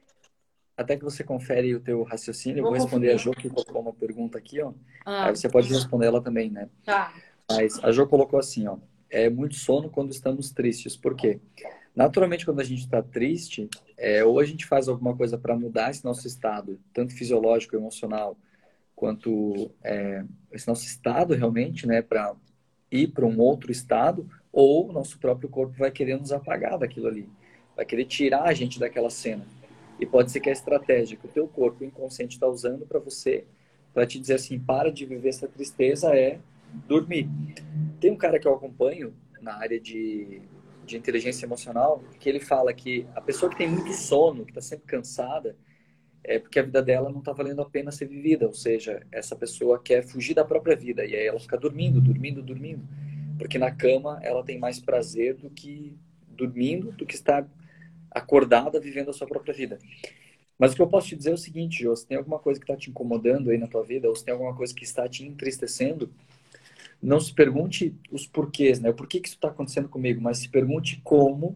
até 0.77 0.97
que 0.97 1.03
você 1.03 1.23
confere 1.23 1.75
o 1.75 1.81
teu 1.81 2.03
raciocínio, 2.03 2.59
eu 2.59 2.63
vou, 2.63 2.71
vou 2.71 2.81
responder 2.81 3.11
a 3.11 3.17
Jo 3.17 3.31
que 3.31 3.49
colocou 3.49 3.81
uma 3.81 3.93
pergunta 3.93 4.37
aqui, 4.37 4.61
ó. 4.61 4.73
Ah, 5.05 5.27
Aí 5.27 5.35
você 5.35 5.49
pode 5.49 5.67
responder 5.73 6.05
ela 6.05 6.21
também, 6.21 6.49
né? 6.49 6.69
Tá. 6.85 7.13
Mas 7.49 7.83
a 7.83 7.91
Jo 7.91 8.07
colocou 8.07 8.39
assim, 8.39 8.67
ó. 8.67 8.77
É 9.09 9.29
muito 9.29 9.55
sono 9.55 9.89
quando 9.89 10.11
estamos 10.11 10.51
tristes. 10.51 10.95
Por 10.95 11.15
quê? 11.15 11.41
Naturalmente, 11.93 12.45
quando 12.45 12.61
a 12.61 12.63
gente 12.63 12.79
está 12.79 13.03
triste, 13.03 13.69
é, 13.97 14.23
ou 14.23 14.39
a 14.39 14.45
gente 14.45 14.65
faz 14.65 14.87
alguma 14.87 15.15
coisa 15.15 15.37
para 15.37 15.53
mudar 15.55 15.91
esse 15.91 16.05
nosso 16.05 16.25
estado, 16.25 16.79
tanto 16.93 17.13
fisiológico, 17.13 17.75
emocional, 17.75 18.37
quanto 19.01 19.71
é, 19.83 20.23
esse 20.51 20.67
nosso 20.67 20.85
estado 20.85 21.33
realmente, 21.33 21.87
né, 21.87 22.03
para 22.03 22.35
ir 22.91 23.07
para 23.07 23.25
um 23.25 23.39
outro 23.39 23.71
estado, 23.71 24.29
ou 24.53 24.89
o 24.89 24.93
nosso 24.93 25.17
próprio 25.17 25.49
corpo 25.49 25.73
vai 25.75 25.89
querer 25.89 26.19
nos 26.19 26.31
apagar 26.31 26.77
daquilo 26.77 27.07
ali 27.07 27.27
vai 27.81 27.85
querer 27.85 28.05
tirar 28.05 28.43
a 28.43 28.53
gente 28.53 28.79
daquela 28.79 29.09
cena. 29.09 29.45
E 29.99 30.05
pode 30.05 30.31
ser 30.31 30.39
que 30.39 30.49
a 30.49 30.53
estratégia 30.53 31.17
que 31.17 31.25
o 31.25 31.29
teu 31.29 31.47
corpo 31.47 31.83
inconsciente 31.83 32.35
está 32.35 32.47
usando 32.47 32.85
para 32.85 32.99
você, 32.99 33.45
para 33.93 34.05
te 34.05 34.19
dizer 34.19 34.35
assim, 34.35 34.59
para 34.59 34.91
de 34.91 35.05
viver 35.05 35.29
essa 35.29 35.47
tristeza, 35.47 36.15
é 36.15 36.39
dormir. 36.87 37.27
Tem 37.99 38.11
um 38.11 38.15
cara 38.15 38.39
que 38.39 38.47
eu 38.47 38.53
acompanho 38.53 39.13
na 39.41 39.55
área 39.55 39.79
de, 39.79 40.41
de 40.85 40.97
inteligência 40.97 41.45
emocional, 41.45 42.03
que 42.19 42.29
ele 42.29 42.39
fala 42.39 42.73
que 42.73 43.05
a 43.15 43.21
pessoa 43.21 43.49
que 43.49 43.57
tem 43.57 43.67
muito 43.67 43.91
sono, 43.93 44.45
que 44.45 44.51
está 44.51 44.61
sempre 44.61 44.85
cansada, 44.85 45.55
é 46.23 46.39
porque 46.39 46.59
a 46.59 46.63
vida 46.63 46.81
dela 46.81 47.09
não 47.09 47.19
está 47.19 47.31
valendo 47.31 47.61
a 47.61 47.69
pena 47.69 47.91
ser 47.91 48.05
vivida. 48.05 48.45
Ou 48.45 48.53
seja, 48.53 49.05
essa 49.11 49.35
pessoa 49.35 49.81
quer 49.81 50.03
fugir 50.03 50.33
da 50.33 50.45
própria 50.45 50.75
vida 50.75 51.05
e 51.05 51.15
aí 51.15 51.25
ela 51.25 51.39
fica 51.39 51.57
dormindo, 51.57 51.99
dormindo, 51.99 52.41
dormindo. 52.41 52.87
Porque 53.37 53.57
na 53.57 53.71
cama 53.71 54.19
ela 54.21 54.43
tem 54.43 54.59
mais 54.59 54.79
prazer 54.79 55.35
do 55.35 55.49
que 55.49 55.97
dormindo, 56.27 56.91
do 56.91 57.05
que 57.05 57.15
estar 57.15 57.47
acordada, 58.09 58.79
vivendo 58.79 59.09
a 59.09 59.13
sua 59.13 59.27
própria 59.27 59.53
vida. 59.53 59.79
Mas 60.57 60.73
o 60.73 60.75
que 60.75 60.81
eu 60.81 60.87
posso 60.87 61.07
te 61.07 61.15
dizer 61.15 61.31
é 61.31 61.33
o 61.33 61.37
seguinte, 61.37 61.81
Jô, 61.81 61.95
se 61.95 62.05
tem 62.05 62.17
alguma 62.17 62.37
coisa 62.37 62.59
que 62.59 62.65
está 62.65 62.77
te 62.77 62.89
incomodando 62.89 63.49
aí 63.49 63.57
na 63.57 63.67
tua 63.67 63.83
vida, 63.83 64.07
ou 64.07 64.15
se 64.15 64.23
tem 64.23 64.31
alguma 64.31 64.55
coisa 64.55 64.73
que 64.75 64.83
está 64.83 65.07
te 65.07 65.25
entristecendo, 65.25 66.13
não 67.01 67.19
se 67.19 67.33
pergunte 67.33 67.95
os 68.11 68.27
porquês, 68.27 68.79
né? 68.79 68.91
O 68.91 68.93
porquê 68.93 69.19
que 69.19 69.27
isso 69.27 69.37
está 69.37 69.47
acontecendo 69.47 69.89
comigo, 69.89 70.21
mas 70.21 70.37
se 70.37 70.49
pergunte 70.49 71.01
como 71.03 71.55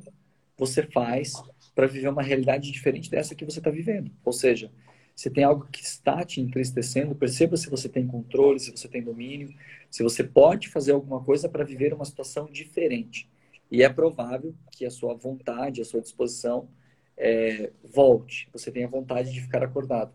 você 0.58 0.82
faz 0.82 1.34
para 1.76 1.88
viver 1.88 2.08
uma 2.10 2.24
realidade 2.24 2.72
diferente 2.72 3.12
dessa 3.12 3.36
que 3.36 3.46
você 3.46 3.60
está 3.60 3.70
vivendo. 3.72 4.12
Ou 4.24 4.34
seja, 4.34 4.72
Se 5.16 5.30
tem 5.30 5.44
algo 5.46 5.68
que 5.72 5.82
está 5.82 6.26
te 6.26 6.42
entristecendo, 6.42 7.16
perceba 7.16 7.56
se 7.58 7.70
você 7.70 7.88
tem 7.88 8.06
controle, 8.06 8.60
se 8.60 8.72
você 8.72 8.88
tem 8.88 9.02
domínio, 9.04 9.54
se 9.90 10.04
você 10.04 10.24
pode 10.24 10.68
fazer 10.70 10.92
alguma 10.92 11.24
coisa 11.24 11.48
para 11.48 11.64
viver 11.64 11.94
uma 11.94 12.04
situação 12.06 12.52
diferente. 12.52 13.30
E 13.72 13.82
é 13.82 13.90
provável 13.90 14.54
que 14.72 14.86
a 14.86 14.92
sua 14.92 15.14
vontade, 15.16 15.82
a 15.82 15.86
sua 15.86 16.02
disposição 16.02 16.70
é, 17.18 17.72
volte, 17.84 18.50
você 18.52 18.72
tenha 18.72 18.88
vontade 18.88 19.32
de 19.32 19.42
ficar 19.42 19.64
acordado. 19.64 20.14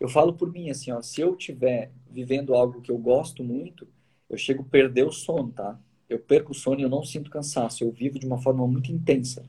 Eu 0.00 0.08
falo 0.08 0.32
por 0.34 0.50
mim, 0.52 0.70
assim, 0.70 0.90
ó, 0.92 1.02
se 1.02 1.20
eu 1.20 1.34
estiver 1.36 1.92
vivendo 2.10 2.54
algo 2.54 2.80
que 2.80 2.90
eu 2.90 2.98
gosto 2.98 3.44
muito, 3.44 3.86
eu 4.30 4.36
chego 4.38 4.62
a 4.62 4.66
perder 4.66 5.04
o 5.04 5.12
sono, 5.12 5.52
tá? 5.52 5.78
Eu 6.08 6.18
perco 6.20 6.52
o 6.52 6.54
sono 6.54 6.80
e 6.80 6.82
eu 6.84 6.88
não 6.88 7.02
sinto 7.04 7.30
cansaço, 7.30 7.84
eu 7.84 7.90
vivo 7.92 8.18
de 8.18 8.26
uma 8.26 8.38
forma 8.40 8.66
muito 8.66 8.90
intensa. 8.92 9.48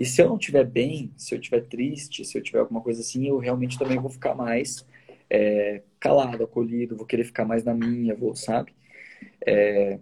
E 0.00 0.06
se 0.06 0.22
eu 0.22 0.30
não 0.30 0.38
estiver 0.38 0.64
bem, 0.64 1.12
se 1.18 1.34
eu 1.34 1.38
estiver 1.38 1.60
triste, 1.68 2.24
se 2.24 2.38
eu 2.38 2.42
tiver 2.42 2.60
alguma 2.60 2.80
coisa 2.80 3.02
assim, 3.02 3.28
eu 3.28 3.38
realmente 3.38 3.78
também 3.78 3.98
vou 3.98 4.10
ficar 4.10 4.34
mais 4.34 4.86
é, 5.28 5.82
calado, 6.00 6.42
acolhido, 6.42 6.96
vou 6.96 7.06
querer 7.06 7.24
ficar 7.24 7.44
mais 7.44 7.64
na 7.64 7.74
minha, 7.74 8.14
vou, 8.16 8.34
sabe? 8.34 8.74
É, 9.46 9.98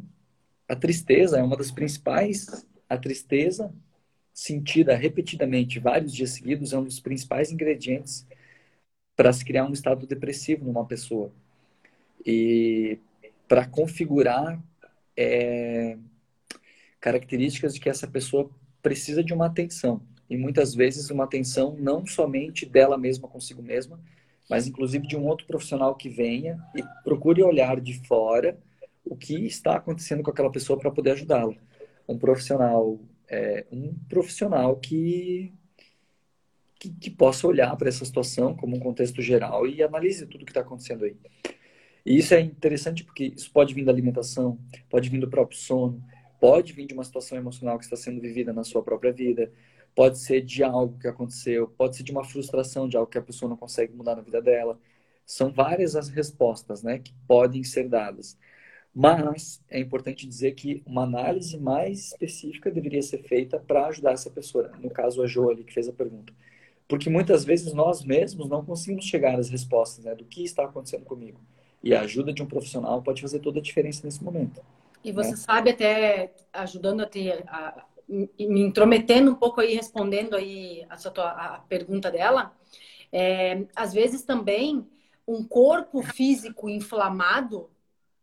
a 0.68 0.76
tristeza 0.76 1.38
é 1.38 1.42
uma 1.42 1.56
das 1.56 1.72
principais. 1.72 2.66
A 2.88 2.98
tristeza 2.98 3.72
sentida 4.32 4.94
repetidamente 4.96 5.80
vários 5.80 6.14
dias 6.14 6.30
seguidos 6.30 6.72
é 6.72 6.78
um 6.78 6.84
dos 6.84 7.00
principais 7.00 7.50
ingredientes 7.52 8.26
para 9.16 9.32
se 9.32 9.44
criar 9.44 9.66
um 9.66 9.72
estado 9.72 10.06
depressivo 10.06 10.64
numa 10.64 10.86
pessoa. 10.86 11.32
E 12.24 12.98
para 13.48 13.66
configurar 13.66 14.62
é, 15.16 15.98
características 17.00 17.74
de 17.74 17.80
que 17.80 17.88
essa 17.88 18.06
pessoa 18.06 18.50
precisa 18.88 19.22
de 19.22 19.34
uma 19.34 19.44
atenção. 19.44 20.00
E 20.30 20.36
muitas 20.36 20.74
vezes 20.74 21.10
uma 21.10 21.24
atenção 21.24 21.76
não 21.78 22.06
somente 22.06 22.64
dela 22.64 22.96
mesma 22.96 23.28
consigo 23.28 23.62
mesma, 23.62 24.00
mas 24.48 24.66
inclusive 24.66 25.06
de 25.06 25.14
um 25.14 25.26
outro 25.26 25.46
profissional 25.46 25.94
que 25.94 26.08
venha 26.08 26.58
e 26.74 26.82
procure 27.04 27.42
olhar 27.42 27.78
de 27.82 28.02
fora 28.06 28.58
o 29.04 29.14
que 29.14 29.44
está 29.44 29.76
acontecendo 29.76 30.22
com 30.22 30.30
aquela 30.30 30.50
pessoa 30.50 30.78
para 30.78 30.90
poder 30.90 31.10
ajudá-la. 31.10 31.54
Um 32.08 32.16
profissional 32.16 32.98
é, 33.28 33.66
um 33.70 33.94
profissional 34.08 34.76
que, 34.76 35.52
que, 36.80 36.88
que 36.88 37.10
possa 37.10 37.46
olhar 37.46 37.76
para 37.76 37.90
essa 37.90 38.06
situação 38.06 38.56
como 38.56 38.74
um 38.74 38.80
contexto 38.80 39.20
geral 39.20 39.66
e 39.66 39.82
analise 39.82 40.26
tudo 40.26 40.42
o 40.42 40.44
que 40.46 40.50
está 40.50 40.62
acontecendo 40.62 41.04
aí. 41.04 41.14
E 42.06 42.16
isso 42.16 42.32
é 42.32 42.40
interessante 42.40 43.04
porque 43.04 43.34
isso 43.36 43.50
pode 43.52 43.74
vir 43.74 43.84
da 43.84 43.92
alimentação, 43.92 44.58
pode 44.88 45.10
vir 45.10 45.20
do 45.20 45.28
próprio 45.28 45.58
sono, 45.58 46.02
pode 46.40 46.72
vir 46.72 46.86
de 46.86 46.94
uma 46.94 47.04
situação 47.04 47.36
emocional 47.38 47.78
que 47.78 47.84
está 47.84 47.96
sendo 47.96 48.20
vivida 48.20 48.52
na 48.52 48.64
sua 48.64 48.82
própria 48.82 49.12
vida, 49.12 49.52
pode 49.94 50.18
ser 50.18 50.42
de 50.42 50.62
algo 50.62 50.98
que 50.98 51.08
aconteceu, 51.08 51.68
pode 51.68 51.96
ser 51.96 52.02
de 52.02 52.12
uma 52.12 52.24
frustração 52.24 52.88
de 52.88 52.96
algo 52.96 53.10
que 53.10 53.18
a 53.18 53.22
pessoa 53.22 53.48
não 53.48 53.56
consegue 53.56 53.92
mudar 53.92 54.16
na 54.16 54.22
vida 54.22 54.40
dela. 54.40 54.78
São 55.26 55.52
várias 55.52 55.96
as 55.96 56.08
respostas 56.08 56.82
né, 56.82 56.98
que 56.98 57.12
podem 57.26 57.62
ser 57.64 57.88
dadas. 57.88 58.38
Mas 58.94 59.62
é 59.68 59.78
importante 59.78 60.26
dizer 60.26 60.52
que 60.52 60.82
uma 60.86 61.02
análise 61.02 61.58
mais 61.58 62.12
específica 62.12 62.70
deveria 62.70 63.02
ser 63.02 63.22
feita 63.22 63.58
para 63.58 63.86
ajudar 63.86 64.12
essa 64.12 64.30
pessoa. 64.30 64.70
No 64.80 64.90
caso, 64.90 65.22
a 65.22 65.26
Jo 65.26 65.50
ali 65.50 65.64
que 65.64 65.74
fez 65.74 65.88
a 65.88 65.92
pergunta. 65.92 66.32
Porque 66.88 67.10
muitas 67.10 67.44
vezes 67.44 67.72
nós 67.74 68.02
mesmos 68.02 68.48
não 68.48 68.64
conseguimos 68.64 69.04
chegar 69.04 69.38
às 69.38 69.50
respostas 69.50 70.04
né, 70.04 70.14
do 70.14 70.24
que 70.24 70.42
está 70.42 70.64
acontecendo 70.64 71.04
comigo. 71.04 71.40
E 71.82 71.94
a 71.94 72.00
ajuda 72.00 72.32
de 72.32 72.42
um 72.42 72.46
profissional 72.46 73.02
pode 73.02 73.20
fazer 73.20 73.40
toda 73.40 73.58
a 73.60 73.62
diferença 73.62 74.00
nesse 74.04 74.24
momento. 74.24 74.62
E 75.02 75.12
você 75.12 75.30
né? 75.30 75.36
sabe 75.36 75.70
até 75.70 76.34
ajudando 76.52 77.02
a 77.02 77.06
ter 77.06 77.44
a, 77.48 77.84
me 78.08 78.62
intrometendo 78.62 79.30
um 79.30 79.34
pouco 79.34 79.60
aí 79.60 79.74
respondendo 79.74 80.34
aí 80.34 80.86
a, 80.88 80.96
sua, 80.96 81.12
a 81.12 81.58
pergunta 81.60 82.10
dela, 82.10 82.56
é, 83.12 83.66
às 83.76 83.92
vezes 83.92 84.22
também 84.22 84.86
um 85.26 85.44
corpo 85.44 86.02
físico 86.02 86.68
inflamado 86.68 87.70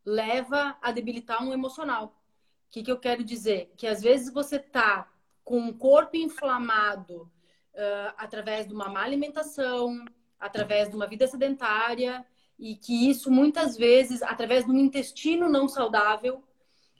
leva 0.03 0.75
a 0.81 0.91
debilitar 0.91 1.43
um 1.43 1.53
emocional. 1.53 2.19
O 2.67 2.71
que, 2.71 2.83
que 2.83 2.91
eu 2.91 2.99
quero 2.99 3.23
dizer? 3.23 3.71
Que 3.77 3.87
às 3.87 4.01
vezes 4.01 4.33
você 4.33 4.59
tá 4.59 5.09
com 5.43 5.59
um 5.59 5.73
corpo 5.73 6.17
inflamado 6.17 7.31
uh, 7.73 8.13
através 8.17 8.67
de 8.67 8.73
uma 8.73 8.89
má 8.89 9.03
alimentação, 9.03 10.03
através 10.39 10.89
de 10.89 10.95
uma 10.95 11.07
vida 11.07 11.27
sedentária, 11.27 12.25
e 12.57 12.75
que 12.75 13.09
isso 13.09 13.31
muitas 13.31 13.77
vezes, 13.77 14.21
através 14.23 14.65
de 14.65 14.71
um 14.71 14.77
intestino 14.77 15.47
não 15.47 15.67
saudável, 15.67 16.43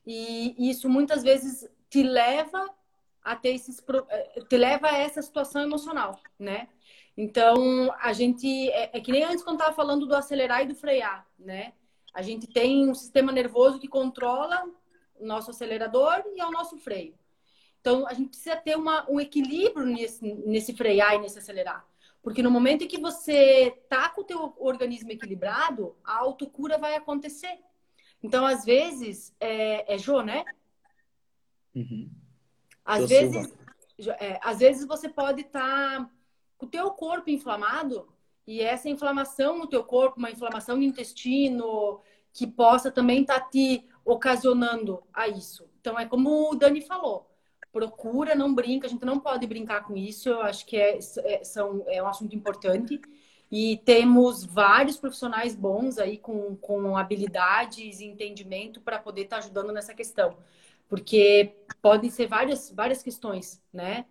e 0.06 0.70
isso 0.70 0.90
muitas 0.90 1.24
vezes 1.24 1.70
te 1.90 2.04
leva 2.04 2.70
a 3.24 3.36
ter 3.36 3.56
esses 3.56 3.84
eh, 4.10 4.42
te 4.48 4.58
leva 4.58 4.88
a 4.88 4.98
essa 4.98 5.22
situação 5.22 5.64
emocional, 5.64 6.20
né? 6.38 6.68
Então, 7.18 7.94
a 8.00 8.14
gente 8.14 8.70
é, 8.72 8.98
é 8.98 9.00
que 9.00 9.12
nem 9.12 9.24
antes 9.24 9.44
quando 9.44 9.60
estava 9.60 9.76
falando 9.76 10.06
do 10.06 10.16
acelerar 10.16 10.62
e 10.62 10.68
do 10.68 10.76
frear, 10.76 11.26
né? 11.40 11.74
A 12.14 12.22
gente 12.22 12.48
tem 12.48 12.90
um 12.90 12.94
sistema 12.94 13.32
nervoso 13.32 13.80
que 13.80 13.88
controla 13.88 14.70
o 15.16 15.26
nosso 15.26 15.52
acelerador 15.52 16.24
e 16.36 16.40
é 16.40 16.46
o 16.46 16.52
nosso 16.52 16.78
freio. 16.78 17.18
Então, 17.80 18.08
a 18.08 18.14
gente 18.14 18.30
precisa 18.30 18.56
ter 18.56 18.76
uma, 18.76 19.10
um 19.10 19.20
equilíbrio 19.20 19.86
nesse, 19.86 20.24
nesse 20.24 20.74
frear 20.74 21.16
e 21.16 21.20
nesse 21.20 21.40
acelerar. 21.40 21.86
Porque 22.22 22.42
no 22.42 22.50
momento 22.50 22.84
em 22.84 22.88
que 22.88 23.00
você 23.00 23.78
tá 23.88 24.10
com 24.10 24.22
o 24.22 24.24
teu 24.24 24.56
organismo 24.58 25.12
equilibrado, 25.12 25.96
a 26.04 26.18
autocura 26.18 26.78
vai 26.78 26.96
acontecer. 26.96 27.60
Então, 28.22 28.46
às 28.46 28.66
vezes, 28.66 29.36
é, 29.40 29.94
é 29.94 29.98
Jô, 29.98 30.22
né? 30.22 30.44
Uhum. 31.76 32.10
Às 32.84 33.10
vezes, 33.10 33.54
é, 34.20 34.40
às 34.44 34.60
vezes 34.60 34.86
você 34.86 35.10
pode 35.10 35.42
estar 35.42 36.00
tá 36.00 36.10
com 36.58 36.66
o 36.66 36.70
teu 36.70 36.90
corpo 36.92 37.30
inflamado 37.30 38.08
e 38.48 38.62
essa 38.62 38.90
inflamação 38.90 39.58
no 39.58 39.68
teu 39.68 39.84
corpo, 39.84 40.20
uma 40.20 40.32
inflamação 40.32 40.78
no 40.78 40.84
intestino, 40.84 42.00
que 42.32 42.46
possa 42.46 42.92
também 42.92 43.22
estar 43.22 43.40
tá 43.40 43.50
te 43.50 43.86
ocasionando 44.04 45.04
a 45.14 45.28
isso. 45.28 45.68
Então, 45.82 45.98
é 45.98 46.06
como 46.06 46.52
o 46.52 46.56
Dani 46.56 46.82
falou, 46.82 47.30
procura, 47.72 48.36
não 48.36 48.54
brinca, 48.54 48.88
a 48.88 48.90
gente 48.90 49.04
não 49.04 49.20
pode 49.20 49.46
brincar 49.48 49.84
com 49.84 49.98
isso, 49.98 50.30
eu 50.30 50.42
acho 50.42 50.66
que 50.66 50.78
é, 50.78 50.98
é, 50.98 51.44
são, 51.44 51.84
é 51.88 52.02
um 52.02 52.08
assunto 52.08 52.36
importante. 52.36 53.02
E 53.58 53.78
temos 53.86 54.44
vários 54.44 54.98
profissionais 54.98 55.56
bons 55.56 55.98
aí 55.98 56.18
com, 56.18 56.58
com 56.58 56.98
habilidades 56.98 58.02
e 58.02 58.06
entendimento 58.06 58.82
para 58.82 59.00
poder 59.00 59.22
estar 59.22 59.38
tá 59.38 59.44
ajudando 59.44 59.72
nessa 59.72 59.94
questão. 59.94 60.38
Porque 60.90 61.56
podem 61.82 62.10
ser 62.10 62.28
várias, 62.28 62.70
várias 62.70 63.02
questões, 63.02 63.64
né? 63.72 64.08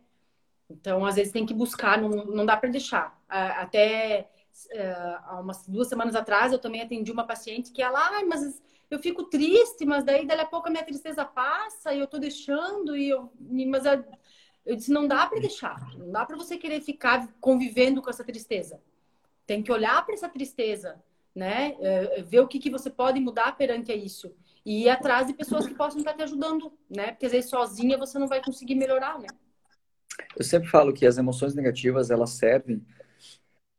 Então, 0.71 1.05
às 1.05 1.17
vezes 1.17 1.31
tem 1.31 1.45
que 1.45 1.53
buscar, 1.53 2.01
não, 2.01 2.09
não 2.25 2.47
dá 2.47 2.57
para 2.57 2.71
deixar. 2.71 3.23
Até 3.29 4.31
uh, 4.73 5.25
há 5.27 5.41
umas 5.41 5.69
duas 5.69 5.89
semanas 5.89 6.15
atrás, 6.15 6.51
eu 6.51 6.59
também 6.59 6.81
atendi 6.81 7.13
uma 7.13 7.27
paciente 7.27 7.71
que 7.71 7.83
ela, 7.83 8.01
ah, 8.01 8.25
mas 8.25 8.63
eu 8.91 8.99
fico 8.99 9.25
triste, 9.25 9.85
mas 9.85 10.05
daí, 10.05 10.27
dali 10.27 10.41
a 10.41 10.47
pouco 10.47 10.69
a 10.69 10.71
minha 10.71 10.87
tristeza 10.87 11.23
passa 11.23 11.93
e 11.93 11.99
eu 11.99 12.07
tô 12.07 12.19
deixando 12.19 12.97
e 12.97 13.11
eu, 13.11 13.31
mas 13.69 13.85
eu, 13.85 14.03
eu 14.65 14.75
disse, 14.75 14.91
não 14.91 15.07
dá 15.07 15.27
para 15.27 15.39
deixar, 15.39 15.95
não 15.99 16.11
dá 16.11 16.25
para 16.25 16.35
você 16.35 16.57
querer 16.57 16.81
ficar 16.81 17.29
convivendo 17.43 18.01
com 18.01 18.09
essa 18.09 18.25
tristeza. 18.25 18.81
Tem 19.47 19.63
que 19.63 19.73
olhar 19.73 20.05
para 20.05 20.15
essa 20.15 20.29
tristeza, 20.29 21.03
né? 21.35 21.77
Uh, 21.79 22.25
ver 22.25 22.41
o 22.41 22.49
que, 22.49 22.59
que 22.59 22.71
você 22.71 22.91
pode 22.91 23.21
mudar 23.21 23.57
perante 23.57 23.93
a 23.93 23.97
isso 23.97 24.35
e 24.65 24.85
ir 24.85 24.89
atrás 24.89 25.27
de 25.27 25.35
pessoas 25.35 25.66
que 25.66 25.75
possam 25.75 25.99
estar 25.99 26.15
te 26.15 26.23
ajudando, 26.23 26.73
né? 26.89 27.12
Porque 27.12 27.27
às 27.27 27.33
vezes 27.33 27.51
sozinha 27.51 27.99
você 27.99 28.19
não 28.19 28.27
vai 28.27 28.43
conseguir 28.43 28.75
melhorar, 28.75 29.19
né? 29.19 29.27
Eu 30.37 30.45
sempre 30.45 30.69
falo 30.69 30.93
que 30.93 31.07
as 31.07 31.19
emoções 31.19 31.55
negativas 31.55 32.11
elas 32.11 32.31
servem 32.31 32.85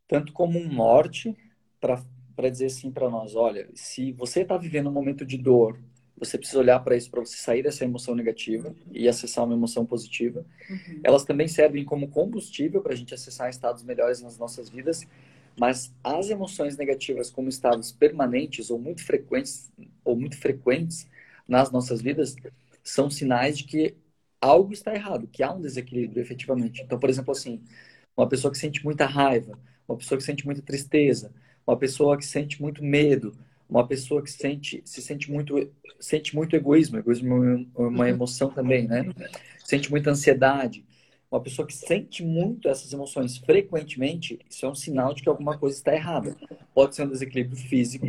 tanto 0.08 0.32
como 0.34 0.60
um 0.60 0.72
norte 0.72 1.36
para 1.80 2.50
dizer 2.50 2.68
assim 2.68 2.92
para 2.92 3.10
nós, 3.10 3.36
olha, 3.36 3.68
se 3.74 4.12
você 4.12 4.42
está 4.42 4.58
vivendo 4.58 4.88
um 4.88 4.94
momento 4.94 5.26
de 5.26 5.38
dor, 5.38 5.80
você 6.18 6.38
precisa 6.38 6.60
olhar 6.60 6.80
para 6.80 6.96
isso 6.96 7.12
para 7.12 7.20
você 7.20 7.38
sair 7.38 7.62
dessa 7.62 7.84
emoção 7.84 8.16
negativa 8.16 8.74
e 8.92 9.08
acessar 9.08 9.44
uma 9.44 9.54
emoção 9.54 9.86
positiva. 9.86 10.46
Uhum. 10.70 11.02
Elas 11.04 11.26
também 11.26 11.48
servem 11.48 11.84
como 11.84 12.08
combustível 12.08 12.82
para 12.82 12.94
a 12.94 12.96
gente 12.96 13.14
acessar 13.14 13.50
estados 13.50 13.84
melhores 13.84 14.22
nas 14.22 14.38
nossas 14.38 14.70
vidas, 14.70 15.06
mas 15.57 15.94
as 16.03 16.30
emoções 16.30 16.77
negativas 16.77 17.30
como 17.30 17.49
estados 17.49 17.91
permanentes 17.91 18.69
ou 18.69 18.77
muito 18.80 19.03
frequentes 19.03 19.72
ou 20.03 20.15
muito 20.15 20.38
frequentes 20.38 21.07
nas 21.48 21.72
nossas 21.72 22.02
vidas 22.02 22.36
são 22.84 23.10
sinais 23.10 23.57
de 23.57 23.64
que 23.64 23.95
algo 24.41 24.73
está 24.73 24.94
errado, 24.94 25.27
que 25.27 25.41
há 25.41 25.52
um 25.52 25.61
desequilíbrio 25.61 26.22
efetivamente. 26.22 26.82
Então, 26.82 26.99
por 26.99 27.10
exemplo, 27.10 27.32
assim, 27.32 27.61
uma 28.15 28.27
pessoa 28.27 28.52
que 28.52 28.57
sente 28.57 28.84
muita 28.84 29.06
raiva, 29.06 29.57
uma 29.88 29.98
pessoa 29.98 30.18
que 30.18 30.23
sente 30.23 30.45
muita 30.45 30.61
tristeza, 30.61 31.32
uma 31.65 31.77
pessoa 31.77 32.18
que 32.18 32.26
sente 32.26 32.61
muito 32.61 32.84
medo, 32.84 33.36
uma 33.69 33.88
pessoa 33.88 34.22
que 34.22 34.32
sente 34.32 34.82
se 34.86 35.02
sente 35.02 35.32
muito 35.32 35.72
sente 35.99 36.36
muito 36.36 36.56
egoísmo, 36.56 36.98
egoísmo 36.98 37.34
é 37.34 37.65
uma 37.80 37.90
uhum. 37.90 38.06
emoção 38.06 38.49
também, 38.52 38.88
né? 38.88 39.06
Sente 39.64 39.90
muita 39.90 40.11
ansiedade. 40.11 40.86
Uma 41.36 41.41
pessoa 41.41 41.68
que 41.68 41.74
sente 41.74 42.24
muito 42.24 42.70
essas 42.70 42.94
emoções 42.94 43.36
frequentemente, 43.36 44.40
isso 44.49 44.66
é 44.66 44.70
um 44.70 44.74
sinal 44.74 45.14
de 45.14 45.22
que 45.22 45.28
alguma 45.28 45.57
coisa 45.57 45.76
está 45.76 45.94
errada. 45.94 46.34
Pode 46.74 46.95
ser 46.95 47.03
um 47.03 47.10
desequilíbrio 47.10 47.57
físico, 47.57 48.07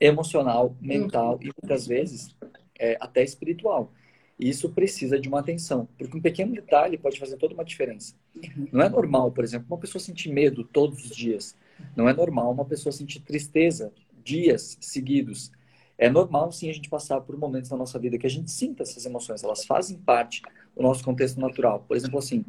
emocional, 0.00 0.76
mental 0.80 1.36
e 1.42 1.46
muitas 1.46 1.84
vezes 1.84 2.32
é, 2.78 2.96
até 3.00 3.24
espiritual. 3.24 3.90
Isso 4.38 4.70
precisa 4.70 5.18
de 5.18 5.28
uma 5.28 5.40
atenção, 5.40 5.88
porque 5.98 6.16
um 6.16 6.20
pequeno 6.20 6.54
detalhe 6.54 6.96
pode 6.96 7.18
fazer 7.18 7.36
toda 7.38 7.54
uma 7.54 7.64
diferença. 7.64 8.14
Não 8.70 8.80
é 8.82 8.88
normal, 8.88 9.32
por 9.32 9.42
exemplo, 9.42 9.66
uma 9.68 9.78
pessoa 9.78 10.00
sentir 10.00 10.28
medo 10.28 10.62
todos 10.62 11.04
os 11.06 11.16
dias. 11.16 11.56
Não 11.96 12.08
é 12.08 12.12
normal 12.12 12.52
uma 12.52 12.64
pessoa 12.64 12.92
sentir 12.92 13.18
tristeza 13.18 13.92
dias 14.22 14.78
seguidos. 14.80 15.50
É 15.98 16.08
normal, 16.08 16.52
sim, 16.52 16.70
a 16.70 16.72
gente 16.72 16.88
passar 16.88 17.20
por 17.20 17.36
momentos 17.36 17.70
na 17.70 17.76
nossa 17.76 17.98
vida 17.98 18.16
que 18.16 18.26
a 18.28 18.30
gente 18.30 18.52
sinta 18.52 18.84
essas 18.84 19.04
emoções. 19.06 19.42
Elas 19.42 19.64
fazem 19.64 19.98
parte 19.98 20.40
do 20.76 20.82
nosso 20.82 21.04
contexto 21.04 21.40
natural. 21.40 21.84
Por 21.86 21.96
exemplo, 21.96 22.18
assim, 22.18 22.44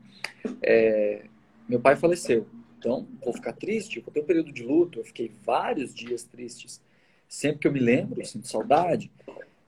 é... 0.61 1.25
meu 1.67 1.79
pai 1.79 1.95
faleceu. 1.95 2.47
Então, 2.77 3.07
vou 3.23 3.33
ficar 3.33 3.53
triste, 3.53 3.99
vou 3.99 4.13
ter 4.13 4.21
um 4.21 4.25
período 4.25 4.51
de 4.51 4.63
luto. 4.63 4.99
Eu 4.99 5.05
fiquei 5.05 5.31
vários 5.43 5.93
dias 5.93 6.23
tristes. 6.23 6.81
Sempre 7.27 7.59
que 7.59 7.67
eu 7.67 7.71
me 7.71 7.79
lembro, 7.79 8.21
eu 8.21 8.25
sinto 8.25 8.47
saudade. 8.47 9.11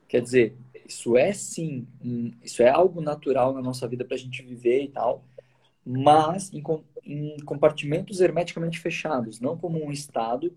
Quer 0.08 0.22
dizer, 0.22 0.56
isso 0.88 1.18
é 1.18 1.34
sim, 1.34 1.86
isso 2.44 2.64
é 2.64 2.70
algo 2.70 3.02
natural 3.02 3.54
na 3.54 3.62
nossa 3.62 3.88
vida 3.88 4.06
para 4.06 4.16
a 4.16 4.20
gente 4.20 4.42
viver 4.42 4.84
e 4.84 4.88
tal, 4.88 5.24
mas 5.86 6.52
em, 6.54 6.64
em 7.04 7.38
compartimentos 7.42 8.22
hermeticamente 8.22 8.80
fechados, 8.80 9.42
não 9.42 9.58
como 9.58 9.84
um 9.84 9.92
estado 9.92 10.54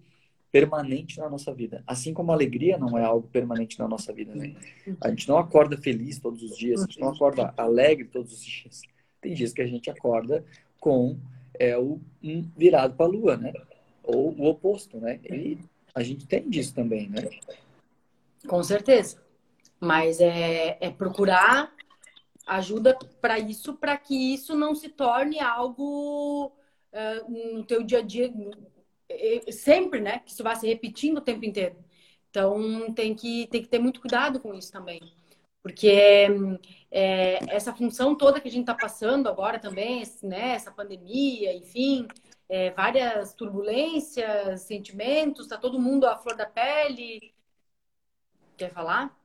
permanente 0.51 1.19
na 1.19 1.29
nossa 1.29 1.53
vida. 1.55 1.83
Assim 1.87 2.13
como 2.13 2.33
a 2.33 2.35
alegria 2.35 2.77
não 2.77 2.99
é 2.99 3.05
algo 3.05 3.29
permanente 3.29 3.79
na 3.79 3.87
nossa 3.87 4.13
vida, 4.13 4.35
né? 4.35 4.55
A 5.01 5.09
gente 5.11 5.29
não 5.29 5.39
acorda 5.39 5.77
feliz 5.77 6.19
todos 6.19 6.43
os 6.43 6.57
dias, 6.57 6.81
a 6.81 6.87
gente 6.87 7.01
não 7.01 7.11
acorda 7.11 7.55
alegre 7.57 8.07
todos 8.07 8.33
os 8.33 8.45
dias. 8.45 8.83
Tem 9.21 9.35
dias 9.35 9.53
que 9.53 9.63
a 9.63 9.67
gente 9.67 9.89
acorda 9.91 10.45
com 10.81 11.17
é, 11.59 11.77
o 11.77 12.01
um 12.23 12.51
virado 12.57 12.95
para 12.95 13.07
a 13.07 13.09
lua, 13.09 13.37
né? 13.37 13.53
Ou 14.03 14.35
o 14.37 14.47
oposto, 14.47 14.99
né? 14.99 15.21
E 15.25 15.59
a 15.95 16.03
gente 16.03 16.27
tem 16.27 16.49
disso 16.49 16.75
também, 16.75 17.09
né? 17.09 17.29
Com 18.47 18.63
certeza. 18.63 19.23
Mas 19.79 20.21
é, 20.21 20.77
é 20.81 20.91
procurar 20.91 21.73
ajuda 22.47 22.99
para 23.21 23.39
isso, 23.39 23.75
para 23.75 23.97
que 23.97 24.35
isso 24.35 24.57
não 24.57 24.75
se 24.75 24.89
torne 24.89 25.39
algo 25.39 26.53
uh, 26.93 27.55
no 27.55 27.65
teu 27.65 27.83
dia 27.85 27.99
a 27.99 28.03
dia, 28.03 28.33
sempre, 29.53 30.01
né? 30.01 30.21
Que 30.21 30.31
isso 30.33 30.43
vá 30.43 30.55
se 30.55 30.67
repetindo 30.67 31.19
o 31.19 31.23
tempo 31.23 31.45
inteiro. 31.45 31.77
Então, 32.31 32.93
tem 32.95 33.15
que, 33.15 33.47
tem 33.49 33.63
que 33.63 33.69
ter 33.69 33.79
muito 33.79 34.01
cuidado 34.01 34.41
com 34.41 34.55
isso 34.55 34.71
também. 34.73 35.01
Porque 35.63 36.27
é 36.91 37.55
essa 37.55 37.75
função 37.75 38.17
toda 38.17 38.41
que 38.41 38.49
a 38.49 38.51
gente 38.51 38.63
está 38.63 38.75
passando 38.75 39.29
agora 39.29 39.59
também, 39.59 40.03
né? 40.23 40.53
Essa 40.53 40.71
pandemia, 40.71 41.55
enfim, 41.55 42.07
é, 42.49 42.71
várias 42.71 43.35
turbulências, 43.35 44.63
sentimentos, 44.63 45.47
está 45.47 45.57
todo 45.59 45.81
mundo 45.81 46.07
à 46.07 46.17
flor 46.17 46.37
da 46.37 46.47
pele. 46.47 47.35
Quer 48.57 48.73
falar? 48.73 49.17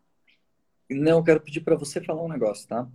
Não, 0.90 1.18
eu 1.18 1.24
quero 1.24 1.42
pedir 1.42 1.62
para 1.62 1.76
você 1.76 2.00
falar 2.02 2.24
um 2.24 2.30
negócio, 2.30 2.68
tá? 2.68 2.88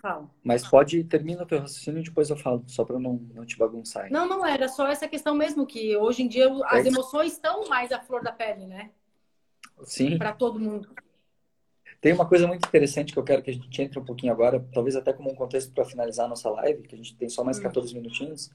Fala. 0.00 0.30
Mas 0.44 0.66
pode, 0.66 1.02
termina 1.04 1.42
o 1.42 1.46
teu 1.46 1.58
raciocínio 1.58 2.00
e 2.00 2.04
depois 2.04 2.30
eu 2.30 2.36
falo, 2.36 2.62
só 2.68 2.84
para 2.84 2.98
não, 3.00 3.14
não 3.34 3.44
te 3.44 3.58
bagunçar. 3.58 4.10
Não, 4.10 4.28
não, 4.28 4.46
era 4.46 4.68
só 4.68 4.86
essa 4.86 5.08
questão 5.08 5.34
mesmo, 5.34 5.66
que 5.66 5.96
hoje 5.96 6.22
em 6.22 6.28
dia 6.28 6.48
as 6.66 6.86
é 6.86 6.88
emoções 6.88 7.32
estão 7.32 7.68
mais 7.68 7.90
à 7.90 8.00
flor 8.00 8.22
da 8.22 8.30
pele, 8.30 8.66
né? 8.66 8.90
Sim. 9.82 10.16
Para 10.16 10.32
todo 10.32 10.60
mundo. 10.60 10.88
Tem 12.00 12.12
uma 12.12 12.26
coisa 12.26 12.46
muito 12.46 12.66
interessante 12.66 13.12
que 13.12 13.18
eu 13.18 13.24
quero 13.24 13.42
que 13.42 13.50
a 13.50 13.52
gente 13.52 13.82
entre 13.82 13.98
um 13.98 14.04
pouquinho 14.04 14.32
agora, 14.32 14.64
talvez 14.72 14.94
até 14.94 15.12
como 15.12 15.32
um 15.32 15.34
contexto 15.34 15.72
para 15.72 15.84
finalizar 15.84 16.26
a 16.26 16.28
nossa 16.28 16.48
live, 16.48 16.86
que 16.86 16.94
a 16.94 16.98
gente 16.98 17.16
tem 17.16 17.28
só 17.28 17.42
mais 17.42 17.58
14 17.58 17.92
hum. 17.92 17.96
minutinhos. 17.96 18.50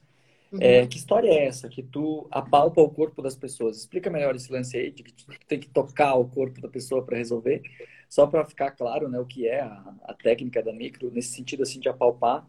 Uhum. 0.50 0.58
É, 0.62 0.86
que 0.86 0.96
história 0.96 1.28
é 1.28 1.46
essa 1.46 1.68
que 1.68 1.82
tu 1.82 2.26
apalpa 2.30 2.80
o 2.80 2.88
corpo 2.88 3.20
das 3.20 3.34
pessoas? 3.34 3.78
Explica 3.78 4.08
melhor 4.08 4.34
esse 4.34 4.50
lance 4.50 4.76
aí 4.76 4.90
de 4.90 5.02
que 5.02 5.12
tu 5.12 5.26
tem 5.46 5.58
que 5.58 5.68
tocar 5.68 6.14
o 6.14 6.26
corpo 6.26 6.60
da 6.60 6.68
pessoa 6.68 7.04
para 7.04 7.18
resolver. 7.18 7.60
Só 8.14 8.28
para 8.28 8.44
ficar 8.44 8.70
claro 8.70 9.08
né, 9.08 9.18
o 9.18 9.26
que 9.26 9.48
é 9.48 9.60
a, 9.60 9.92
a, 10.04 10.14
técnica 10.14 10.62
da 10.62 10.72
micro, 10.72 11.10
nesse 11.10 11.34
sentido 11.34 11.64
assim 11.64 11.80
de 11.80 11.88
apalpar. 11.88 12.46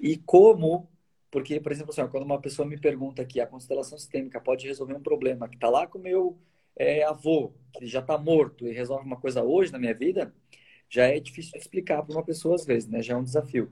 E 0.00 0.16
como, 0.16 0.88
porque, 1.30 1.60
por 1.60 1.70
exemplo, 1.70 1.90
assim, 1.90 2.10
quando 2.10 2.24
uma 2.24 2.40
pessoa 2.40 2.66
me 2.66 2.80
pergunta 2.80 3.22
que 3.22 3.38
a 3.38 3.46
constelação 3.46 3.98
sistêmica 3.98 4.40
pode 4.40 4.66
resolver 4.66 4.94
um 4.94 5.02
problema 5.02 5.46
que 5.46 5.56
está 5.56 5.68
lá 5.68 5.86
com 5.86 5.98
o 5.98 6.00
meu 6.00 6.38
é, 6.74 7.04
avô, 7.04 7.52
que 7.74 7.86
já 7.86 8.00
está 8.00 8.16
morto 8.16 8.66
e 8.66 8.72
resolve 8.72 9.04
uma 9.04 9.20
coisa 9.20 9.42
hoje 9.42 9.70
na 9.70 9.78
minha 9.78 9.92
vida, 9.92 10.34
já 10.88 11.04
é 11.04 11.20
difícil 11.20 11.52
de 11.52 11.58
explicar 11.58 12.02
para 12.02 12.16
uma 12.16 12.24
pessoa 12.24 12.54
às 12.54 12.64
vezes, 12.64 12.88
né? 12.88 13.02
Já 13.02 13.12
é 13.12 13.16
um 13.18 13.24
desafio. 13.24 13.70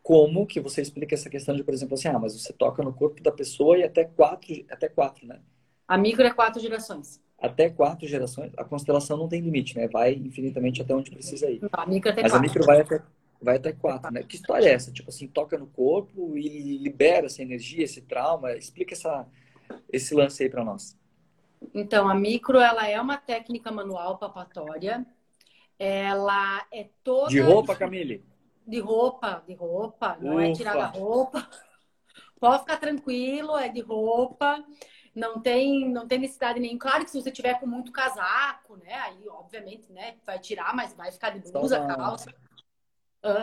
Como 0.00 0.46
que 0.46 0.60
você 0.60 0.80
explica 0.80 1.16
essa 1.16 1.28
questão 1.28 1.56
de, 1.56 1.64
por 1.64 1.74
exemplo, 1.74 1.94
assim, 1.94 2.06
ah, 2.06 2.20
mas 2.20 2.40
você 2.40 2.52
toca 2.52 2.84
no 2.84 2.92
corpo 2.92 3.20
da 3.20 3.32
pessoa 3.32 3.78
e 3.78 3.82
até 3.82 4.04
quatro, 4.04 4.64
até 4.70 4.88
quatro, 4.88 5.26
né? 5.26 5.40
A 5.88 5.98
micro 5.98 6.24
é 6.24 6.30
quatro 6.32 6.60
gerações 6.60 7.20
até 7.42 7.68
quatro 7.68 8.06
gerações, 8.06 8.52
a 8.56 8.62
constelação 8.62 9.16
não 9.16 9.28
tem 9.28 9.40
limite, 9.40 9.76
né? 9.76 9.88
Vai 9.88 10.14
infinitamente 10.14 10.80
até 10.80 10.94
onde 10.94 11.10
precisa 11.10 11.50
ir. 11.50 11.60
A 11.72 11.84
micro 11.84 12.12
até 12.12 12.22
Mas 12.22 12.30
quatro. 12.30 12.46
a 12.46 12.48
micro 12.48 12.64
vai 12.64 12.80
até, 12.80 13.02
vai 13.42 13.56
até 13.56 13.72
quatro, 13.72 14.12
né? 14.12 14.22
Que 14.22 14.36
história 14.36 14.68
é 14.68 14.72
essa? 14.72 14.92
Tipo 14.92 15.10
assim, 15.10 15.26
toca 15.26 15.58
no 15.58 15.66
corpo 15.66 16.38
e 16.38 16.78
libera 16.78 17.26
essa 17.26 17.42
energia, 17.42 17.82
esse 17.82 18.00
trauma. 18.02 18.52
Explica 18.52 18.94
essa, 18.94 19.26
esse 19.92 20.14
lance 20.14 20.40
aí 20.40 20.48
para 20.48 20.64
nós. 20.64 20.96
Então, 21.74 22.08
a 22.08 22.14
micro, 22.14 22.60
ela 22.60 22.88
é 22.88 23.00
uma 23.00 23.16
técnica 23.16 23.72
manual 23.72 24.18
papatória. 24.18 25.04
Ela 25.76 26.64
é 26.72 26.90
toda... 27.02 27.28
De 27.28 27.40
roupa, 27.40 27.74
Camille? 27.74 28.24
De 28.64 28.78
roupa, 28.78 29.42
de 29.48 29.54
roupa. 29.54 30.16
Não 30.20 30.36
Ufa. 30.36 30.44
é 30.44 30.52
tirar 30.52 30.76
da 30.76 30.86
roupa. 30.86 31.48
Pode 32.38 32.60
ficar 32.60 32.76
tranquilo, 32.76 33.58
é 33.58 33.68
de 33.68 33.80
roupa 33.80 34.64
não 35.14 35.40
tem, 35.40 35.88
não 35.90 36.06
tem 36.06 36.18
necessidade 36.18 36.58
nenhuma. 36.58 36.80
Claro 36.80 37.04
que 37.04 37.10
se 37.10 37.20
você 37.20 37.30
tiver 37.30 37.58
com 37.60 37.66
muito 37.66 37.92
casaco, 37.92 38.76
né? 38.76 38.94
Aí, 38.94 39.28
obviamente, 39.28 39.92
né? 39.92 40.14
Vai 40.26 40.38
tirar, 40.38 40.74
mas 40.74 40.94
vai 40.94 41.12
ficar 41.12 41.30
de 41.30 41.50
blusa, 41.50 41.80
uma... 41.80 41.94
calça. 41.94 42.34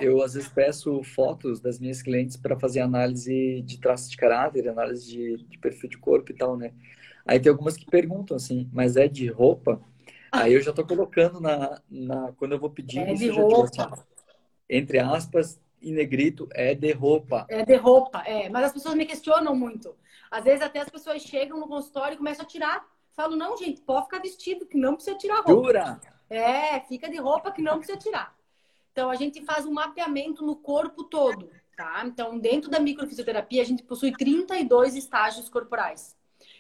Eu 0.02 0.22
às 0.22 0.34
vezes 0.34 0.50
peço 0.50 1.02
fotos 1.04 1.62
das 1.62 1.80
minhas 1.80 2.02
clientes 2.02 2.36
para 2.36 2.60
fazer 2.60 2.82
análise 2.82 3.62
de 3.62 3.80
traços 3.80 4.10
de 4.10 4.18
caráter, 4.18 4.68
análise 4.68 5.08
de, 5.08 5.38
de, 5.38 5.58
perfil 5.58 5.90
de 5.90 5.98
corpo 5.98 6.32
e 6.32 6.36
tal, 6.36 6.58
né? 6.58 6.74
Aí 7.26 7.40
tem 7.40 7.50
algumas 7.50 7.78
que 7.78 7.86
perguntam 7.86 8.36
assim, 8.36 8.70
mas 8.74 8.98
é 8.98 9.08
de 9.08 9.28
roupa? 9.30 9.82
Aí 10.32 10.54
eu 10.54 10.62
já 10.62 10.74
tô 10.74 10.86
colocando 10.86 11.40
na, 11.40 11.82
na 11.90 12.34
quando 12.34 12.54
eu 12.54 12.60
vou 12.60 12.70
pedir 12.70 13.00
é 13.00 13.14
de 13.14 13.30
roupa. 13.30 13.86
Assim, 13.86 14.04
entre 14.70 15.00
aspas, 15.00 15.60
e 15.82 15.92
negrito 15.92 16.48
é 16.52 16.74
de 16.74 16.92
roupa. 16.92 17.46
É 17.50 17.64
de 17.64 17.76
roupa, 17.76 18.22
é. 18.26 18.50
Mas 18.50 18.66
as 18.66 18.74
pessoas 18.74 18.96
me 18.96 19.06
questionam 19.06 19.56
muito. 19.56 19.96
Às 20.30 20.44
vezes 20.44 20.62
até 20.62 20.80
as 20.80 20.90
pessoas 20.90 21.22
chegam 21.22 21.60
no 21.60 21.68
consultório 21.68 22.16
e 22.16 22.18
começam 22.18 22.46
a 22.46 22.48
tirar. 22.48 22.86
Falo, 23.16 23.36
não, 23.36 23.58
gente, 23.58 23.82
pode 23.82 24.06
ficar 24.06 24.20
vestido, 24.20 24.66
que 24.66 24.78
não 24.78 24.96
precisa 24.96 25.18
tirar 25.18 25.42
roupa. 25.42 25.68
Jura? 25.68 26.00
É, 26.30 26.80
fica 26.82 27.10
de 27.10 27.18
roupa 27.18 27.52
que 27.52 27.62
não 27.62 27.78
precisa 27.78 27.98
tirar. 27.98 28.36
Então 28.92 29.10
a 29.10 29.16
gente 29.16 29.44
faz 29.44 29.66
um 29.66 29.74
mapeamento 29.74 30.46
no 30.46 30.56
corpo 30.56 31.04
todo, 31.04 31.50
tá? 31.76 32.04
Então, 32.06 32.38
dentro 32.38 32.70
da 32.70 32.80
microfisioterapia, 32.80 33.62
a 33.62 33.66
gente 33.66 33.84
possui 33.84 34.12
32 34.12 34.96
estágios 34.96 35.50
corporais. 35.50 36.16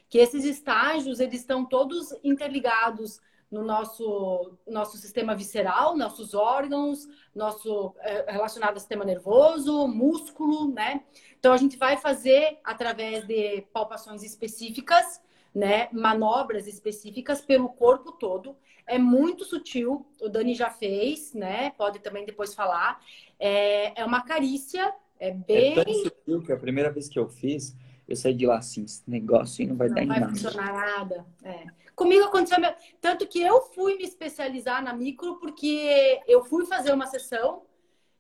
Que 0.10 0.18
esses 0.18 0.44
estágios, 0.44 1.20
eles 1.20 1.42
estão 1.42 1.66
todos 1.66 2.16
interligados 2.24 3.22
no 3.52 3.64
nosso, 3.64 4.58
nosso 4.68 4.98
sistema 4.98 5.36
visceral, 5.36 5.98
nossos 5.98 6.34
órgãos, 6.34 7.08
nosso 7.40 7.96
é, 8.02 8.32
relacionado 8.32 8.74
ao 8.74 8.80
sistema 8.80 9.06
nervoso, 9.06 9.88
músculo, 9.88 10.72
né? 10.72 11.02
Então 11.40 11.54
a 11.54 11.58
gente 11.58 11.78
vai 11.78 11.98
fazer 11.98 12.60
através 12.64 13.26
de 13.26 13.62
palpações 13.74 14.22
específicas, 14.22 15.22
né? 15.56 15.88
Manobras 15.92 16.68
específicas 16.68 17.42
pelo 17.42 17.70
corpo 17.70 18.12
todo. 18.12 18.56
É 18.86 19.00
muito 19.00 19.46
sutil. 19.46 20.06
O 20.22 20.28
Dani 20.28 20.54
já 20.54 20.70
fez, 20.70 21.34
né? 21.34 21.72
Pode 21.78 22.00
também 22.00 22.26
depois 22.26 22.54
falar. 22.54 23.02
É, 23.40 24.02
é 24.02 24.06
uma 24.06 24.22
carícia, 24.22 24.94
é 25.20 25.32
bem. 25.32 25.80
É 25.80 25.84
tão 25.84 25.94
sutil 25.94 26.44
que 26.44 26.52
a 26.52 26.58
primeira 26.58 26.92
vez 26.92 27.08
que 27.08 27.18
eu 27.18 27.30
fiz, 27.30 27.76
eu 28.10 28.16
saí 28.16 28.34
de 28.34 28.48
lá 28.48 28.58
assim, 28.58 28.84
esse 28.84 29.04
negócio 29.08 29.68
não 29.68 29.76
vai 29.76 29.88
não 29.88 29.96
dar 29.96 30.06
vai 30.08 30.18
em 30.18 30.20
nada. 30.20 30.26
Não 30.26 30.34
vai 30.34 30.42
funcionar 30.42 30.74
nada. 30.74 31.26
É. 31.44 31.68
Comigo 31.96 32.26
aconteceu. 32.26 32.58
Tanto 33.00 33.28
que 33.28 33.40
eu 33.40 33.62
fui 33.62 33.98
me 33.98 34.04
especializar 34.04 34.84
na 34.84 34.94
micro 34.94 35.36
porque 35.36 36.20
eu 36.28 36.44
fui 36.44 36.66
fazer 36.66 36.92
uma 36.92 37.06
sessão 37.06 37.62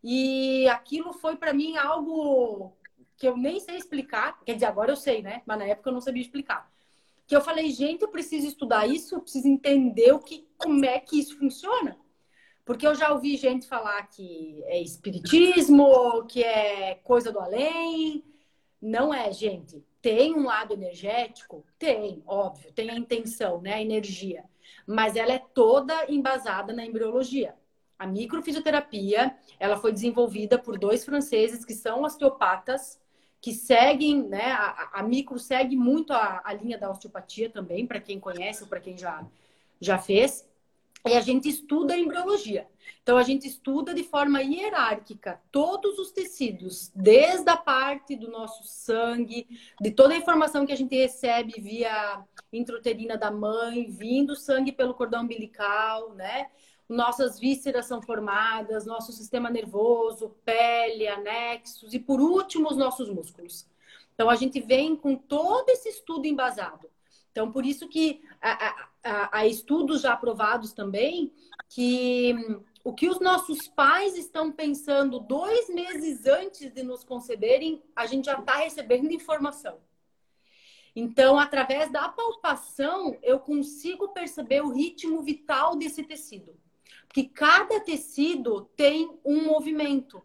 e 0.03 0.68
aquilo 0.70 1.11
foi 1.11 1.38
para 1.38 1.53
mim 1.53 1.76
algo 1.76 2.72
que 3.18 3.28
eu 3.28 3.36
nem 3.36 3.60
sei 3.60 3.78
explicar. 3.78 4.40
Quer 4.45 4.53
dizer, 4.53 4.68
agora 4.68 4.91
eu 4.91 4.95
sei, 4.95 5.24
né? 5.24 5.41
Mas 5.44 5.57
na 5.57 5.66
época 5.66 5.90
eu 5.90 5.94
não 5.94 6.02
sabia 6.02 6.22
explicar. 6.22 6.72
Que 7.26 7.36
eu 7.36 7.41
falei, 7.41 7.72
gente, 7.72 8.03
eu 8.03 8.10
preciso 8.10 8.45
estudar 8.45 8.88
isso, 8.88 9.16
eu 9.16 9.22
preciso 9.22 9.48
entender 9.48 10.11
o 10.11 10.20
que, 10.20 10.48
como 10.56 10.86
é 10.86 10.99
que 10.99 11.20
isso 11.20 11.38
funciona. 11.40 11.98
Porque 12.64 12.86
eu 12.86 12.94
já 12.94 13.11
ouvi 13.11 13.36
gente 13.38 13.68
falar 13.68 14.03
que 14.03 14.61
é 14.66 14.80
espiritismo, 14.80 16.26
que 16.28 16.44
é 16.44 16.94
coisa 17.03 17.32
do 17.32 17.40
além. 17.40 18.24
Não 18.81 19.14
é, 19.14 19.31
gente. 19.31 19.84
Tem 20.01 20.34
um 20.34 20.45
lado 20.45 20.73
energético? 20.73 21.65
Tem, 21.77 22.23
óbvio, 22.26 22.72
tem 22.72 22.89
a 22.89 22.95
intenção, 22.95 23.61
né? 23.61 23.73
A 23.76 23.81
energia. 23.81 24.45
Mas 24.88 25.15
ela 25.15 25.34
é 25.34 25.39
toda 25.39 26.10
embasada 26.10 26.73
na 26.73 26.85
embriologia. 26.85 27.56
A 27.97 28.07
microfisioterapia, 28.07 29.38
ela 29.60 29.76
foi 29.77 29.91
desenvolvida 29.91 30.57
por 30.57 30.80
dois 30.80 31.03
franceses 31.03 31.65
que 31.65 31.73
são 31.73 32.03
osteopatas, 32.03 32.99
que 33.41 33.53
seguem, 33.53 34.23
né? 34.23 34.51
A, 34.53 34.99
a 34.99 35.03
micro 35.03 35.38
segue 35.38 35.76
muito 35.76 36.14
a, 36.14 36.41
a 36.45 36.53
linha 36.53 36.77
da 36.77 36.89
osteopatia 36.89 37.49
também, 37.49 37.85
para 37.85 37.99
quem 37.99 38.19
conhece 38.19 38.64
ou 38.64 38.69
para 38.69 38.80
quem 38.80 38.97
já, 38.97 39.26
já 39.81 39.97
fez. 39.97 40.48
E 41.07 41.13
a 41.13 41.21
gente 41.21 41.47
estuda 41.47 41.93
a 41.93 41.97
embriologia. 41.97 42.67
Então, 43.01 43.17
a 43.17 43.23
gente 43.23 43.47
estuda 43.47 43.93
de 43.93 44.03
forma 44.03 44.41
hierárquica 44.41 45.41
todos 45.51 45.97
os 45.97 46.11
tecidos, 46.11 46.91
desde 46.93 47.49
a 47.49 47.57
parte 47.57 48.15
do 48.15 48.30
nosso 48.30 48.63
sangue, 48.65 49.47
de 49.81 49.91
toda 49.91 50.13
a 50.13 50.17
informação 50.17 50.65
que 50.65 50.71
a 50.71 50.77
gente 50.77 50.95
recebe 50.95 51.59
via 51.59 52.23
intrauterina 52.51 53.17
da 53.17 53.31
mãe, 53.31 53.89
vindo 53.89 54.35
sangue 54.35 54.71
pelo 54.71 54.93
cordão 54.93 55.23
umbilical, 55.23 56.13
né? 56.13 56.49
Nossas 56.88 57.39
vísceras 57.39 57.85
são 57.85 58.01
formadas, 58.01 58.85
nosso 58.85 59.11
sistema 59.11 59.49
nervoso, 59.49 60.35
pele, 60.43 61.07
anexos 61.07 61.93
e, 61.93 61.99
por 61.99 62.19
último, 62.19 62.69
os 62.69 62.77
nossos 62.77 63.09
músculos. 63.09 63.65
Então, 64.13 64.30
a 64.30 64.35
gente 64.35 64.59
vem 64.59 64.95
com 64.95 65.15
todo 65.15 65.69
esse 65.69 65.89
estudo 65.89 66.26
embasado. 66.26 66.89
Então, 67.31 67.51
por 67.51 67.65
isso 67.65 67.88
que 67.88 68.21
há 69.03 69.45
estudos 69.45 70.01
já 70.01 70.13
aprovados 70.13 70.73
também 70.73 71.34
que 71.69 72.35
o 72.84 72.93
que 72.93 73.09
os 73.09 73.19
nossos 73.19 73.67
pais 73.67 74.17
estão 74.17 74.51
pensando 74.51 75.19
dois 75.19 75.69
meses 75.69 76.26
antes 76.26 76.73
de 76.73 76.81
nos 76.81 77.03
conceberem, 77.03 77.84
a 77.95 78.05
gente 78.05 78.26
já 78.26 78.39
está 78.39 78.55
recebendo 78.55 79.11
informação. 79.11 79.77
Então, 80.95 81.38
através 81.38 81.91
da 81.91 82.09
palpação, 82.09 83.17
eu 83.21 83.39
consigo 83.39 84.09
perceber 84.09 84.61
o 84.61 84.73
ritmo 84.73 85.21
vital 85.21 85.76
desse 85.76 86.03
tecido. 86.03 86.57
Porque 87.07 87.26
cada 87.26 87.80
tecido 87.80 88.65
tem 88.76 89.19
um 89.23 89.45
movimento. 89.45 90.23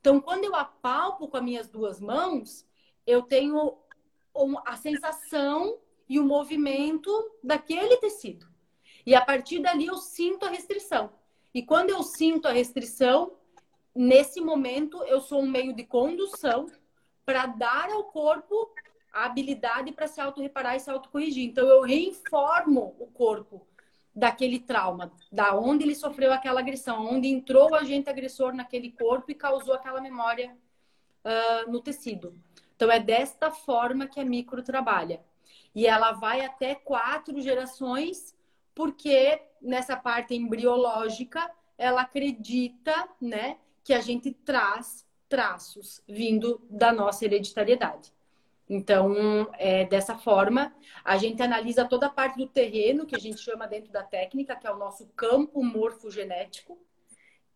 Então, 0.00 0.20
quando 0.20 0.44
eu 0.44 0.54
apalpo 0.54 1.28
com 1.28 1.36
as 1.36 1.42
minhas 1.42 1.68
duas 1.68 2.00
mãos, 2.00 2.66
eu 3.06 3.22
tenho 3.22 3.76
a 4.64 4.76
sensação 4.76 5.78
e 6.10 6.18
o 6.18 6.24
movimento 6.24 7.08
daquele 7.40 7.96
tecido. 7.98 8.44
E 9.06 9.14
a 9.14 9.24
partir 9.24 9.60
dali 9.60 9.86
eu 9.86 9.96
sinto 9.96 10.44
a 10.44 10.50
restrição. 10.50 11.12
E 11.54 11.62
quando 11.62 11.90
eu 11.90 12.02
sinto 12.02 12.48
a 12.48 12.52
restrição, 12.52 13.34
nesse 13.94 14.40
momento 14.40 15.04
eu 15.04 15.20
sou 15.20 15.40
um 15.40 15.48
meio 15.48 15.72
de 15.72 15.84
condução 15.84 16.66
para 17.24 17.46
dar 17.46 17.92
ao 17.92 18.04
corpo 18.04 18.74
a 19.12 19.24
habilidade 19.24 19.92
para 19.92 20.08
se 20.08 20.20
auto-reparar 20.20 20.74
e 20.74 20.80
se 20.80 20.90
autocorrigir. 20.90 21.48
Então 21.48 21.68
eu 21.68 21.82
reinformo 21.82 22.96
o 22.98 23.06
corpo 23.06 23.64
daquele 24.12 24.58
trauma, 24.58 25.12
da 25.30 25.56
onde 25.56 25.84
ele 25.84 25.94
sofreu 25.94 26.32
aquela 26.32 26.58
agressão, 26.58 27.06
onde 27.06 27.28
entrou 27.28 27.70
o 27.70 27.74
agente 27.76 28.10
agressor 28.10 28.52
naquele 28.52 28.90
corpo 28.90 29.30
e 29.30 29.34
causou 29.36 29.74
aquela 29.74 30.00
memória 30.00 30.56
uh, 31.24 31.70
no 31.70 31.80
tecido. 31.80 32.36
Então 32.74 32.90
é 32.90 32.98
desta 32.98 33.52
forma 33.52 34.08
que 34.08 34.18
a 34.18 34.24
micro 34.24 34.60
trabalha. 34.60 35.22
E 35.74 35.86
ela 35.86 36.12
vai 36.12 36.44
até 36.44 36.74
quatro 36.74 37.40
gerações 37.40 38.34
porque 38.74 39.40
nessa 39.60 39.96
parte 39.96 40.34
embriológica 40.34 41.50
ela 41.76 42.02
acredita, 42.02 43.08
né, 43.20 43.58
que 43.82 43.92
a 43.92 44.00
gente 44.00 44.32
traz 44.32 45.06
traços 45.28 46.02
vindo 46.08 46.60
da 46.68 46.92
nossa 46.92 47.24
hereditariedade. 47.24 48.12
Então, 48.68 49.50
é, 49.58 49.84
dessa 49.84 50.16
forma, 50.16 50.72
a 51.04 51.16
gente 51.16 51.42
analisa 51.42 51.84
toda 51.84 52.06
a 52.06 52.10
parte 52.10 52.36
do 52.36 52.46
terreno, 52.46 53.04
que 53.04 53.16
a 53.16 53.18
gente 53.18 53.40
chama 53.40 53.66
dentro 53.66 53.90
da 53.90 54.02
técnica, 54.02 54.54
que 54.54 54.66
é 54.66 54.70
o 54.70 54.78
nosso 54.78 55.06
campo 55.16 55.62
morfogenético, 55.64 56.78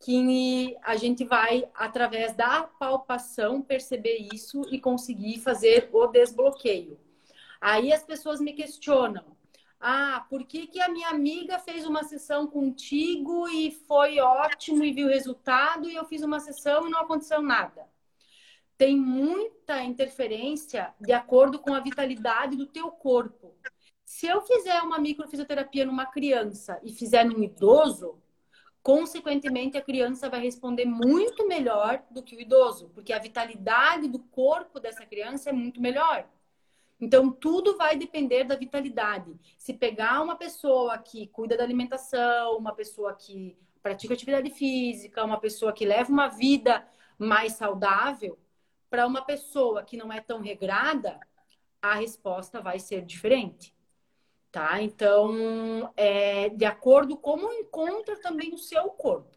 que 0.01 0.77
a 0.83 0.97
gente 0.97 1.25
vai, 1.25 1.69
através 1.75 2.35
da 2.35 2.65
palpação, 2.65 3.63
perceber 3.63 4.29
isso 4.33 4.63
e 4.71 4.81
conseguir 4.81 5.39
fazer 5.39 5.89
o 5.93 6.07
desbloqueio. 6.09 6.99
Aí 7.65 7.95
as 7.95 8.05
pessoas 8.05 8.43
me 8.43 8.53
questionam, 8.53 9.25
ah, 9.81 10.27
por 10.29 10.45
que, 10.45 10.67
que 10.67 10.83
a 10.83 10.89
minha 10.91 11.09
amiga 11.09 11.59
fez 11.59 11.87
uma 11.87 12.05
sessão 12.05 12.47
contigo 12.47 13.49
e 13.49 13.71
foi 13.71 14.21
ótimo 14.21 14.85
e 14.85 14.93
viu 14.93 15.07
o 15.07 15.11
resultado 15.11 15.89
e 15.89 15.95
eu 15.95 16.05
fiz 16.05 16.21
uma 16.21 16.41
sessão 16.41 16.87
e 16.87 16.91
não 16.91 17.01
aconteceu 17.01 17.41
nada? 17.41 17.89
Tem 18.77 18.95
muita 19.01 19.83
interferência 19.83 20.95
de 21.01 21.15
acordo 21.15 21.59
com 21.59 21.73
a 21.73 21.81
vitalidade 21.81 22.55
do 22.55 22.67
teu 22.67 22.91
corpo. 22.91 23.55
Se 24.05 24.27
eu 24.27 24.43
fizer 24.43 24.83
uma 24.83 24.99
microfisioterapia 24.99 25.87
numa 25.87 26.05
criança 26.05 26.79
e 26.83 26.93
fizer 26.93 27.25
num 27.25 27.43
idoso, 27.43 28.23
consequentemente 28.83 29.79
a 29.79 29.83
criança 29.83 30.29
vai 30.29 30.41
responder 30.41 30.85
muito 30.85 31.49
melhor 31.49 32.05
do 32.11 32.23
que 32.23 32.37
o 32.37 32.41
idoso, 32.43 32.91
porque 32.91 33.11
a 33.11 33.19
vitalidade 33.19 34.07
do 34.07 34.19
corpo 34.19 34.79
dessa 34.79 35.07
criança 35.07 35.49
é 35.49 35.53
muito 35.55 35.81
melhor. 35.81 36.29
Então, 37.01 37.31
tudo 37.31 37.77
vai 37.77 37.97
depender 37.97 38.45
da 38.45 38.57
vitalidade. 38.57 39.35
Se 39.59 39.75
pegar 39.75 40.23
uma 40.23 40.37
pessoa 40.37 40.97
que 40.99 41.27
cuida 41.29 41.57
da 41.57 41.65
alimentação, 41.65 42.57
uma 42.57 42.75
pessoa 42.75 43.15
que 43.15 43.57
pratica 43.83 44.15
atividade 44.15 44.51
física, 44.51 45.25
uma 45.25 45.39
pessoa 45.39 45.73
que 45.73 45.85
leva 45.85 46.11
uma 46.11 46.29
vida 46.29 46.87
mais 47.19 47.55
saudável, 47.55 48.39
para 48.89 49.07
uma 49.07 49.23
pessoa 49.23 49.83
que 49.83 49.97
não 49.97 50.13
é 50.13 50.21
tão 50.21 50.41
regrada, 50.41 51.19
a 51.83 51.95
resposta 51.95 52.61
vai 52.61 52.79
ser 52.79 53.03
diferente. 53.05 53.75
Tá? 54.51 54.81
Então, 54.81 55.93
é 55.97 56.49
de 56.49 56.65
acordo 56.65 57.17
com 57.17 57.39
como 57.39 57.53
encontra 57.53 58.17
também 58.21 58.55
o 58.55 58.59
seu 58.59 58.85
corpo 58.91 59.34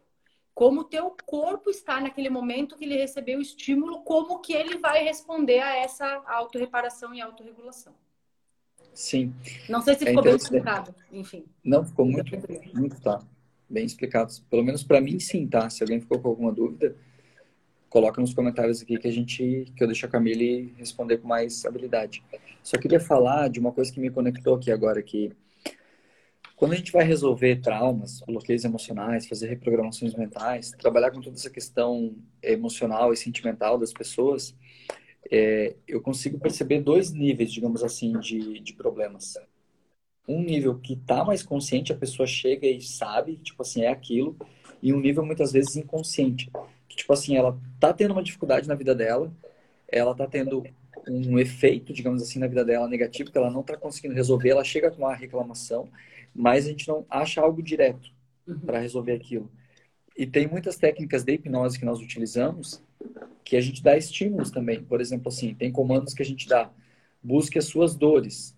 como 0.58 0.82
o 0.82 0.84
teu 0.84 1.16
corpo 1.24 1.70
está 1.70 2.02
naquele 2.02 2.32
momento 2.32 2.76
que 2.76 2.84
ele 2.84 2.98
recebeu 2.98 3.38
o 3.38 3.42
estímulo, 3.44 4.02
como 4.02 4.40
que 4.40 4.54
ele 4.54 4.80
vai 4.80 5.04
responder 5.04 5.60
a 5.60 5.76
essa 5.76 6.04
autorreparação 6.26 7.14
e 7.14 7.22
autorregulação. 7.22 7.94
Sim. 8.92 9.36
Não 9.70 9.84
sei 9.84 9.94
se 9.94 10.06
é 10.06 10.08
ficou 10.08 10.24
bem 10.24 10.36
explicado, 10.36 10.96
enfim. 11.12 11.46
Não, 11.64 11.86
ficou 11.86 12.08
muito, 12.08 12.32
muito 12.74 13.00
tá. 13.00 13.22
Bem 13.70 13.86
explicado. 13.86 14.34
Pelo 14.50 14.64
menos 14.64 14.84
para 14.84 15.00
mim, 15.00 15.20
sim, 15.20 15.48
tá? 15.48 15.70
Se 15.70 15.84
alguém 15.84 16.02
ficou 16.02 16.20
com 16.20 16.30
alguma 16.30 16.52
dúvida, 16.52 16.96
coloca 17.88 18.20
nos 18.20 18.34
comentários 18.34 18.82
aqui 18.82 18.98
que 18.98 19.08
a 19.08 19.14
gente, 19.14 19.72
que 19.76 19.84
eu 19.84 19.88
deixo 19.88 20.08
a 20.08 20.10
Camille 20.10 20.74
responder 20.76 21.20
com 21.20 21.28
mais 21.28 21.66
habilidade. 21.66 22.24
Só 22.64 22.80
queria 22.80 23.00
falar 23.00 23.48
de 23.48 23.60
uma 23.60 23.72
coisa 23.72 23.94
que 23.94 24.00
me 24.00 24.10
conectou 24.10 24.56
aqui 24.56 24.72
agora, 24.72 25.04
que 25.04 25.32
quando 26.58 26.74
a 26.74 26.76
gente 26.76 26.92
vai 26.92 27.06
resolver 27.06 27.58
traumas, 27.58 28.20
bloqueios 28.22 28.66
emocionais, 28.66 29.28
fazer 29.28 29.48
reprogramações 29.48 30.16
mentais, 30.16 30.72
trabalhar 30.72 31.12
com 31.12 31.22
toda 31.22 31.36
essa 31.36 31.52
questão 31.52 32.16
emocional 32.42 33.14
e 33.14 33.18
sentimental 33.18 33.78
das 33.78 33.94
pessoas, 33.94 34.56
é, 35.32 35.76
eu 35.88 36.02
consigo 36.02 36.40
perceber 36.40 36.82
dois 36.82 37.12
níveis, 37.12 37.54
digamos 37.54 37.84
assim, 37.84 38.20
de, 38.20 38.60
de 38.60 38.74
problemas. 38.74 39.36
Um 40.28 40.42
nível 40.42 40.80
que 40.80 40.94
está 40.94 41.24
mais 41.24 41.44
consciente, 41.44 41.94
a 41.94 41.96
pessoa 41.96 42.26
chega 42.26 42.66
e 42.66 42.82
sabe, 42.82 43.38
tipo 43.38 43.62
assim, 43.62 43.84
é 43.84 43.90
aquilo, 43.90 44.36
e 44.82 44.92
um 44.92 45.00
nível 45.00 45.24
muitas 45.24 45.52
vezes 45.52 45.76
inconsciente, 45.76 46.50
que 46.90 46.98
tipo 46.98 47.14
assim, 47.14 47.38
ela 47.38 47.56
tá 47.80 47.94
tendo 47.94 48.14
uma 48.14 48.24
dificuldade 48.24 48.68
na 48.68 48.74
vida 48.74 48.96
dela, 48.96 49.32
ela 49.88 50.16
tá 50.16 50.26
tendo 50.26 50.64
um 51.08 51.38
efeito, 51.38 51.94
digamos 51.94 52.22
assim, 52.22 52.40
na 52.40 52.48
vida 52.48 52.66
dela 52.66 52.88
negativo, 52.88 53.32
que 53.32 53.38
ela 53.38 53.52
não 53.52 53.62
está 53.62 53.78
conseguindo 53.78 54.16
resolver, 54.16 54.50
ela 54.50 54.64
chega 54.64 54.90
com 54.90 55.04
uma 55.04 55.14
reclamação, 55.14 55.88
mas 56.38 56.68
a 56.68 56.69
gente 56.69 56.88
não 56.88 57.03
acha 57.09 57.41
algo 57.41 57.64
direto 57.64 58.11
uhum. 58.47 58.59
para 58.59 58.80
resolver 58.80 59.14
aquilo. 59.14 59.51
E 60.15 60.27
tem 60.27 60.47
muitas 60.47 60.77
técnicas 60.77 61.23
de 61.23 61.34
hipnose 61.34 61.80
que 61.80 61.85
nós 61.85 61.99
utilizamos 61.99 62.81
que 63.43 63.57
a 63.57 63.61
gente 63.61 63.81
dá 63.81 63.97
estímulos 63.97 64.51
também. 64.51 64.84
Por 64.84 65.01
exemplo, 65.01 65.30
assim, 65.30 65.55
tem 65.55 65.72
comandos 65.72 66.14
que 66.14 66.22
a 66.22 66.26
gente 66.26 66.47
dá. 66.47 66.72
Busque 67.23 67.57
as 67.57 67.65
suas 67.65 67.95
dores 67.95 68.55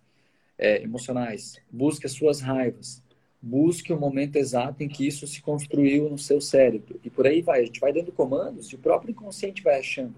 é, 0.57 0.83
emocionais, 0.83 1.57
busque 1.71 2.05
as 2.05 2.11
suas 2.11 2.41
raivas, 2.41 3.01
busque 3.41 3.93
o 3.93 3.99
momento 3.99 4.35
exato 4.35 4.83
em 4.83 4.89
que 4.89 5.07
isso 5.07 5.25
se 5.25 5.41
construiu 5.41 6.09
no 6.09 6.17
seu 6.17 6.41
cérebro. 6.41 6.99
E 7.03 7.09
por 7.09 7.25
aí 7.25 7.41
vai. 7.41 7.61
A 7.61 7.65
gente 7.65 7.79
vai 7.79 7.93
dando 7.93 8.11
comandos 8.11 8.67
e 8.69 8.75
o 8.75 8.79
próprio 8.79 9.11
inconsciente 9.11 9.63
vai 9.63 9.79
achando. 9.79 10.15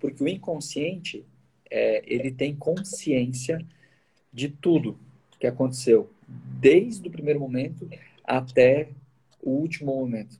Porque 0.00 0.22
o 0.24 0.28
inconsciente, 0.28 1.24
é, 1.70 2.02
ele 2.06 2.30
tem 2.30 2.54
consciência 2.54 3.58
de 4.32 4.48
tudo 4.48 4.98
que 5.38 5.46
aconteceu 5.46 6.10
desde 6.26 7.08
o 7.08 7.10
primeiro 7.10 7.40
momento 7.40 7.88
até 8.24 8.88
o 9.40 9.50
último 9.50 9.94
momento. 9.94 10.38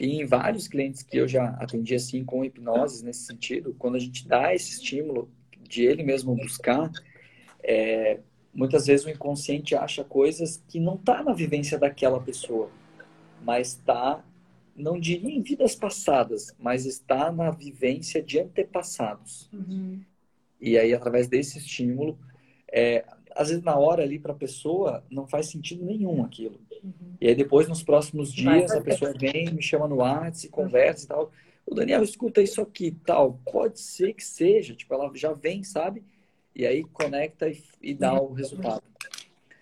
E 0.00 0.20
em 0.20 0.24
vários 0.24 0.68
clientes 0.68 1.02
que 1.02 1.16
eu 1.16 1.26
já 1.26 1.50
atendi 1.60 1.94
assim 1.94 2.24
com 2.24 2.44
hipnose 2.44 3.04
nesse 3.04 3.24
sentido, 3.24 3.74
quando 3.78 3.96
a 3.96 3.98
gente 3.98 4.26
dá 4.26 4.54
esse 4.54 4.72
estímulo 4.72 5.30
de 5.60 5.84
ele 5.84 6.02
mesmo 6.02 6.36
buscar, 6.36 6.90
é, 7.62 8.20
muitas 8.54 8.86
vezes 8.86 9.04
o 9.04 9.10
inconsciente 9.10 9.74
acha 9.74 10.04
coisas 10.04 10.62
que 10.68 10.78
não 10.78 10.94
está 10.94 11.22
na 11.22 11.32
vivência 11.32 11.78
daquela 11.78 12.20
pessoa, 12.20 12.70
mas 13.42 13.68
está, 13.68 14.24
não 14.74 14.98
diria 14.98 15.34
em 15.34 15.42
vidas 15.42 15.74
passadas, 15.74 16.54
mas 16.58 16.86
está 16.86 17.32
na 17.32 17.50
vivência 17.50 18.22
de 18.22 18.38
antepassados. 18.38 19.50
Uhum. 19.52 20.00
E 20.60 20.78
aí, 20.78 20.92
através 20.92 21.28
desse 21.28 21.58
estímulo, 21.58 22.18
é, 22.72 23.04
às 23.34 23.48
vezes 23.48 23.62
na 23.62 23.76
hora 23.76 24.02
ali 24.02 24.18
para 24.18 24.32
a 24.32 24.36
pessoa 24.36 25.04
não 25.10 25.26
faz 25.26 25.48
sentido 25.50 25.84
nenhum 25.84 26.24
aquilo. 26.24 26.60
Uhum. 26.82 27.16
E 27.20 27.28
aí 27.28 27.34
depois 27.34 27.68
nos 27.68 27.82
próximos 27.82 28.32
dias 28.32 28.70
a 28.70 28.80
pessoa 28.80 29.12
vem, 29.18 29.52
me 29.52 29.62
chama 29.62 29.88
no 29.88 29.96
WhatsApp, 29.96 30.48
conversa 30.48 31.04
e 31.04 31.08
tal. 31.08 31.32
O 31.66 31.74
Daniel 31.74 32.02
escuta 32.02 32.40
isso 32.40 32.60
aqui, 32.60 32.96
tal. 33.04 33.38
Pode 33.50 33.80
ser 33.80 34.14
que 34.14 34.24
seja, 34.24 34.74
tipo 34.74 34.92
ela 34.94 35.10
já 35.14 35.32
vem, 35.32 35.62
sabe? 35.62 36.02
E 36.54 36.66
aí 36.66 36.82
conecta 36.84 37.48
e, 37.48 37.62
e 37.82 37.94
dá 37.94 38.14
o 38.14 38.32
resultado. 38.32 38.82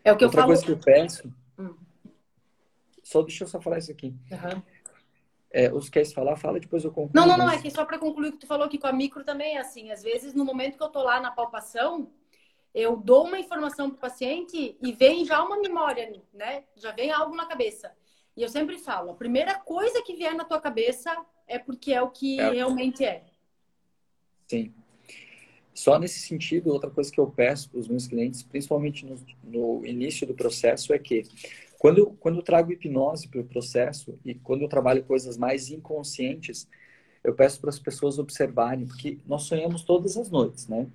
É 0.05 0.13
o 0.13 0.17
que 0.17 0.25
Outra 0.25 0.41
eu 0.41 0.43
falo. 0.43 0.47
coisa 0.47 0.65
que 0.65 0.73
eu 0.73 0.79
peço. 0.79 1.33
Hum. 1.59 1.75
Só 3.03 3.23
deixa 3.23 3.45
eu 3.45 3.49
só 3.49 3.61
falar 3.61 3.79
isso 3.79 3.91
aqui. 3.91 4.15
Uhum. 4.31 4.63
É, 5.51 5.73
os 5.73 5.89
queres 5.89 6.13
falar, 6.13 6.37
fala, 6.37 6.61
depois 6.61 6.85
eu 6.85 6.91
concluo. 6.91 7.11
Não, 7.15 7.27
não, 7.27 7.39
não, 7.39 7.51
é 7.51 7.61
que 7.61 7.71
só 7.71 7.85
para 7.85 7.99
concluir 7.99 8.29
o 8.29 8.33
que 8.33 8.39
tu 8.39 8.47
falou 8.47 8.67
aqui 8.67 8.79
com 8.79 8.87
a 8.87 8.93
micro 8.93 9.25
também 9.25 9.57
é 9.57 9.61
assim. 9.61 9.91
Às 9.91 10.03
vezes, 10.03 10.35
no 10.35 10.45
momento 10.45 10.77
que 10.77 10.83
eu 10.83 10.89
tô 10.89 11.03
lá 11.03 11.21
na 11.21 11.31
palpação, 11.31 12.09
eu 12.77 12.95
dou 12.95 13.25
uma 13.25 13.39
informação 13.39 13.89
para 13.89 13.97
o 13.97 14.01
paciente 14.01 14.77
e 14.83 14.93
vem 14.93 15.25
já 15.25 15.43
uma 15.43 15.59
memória, 15.59 16.13
né? 16.35 16.65
Já 16.77 16.93
vem 16.93 17.11
algo 17.11 17.35
na 17.35 17.47
cabeça. 17.47 17.91
E 18.37 18.43
eu 18.43 18.51
sempre 18.51 18.77
falo, 18.77 19.13
a 19.13 19.15
primeira 19.15 19.59
coisa 19.59 20.03
que 20.03 20.15
vier 20.15 20.35
na 20.35 20.45
tua 20.45 20.61
cabeça 20.61 21.17
é 21.49 21.59
porque 21.59 21.95
é 21.95 22.03
o 22.03 22.11
que 22.11 22.39
é. 22.39 22.51
realmente 22.51 23.03
é. 23.03 23.25
Sim. 24.47 24.75
Só 25.73 25.99
nesse 25.99 26.21
sentido, 26.21 26.71
outra 26.71 26.91
coisa 26.91 27.11
que 27.11 27.19
eu 27.19 27.27
peço 27.27 27.71
para 27.71 27.81
os 27.81 27.89
meus 27.89 28.07
clientes, 28.07 28.43
principalmente 28.43 29.07
no, 29.07 29.17
no, 29.43 29.87
início 29.87 30.27
do 30.27 30.35
processo, 30.35 30.93
é 30.93 30.99
que 30.99 31.23
quando 31.79 31.99
eu, 31.99 32.15
quando 32.21 32.37
eu 32.37 32.43
trago 32.43 32.73
hipnose 32.73 33.29
para 33.29 33.41
o 33.41 33.45
processo 33.45 34.19
e 34.23 34.35
quando 34.35 34.61
eu 34.61 34.69
trabalho 34.69 35.03
coisas 35.03 35.39
mais 35.39 35.71
inconscientes, 35.71 36.69
eu 37.25 37.35
peço 37.35 37.59
para 37.59 37.71
as 37.71 37.79
pessoas 37.79 38.19
observarem, 38.19 38.87
porque 38.87 39.19
nós 39.27 39.45
sonhamos 39.45 39.83
todas 39.83 40.19
as 40.19 40.31
noites, 40.31 40.69
né? 40.69 40.87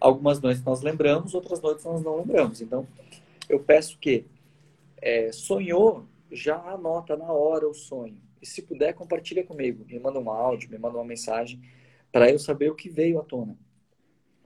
Algumas 0.00 0.40
noites 0.40 0.62
nós 0.62 0.82
lembramos, 0.82 1.34
outras 1.34 1.60
noites 1.60 1.84
nós 1.84 2.02
não 2.02 2.18
lembramos. 2.18 2.60
Então, 2.60 2.86
eu 3.48 3.60
peço 3.60 3.98
que 3.98 4.24
é, 5.00 5.32
sonhou, 5.32 6.04
já 6.30 6.56
anota 6.56 7.16
na 7.16 7.32
hora 7.32 7.68
o 7.68 7.74
sonho. 7.74 8.20
E 8.40 8.46
se 8.46 8.62
puder, 8.62 8.92
compartilha 8.94 9.44
comigo. 9.44 9.84
Me 9.86 9.98
manda 9.98 10.18
um 10.18 10.30
áudio, 10.30 10.70
me 10.70 10.78
manda 10.78 10.98
uma 10.98 11.04
mensagem, 11.04 11.60
para 12.12 12.30
eu 12.30 12.38
saber 12.38 12.70
o 12.70 12.74
que 12.74 12.88
veio 12.88 13.18
à 13.18 13.22
tona. 13.22 13.56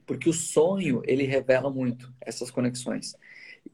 Porque 0.06 0.28
o 0.28 0.32
sonho, 0.32 1.02
ele 1.04 1.24
revela 1.24 1.70
muito 1.70 2.12
essas 2.20 2.50
conexões. 2.50 3.16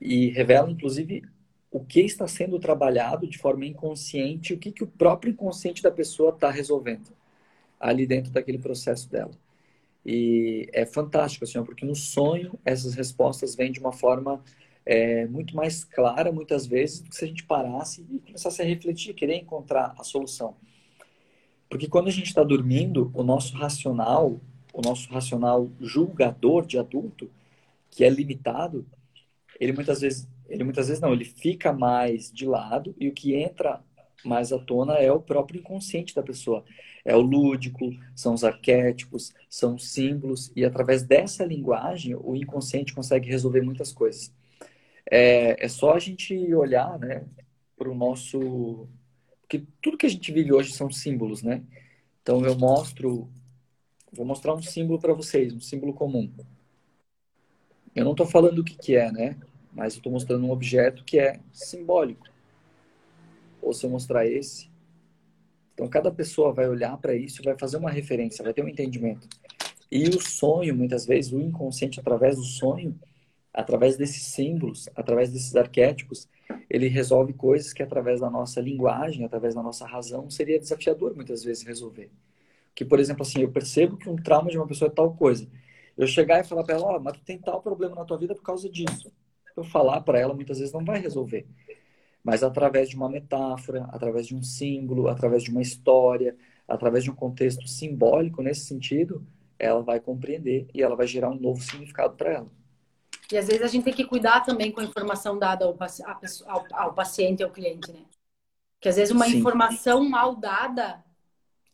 E 0.00 0.30
revela, 0.30 0.70
inclusive, 0.70 1.22
o 1.70 1.84
que 1.84 2.00
está 2.00 2.26
sendo 2.26 2.58
trabalhado 2.58 3.26
de 3.26 3.38
forma 3.38 3.66
inconsciente, 3.66 4.54
o 4.54 4.58
que, 4.58 4.72
que 4.72 4.84
o 4.84 4.86
próprio 4.86 5.32
inconsciente 5.32 5.82
da 5.82 5.90
pessoa 5.90 6.30
está 6.30 6.50
resolvendo 6.50 7.10
ali 7.78 8.06
dentro 8.06 8.32
daquele 8.32 8.58
processo 8.58 9.10
dela. 9.10 9.32
E 10.06 10.68
é 10.72 10.86
fantástico, 10.86 11.44
assim, 11.44 11.60
porque 11.64 11.84
no 11.84 11.96
sonho 11.96 12.56
essas 12.64 12.94
respostas 12.94 13.56
vêm 13.56 13.72
de 13.72 13.80
uma 13.80 13.92
forma 13.92 14.40
é, 14.84 15.26
muito 15.26 15.56
mais 15.56 15.82
clara, 15.82 16.30
muitas 16.30 16.64
vezes, 16.64 17.00
do 17.00 17.10
que 17.10 17.16
se 17.16 17.24
a 17.24 17.28
gente 17.28 17.42
parasse 17.42 18.06
e 18.08 18.20
começasse 18.20 18.62
a 18.62 18.64
refletir, 18.64 19.14
querer 19.14 19.34
encontrar 19.34 19.94
a 19.98 20.04
solução. 20.04 20.54
Porque 21.68 21.88
quando 21.88 22.06
a 22.06 22.12
gente 22.12 22.28
está 22.28 22.44
dormindo, 22.44 23.10
o 23.12 23.24
nosso 23.24 23.56
racional, 23.56 24.40
o 24.72 24.80
nosso 24.80 25.10
racional 25.10 25.68
julgador 25.80 26.64
de 26.64 26.78
adulto, 26.78 27.28
que 27.90 28.04
é 28.04 28.08
limitado, 28.08 28.86
ele 29.58 29.72
muitas 29.72 30.00
vezes 30.00 30.28
ele 30.48 30.62
muitas 30.62 30.86
vezes 30.86 31.00
não, 31.00 31.12
ele 31.12 31.24
fica 31.24 31.72
mais 31.72 32.30
de 32.30 32.46
lado 32.46 32.94
e 32.98 33.08
o 33.08 33.12
que 33.12 33.34
entra 33.34 33.82
mais 34.24 34.52
à 34.52 34.58
tona 34.58 34.94
é 34.94 35.10
o 35.10 35.20
próprio 35.20 35.58
inconsciente 35.58 36.14
da 36.14 36.22
pessoa. 36.22 36.64
É 37.06 37.14
o 37.14 37.20
lúdico, 37.20 37.90
são 38.14 38.34
os 38.34 38.42
arquétipos, 38.44 39.32
são 39.48 39.76
os 39.76 39.88
símbolos, 39.88 40.50
e 40.56 40.64
através 40.64 41.02
dessa 41.02 41.44
linguagem 41.44 42.16
o 42.16 42.34
inconsciente 42.34 42.92
consegue 42.92 43.30
resolver 43.30 43.62
muitas 43.62 43.92
coisas. 43.92 44.32
É, 45.10 45.64
é 45.64 45.68
só 45.68 45.94
a 45.94 45.98
gente 45.98 46.52
olhar 46.52 46.98
né, 46.98 47.24
para 47.78 47.88
o 47.88 47.94
nosso. 47.94 48.88
Porque 49.40 49.64
tudo 49.80 49.96
que 49.96 50.06
a 50.06 50.10
gente 50.10 50.32
vive 50.32 50.52
hoje 50.52 50.72
são 50.72 50.90
símbolos, 50.90 51.42
né? 51.42 51.62
Então 52.22 52.44
eu 52.44 52.56
mostro. 52.58 53.28
Vou 54.12 54.26
mostrar 54.26 54.54
um 54.54 54.62
símbolo 54.62 54.98
para 54.98 55.14
vocês, 55.14 55.54
um 55.54 55.60
símbolo 55.60 55.94
comum. 55.94 56.30
Eu 57.94 58.04
não 58.04 58.12
estou 58.12 58.26
falando 58.26 58.58
o 58.58 58.64
que, 58.64 58.76
que 58.76 58.96
é, 58.96 59.10
né? 59.12 59.36
mas 59.76 59.92
eu 59.92 59.98
estou 59.98 60.10
mostrando 60.10 60.46
um 60.46 60.50
objeto 60.50 61.04
que 61.04 61.18
é 61.18 61.38
simbólico. 61.52 62.26
Ou 63.60 63.74
se 63.74 63.84
eu 63.84 63.90
mostrar 63.90 64.26
esse. 64.26 64.70
Então, 65.76 65.86
cada 65.88 66.10
pessoa 66.10 66.54
vai 66.54 66.66
olhar 66.66 66.96
para 66.96 67.14
isso 67.14 67.42
vai 67.44 67.54
fazer 67.58 67.76
uma 67.76 67.90
referência, 67.90 68.42
vai 68.42 68.54
ter 68.54 68.64
um 68.64 68.68
entendimento. 68.68 69.28
E 69.92 70.08
o 70.08 70.18
sonho, 70.18 70.74
muitas 70.74 71.04
vezes, 71.04 71.32
o 71.32 71.38
inconsciente, 71.38 72.00
através 72.00 72.36
do 72.36 72.44
sonho, 72.44 72.98
através 73.52 73.94
desses 73.98 74.22
símbolos, 74.22 74.88
através 74.96 75.30
desses 75.30 75.54
arquétipos, 75.54 76.26
ele 76.70 76.88
resolve 76.88 77.34
coisas 77.34 77.74
que, 77.74 77.82
através 77.82 78.20
da 78.20 78.30
nossa 78.30 78.58
linguagem, 78.58 79.26
através 79.26 79.54
da 79.54 79.62
nossa 79.62 79.86
razão, 79.86 80.30
seria 80.30 80.58
desafiador 80.58 81.14
muitas 81.14 81.44
vezes 81.44 81.62
resolver. 81.62 82.10
Que, 82.74 82.84
por 82.84 82.98
exemplo, 82.98 83.22
assim, 83.22 83.42
eu 83.42 83.52
percebo 83.52 83.98
que 83.98 84.08
um 84.08 84.16
trauma 84.16 84.50
de 84.50 84.56
uma 84.56 84.66
pessoa 84.66 84.90
é 84.90 84.94
tal 84.94 85.14
coisa. 85.14 85.46
Eu 85.94 86.06
chegar 86.06 86.40
e 86.40 86.44
falar 86.44 86.64
para 86.64 86.76
ela, 86.76 86.86
ó, 86.86 86.96
oh, 86.96 87.00
mas 87.00 87.18
tu 87.18 87.20
tem 87.22 87.38
tal 87.38 87.60
problema 87.60 87.94
na 87.94 88.04
tua 88.06 88.16
vida 88.16 88.34
por 88.34 88.42
causa 88.42 88.68
disso 88.70 89.12
eu 89.56 89.64
falar 89.64 90.02
para 90.02 90.18
ela 90.18 90.34
muitas 90.34 90.58
vezes 90.58 90.72
não 90.72 90.84
vai 90.84 91.00
resolver. 91.00 91.46
Mas 92.26 92.42
através 92.42 92.88
de 92.88 92.96
uma 92.96 93.08
metáfora, 93.08 93.88
através 93.92 94.26
de 94.26 94.34
um 94.34 94.42
símbolo, 94.42 95.06
através 95.06 95.44
de 95.44 95.50
uma 95.52 95.62
história, 95.62 96.36
através 96.66 97.04
de 97.04 97.10
um 97.12 97.14
contexto 97.14 97.68
simbólico 97.68 98.42
nesse 98.42 98.66
sentido, 98.66 99.24
ela 99.56 99.80
vai 99.80 100.00
compreender 100.00 100.66
e 100.74 100.82
ela 100.82 100.96
vai 100.96 101.06
gerar 101.06 101.30
um 101.30 101.38
novo 101.38 101.62
significado 101.62 102.16
para 102.16 102.32
ela. 102.32 102.50
E 103.30 103.38
às 103.38 103.46
vezes 103.46 103.62
a 103.62 103.68
gente 103.68 103.84
tem 103.84 103.94
que 103.94 104.04
cuidar 104.04 104.40
também 104.40 104.72
com 104.72 104.80
a 104.80 104.84
informação 104.84 105.38
dada 105.38 105.66
ao, 105.66 105.78
ao, 106.46 106.66
ao 106.72 106.94
paciente, 106.94 107.44
ao 107.44 107.50
cliente, 107.52 107.92
né? 107.92 108.02
Que 108.80 108.88
às 108.88 108.96
vezes 108.96 109.14
uma 109.14 109.26
Sim. 109.26 109.38
informação 109.38 110.08
mal 110.08 110.34
dada 110.34 111.04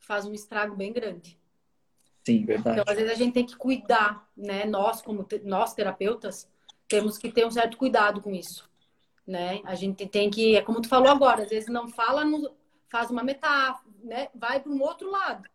faz 0.00 0.26
um 0.26 0.34
estrago 0.34 0.76
bem 0.76 0.92
grande. 0.92 1.40
Sim, 2.26 2.44
verdade. 2.44 2.78
Então, 2.78 2.92
às 2.92 2.98
vezes 2.98 3.10
a 3.10 3.16
gente 3.16 3.32
tem 3.32 3.46
que 3.46 3.56
cuidar, 3.56 4.28
né? 4.36 4.66
Nós, 4.66 5.00
como 5.00 5.24
te... 5.24 5.38
nós 5.38 5.72
terapeutas, 5.72 6.46
temos 6.86 7.16
que 7.16 7.32
ter 7.32 7.46
um 7.46 7.50
certo 7.50 7.78
cuidado 7.78 8.20
com 8.20 8.34
isso, 8.34 8.70
né? 9.26 9.60
A 9.64 9.74
gente 9.74 10.06
tem 10.06 10.30
que, 10.30 10.56
é 10.56 10.62
como 10.62 10.80
tu 10.80 10.88
falou 10.88 11.08
agora, 11.08 11.42
às 11.42 11.50
vezes 11.50 11.68
não 11.68 11.88
fala, 11.88 12.24
faz 12.88 13.10
uma 13.10 13.22
metáfora, 13.22 13.94
né? 14.02 14.28
Vai 14.34 14.60
para 14.60 14.72
um 14.72 14.80
outro 14.82 15.10
lado, 15.10 15.48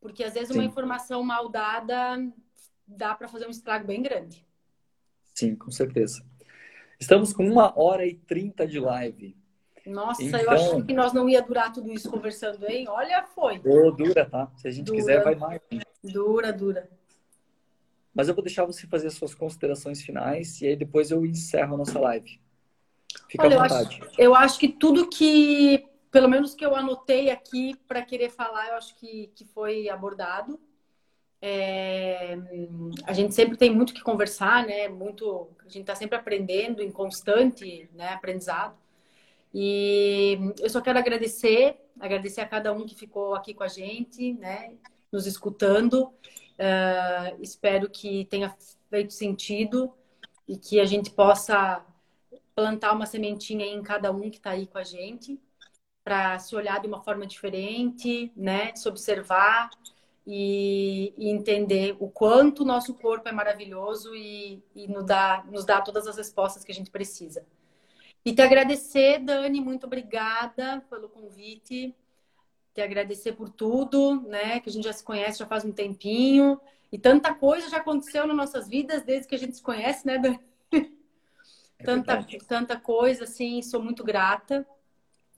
porque 0.00 0.24
às 0.24 0.34
vezes 0.34 0.48
Sim. 0.48 0.58
uma 0.58 0.64
informação 0.64 1.22
mal 1.22 1.48
dada 1.48 2.18
dá 2.86 3.14
para 3.14 3.28
fazer 3.28 3.46
um 3.46 3.50
estrago 3.50 3.86
bem 3.86 4.02
grande. 4.02 4.46
Sim, 5.34 5.56
com 5.56 5.70
certeza. 5.70 6.24
Estamos 6.98 7.32
com 7.32 7.46
uma 7.46 7.78
hora 7.78 8.06
e 8.06 8.14
trinta 8.14 8.66
de 8.66 8.78
live. 8.78 9.36
Nossa, 9.84 10.22
então... 10.22 10.40
eu 10.40 10.50
achei 10.50 10.82
que 10.82 10.94
nós 10.94 11.12
não 11.12 11.28
ia 11.28 11.42
durar 11.42 11.72
tudo 11.72 11.92
isso 11.92 12.10
conversando, 12.10 12.66
hein? 12.68 12.86
Olha, 12.88 13.22
foi. 13.22 13.58
Dura, 13.58 14.28
tá? 14.28 14.50
Se 14.56 14.66
a 14.66 14.70
gente 14.70 14.86
dura. 14.86 14.98
quiser, 14.98 15.22
vai 15.22 15.34
mais. 15.34 15.60
Dura, 16.02 16.52
dura. 16.52 16.90
Mas 18.14 18.28
eu 18.28 18.34
vou 18.34 18.42
deixar 18.42 18.64
você 18.64 18.86
fazer 18.86 19.08
as 19.08 19.14
suas 19.14 19.34
considerações 19.34 20.02
finais 20.02 20.60
e 20.62 20.68
aí 20.68 20.76
depois 20.76 21.10
eu 21.10 21.24
encerro 21.24 21.74
a 21.74 21.78
nossa 21.78 21.98
live. 22.00 22.40
Fica 23.28 23.44
Olha, 23.44 23.58
à 23.58 23.62
vontade. 23.62 23.98
Eu 24.00 24.06
acho, 24.06 24.20
eu 24.20 24.34
acho 24.34 24.58
que 24.58 24.68
tudo 24.68 25.08
que, 25.08 25.86
pelo 26.10 26.28
menos 26.28 26.54
que 26.54 26.64
eu 26.64 26.74
anotei 26.74 27.30
aqui 27.30 27.74
para 27.86 28.02
querer 28.02 28.30
falar, 28.30 28.68
eu 28.68 28.74
acho 28.74 28.94
que, 28.96 29.30
que 29.34 29.44
foi 29.44 29.88
abordado. 29.88 30.60
É, 31.40 32.36
a 33.04 33.12
gente 33.12 33.34
sempre 33.34 33.56
tem 33.56 33.70
muito 33.70 33.92
que 33.92 34.02
conversar, 34.02 34.66
né? 34.66 34.88
Muito, 34.88 35.48
a 35.60 35.68
gente 35.68 35.82
está 35.82 35.94
sempre 35.94 36.16
aprendendo, 36.16 36.82
em 36.82 36.90
constante 36.90 37.88
né, 37.94 38.08
aprendizado. 38.08 38.76
E 39.54 40.38
eu 40.60 40.68
só 40.68 40.80
quero 40.80 40.98
agradecer, 40.98 41.76
agradecer 42.00 42.40
a 42.40 42.48
cada 42.48 42.72
um 42.72 42.84
que 42.84 42.94
ficou 42.94 43.34
aqui 43.34 43.54
com 43.54 43.62
a 43.62 43.68
gente, 43.68 44.34
né? 44.34 44.72
Nos 45.12 45.26
escutando. 45.26 46.12
Uh, 46.58 47.40
espero 47.40 47.88
que 47.88 48.24
tenha 48.26 48.54
feito 48.90 49.12
sentido 49.12 49.92
e 50.48 50.56
que 50.56 50.80
a 50.80 50.84
gente 50.84 51.10
possa 51.10 51.84
plantar 52.56 52.92
uma 52.92 53.06
sementinha 53.06 53.66
em 53.66 53.82
cada 53.82 54.10
um 54.10 54.30
que 54.30 54.38
está 54.38 54.50
aí 54.50 54.66
com 54.66 54.78
a 54.78 54.82
gente 54.82 55.38
para 56.02 56.38
se 56.38 56.56
olhar 56.56 56.80
de 56.80 56.88
uma 56.88 57.02
forma 57.02 57.26
diferente, 57.26 58.32
né? 58.34 58.74
Se 58.74 58.88
observar 58.88 59.70
e, 60.26 61.12
e 61.18 61.28
entender 61.28 61.96
o 62.00 62.08
quanto 62.08 62.62
o 62.62 62.66
nosso 62.66 62.94
corpo 62.94 63.28
é 63.28 63.32
maravilhoso 63.32 64.14
e, 64.16 64.62
e 64.74 64.88
nos, 64.88 65.04
dá, 65.04 65.44
nos 65.50 65.64
dá 65.64 65.80
todas 65.82 66.06
as 66.06 66.16
respostas 66.16 66.64
que 66.64 66.72
a 66.72 66.74
gente 66.74 66.90
precisa. 66.90 67.46
E 68.24 68.34
te 68.34 68.42
agradecer, 68.42 69.20
Dani, 69.20 69.60
muito 69.60 69.86
obrigada 69.86 70.82
pelo 70.90 71.08
convite 71.08 71.94
te 72.76 72.82
agradecer 72.82 73.32
por 73.32 73.48
tudo, 73.48 74.20
né? 74.28 74.60
Que 74.60 74.68
a 74.68 74.72
gente 74.72 74.84
já 74.84 74.92
se 74.92 75.02
conhece 75.02 75.38
já 75.38 75.46
faz 75.46 75.64
um 75.64 75.72
tempinho. 75.72 76.60
E 76.92 76.98
tanta 76.98 77.34
coisa 77.34 77.70
já 77.70 77.78
aconteceu 77.78 78.26
nas 78.26 78.36
nossas 78.36 78.68
vidas 78.68 79.02
desde 79.02 79.26
que 79.26 79.34
a 79.34 79.38
gente 79.38 79.56
se 79.56 79.62
conhece, 79.62 80.06
né, 80.06 80.18
Dani? 80.18 80.38
É 81.78 81.84
tanta, 81.84 82.26
tanta 82.46 82.80
coisa, 82.80 83.24
assim, 83.24 83.62
sou 83.62 83.82
muito 83.82 84.02
grata. 84.02 84.66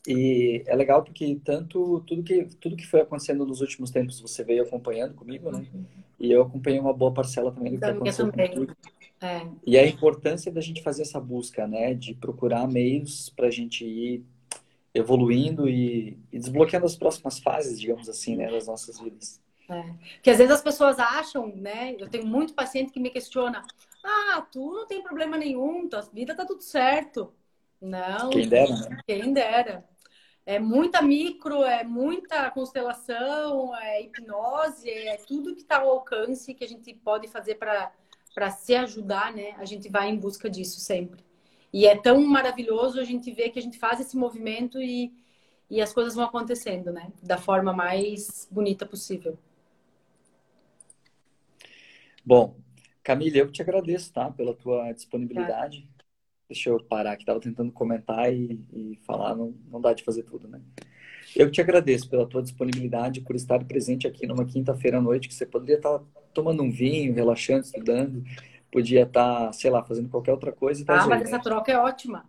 E 0.07 0.63
é 0.67 0.75
legal 0.75 1.03
porque 1.03 1.39
tanto 1.45 2.01
tudo 2.07 2.23
que 2.23 2.45
tudo 2.61 2.77
que 2.77 2.87
foi 2.87 3.01
acontecendo 3.01 3.45
nos 3.45 3.61
últimos 3.61 3.91
tempos 3.91 4.21
você 4.21 4.45
veio 4.45 4.63
acompanhando 4.63 5.15
comigo, 5.15 5.51
né? 5.51 5.67
Uhum. 5.73 5.85
E 6.19 6.33
eu 6.33 6.43
acompanhei 6.43 6.81
uma 6.81 6.93
boa 6.93 7.13
parcela 7.13 7.53
também 7.53 7.75
do 7.75 7.79
que 7.79 7.85
aconteceu 7.85 8.31
comigo. 8.31 8.75
É. 9.21 9.47
E 9.67 9.77
a 9.77 9.87
importância 9.87 10.51
da 10.51 10.61
gente 10.61 10.83
fazer 10.83 11.03
essa 11.03 11.21
busca, 11.21 11.67
né? 11.67 11.93
De 11.93 12.15
procurar 12.15 12.67
meios 12.69 13.31
para 13.31 13.49
a 13.49 13.51
gente 13.51 13.85
ir 13.85 14.25
evoluindo 14.95 15.69
e, 15.69 16.19
e, 16.33 16.39
desbloqueando 16.39 16.87
as 16.87 16.97
próximas 16.97 17.39
fases, 17.39 17.79
digamos 17.79 18.09
assim, 18.09 18.37
né, 18.37 18.51
das 18.51 18.67
nossas 18.67 18.99
vidas. 18.99 19.41
É. 19.69 19.83
Porque 20.15 20.31
às 20.31 20.39
vezes 20.39 20.53
as 20.53 20.63
pessoas 20.63 20.99
acham, 20.99 21.55
né? 21.55 21.95
Eu 21.99 22.09
tenho 22.09 22.27
muito 22.27 22.55
paciente 22.55 22.91
que 22.91 22.99
me 22.99 23.11
questiona: 23.11 23.63
ah, 24.05 24.47
tu 24.51 24.73
não 24.73 24.87
tem 24.87 25.03
problema 25.03 25.37
nenhum, 25.37 25.89
tua 25.89 26.03
vida 26.03 26.35
tá 26.35 26.45
tudo 26.45 26.63
certo. 26.63 27.33
Não. 27.81 28.31
Quem 28.31 28.49
dera, 28.49 28.77
né? 28.77 28.99
Quem 29.07 29.33
dera. 29.33 29.89
É 30.45 30.59
muita 30.59 31.03
micro, 31.03 31.63
é 31.63 31.85
muita 31.85 32.51
constelação, 32.51 33.77
é 33.77 34.03
hipnose, 34.03 34.89
é 34.89 35.17
tudo 35.19 35.55
que 35.55 35.61
está 35.61 35.81
ao 35.81 35.91
alcance 35.91 36.55
que 36.55 36.65
a 36.65 36.69
gente 36.69 36.95
pode 36.95 37.29
fazer 37.29 37.57
para 37.57 38.51
se 38.51 38.75
ajudar, 38.75 39.35
né? 39.35 39.55
A 39.59 39.67
gente 39.67 39.91
vai 39.91 40.09
em 40.09 40.17
busca 40.17 40.49
disso 40.49 40.81
sempre. 40.81 41.23
E 41.71 41.87
é 41.87 41.95
tão 41.95 42.25
maravilhoso 42.25 42.99
a 42.99 43.05
gente 43.05 43.31
ver 43.31 43.51
que 43.51 43.59
a 43.59 43.63
gente 43.63 43.79
faz 43.79 44.01
esse 44.01 44.17
movimento 44.17 44.81
e, 44.81 45.13
e 45.69 45.83
as 45.83 45.93
coisas 45.93 46.15
vão 46.15 46.25
acontecendo, 46.25 46.91
né? 46.91 47.13
Da 47.23 47.37
forma 47.37 47.73
mais 47.75 48.49
bonita 48.51 48.87
possível. 48.87 49.39
Bom, 52.25 52.57
Camila, 53.09 53.39
eu 53.39 53.51
te 53.51 53.63
agradeço, 53.63 54.13
tá? 54.13 54.31
Pela 54.31 54.53
tua 54.53 54.93
disponibilidade. 54.93 55.89
Deixa 56.47 56.69
eu 56.69 56.79
parar 56.79 57.13
aqui, 57.13 57.23
estava 57.23 57.41
tentando 57.41 57.73
comentar 57.73 58.31
e, 58.31 58.61
e 58.71 58.99
falar, 59.07 59.35
não, 59.35 59.55
não 59.71 59.81
dá 59.81 59.95
de 59.95 60.05
fazer 60.05 60.25
tudo, 60.25 60.47
né? 60.47 60.61
Eu 61.35 61.51
te 61.51 61.59
agradeço 61.59 62.07
pela 62.11 62.27
tua 62.27 62.43
disponibilidade, 62.43 63.23
por 63.23 63.35
estar 63.35 63.65
presente 63.65 64.07
aqui 64.07 64.27
numa 64.27 64.45
quinta-feira 64.45 64.99
à 64.99 65.01
noite, 65.01 65.27
que 65.27 65.33
você 65.33 65.47
poderia 65.47 65.77
estar 65.77 66.03
tomando 66.35 66.63
um 66.63 66.71
vinho, 66.71 67.15
relaxando, 67.15 67.65
estudando, 67.65 68.23
podia 68.71 69.05
estar, 69.05 69.55
sei 69.55 69.71
lá, 69.71 69.83
fazendo 69.83 70.11
qualquer 70.11 70.33
outra 70.33 70.53
coisa. 70.53 70.85
Tá 70.85 71.03
ah, 71.03 71.07
mas 71.07 71.23
essa 71.23 71.39
troca 71.39 71.73
é 71.73 71.79
ótima. 71.79 72.27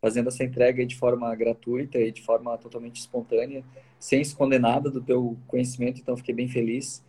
Fazendo 0.00 0.26
essa 0.26 0.42
entrega 0.42 0.84
de 0.84 0.96
forma 0.96 1.32
gratuita 1.36 1.98
e 2.00 2.10
de 2.10 2.20
forma 2.20 2.58
totalmente 2.58 2.96
espontânea, 2.96 3.62
sem 4.00 4.20
esconder 4.20 4.58
nada 4.58 4.90
do 4.90 5.00
teu 5.00 5.38
conhecimento, 5.46 6.00
então 6.00 6.16
fiquei 6.16 6.34
bem 6.34 6.48
feliz. 6.48 7.00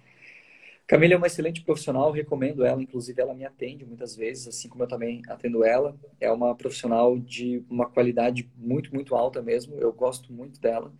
Camila 0.88 1.16
é 1.16 1.18
uma 1.18 1.26
excelente 1.26 1.64
profissional, 1.64 2.12
recomendo 2.12 2.64
ela, 2.64 2.82
inclusive 2.82 3.20
ela 3.20 3.34
me 3.34 3.44
atende 3.44 3.84
muitas 3.84 4.16
vezes, 4.16 4.48
assim 4.48 4.70
como 4.70 4.84
eu 4.84 4.88
também 4.88 5.22
atendo 5.28 5.64
ela. 5.64 5.98
É 6.20 6.32
uma 6.32 6.53
profissional 6.56 7.18
de 7.18 7.64
uma 7.68 7.90
qualidade 7.90 8.49
muito, 8.56 8.94
muito 8.94 9.16
alta 9.16 9.41
mesmo, 9.41 9.76
eu 9.80 9.91
gosto 9.91 10.32
muito 10.32 10.60
dela. 10.60 10.94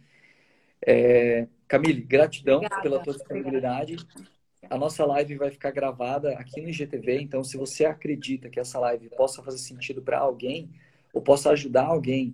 É... 0.86 1.48
Camille, 1.68 2.02
gratidão 2.02 2.58
Obrigada. 2.58 2.82
pela 2.82 3.00
tua 3.00 3.14
disponibilidade. 3.14 3.94
Obrigada. 3.94 4.36
A 4.68 4.78
nossa 4.78 5.06
live 5.06 5.36
vai 5.36 5.52
ficar 5.52 5.70
gravada 5.70 6.32
aqui 6.34 6.60
no 6.60 6.70
IGTV, 6.70 7.22
então 7.22 7.44
se 7.44 7.56
você 7.56 7.86
acredita 7.86 8.50
que 8.50 8.60
essa 8.60 8.80
live 8.80 9.10
possa 9.10 9.44
fazer 9.44 9.60
sentido 9.60 10.02
para 10.02 10.18
alguém, 10.18 10.72
ou 11.14 11.22
possa 11.22 11.52
ajudar 11.52 11.86
alguém 11.86 12.34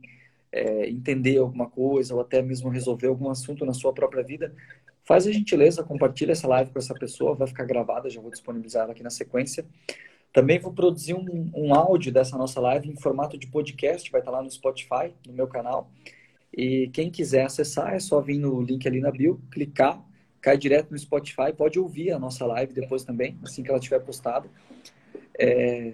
é, 0.52 0.90
entender 0.90 1.38
alguma 1.38 1.70
coisa, 1.70 2.14
ou 2.14 2.22
até 2.22 2.42
mesmo 2.42 2.70
resolver 2.70 3.08
algum 3.08 3.30
assunto 3.30 3.66
na 3.66 3.74
sua 3.74 3.94
própria 3.94 4.24
vida, 4.24 4.54
Faz 5.12 5.28
a 5.28 5.32
gentileza, 5.34 5.84
compartilha 5.84 6.32
essa 6.32 6.48
live 6.48 6.72
com 6.72 6.80
essa 6.80 6.94
pessoa, 6.94 7.36
vai 7.36 7.46
ficar 7.46 7.66
gravada, 7.66 8.10
já 8.10 8.22
vou 8.22 8.32
disponibilizar 8.32 8.84
ela 8.84 8.94
aqui 8.94 9.04
na 9.04 9.10
sequência. 9.10 9.66
Também 10.32 10.58
vou 10.58 10.72
produzir 10.72 11.14
um, 11.14 11.52
um 11.54 11.76
áudio 11.76 12.14
dessa 12.14 12.38
nossa 12.38 12.62
live 12.62 12.90
em 12.90 12.96
formato 12.96 13.38
de 13.38 13.46
podcast, 13.46 14.10
vai 14.10 14.22
estar 14.22 14.32
lá 14.32 14.42
no 14.42 14.50
Spotify, 14.50 15.14
no 15.28 15.34
meu 15.34 15.48
canal. 15.48 15.92
E 16.56 16.90
quem 16.94 17.12
quiser 17.12 17.44
acessar, 17.44 17.94
é 17.94 18.00
só 18.00 18.22
vir 18.22 18.38
no 18.38 18.62
link 18.62 18.88
ali 18.88 19.02
na 19.02 19.12
bio, 19.12 19.42
clicar, 19.52 20.02
cai 20.40 20.58
direto 20.58 20.92
no 20.92 20.98
Spotify, 20.98 21.52
pode 21.58 21.78
ouvir 21.78 22.12
a 22.12 22.18
nossa 22.18 22.46
live 22.46 22.72
depois 22.72 23.04
também, 23.04 23.38
assim 23.44 23.64
que 23.64 23.70
ela 23.70 23.80
estiver 23.80 24.00
postada. 24.00 24.50
É, 25.38 25.92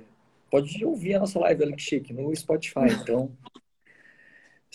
pode 0.51 0.85
ouvir 0.85 1.15
a 1.15 1.19
nossa 1.21 1.39
live, 1.39 1.63
olha 1.63 1.75
que 1.75 1.81
chique, 1.81 2.13
no 2.13 2.35
Spotify. 2.35 2.85
Então, 3.01 3.31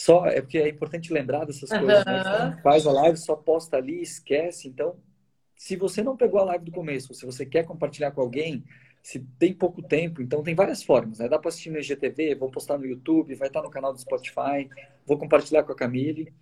só 0.03 0.27
é 0.27 0.41
porque 0.41 0.59
é 0.59 0.69
importante 0.69 1.13
lembrar 1.13 1.45
dessas 1.45 1.71
uhum. 1.71 1.79
coisas, 1.79 2.05
né? 2.05 2.61
Faz 2.61 2.87
a 2.87 2.93
live, 2.93 3.17
só 3.17 3.37
posta 3.37 3.77
ali, 3.77 4.03
esquece. 4.03 4.67
Então, 4.67 4.97
se 5.57 5.77
você 5.77 6.03
não 6.03 6.17
pegou 6.17 6.41
a 6.41 6.45
live 6.45 6.65
do 6.65 6.73
começo, 6.73 7.15
se 7.15 7.25
você 7.25 7.47
quer 7.47 7.65
compartilhar 7.65 8.11
com 8.11 8.21
alguém, 8.21 8.65
se 9.01 9.21
tem 9.39 9.55
pouco 9.55 9.81
tempo, 9.81 10.21
então 10.21 10.43
tem 10.43 10.57
várias 10.57 10.83
formas, 10.83 11.21
né? 11.21 11.29
Dá 11.29 11.39
para 11.39 11.51
assistir 11.51 11.71
no 11.71 11.79
IGTV, 11.79 12.35
vou 12.35 12.51
postar 12.51 12.79
no 12.79 12.85
YouTube, 12.85 13.37
vai 13.37 13.47
estar 13.47 13.63
no 13.63 13.71
canal 13.71 13.93
do 13.93 14.01
Spotify, 14.01 14.69
vou 15.07 15.17
compartilhar 15.17 15.63
com 15.63 15.71
a 15.71 15.77
Camille. 15.77 16.35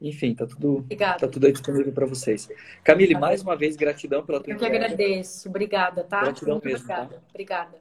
Enfim, 0.00 0.32
tá 0.34 0.46
tudo, 0.46 0.86
tá 0.96 1.28
tudo 1.28 1.46
aí 1.46 1.52
disponível 1.52 1.92
para 1.92 2.06
vocês. 2.06 2.48
Camille, 2.84 3.14
mais 3.14 3.42
uma 3.42 3.56
vez, 3.56 3.74
gratidão 3.74 4.24
pela 4.24 4.40
tua 4.40 4.52
Eu 4.52 4.58
que 4.58 4.64
agradeço. 4.64 5.48
Obrigada, 5.48 6.04
tá? 6.04 6.22
Gratidão 6.22 6.54
Muito 6.54 6.66
mesmo. 6.66 6.84
Obrigada. 6.84 7.16
Tá? 7.16 7.22
obrigada. 7.30 7.78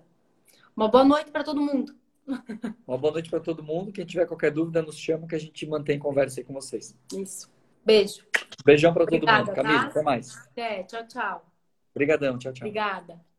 Uma 0.75 0.87
boa 0.87 1.03
noite 1.03 1.29
para 1.29 1.43
todo 1.43 1.61
mundo. 1.61 2.00
Uma 2.87 2.97
boa 2.97 3.13
noite 3.13 3.29
para 3.29 3.39
todo 3.39 3.63
mundo. 3.63 3.91
Quem 3.91 4.05
tiver 4.05 4.25
qualquer 4.25 4.51
dúvida, 4.51 4.81
nos 4.81 4.97
chama 4.97 5.27
que 5.27 5.35
a 5.35 5.39
gente 5.39 5.65
mantém 5.65 5.99
conversa 5.99 6.39
aí 6.39 6.43
com 6.43 6.53
vocês. 6.53 6.97
Isso. 7.13 7.51
Beijo. 7.85 8.25
Beijão 8.65 8.93
para 8.93 9.05
todo 9.05 9.25
mundo. 9.25 9.51
Camila, 9.53 9.81
tá? 9.81 9.87
até 9.87 10.01
mais. 10.01 10.37
Até, 10.37 10.83
tchau, 10.83 11.07
tchau. 11.07 11.45
Obrigadão, 11.93 12.37
tchau, 12.37 12.53
tchau. 12.53 12.67
Obrigada. 12.67 13.30